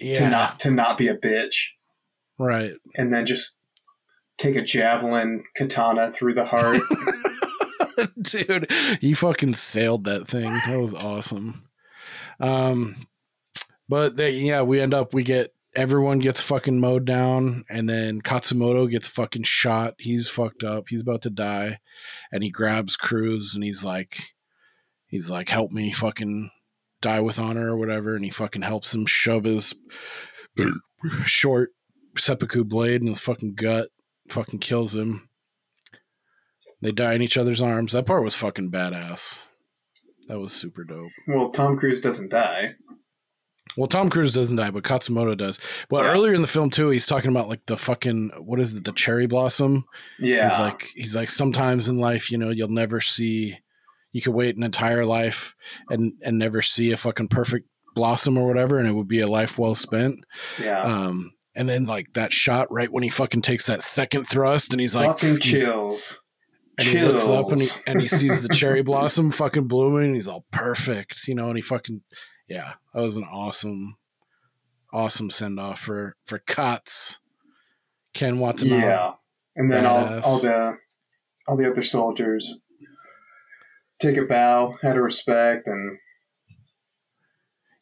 yeah, 0.00 0.18
to 0.20 0.30
not 0.30 0.60
to 0.60 0.70
not 0.70 0.98
be 0.98 1.08
a 1.08 1.16
bitch." 1.16 1.56
right. 2.38 2.72
and 2.96 3.12
then 3.12 3.26
just 3.26 3.52
take 4.38 4.56
a 4.56 4.62
javelin 4.62 5.44
katana 5.56 6.10
through 6.12 6.32
the 6.34 6.46
heart. 6.46 6.80
Dude, 8.22 8.70
he 9.00 9.12
fucking 9.12 9.52
sailed 9.54 10.04
that 10.04 10.26
thing. 10.26 10.50
That 10.66 10.80
was 10.80 10.94
awesome. 10.94 11.64
Um, 12.38 12.96
but 13.90 14.16
they, 14.16 14.30
yeah, 14.30 14.62
we 14.62 14.80
end 14.80 14.94
up 14.94 15.12
we 15.12 15.24
get 15.24 15.52
everyone 15.74 16.20
gets 16.20 16.40
fucking 16.40 16.78
mowed 16.78 17.04
down, 17.04 17.64
and 17.68 17.88
then 17.88 18.22
Katsumoto 18.22 18.88
gets 18.88 19.08
fucking 19.08 19.42
shot. 19.42 19.94
He's 19.98 20.28
fucked 20.28 20.62
up. 20.62 20.88
He's 20.88 21.00
about 21.02 21.22
to 21.22 21.30
die, 21.30 21.80
and 22.32 22.44
he 22.44 22.50
grabs 22.50 22.96
Cruise 22.96 23.54
and 23.54 23.64
he's 23.64 23.82
like, 23.82 24.16
he's 25.06 25.28
like, 25.28 25.48
help 25.48 25.72
me, 25.72 25.90
fucking 25.90 26.50
die 27.00 27.20
with 27.20 27.40
honor 27.40 27.72
or 27.72 27.76
whatever, 27.76 28.14
and 28.14 28.24
he 28.24 28.30
fucking 28.30 28.62
helps 28.62 28.94
him 28.94 29.06
shove 29.06 29.42
his 29.44 29.74
short 31.24 31.70
seppuku 32.16 32.62
blade 32.62 33.00
in 33.00 33.08
his 33.08 33.20
fucking 33.20 33.54
gut, 33.54 33.88
fucking 34.28 34.60
kills 34.60 34.94
him. 34.94 35.28
They 36.80 36.92
die 36.92 37.14
in 37.14 37.22
each 37.22 37.36
other's 37.36 37.60
arms. 37.60 37.92
That 37.92 38.06
part 38.06 38.22
was 38.22 38.36
fucking 38.36 38.70
badass. 38.70 39.42
That 40.28 40.38
was 40.38 40.52
super 40.52 40.84
dope. 40.84 41.10
well, 41.26 41.50
Tom 41.50 41.76
Cruise 41.76 42.00
doesn't 42.00 42.30
die. 42.30 42.76
Well, 43.76 43.86
Tom 43.86 44.10
Cruise 44.10 44.34
doesn't 44.34 44.56
die, 44.56 44.70
but 44.70 44.82
Katsumoto 44.84 45.36
does. 45.36 45.58
But 45.88 46.04
Yeah. 46.04 46.10
earlier 46.12 46.34
in 46.34 46.42
the 46.42 46.48
film 46.48 46.70
too, 46.70 46.90
he's 46.90 47.06
talking 47.06 47.30
about 47.30 47.48
like 47.48 47.64
the 47.66 47.76
fucking 47.76 48.30
what 48.38 48.60
is 48.60 48.72
it, 48.74 48.84
the 48.84 48.92
cherry 48.92 49.26
blossom? 49.26 49.84
Yeah, 50.18 50.48
He's 50.50 50.58
like 50.58 50.82
he's 50.94 51.16
like 51.16 51.30
sometimes 51.30 51.88
in 51.88 51.98
life, 51.98 52.30
you 52.30 52.38
know, 52.38 52.50
you'll 52.50 52.68
never 52.68 53.00
see 53.00 53.58
you 54.12 54.20
could 54.20 54.34
wait 54.34 54.56
an 54.56 54.62
entire 54.64 55.04
life 55.04 55.54
and 55.88 56.12
and 56.22 56.38
never 56.38 56.62
see 56.62 56.90
a 56.92 56.96
fucking 56.96 57.28
perfect 57.28 57.68
blossom 57.94 58.36
or 58.38 58.46
whatever, 58.46 58.78
and 58.78 58.88
it 58.88 58.92
would 58.92 59.08
be 59.08 59.20
a 59.20 59.26
life 59.26 59.58
well 59.58 59.74
spent. 59.74 60.24
yeah, 60.62 60.80
Um 60.82 61.32
and 61.54 61.68
then 61.68 61.84
like 61.86 62.12
that 62.14 62.32
shot 62.32 62.70
right 62.72 62.90
when 62.92 63.02
he 63.02 63.08
fucking 63.08 63.42
takes 63.42 63.66
that 63.66 63.82
second 63.82 64.24
thrust 64.24 64.72
and 64.72 64.80
he's 64.80 64.94
like 64.96 65.18
fucking 65.18 65.40
he's- 65.40 65.62
chills. 65.62 66.20
and 66.78 66.86
he 66.88 67.00
looks 67.02 67.28
up 67.28 67.50
and 67.52 67.60
he, 67.60 67.68
and 67.86 68.00
he 68.00 68.06
sees 68.08 68.42
the 68.42 68.48
cherry 68.48 68.82
blossom 68.90 69.30
fucking 69.30 69.66
blooming 69.68 70.06
and 70.06 70.14
he's 70.14 70.28
all 70.28 70.46
perfect, 70.52 71.26
you 71.28 71.34
know, 71.34 71.48
and 71.48 71.56
he 71.56 71.62
fucking 71.62 72.00
yeah, 72.50 72.74
that 72.92 73.00
was 73.00 73.16
an 73.16 73.24
awesome 73.24 73.96
awesome 74.92 75.30
send 75.30 75.58
off 75.58 75.80
for 75.80 76.14
for 76.26 76.38
Kats. 76.40 77.18
Ken 78.12 78.38
Watanabe. 78.40 78.82
Yeah, 78.82 79.12
and 79.56 79.72
then 79.72 79.86
all, 79.86 80.04
all 80.24 80.40
the 80.40 80.76
all 81.46 81.56
the 81.56 81.70
other 81.70 81.84
soldiers 81.84 82.56
take 84.00 84.16
a 84.16 84.22
bow 84.22 84.74
out 84.82 84.96
of 84.96 85.02
respect, 85.02 85.66
and 85.68 85.96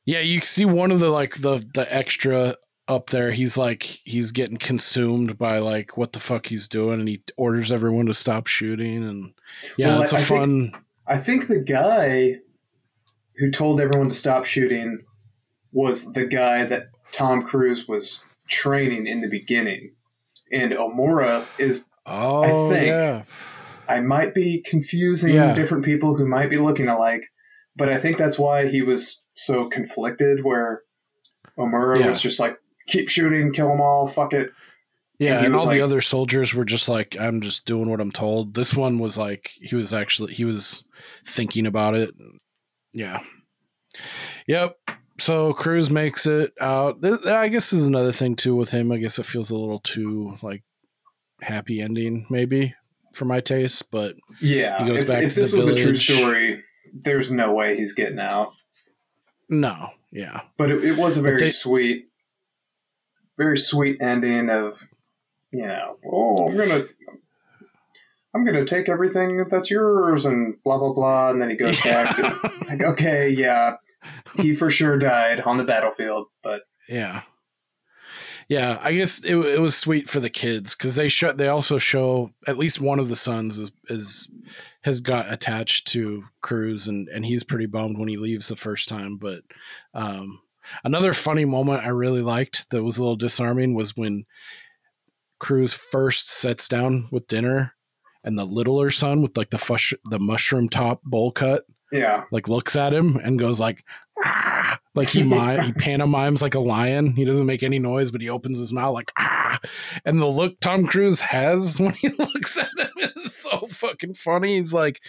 Yeah, 0.05 0.21
you 0.21 0.41
see 0.41 0.65
one 0.65 0.91
of 0.91 1.01
the 1.01 1.09
like 1.11 1.37
the 1.37 1.65
the 1.75 1.87
extra 1.95 2.57
up 2.89 3.09
there, 3.11 3.31
he's 3.33 3.57
like 3.59 3.83
he's 3.83 4.31
getting 4.33 4.57
consumed 4.57 5.37
by 5.39 5.59
like 5.59 5.97
what 5.97 6.13
the 6.13 6.21
fuck 6.21 6.47
he's 6.47 6.69
doing 6.69 7.01
and 7.01 7.09
he 7.09 7.23
orders 7.37 7.71
everyone 7.71 8.07
to 8.07 8.15
stop 8.15 8.47
shooting 8.47 9.05
and 9.05 9.33
yeah, 9.77 9.89
Well, 9.89 10.03
it's 10.03 10.13
a 10.13 10.17
I 10.17 10.21
think- 10.21 10.29
fun 10.29 10.85
I 11.07 11.17
think 11.19 11.49
the 11.49 11.59
guy 11.61 12.37
who 13.39 13.51
told 13.51 13.81
everyone 13.81 14.09
to 14.09 14.15
stop 14.15 14.45
shooting 14.45 15.01
was 15.73 16.13
the 16.13 16.27
guy 16.27 16.65
that 16.65 16.87
Tom 17.13 17.43
Cruise 17.43 17.87
was 17.89 18.21
training 18.49 19.07
in 19.07 19.21
the 19.21 19.29
beginning. 19.29 19.93
and 20.51 20.73
Omura 20.73 21.45
is. 21.59 21.85
Oh 22.07 22.71
think- 22.71 22.87
yeah. 22.87 23.23
I 23.87 24.01
might 24.01 24.33
be 24.35 24.63
confusing 24.67 25.35
Yeah. 25.35 25.55
different 25.55 25.85
people 25.85 26.15
who 26.17 26.27
might 26.27 26.49
be 26.49 26.57
looking 26.57 26.89
alike, 26.89 27.21
but 27.77 27.91
I 27.91 27.99
think 27.99 28.17
that's 28.17 28.39
why 28.39 28.67
he 28.69 28.81
was 28.81 29.23
so 29.35 29.69
conflicted. 29.69 30.43
Where 30.43 30.83
Omura 31.59 32.01
Yeah. 32.01 32.09
was 32.09 32.23
just 32.23 32.41
like, 32.41 32.57
"Keep 32.87 33.11
shooting, 33.11 33.53
kill 33.53 33.69
them 33.69 33.81
all, 33.83 34.07
fuck 34.07 34.33
it." 34.33 34.51
Yeah, 35.19 35.39
And 35.39 35.47
and 35.47 35.57
all 35.57 35.67
the 35.67 35.81
other 35.83 36.01
soldiers 36.01 36.55
were 36.55 36.65
just 36.65 36.89
like, 36.89 37.15
I'm 37.21 37.41
just 37.43 37.67
doing 37.67 37.91
what 37.91 38.01
I'm 38.01 38.13
told. 38.13 38.55
This 38.55 38.75
one 38.75 38.99
was 39.01 39.19
like, 39.19 39.51
he 39.61 39.75
was 39.77 39.93
actually, 39.93 40.33
he 40.33 40.45
was 40.47 40.83
thinking 41.27 41.67
about 41.67 41.95
it. 41.95 42.11
Yeah. 42.93 43.21
Yep. 44.47 44.79
So 45.21 45.53
Cruise 45.53 45.91
makes 45.91 46.27
it 46.27 46.53
out. 46.61 47.05
I 47.05 47.49
guess 47.49 47.71
this 47.71 47.81
is 47.81 47.87
another 47.87 48.13
thing 48.13 48.37
too 48.37 48.55
with 48.55 48.71
him. 48.71 48.93
I 48.93 48.99
guess 48.99 49.19
it 49.19 49.27
feels 49.27 49.51
a 49.51 49.57
little 49.57 49.81
too 49.81 50.37
like 50.43 50.63
happy 51.41 51.81
ending, 51.81 52.27
maybe 52.31 52.75
for 53.15 53.25
my 53.25 53.41
taste, 53.41 53.91
but 53.91 54.15
Yeah, 54.41 54.83
He 54.85 54.91
goes 54.91 55.03
if, 55.03 55.09
back 55.09 55.25
if 55.25 55.35
to 55.35 55.41
this 55.41 55.51
the 55.51 55.57
was 55.59 55.67
a 55.67 55.75
true 55.75 55.85
village. 55.87 56.07
story, 56.07 56.65
there's 56.93 57.31
no 57.33 57.53
way 57.53 57.77
he's 57.77 57.93
getting 57.95 58.19
out. 58.21 58.53
no. 59.49 59.91
Yeah. 60.11 60.41
But 60.57 60.71
it, 60.71 60.85
it 60.85 60.97
was 60.97 61.19
a 61.19 61.23
very 61.23 61.37
they- 61.39 61.51
sweet, 61.51 62.07
very 63.37 63.59
sweet 63.59 63.99
ending 64.01 64.49
of, 64.51 64.79
you 65.51 65.67
know, 65.67 65.99
oh, 66.11 66.49
I'm 66.49 66.57
gonna, 66.57 66.85
I'm 68.39 68.45
gonna 68.45 68.65
take 68.65 68.89
everything 68.89 69.45
that's 69.51 69.69
yours 69.69 70.25
and 70.25 70.55
blah 70.63 70.79
blah 70.79 70.93
blah, 70.93 71.31
and 71.31 71.43
then 71.43 71.51
he 71.51 71.57
goes 71.57 71.81
back. 71.81 72.15
To, 72.17 72.53
like, 72.69 72.83
okay, 72.83 73.29
yeah, 73.29 73.75
he 74.37 74.55
for 74.55 74.71
sure 74.71 74.97
died 74.97 75.41
on 75.41 75.57
the 75.57 75.65
battlefield, 75.65 76.27
but 76.43 76.61
Yeah. 76.89 77.23
Yeah, 78.49 78.79
I 78.81 78.95
guess 78.95 79.23
it, 79.25 79.37
it 79.37 79.61
was 79.61 79.77
sweet 79.77 80.09
for 80.09 80.21
the 80.21 80.31
kids 80.31 80.75
because 80.75 80.95
they 80.95 81.09
show 81.09 81.33
they 81.33 81.49
also 81.49 81.77
show 81.77 82.31
at 82.47 82.57
least 82.57 82.81
one 82.81 82.99
of 82.99 83.09
the 83.09 83.17
sons 83.17 83.59
is 83.59 83.73
is 83.89 84.31
has 84.85 85.01
got 85.03 85.31
attached 85.31 85.89
to 85.89 86.25
Cruise 86.41 86.89
and 86.89 87.09
and 87.09 87.27
he's 87.27 87.45
pretty 87.45 87.67
bummed 87.67 87.99
when 87.99 88.09
he 88.09 88.17
leaves 88.17 88.49
the 88.49 88.57
first 88.57 88.89
time. 88.89 89.17
But 89.19 89.43
um, 89.93 90.41
another 90.85 91.13
funny 91.13 91.45
moment 91.45 91.85
I 91.85 91.89
really 91.89 92.23
liked 92.23 92.71
that 92.71 92.85
was 92.85 92.99
a 92.99 93.03
little 93.03 93.17
disarming 93.17 93.75
was 93.75 93.97
when 93.97 94.25
Cruise 95.41 95.75
first 95.75 96.31
sets 96.31 96.69
down 96.69 97.09
with 97.11 97.27
dinner 97.27 97.75
and 98.25 98.39
the 98.39 98.45
littler 98.45 98.91
son 98.91 99.23
with 99.23 99.37
like 99.37 99.51
the 99.51 99.59
fush, 99.59 99.95
the 100.05 100.19
mushroom 100.19 100.69
top 100.69 101.03
bowl 101.03 101.31
cut 101.33 101.65
yeah, 101.91 102.25
like 102.31 102.49
looks 102.49 102.77
at 102.77 102.93
him 102.93 103.17
and 103.17 103.39
goes 103.39 103.59
like 103.59 103.85
ah! 104.23 104.79
like 104.95 105.09
he 105.09 105.23
mi- 105.23 105.65
he 105.65 105.73
pantomimes 105.79 106.43
like 106.43 106.55
a 106.55 106.61
lion. 106.61 107.13
He 107.13 107.25
doesn't 107.25 107.47
make 107.47 107.63
any 107.63 107.79
noise 107.79 108.11
but 108.11 108.21
he 108.21 108.29
opens 108.29 108.59
his 108.59 108.73
mouth 108.73 108.95
like 108.95 109.11
ah! 109.17 109.59
And 110.05 110.21
the 110.21 110.27
look 110.27 110.61
tom 110.61 110.87
cruise 110.87 111.21
has 111.21 111.81
when 111.81 111.93
he 111.93 112.11
looks 112.11 112.59
at 112.59 112.69
him 112.79 113.11
is 113.17 113.35
so 113.35 113.61
fucking 113.61 114.15
funny. 114.15 114.57
He's 114.57 114.75
like 114.75 115.01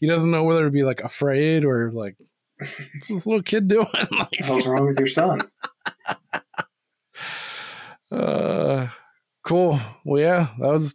he 0.00 0.06
doesn't 0.06 0.30
know 0.30 0.44
whether 0.44 0.64
to 0.64 0.70
be 0.70 0.82
like 0.82 1.00
afraid 1.00 1.64
or 1.64 1.92
like 1.92 2.16
what's 2.58 3.08
this 3.08 3.26
little 3.26 3.42
kid 3.42 3.68
doing? 3.68 3.86
Like 4.10 4.40
hell's 4.40 4.66
wrong 4.66 4.86
with 4.86 4.98
your 4.98 5.08
son? 5.08 5.40
uh 8.10 8.88
cool. 9.44 9.80
Well 10.04 10.20
yeah 10.20 10.48
that 10.58 10.68
was 10.68 10.94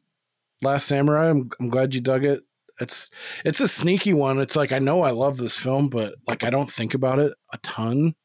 last 0.64 0.88
samurai 0.88 1.30
i'm, 1.30 1.50
I'm 1.60 1.70
glad 1.70 1.94
you 1.94 2.02
dug 2.02 2.26
it. 2.26 2.44
It's 2.80 3.12
it's 3.46 3.60
a 3.62 3.68
sneaky 3.68 4.14
one. 4.14 4.40
It's 4.40 4.56
like 4.56 4.72
i 4.72 4.80
know 4.80 5.04
i 5.04 5.12
love 5.12 5.38
this 5.38 5.58
film 5.58 5.90
but 5.90 6.16
like 6.28 6.44
i 6.44 6.50
don't 6.50 6.70
think 6.70 6.94
about 6.94 7.20
it 7.20 7.34
a 7.52 7.58
ton. 7.60 8.16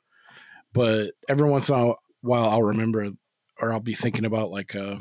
But 0.72 1.12
every 1.28 1.48
once 1.50 1.68
in 1.68 1.74
a 1.76 1.92
while 2.22 2.48
i'll 2.48 2.62
remember 2.62 3.10
or 3.60 3.72
i'll 3.72 3.80
be 3.80 3.94
thinking 3.94 4.24
about 4.24 4.50
like 4.50 4.74
a 4.74 4.98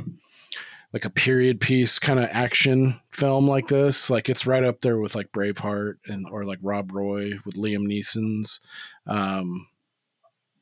like 0.93 1.05
a 1.05 1.09
period 1.09 1.59
piece 1.59 1.99
kind 1.99 2.17
of 2.19 2.29
action 2.31 2.99
film 3.11 3.47
like 3.47 3.67
this. 3.67 4.09
Like 4.09 4.29
it's 4.29 4.47
right 4.47 4.63
up 4.63 4.79
there 4.81 4.99
with 4.99 5.15
like 5.15 5.31
braveheart 5.31 5.95
and 6.07 6.25
or 6.29 6.43
like 6.45 6.59
rob 6.61 6.91
roy 6.93 7.31
with 7.45 7.55
liam 7.55 7.85
neeson's 7.87 8.59
um 9.05 9.67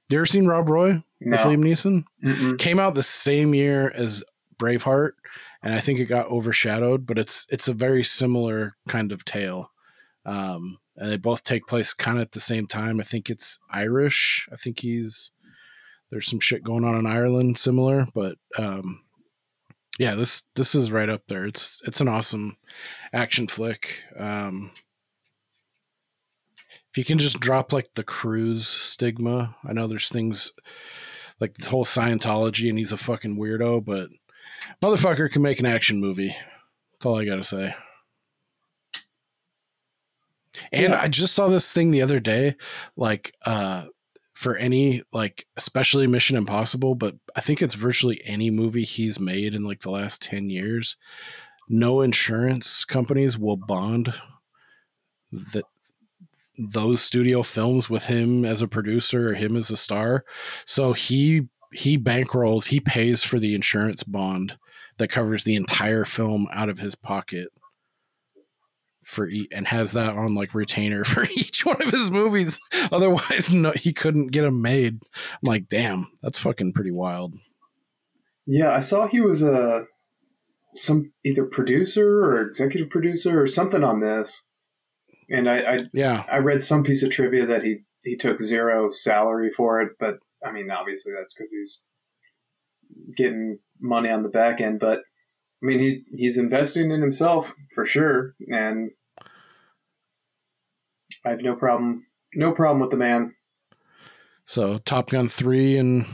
you 0.10 0.18
ever 0.18 0.26
seen 0.26 0.46
rob 0.46 0.70
roy 0.70 1.02
No, 1.22 1.32
with 1.32 1.42
liam 1.42 1.64
neeson? 1.64 2.04
Mm-mm. 2.24 2.60
came 2.60 2.80
out 2.80 2.94
the 2.96 3.04
same 3.04 3.54
year 3.56 3.92
as 3.96 4.24
Braveheart, 4.58 5.12
and 5.66 5.74
I 5.74 5.80
think 5.80 6.00
it 6.00 6.06
got 6.06 6.28
overshadowed. 6.28 7.06
But 7.06 7.18
it's 7.18 7.46
it's 7.50 7.68
a 7.68 7.74
very 7.74 8.04
similar 8.04 8.78
kind 8.88 9.12
of 9.12 9.26
tale, 9.26 9.72
um, 10.26 10.78
and 10.96 11.12
they 11.12 11.18
both 11.18 11.44
take 11.44 11.68
place 11.68 11.92
kind 11.94 12.18
of 12.18 12.22
at 12.22 12.32
the 12.32 12.40
same 12.40 12.68
time. 12.68 13.02
I 13.02 13.04
think 13.04 13.30
it's 13.30 13.60
Irish. 13.72 14.48
I 14.54 14.56
think 14.56 14.80
he's 14.80 15.32
there's 16.12 16.28
some 16.28 16.40
shit 16.40 16.64
going 16.64 16.86
on 16.86 16.96
in 16.96 17.08
Ireland 17.08 17.58
similar, 17.58 18.06
but 18.14 18.38
um, 18.58 19.02
yeah, 19.98 20.16
this 20.16 20.44
this 20.56 20.76
is 20.76 20.92
right 20.92 21.10
up 21.10 21.24
there. 21.28 21.46
It's 21.46 21.82
it's 21.86 22.00
an 22.00 22.08
awesome 22.08 22.58
action 23.12 23.48
flick. 23.48 24.04
Um, 24.18 24.72
if 26.92 26.98
you 26.98 27.04
can 27.04 27.18
just 27.18 27.42
drop 27.42 27.74
like 27.74 27.90
the 27.96 28.04
cruise 28.04 28.68
stigma, 28.68 29.56
I 29.68 29.74
know 29.74 29.88
there's 29.88 30.10
things 30.10 30.54
like 31.42 31.56
the 31.56 31.70
whole 31.70 31.84
Scientology 31.84 32.70
and 32.70 32.78
he's 32.78 32.94
a 32.94 32.98
fucking 32.98 33.38
weirdo, 33.38 33.84
but 33.84 34.08
motherfucker 34.82 35.32
can 35.32 35.42
make 35.42 35.60
an 35.60 35.66
action 35.66 36.00
movie. 36.00 36.36
That's 36.94 37.06
all 37.06 37.20
I 37.20 37.26
gotta 37.26 37.44
say. 37.44 37.76
And 40.72 40.94
Yeah. 40.94 41.02
I 41.02 41.08
just 41.08 41.36
saw 41.36 41.48
this 41.48 41.74
thing 41.74 41.92
the 41.92 42.02
other 42.02 42.20
day, 42.20 42.56
like 42.96 43.34
uh 43.46 43.86
for 44.34 44.58
any 44.58 45.02
like 45.14 45.46
especially 45.56 46.08
Mission 46.08 46.38
Impossible, 46.38 46.96
but 46.96 47.16
I 47.36 47.42
think 47.42 47.62
it's 47.62 47.76
virtually 47.76 48.22
any 48.26 48.50
movie 48.50 48.84
he's 48.84 49.20
made 49.20 49.54
in 49.54 49.64
like 49.64 49.80
the 49.80 49.92
last 49.92 50.22
10 50.22 50.50
years. 50.50 50.98
No 51.70 52.02
insurance 52.02 52.84
companies 52.86 53.38
will 53.38 53.58
bond 53.58 54.14
that 55.32 55.64
those 56.58 57.02
studio 57.02 57.44
films 57.44 57.90
with 57.90 58.06
him 58.06 58.46
as 58.46 58.62
a 58.62 58.68
producer 58.68 59.30
or 59.30 59.34
him 59.34 59.58
as 59.58 59.72
a 59.72 59.78
star. 59.78 60.24
So 60.66 60.94
he 60.94 61.48
he 61.76 61.98
bankrolls, 61.98 62.68
he 62.68 62.80
pays 62.80 63.24
for 63.24 63.40
the 63.40 63.54
insurance 63.54 64.04
bond 64.04 64.58
that 64.98 65.10
covers 65.10 65.44
the 65.44 65.56
entire 65.56 66.06
film 66.06 66.48
out 66.52 66.70
of 66.70 66.80
his 66.80 66.96
pocket 66.96 67.50
for 69.04 69.28
e- 69.30 69.48
and 69.52 69.68
has 69.68 69.92
that 69.92 70.16
on 70.16 70.34
like 70.36 70.56
retainer 70.56 71.04
for 71.06 71.26
each 71.36 71.66
one 71.66 71.82
of 71.82 71.92
his 71.92 72.12
movies. 72.12 72.60
Otherwise, 72.92 73.54
no, 73.54 73.72
he 73.72 73.94
couldn't 73.94 74.32
get 74.32 74.42
them 74.44 74.62
made. 74.62 75.02
I'm 75.04 75.40
like, 75.44 75.68
damn, 75.68 76.12
that's 76.22 76.40
fucking 76.40 76.74
pretty 76.74 76.92
wild. 76.92 77.36
Yeah, 78.46 78.72
I 78.72 78.80
saw 78.80 79.08
he 79.08 79.22
was 79.22 79.42
a 79.42 79.86
some 80.76 81.14
either 81.24 81.46
producer 81.46 82.26
or 82.26 82.42
executive 82.42 82.90
producer 82.90 83.42
or 83.42 83.48
something 83.48 83.84
on 83.84 84.02
this, 84.02 84.42
and 85.30 85.50
I, 85.50 85.74
I 85.74 85.78
Yeah, 85.94 86.26
I 86.32 86.38
read 86.38 86.62
some 86.62 86.84
piece 86.84 87.02
of 87.04 87.12
trivia 87.12 87.46
that 87.48 87.64
he 87.64 87.80
he 88.04 88.16
took 88.16 88.40
zero 88.40 88.92
salary 88.92 89.52
for 89.56 89.82
it, 89.82 89.94
but 90.00 90.20
I 90.46 90.52
mean, 90.52 90.72
obviously 90.72 91.14
that's 91.18 91.34
because 91.34 91.52
he's 91.52 91.82
getting 93.16 93.60
money 93.80 94.10
on 94.10 94.24
the 94.24 94.30
back 94.30 94.62
end. 94.62 94.80
But 94.80 95.00
I 95.00 95.66
mean, 95.66 95.80
he's 95.80 95.96
he's 96.16 96.38
investing 96.38 96.92
in 96.92 97.02
himself 97.02 97.54
for 97.74 97.86
sure, 97.86 98.36
and 98.48 98.92
I 101.26 101.30
have 101.30 101.42
no 101.42 101.56
problem 101.56 102.06
no 102.34 102.52
problem 102.52 102.80
with 102.80 102.92
the 102.92 102.98
man. 102.98 103.34
so 104.46 104.78
Top 104.80 105.10
Gun 105.10 105.28
three 105.28 105.78
and 105.78 106.06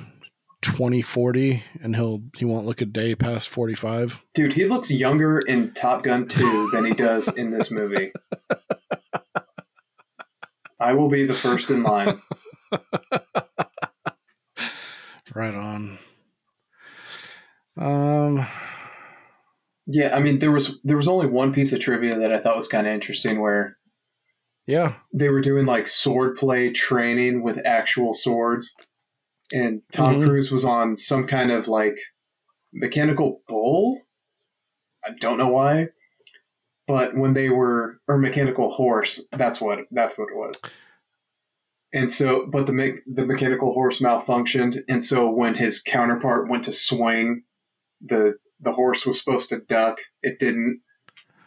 2040, 0.62 1.64
and 1.82 1.96
he'll 1.96 2.22
he 2.36 2.46
won't 2.46 2.66
look 2.66 2.82
a 2.82 2.86
day 2.86 3.16
past 3.16 3.50
45. 3.50 4.26
Dude, 4.34 4.54
he 4.54 4.66
looks 4.66 4.92
younger 4.92 5.40
in 5.40 5.74
Top 5.74 6.04
Gun 6.04 6.28
2 6.28 6.70
than 6.72 6.86
he 6.86 6.94
does 6.94 7.28
in 7.28 7.52
this 7.52 7.72
movie. 7.72 8.12
I 10.80 10.94
will 10.94 11.10
be 11.10 11.26
the 11.26 11.34
first 11.34 11.70
in 11.70 11.84
line. 11.84 12.22
Right 15.34 15.56
on. 15.56 15.98
Um, 17.78 18.46
Yeah, 19.88 20.16
I 20.16 20.20
mean 20.20 20.40
there 20.40 20.52
was 20.52 20.80
there 20.84 20.98
was 20.98 21.08
only 21.08 21.28
one 21.28 21.54
piece 21.54 21.74
of 21.74 21.80
trivia 21.80 22.20
that 22.20 22.32
I 22.34 22.40
thought 22.40 22.58
was 22.58 22.68
kind 22.68 22.88
of 22.88 22.94
interesting 22.94 23.40
where 23.42 23.78
yeah, 24.68 24.94
they 25.14 25.30
were 25.30 25.42
doing 25.42 25.66
like 25.66 25.88
sword 25.88 26.38
play 26.38 26.72
training 26.72 27.44
with 27.44 27.60
actual 27.66 28.14
swords 28.14 28.74
and 29.52 29.82
Tom 29.92 30.16
Mhm. 30.16 30.28
Cruise 30.28 30.52
was 30.52 30.64
on 30.66 30.98
some 30.98 31.28
kind 31.28 31.52
of 31.52 31.68
like 31.68 31.98
mechanical 32.74 33.42
bull. 33.48 34.00
I 35.04 35.12
don't 35.20 35.38
know 35.38 35.50
why. 35.50 35.90
But 36.88 37.16
when 37.16 37.34
they 37.34 37.50
were 37.50 38.00
or 38.08 38.18
mechanical 38.18 38.70
horse, 38.72 39.26
that's 39.32 39.60
what 39.62 39.80
that's 39.92 40.18
what 40.18 40.30
it 40.30 40.36
was. 40.36 40.62
And 41.94 42.12
so 42.12 42.48
but 42.52 42.68
the 42.68 42.74
me- 42.74 43.00
the 43.06 43.26
mechanical 43.26 43.74
horse 43.74 44.00
malfunctioned 44.00 44.80
and 44.88 45.04
so 45.04 45.30
when 45.30 45.56
his 45.56 45.82
counterpart 45.82 46.50
went 46.50 46.64
to 46.66 46.74
swing, 46.74 47.44
the 48.02 48.36
the 48.60 48.74
horse 48.74 49.06
was 49.06 49.20
supposed 49.20 49.50
to 49.50 49.60
duck, 49.60 49.98
it 50.22 50.40
didn't 50.40 50.82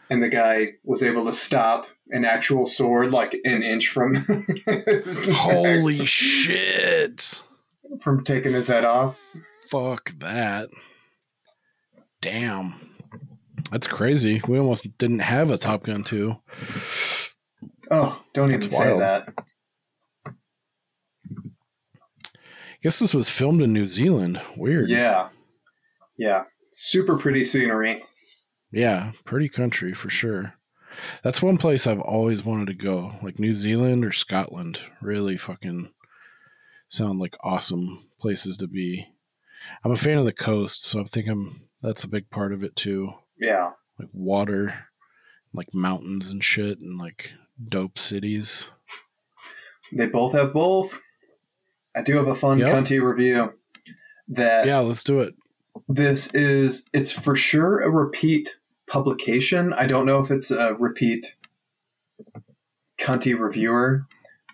and 0.09 0.21
the 0.21 0.29
guy 0.29 0.73
was 0.83 1.01
able 1.01 1.25
to 1.25 1.33
stop 1.33 1.87
an 2.09 2.25
actual 2.25 2.67
sword 2.67 3.11
like 3.11 3.33
an 3.43 3.63
inch 3.63 3.87
from 3.89 4.15
his 4.15 5.21
neck 5.27 5.35
holy 5.35 6.05
shit! 6.05 7.43
from 8.01 8.23
taking 8.23 8.53
his 8.53 8.67
head 8.67 8.85
off. 8.85 9.21
Fuck 9.69 10.13
that. 10.19 10.69
Damn. 12.21 12.73
That's 13.71 13.87
crazy. 13.87 14.41
We 14.47 14.59
almost 14.59 14.97
didn't 14.97 15.19
have 15.19 15.49
a 15.49 15.57
Top 15.57 15.83
Gun 15.83 16.03
2. 16.03 16.35
Oh, 17.91 18.23
don't 18.33 18.51
even 18.51 18.69
say 18.69 18.93
wild. 18.93 19.23
That. 22.75 22.83
guess 22.83 22.99
this 22.99 23.13
was 23.13 23.29
filmed 23.29 23.61
in 23.61 23.73
New 23.73 23.85
Zealand. 23.85 24.41
Weird. 24.55 24.89
Yeah. 24.89 25.29
Yeah. 26.17 26.43
Super 26.71 27.17
pretty 27.17 27.43
scenery. 27.45 28.03
Yeah, 28.71 29.11
pretty 29.23 29.47
country 29.47 29.93
for 29.93 30.09
sure. 30.09 30.55
That's 31.23 31.41
one 31.41 31.57
place 31.57 31.87
I've 31.87 32.01
always 32.01 32.43
wanted 32.43 32.67
to 32.67 32.73
go, 32.73 33.13
like 33.21 33.39
New 33.39 33.53
Zealand 33.53 34.03
or 34.05 34.11
Scotland. 34.11 34.79
Really 35.01 35.37
fucking 35.37 35.91
sound 36.87 37.19
like 37.19 37.35
awesome 37.43 38.09
places 38.19 38.57
to 38.57 38.67
be. 38.67 39.07
I'm 39.83 39.91
a 39.91 39.97
fan 39.97 40.17
of 40.17 40.25
the 40.25 40.33
coast, 40.33 40.83
so 40.83 41.01
I 41.01 41.03
think 41.03 41.27
I'm 41.27 41.67
that's 41.81 42.03
a 42.03 42.09
big 42.09 42.29
part 42.29 42.53
of 42.53 42.63
it 42.63 42.75
too. 42.75 43.13
Yeah. 43.39 43.71
Like 43.99 44.09
water, 44.13 44.73
like 45.53 45.73
mountains 45.73 46.31
and 46.31 46.43
shit, 46.43 46.79
and 46.79 46.97
like 46.97 47.31
dope 47.69 47.97
cities. 47.97 48.71
They 49.93 50.07
both 50.07 50.33
have 50.33 50.53
both. 50.53 50.99
I 51.95 52.01
do 52.01 52.17
have 52.17 52.27
a 52.27 52.35
fun 52.35 52.59
Yep. 52.59 52.73
cunty 52.73 53.01
review 53.01 53.53
that 54.29 54.65
Yeah, 54.65 54.79
let's 54.79 55.03
do 55.03 55.19
it. 55.19 55.33
this 55.87 56.27
is 56.33 56.83
it's 56.93 57.11
for 57.11 57.35
sure 57.35 57.81
a 57.81 57.89
repeat 57.89 58.57
publication. 58.87 59.73
I 59.73 59.87
don't 59.87 60.05
know 60.05 60.23
if 60.23 60.31
it's 60.31 60.51
a 60.51 60.73
repeat 60.75 61.35
cunty 62.99 63.37
reviewer, 63.37 64.05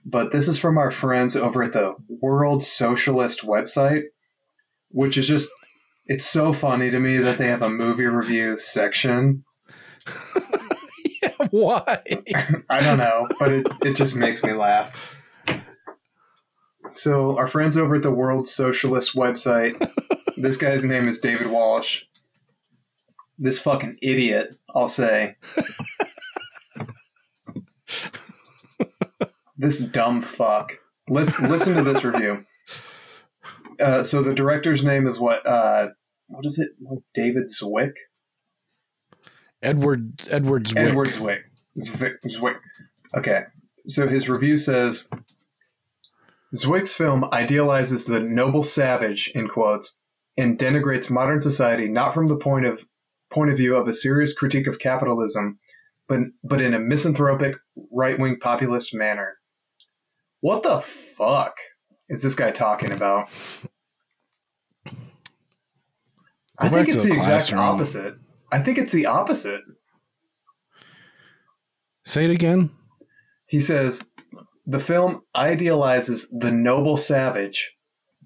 but 0.06 0.32
this 0.32 0.48
is 0.48 0.58
from 0.58 0.78
our 0.78 0.92
friends 0.92 1.36
over 1.36 1.64
at 1.64 1.74
the 1.74 1.96
World 2.08 2.64
Socialist 2.64 3.42
website, 3.42 4.04
which 4.90 5.18
is 5.18 5.28
just 5.28 5.50
it's 6.06 6.26
so 6.26 6.52
funny 6.54 6.90
to 6.92 7.00
me 7.00 7.18
that 7.18 7.38
they 7.38 7.48
have 7.48 7.62
a 7.62 7.70
movie 7.70 8.06
review 8.06 8.58
section. 8.58 9.44
yeah, 11.22 11.30
why? 11.52 12.02
I 12.70 12.82
don't 12.82 12.98
know, 12.98 13.28
but 13.40 13.52
it, 13.52 13.68
it 13.84 13.96
just 13.96 14.16
makes 14.16 14.44
me 14.44 14.54
laugh. 14.54 15.16
So, 16.94 17.38
our 17.38 17.48
friends 17.48 17.78
over 17.78 17.96
at 17.96 18.04
the 18.04 18.12
World 18.12 18.48
Socialist 18.48 19.16
website, 19.16 19.76
this 20.38 20.58
guy's 20.58 20.84
name 20.84 21.08
is 21.08 21.20
David 21.20 21.48
Walsh. 21.48 22.04
This 23.40 23.60
fucking 23.60 23.98
idiot, 24.02 24.56
I'll 24.76 24.88
say. 24.88 25.36
this 29.58 29.80
dumb 29.80 30.22
fuck. 30.22 30.74
Listen, 31.10 31.50
listen 31.50 31.76
to 31.76 31.84
this 31.84 32.04
review. 32.04 32.46
Uh, 33.80 34.04
so, 34.04 34.22
the 34.22 34.36
director's 34.36 34.84
name 34.84 35.08
is 35.08 35.20
what? 35.20 35.44
Uh, 35.44 35.88
what 36.28 36.46
is 36.46 36.60
it? 36.60 36.70
David 37.16 37.46
Zwick? 37.48 37.94
Edward 39.64 40.22
Edward 40.30 40.66
Zwick. 40.66 40.78
Edward 40.78 41.08
Zwick. 41.08 41.40
Zwick. 41.80 42.16
Zwick. 42.26 42.58
Okay. 43.18 43.44
So 43.88 44.08
his 44.08 44.30
review 44.30 44.58
says 44.58 45.08
Zwick's 46.56 46.94
film 46.94 47.26
idealizes 47.32 48.06
the 48.06 48.20
noble 48.20 48.64
savage, 48.64 49.32
in 49.34 49.48
quotes, 49.48 49.96
and 50.38 50.58
denigrates 50.58 51.10
modern 51.10 51.42
society 51.42 51.88
not 51.88 52.14
from 52.14 52.28
the 52.28 52.36
point 52.36 52.66
of 52.66 52.86
point 53.32 53.50
of 53.50 53.58
view 53.58 53.76
of 53.76 53.88
a 53.88 53.94
serious 53.94 54.34
critique 54.34 54.68
of 54.68 54.80
capitalism, 54.80 55.60
but 56.08 56.20
but 56.44 56.62
in 56.62 56.74
a 56.74 56.80
misanthropic, 56.80 57.56
right 57.92 58.20
wing 58.20 58.38
populist 58.40 58.94
manner. 58.94 59.38
What 60.42 60.64
the 60.64 60.82
fuck 60.82 61.56
is 62.10 62.22
this 62.22 62.36
guy 62.36 62.52
talking 62.52 62.92
about? 62.92 63.30
I 66.58 66.70
think 66.70 66.90
it's 66.90 67.04
the 67.04 67.10
the 67.10 67.16
exact 67.16 67.54
opposite. 67.54 68.16
I 68.52 68.60
think 68.60 68.78
it's 68.78 68.92
the 68.92 69.06
opposite. 69.06 69.62
Say 72.04 72.26
it 72.26 72.32
again. 72.32 72.72
He 73.46 73.62
says 73.62 74.04
the 74.66 74.80
film 74.80 75.22
idealizes 75.36 76.30
the 76.30 76.52
noble 76.52 76.98
savage 76.98 77.74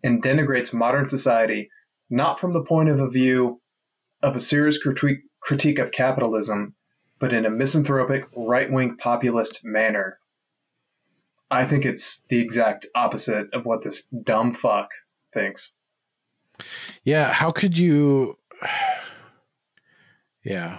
and 0.03 0.21
denigrates 0.23 0.73
modern 0.73 1.07
society 1.07 1.69
not 2.09 2.39
from 2.39 2.53
the 2.53 2.61
point 2.61 2.89
of 2.89 2.99
a 2.99 3.09
view 3.09 3.61
of 4.21 4.35
a 4.35 4.39
serious 4.41 4.77
critique, 4.77 5.21
critique 5.39 5.79
of 5.79 5.91
capitalism, 5.91 6.75
but 7.19 7.33
in 7.33 7.45
a 7.45 7.49
misanthropic, 7.49 8.25
right 8.35 8.71
wing 8.71 8.97
populist 8.97 9.61
manner. 9.63 10.19
I 11.49 11.65
think 11.65 11.85
it's 11.85 12.23
the 12.29 12.39
exact 12.39 12.85
opposite 12.95 13.47
of 13.53 13.65
what 13.65 13.83
this 13.83 14.03
dumb 14.23 14.53
fuck 14.53 14.89
thinks. 15.33 15.73
Yeah, 17.03 17.31
how 17.31 17.51
could 17.51 17.77
you? 17.77 18.37
Yeah, 20.43 20.77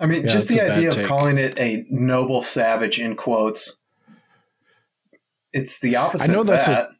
I 0.00 0.06
mean, 0.06 0.24
Yeah, 0.24 0.32
just 0.32 0.48
the 0.48 0.60
idea 0.60 0.88
of 0.88 0.94
take. 0.96 1.06
calling 1.06 1.38
it 1.38 1.56
a 1.56 1.86
noble 1.88 2.42
savage 2.42 2.98
in 2.98 3.14
quotes. 3.14 3.76
It's 5.54 5.80
the 5.80 5.96
opposite. 5.96 6.28
I 6.28 6.32
know 6.32 6.42
that's 6.42 6.68
a- 6.68 6.90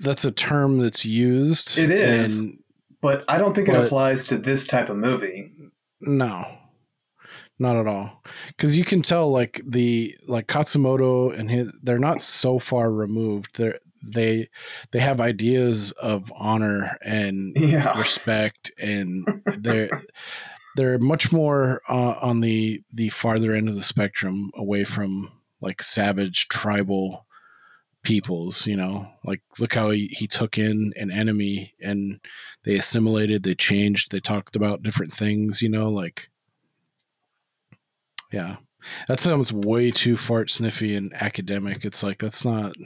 that's 0.00 0.24
a 0.26 0.30
term 0.32 0.78
that's 0.78 1.06
used. 1.06 1.78
It 1.78 1.90
is. 1.90 2.36
and 2.36 2.58
But 3.00 3.24
I 3.28 3.38
don't 3.38 3.54
think 3.54 3.68
it 3.68 3.74
applies 3.74 4.24
to 4.26 4.36
this 4.36 4.66
type 4.66 4.90
of 4.90 4.96
movie. 4.98 5.50
no, 6.02 6.44
not 7.58 7.76
at 7.76 7.86
all. 7.86 8.22
Because 8.48 8.76
you 8.76 8.84
can 8.84 9.00
tell, 9.00 9.30
like 9.30 9.62
the 9.66 10.14
like 10.28 10.48
Katsumoto 10.48 11.32
and 11.38 11.50
his, 11.50 11.72
they're 11.82 11.98
not 11.98 12.20
so 12.20 12.58
far 12.58 12.92
removed. 12.92 13.56
They're 13.56 13.78
they 14.06 14.48
they 14.92 15.00
have 15.00 15.20
ideas 15.20 15.92
of 15.92 16.30
honor 16.36 16.96
and 17.02 17.56
Yeah. 17.56 17.96
respect, 17.98 18.70
and 18.78 19.26
they're 19.58 19.88
they're 20.76 20.98
much 20.98 21.32
more 21.32 21.80
uh, 21.88 22.14
on 22.20 22.40
the 22.40 22.82
the 22.92 23.08
farther 23.08 23.54
end 23.54 23.68
of 23.70 23.74
the 23.76 23.82
spectrum, 23.82 24.50
away 24.54 24.84
from 24.84 25.30
like 25.62 25.82
savage 25.82 26.48
tribal 26.48 27.25
peoples 28.06 28.66
you 28.66 28.76
know? 28.76 29.08
Like 29.24 29.42
look 29.58 29.74
how 29.74 29.90
he, 29.90 30.06
he 30.12 30.28
took 30.28 30.56
in 30.58 30.92
an 30.96 31.10
enemy 31.10 31.74
and 31.82 32.20
they 32.62 32.76
assimilated 32.76 33.42
they 33.42 33.56
changed 33.56 34.12
they 34.12 34.20
talked 34.20 34.54
about 34.54 34.82
different 34.84 35.12
things 35.12 35.60
you 35.60 35.68
know? 35.68 35.90
Like 35.90 36.30
yeah. 38.32 38.56
That 39.08 39.18
sounds 39.18 39.52
way 39.52 39.90
too 39.90 40.16
fart 40.16 40.48
sniffy 40.50 40.94
and 40.94 41.12
academic. 41.14 41.84
It's 41.84 42.04
like 42.04 42.18
that's 42.18 42.44
not 42.44 42.76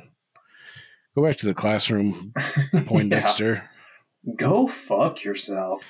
go 1.15 1.23
back 1.23 1.37
to 1.37 1.47
the 1.47 1.55
classroom 1.55 2.33
poindexter 2.87 3.69
Yeah. 4.25 4.35
Go 4.37 4.69
fuck 4.69 5.23
yourself. 5.23 5.83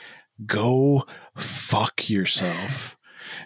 go 0.45 1.07
fuck 1.37 2.11
yourself. 2.11 2.97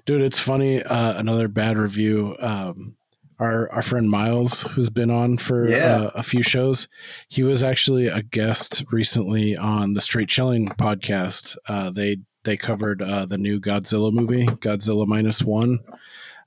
Dude 0.07 0.23
it's 0.23 0.39
funny 0.39 0.83
uh 0.83 1.19
another 1.19 1.49
bad 1.49 1.77
review 1.77 2.37
um 2.41 2.97
our 3.39 3.71
our 3.73 3.83
friend 3.83 4.09
miles 4.11 4.63
who's 4.63 4.91
been 4.91 5.11
on 5.11 5.37
for 5.37 5.69
Yeah. 5.69 5.77
uh, 5.97 6.11
a 6.15 6.23
few 6.23 6.43
shows 6.43 6.89
he 7.29 7.43
was 7.43 7.63
actually 7.63 8.07
a 8.07 8.23
guest 8.23 8.85
recently 8.93 9.57
on 9.57 9.95
the 9.95 10.01
straight 10.01 10.29
chilling 10.29 10.69
podcast 10.69 11.57
uh 11.69 11.91
they 11.91 12.19
they 12.45 12.57
covered 12.57 13.03
uh 13.03 13.27
the 13.27 13.39
new 13.39 13.59
godzilla 13.61 14.13
movie 14.13 14.47
godzilla 14.47 15.07
minus 15.07 15.43
one 15.43 15.81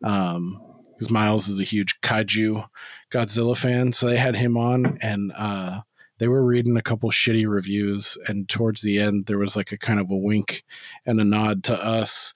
um 0.03 0.61
because 0.93 1.11
miles 1.11 1.47
is 1.47 1.59
a 1.59 1.63
huge 1.63 1.99
kaiju 2.01 2.65
godzilla 3.11 3.55
fan 3.57 3.91
so 3.91 4.07
they 4.07 4.17
had 4.17 4.35
him 4.35 4.57
on 4.57 4.97
and 5.01 5.31
uh 5.37 5.81
they 6.19 6.27
were 6.27 6.43
reading 6.43 6.75
a 6.77 6.81
couple 6.81 7.11
shitty 7.11 7.47
reviews 7.47 8.17
and 8.27 8.49
towards 8.49 8.81
the 8.81 8.99
end 8.99 9.25
there 9.27 9.37
was 9.37 9.55
like 9.55 9.71
a 9.71 9.77
kind 9.77 9.99
of 9.99 10.09
a 10.09 10.15
wink 10.15 10.63
and 11.05 11.19
a 11.19 11.23
nod 11.23 11.63
to 11.63 11.83
us 11.85 12.33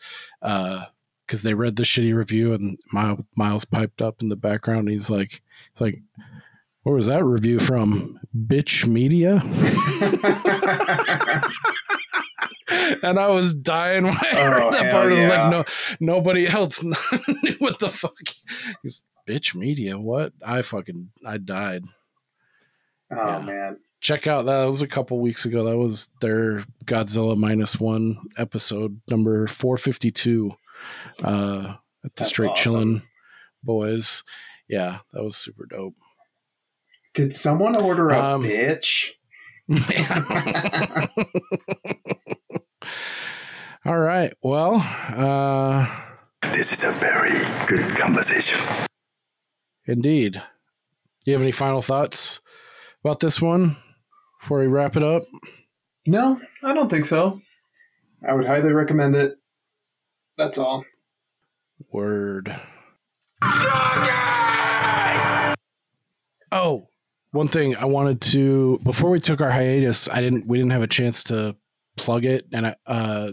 because 1.31 1.43
they 1.43 1.53
read 1.53 1.77
the 1.77 1.83
shitty 1.83 2.13
review 2.13 2.53
and 2.53 2.77
miles, 2.91 3.21
miles 3.37 3.63
piped 3.63 4.01
up 4.01 4.21
in 4.21 4.27
the 4.27 4.35
background. 4.35 4.89
He's 4.89 5.09
like 5.09 5.41
he's 5.71 5.79
like 5.79 6.01
where 6.83 6.93
was 6.93 7.07
that 7.07 7.23
review 7.23 7.57
from? 7.57 8.19
Bitch 8.35 8.85
media? 8.85 9.41
And 13.03 13.19
i 13.19 13.27
was 13.27 13.53
dying 13.53 14.03
when 14.05 14.13
i 14.15 14.29
oh, 14.33 14.35
heard 14.35 14.63
Oh, 14.63 14.71
that 14.71 14.91
part. 14.91 15.11
I 15.11 15.15
was 15.15 15.29
like 15.29 15.51
no 15.51 15.65
nobody 15.99 16.47
else 16.47 16.83
knew 16.83 17.55
what 17.59 17.79
the 17.79 17.89
fuck 17.89 18.15
he's 18.83 19.03
bitch 19.27 19.55
media? 19.55 19.99
What? 19.99 20.33
I 20.45 20.61
fucking 20.61 21.09
i 21.25 21.37
died. 21.37 21.83
Oh 23.11 23.15
Yeah. 23.15 23.39
man. 23.41 23.77
check 24.01 24.27
out 24.27 24.45
that 24.45 24.65
was 24.65 24.81
a 24.81 24.87
couple 24.87 25.19
weeks 25.19 25.45
ago. 25.45 25.63
That 25.65 25.77
was 25.77 26.09
their 26.21 26.63
godzilla 26.85 27.37
minus 27.37 27.79
one 27.79 28.17
episode 28.37 28.99
number 29.09 29.47
452 29.47 30.51
uh 31.23 31.75
at 32.03 32.15
the 32.15 32.21
That's 32.21 32.29
straight 32.29 32.51
awesome. 32.51 32.73
chillin' 32.73 33.01
boys 33.63 34.23
yeah 34.67 34.99
that 35.13 35.23
was 35.23 35.37
super 35.37 35.65
dope 35.65 35.95
Did 37.13 37.33
someone 37.33 37.75
order 37.75 38.09
a 38.09 38.19
Um, 38.35 38.43
bitch? 38.43 39.11
all 43.85 43.97
right 43.97 44.33
well 44.43 44.75
uh 45.15 45.87
This 46.53 46.71
is 46.71 46.83
a 46.83 46.91
very 46.93 47.31
good 47.67 47.95
conversation. 47.97 48.59
indeed 49.85 50.41
you 51.25 51.33
have 51.33 51.41
any 51.41 51.51
final 51.51 51.81
thoughts 51.81 52.39
about 53.03 53.19
this 53.19 53.41
one 53.41 53.77
before 54.39 54.59
we 54.59 54.67
wrap 54.67 54.95
it 54.97 55.03
up 55.03 55.23
No, 56.05 56.39
I 56.63 56.73
don't 56.73 56.89
think 56.89 57.05
so. 57.05 57.39
I 58.27 58.33
would 58.33 58.45
highly 58.47 58.71
recommend 58.73 59.15
it. 59.15 59.37
That's 60.41 60.57
all. 60.57 60.83
Word. 61.91 62.55
Oh, 66.51 66.87
one 67.31 67.47
thing 67.47 67.75
I 67.75 67.85
wanted 67.85 68.21
to 68.21 68.79
before 68.83 69.11
we 69.11 69.19
took 69.19 69.39
our 69.39 69.51
hiatus, 69.51 70.09
I 70.09 70.19
didn't 70.19 70.47
we 70.47 70.57
didn't 70.57 70.71
have 70.71 70.81
a 70.81 70.87
chance 70.87 71.23
to 71.25 71.55
plug 71.95 72.25
it 72.25 72.47
and 72.51 72.65
I 72.67 72.75
uh 72.87 73.31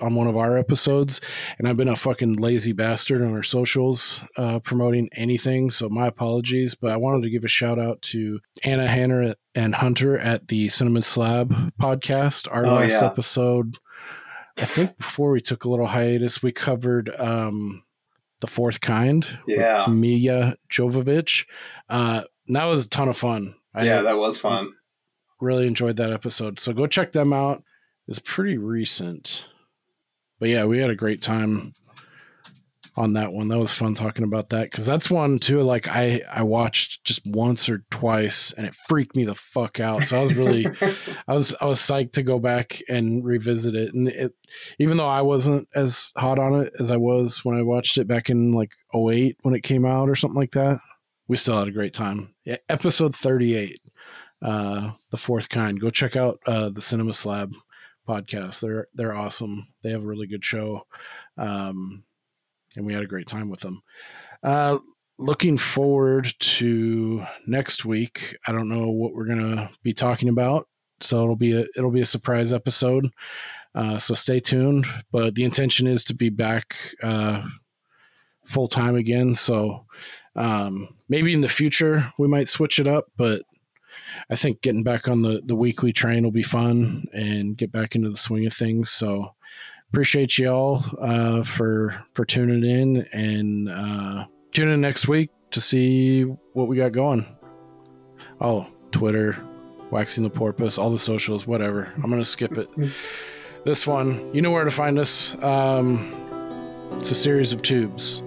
on 0.00 0.14
one 0.14 0.26
of 0.28 0.36
our 0.36 0.56
episodes 0.56 1.20
and 1.58 1.68
I've 1.68 1.76
been 1.76 1.88
a 1.88 1.96
fucking 1.96 2.34
lazy 2.34 2.72
bastard 2.72 3.20
on 3.22 3.34
our 3.34 3.42
socials 3.42 4.22
uh 4.36 4.60
promoting 4.60 5.08
anything, 5.16 5.72
so 5.72 5.88
my 5.88 6.06
apologies, 6.06 6.76
but 6.76 6.92
I 6.92 6.96
wanted 6.96 7.24
to 7.24 7.30
give 7.30 7.44
a 7.44 7.48
shout 7.48 7.80
out 7.80 8.00
to 8.02 8.38
Anna 8.64 8.86
Hanner 8.86 9.34
and 9.56 9.74
Hunter 9.74 10.18
at 10.18 10.46
the 10.48 10.68
Cinnamon 10.68 11.02
Slab 11.02 11.72
podcast. 11.80 12.46
Our 12.50 12.64
Oh, 12.66 12.74
last 12.74 13.00
yeah. 13.00 13.06
episode 13.06 13.76
I 14.56 14.64
think 14.66 14.96
before 14.96 15.30
we 15.32 15.40
took 15.40 15.64
a 15.64 15.68
little 15.70 15.86
hiatus, 15.86 16.42
we 16.42 16.52
covered 16.52 17.14
um 17.18 17.82
the 18.40 18.46
fourth 18.46 18.80
kind 18.80 19.26
Yeah. 19.46 19.86
Milla 19.88 20.56
Jovovich. 20.70 21.46
Uh, 21.88 22.24
that 22.48 22.64
was 22.64 22.86
a 22.86 22.90
ton 22.90 23.08
of 23.08 23.16
fun. 23.16 23.54
I 23.74 23.84
yeah, 23.84 24.02
that 24.02 24.16
was 24.18 24.38
fun. 24.38 24.72
really 25.40 25.66
enjoyed 25.66 25.96
that 25.96 26.12
episode. 26.12 26.60
So 26.60 26.72
go 26.72 26.86
check 26.86 27.12
them 27.12 27.32
out. 27.32 27.62
It's 28.06 28.18
pretty 28.22 28.58
recent. 28.58 29.48
But 30.38 30.50
yeah, 30.50 30.64
we 30.66 30.78
had 30.78 30.90
a 30.90 30.94
great 30.96 31.22
time 31.22 31.72
on 32.96 33.14
that 33.14 33.32
one. 33.32 33.48
That 33.48 33.58
was 33.58 33.72
fun 33.72 33.94
talking 33.94 34.24
about 34.24 34.50
that 34.50 34.70
because 34.70 34.86
that's 34.86 35.10
one 35.10 35.38
too. 35.38 35.62
Like 35.62 35.88
I 35.88 36.22
I 36.30 36.42
watched 36.42 37.04
just 37.04 37.22
once 37.26 37.68
or 37.68 37.84
twice 37.90 38.52
and 38.52 38.66
it 38.66 38.74
freaked 38.74 39.16
me 39.16 39.24
the 39.24 39.34
fuck 39.34 39.80
out. 39.80 40.04
So 40.04 40.18
I 40.18 40.22
was 40.22 40.34
really 40.34 40.66
I 41.28 41.34
was 41.34 41.54
I 41.60 41.66
was 41.66 41.80
psyched 41.80 42.12
to 42.12 42.22
go 42.22 42.38
back 42.38 42.80
and 42.88 43.24
revisit 43.24 43.74
it. 43.74 43.94
And 43.94 44.08
it 44.08 44.34
even 44.78 44.96
though 44.96 45.08
I 45.08 45.22
wasn't 45.22 45.68
as 45.74 46.12
hot 46.16 46.38
on 46.38 46.62
it 46.62 46.72
as 46.78 46.90
I 46.90 46.96
was 46.96 47.44
when 47.44 47.58
I 47.58 47.62
watched 47.62 47.98
it 47.98 48.06
back 48.06 48.30
in 48.30 48.52
like 48.52 48.72
08 48.94 49.38
when 49.42 49.54
it 49.54 49.62
came 49.62 49.84
out 49.84 50.08
or 50.08 50.14
something 50.14 50.38
like 50.38 50.52
that, 50.52 50.78
we 51.26 51.36
still 51.36 51.58
had 51.58 51.68
a 51.68 51.72
great 51.72 51.94
time. 51.94 52.34
Yeah, 52.44 52.58
episode 52.68 53.16
38, 53.16 53.80
uh, 54.42 54.92
the 55.10 55.16
fourth 55.16 55.48
kind. 55.48 55.80
Go 55.80 55.90
check 55.90 56.14
out 56.14 56.38
uh, 56.46 56.68
the 56.68 56.82
Cinema 56.82 57.12
Slab 57.12 57.54
podcast. 58.08 58.60
They're 58.60 58.86
they're 58.94 59.16
awesome. 59.16 59.66
They 59.82 59.90
have 59.90 60.04
a 60.04 60.06
really 60.06 60.26
good 60.28 60.44
show. 60.44 60.86
Um, 61.36 62.04
and 62.76 62.86
we 62.86 62.92
had 62.92 63.02
a 63.02 63.08
great 63.08 63.26
time 63.26 63.48
with 63.48 63.60
them. 63.60 63.82
Uh, 64.42 64.78
looking 65.18 65.56
forward 65.56 66.32
to 66.40 67.24
next 67.46 67.84
week. 67.84 68.36
I 68.46 68.52
don't 68.52 68.68
know 68.68 68.90
what 68.90 69.14
we're 69.14 69.26
gonna 69.26 69.70
be 69.82 69.92
talking 69.92 70.28
about, 70.28 70.68
so 71.00 71.22
it'll 71.22 71.36
be 71.36 71.52
a 71.52 71.66
it'll 71.76 71.90
be 71.90 72.00
a 72.00 72.06
surprise 72.06 72.52
episode. 72.52 73.08
Uh, 73.74 73.98
so 73.98 74.14
stay 74.14 74.40
tuned. 74.40 74.86
But 75.10 75.34
the 75.34 75.44
intention 75.44 75.86
is 75.86 76.04
to 76.04 76.14
be 76.14 76.28
back 76.28 76.76
uh, 77.02 77.44
full 78.44 78.68
time 78.68 78.94
again. 78.94 79.34
So 79.34 79.84
um, 80.36 80.88
maybe 81.08 81.32
in 81.32 81.40
the 81.40 81.48
future 81.48 82.12
we 82.18 82.28
might 82.28 82.48
switch 82.48 82.78
it 82.78 82.86
up, 82.86 83.06
but 83.16 83.42
I 84.30 84.36
think 84.36 84.62
getting 84.62 84.82
back 84.82 85.08
on 85.08 85.22
the 85.22 85.42
the 85.44 85.56
weekly 85.56 85.92
train 85.92 86.24
will 86.24 86.32
be 86.32 86.42
fun 86.42 87.04
and 87.12 87.56
get 87.56 87.72
back 87.72 87.94
into 87.94 88.10
the 88.10 88.16
swing 88.16 88.46
of 88.46 88.52
things. 88.52 88.90
So 88.90 89.34
appreciate 89.94 90.38
y'all 90.38 90.82
uh, 90.98 91.44
for 91.44 91.94
for 92.14 92.24
tuning 92.24 92.64
in 92.68 93.06
and 93.12 93.68
uh, 93.68 94.26
tune 94.50 94.68
in 94.68 94.80
next 94.80 95.06
week 95.06 95.30
to 95.52 95.60
see 95.60 96.22
what 96.52 96.66
we 96.66 96.76
got 96.76 96.90
going. 96.90 97.24
Oh, 98.40 98.68
Twitter, 98.90 99.36
waxing 99.92 100.24
the 100.24 100.30
porpoise, 100.30 100.78
all 100.78 100.90
the 100.90 100.98
socials, 100.98 101.46
whatever. 101.46 101.92
I'm 102.02 102.10
gonna 102.10 102.24
skip 102.24 102.58
it. 102.58 102.68
This 103.64 103.86
one, 103.86 104.34
you 104.34 104.42
know 104.42 104.50
where 104.50 104.64
to 104.64 104.70
find 104.72 104.98
us. 104.98 105.40
Um, 105.44 106.12
it's 106.94 107.12
a 107.12 107.14
series 107.14 107.52
of 107.52 107.62
tubes. 107.62 108.20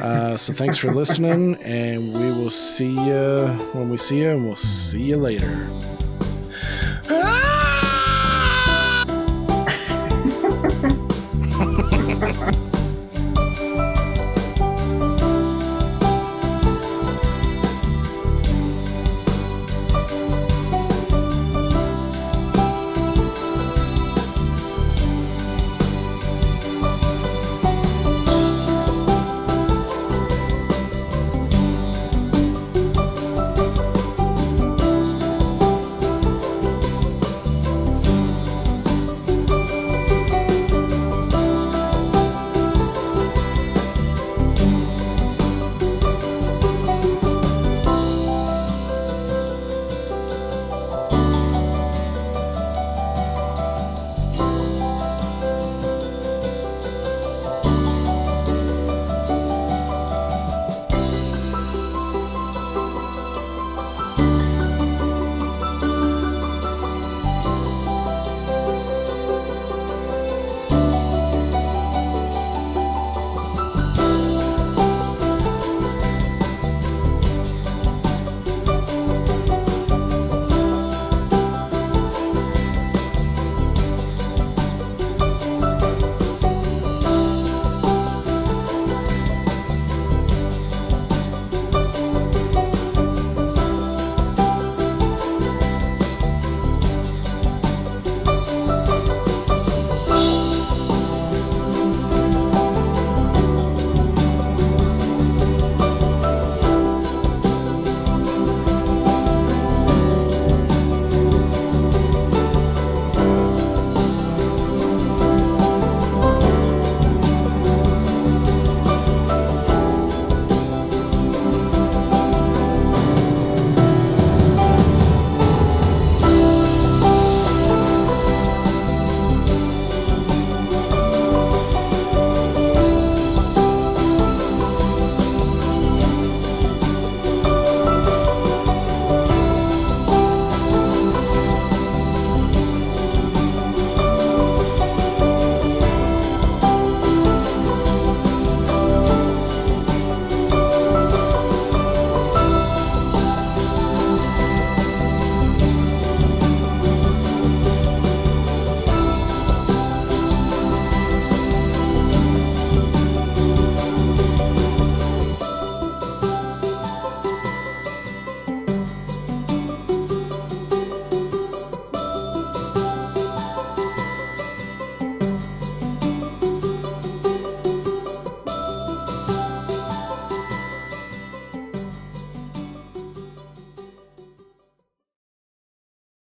Uh, 0.00 0.36
so 0.36 0.52
thanks 0.52 0.76
for 0.76 0.92
listening, 0.92 1.54
and 1.62 2.12
we 2.12 2.42
will 2.42 2.50
see 2.50 2.90
you 2.90 3.46
when 3.72 3.88
we 3.88 3.98
see 3.98 4.18
you, 4.18 4.30
and 4.30 4.44
we'll 4.44 4.56
see 4.56 5.02
you 5.02 5.16
later. 5.16 5.70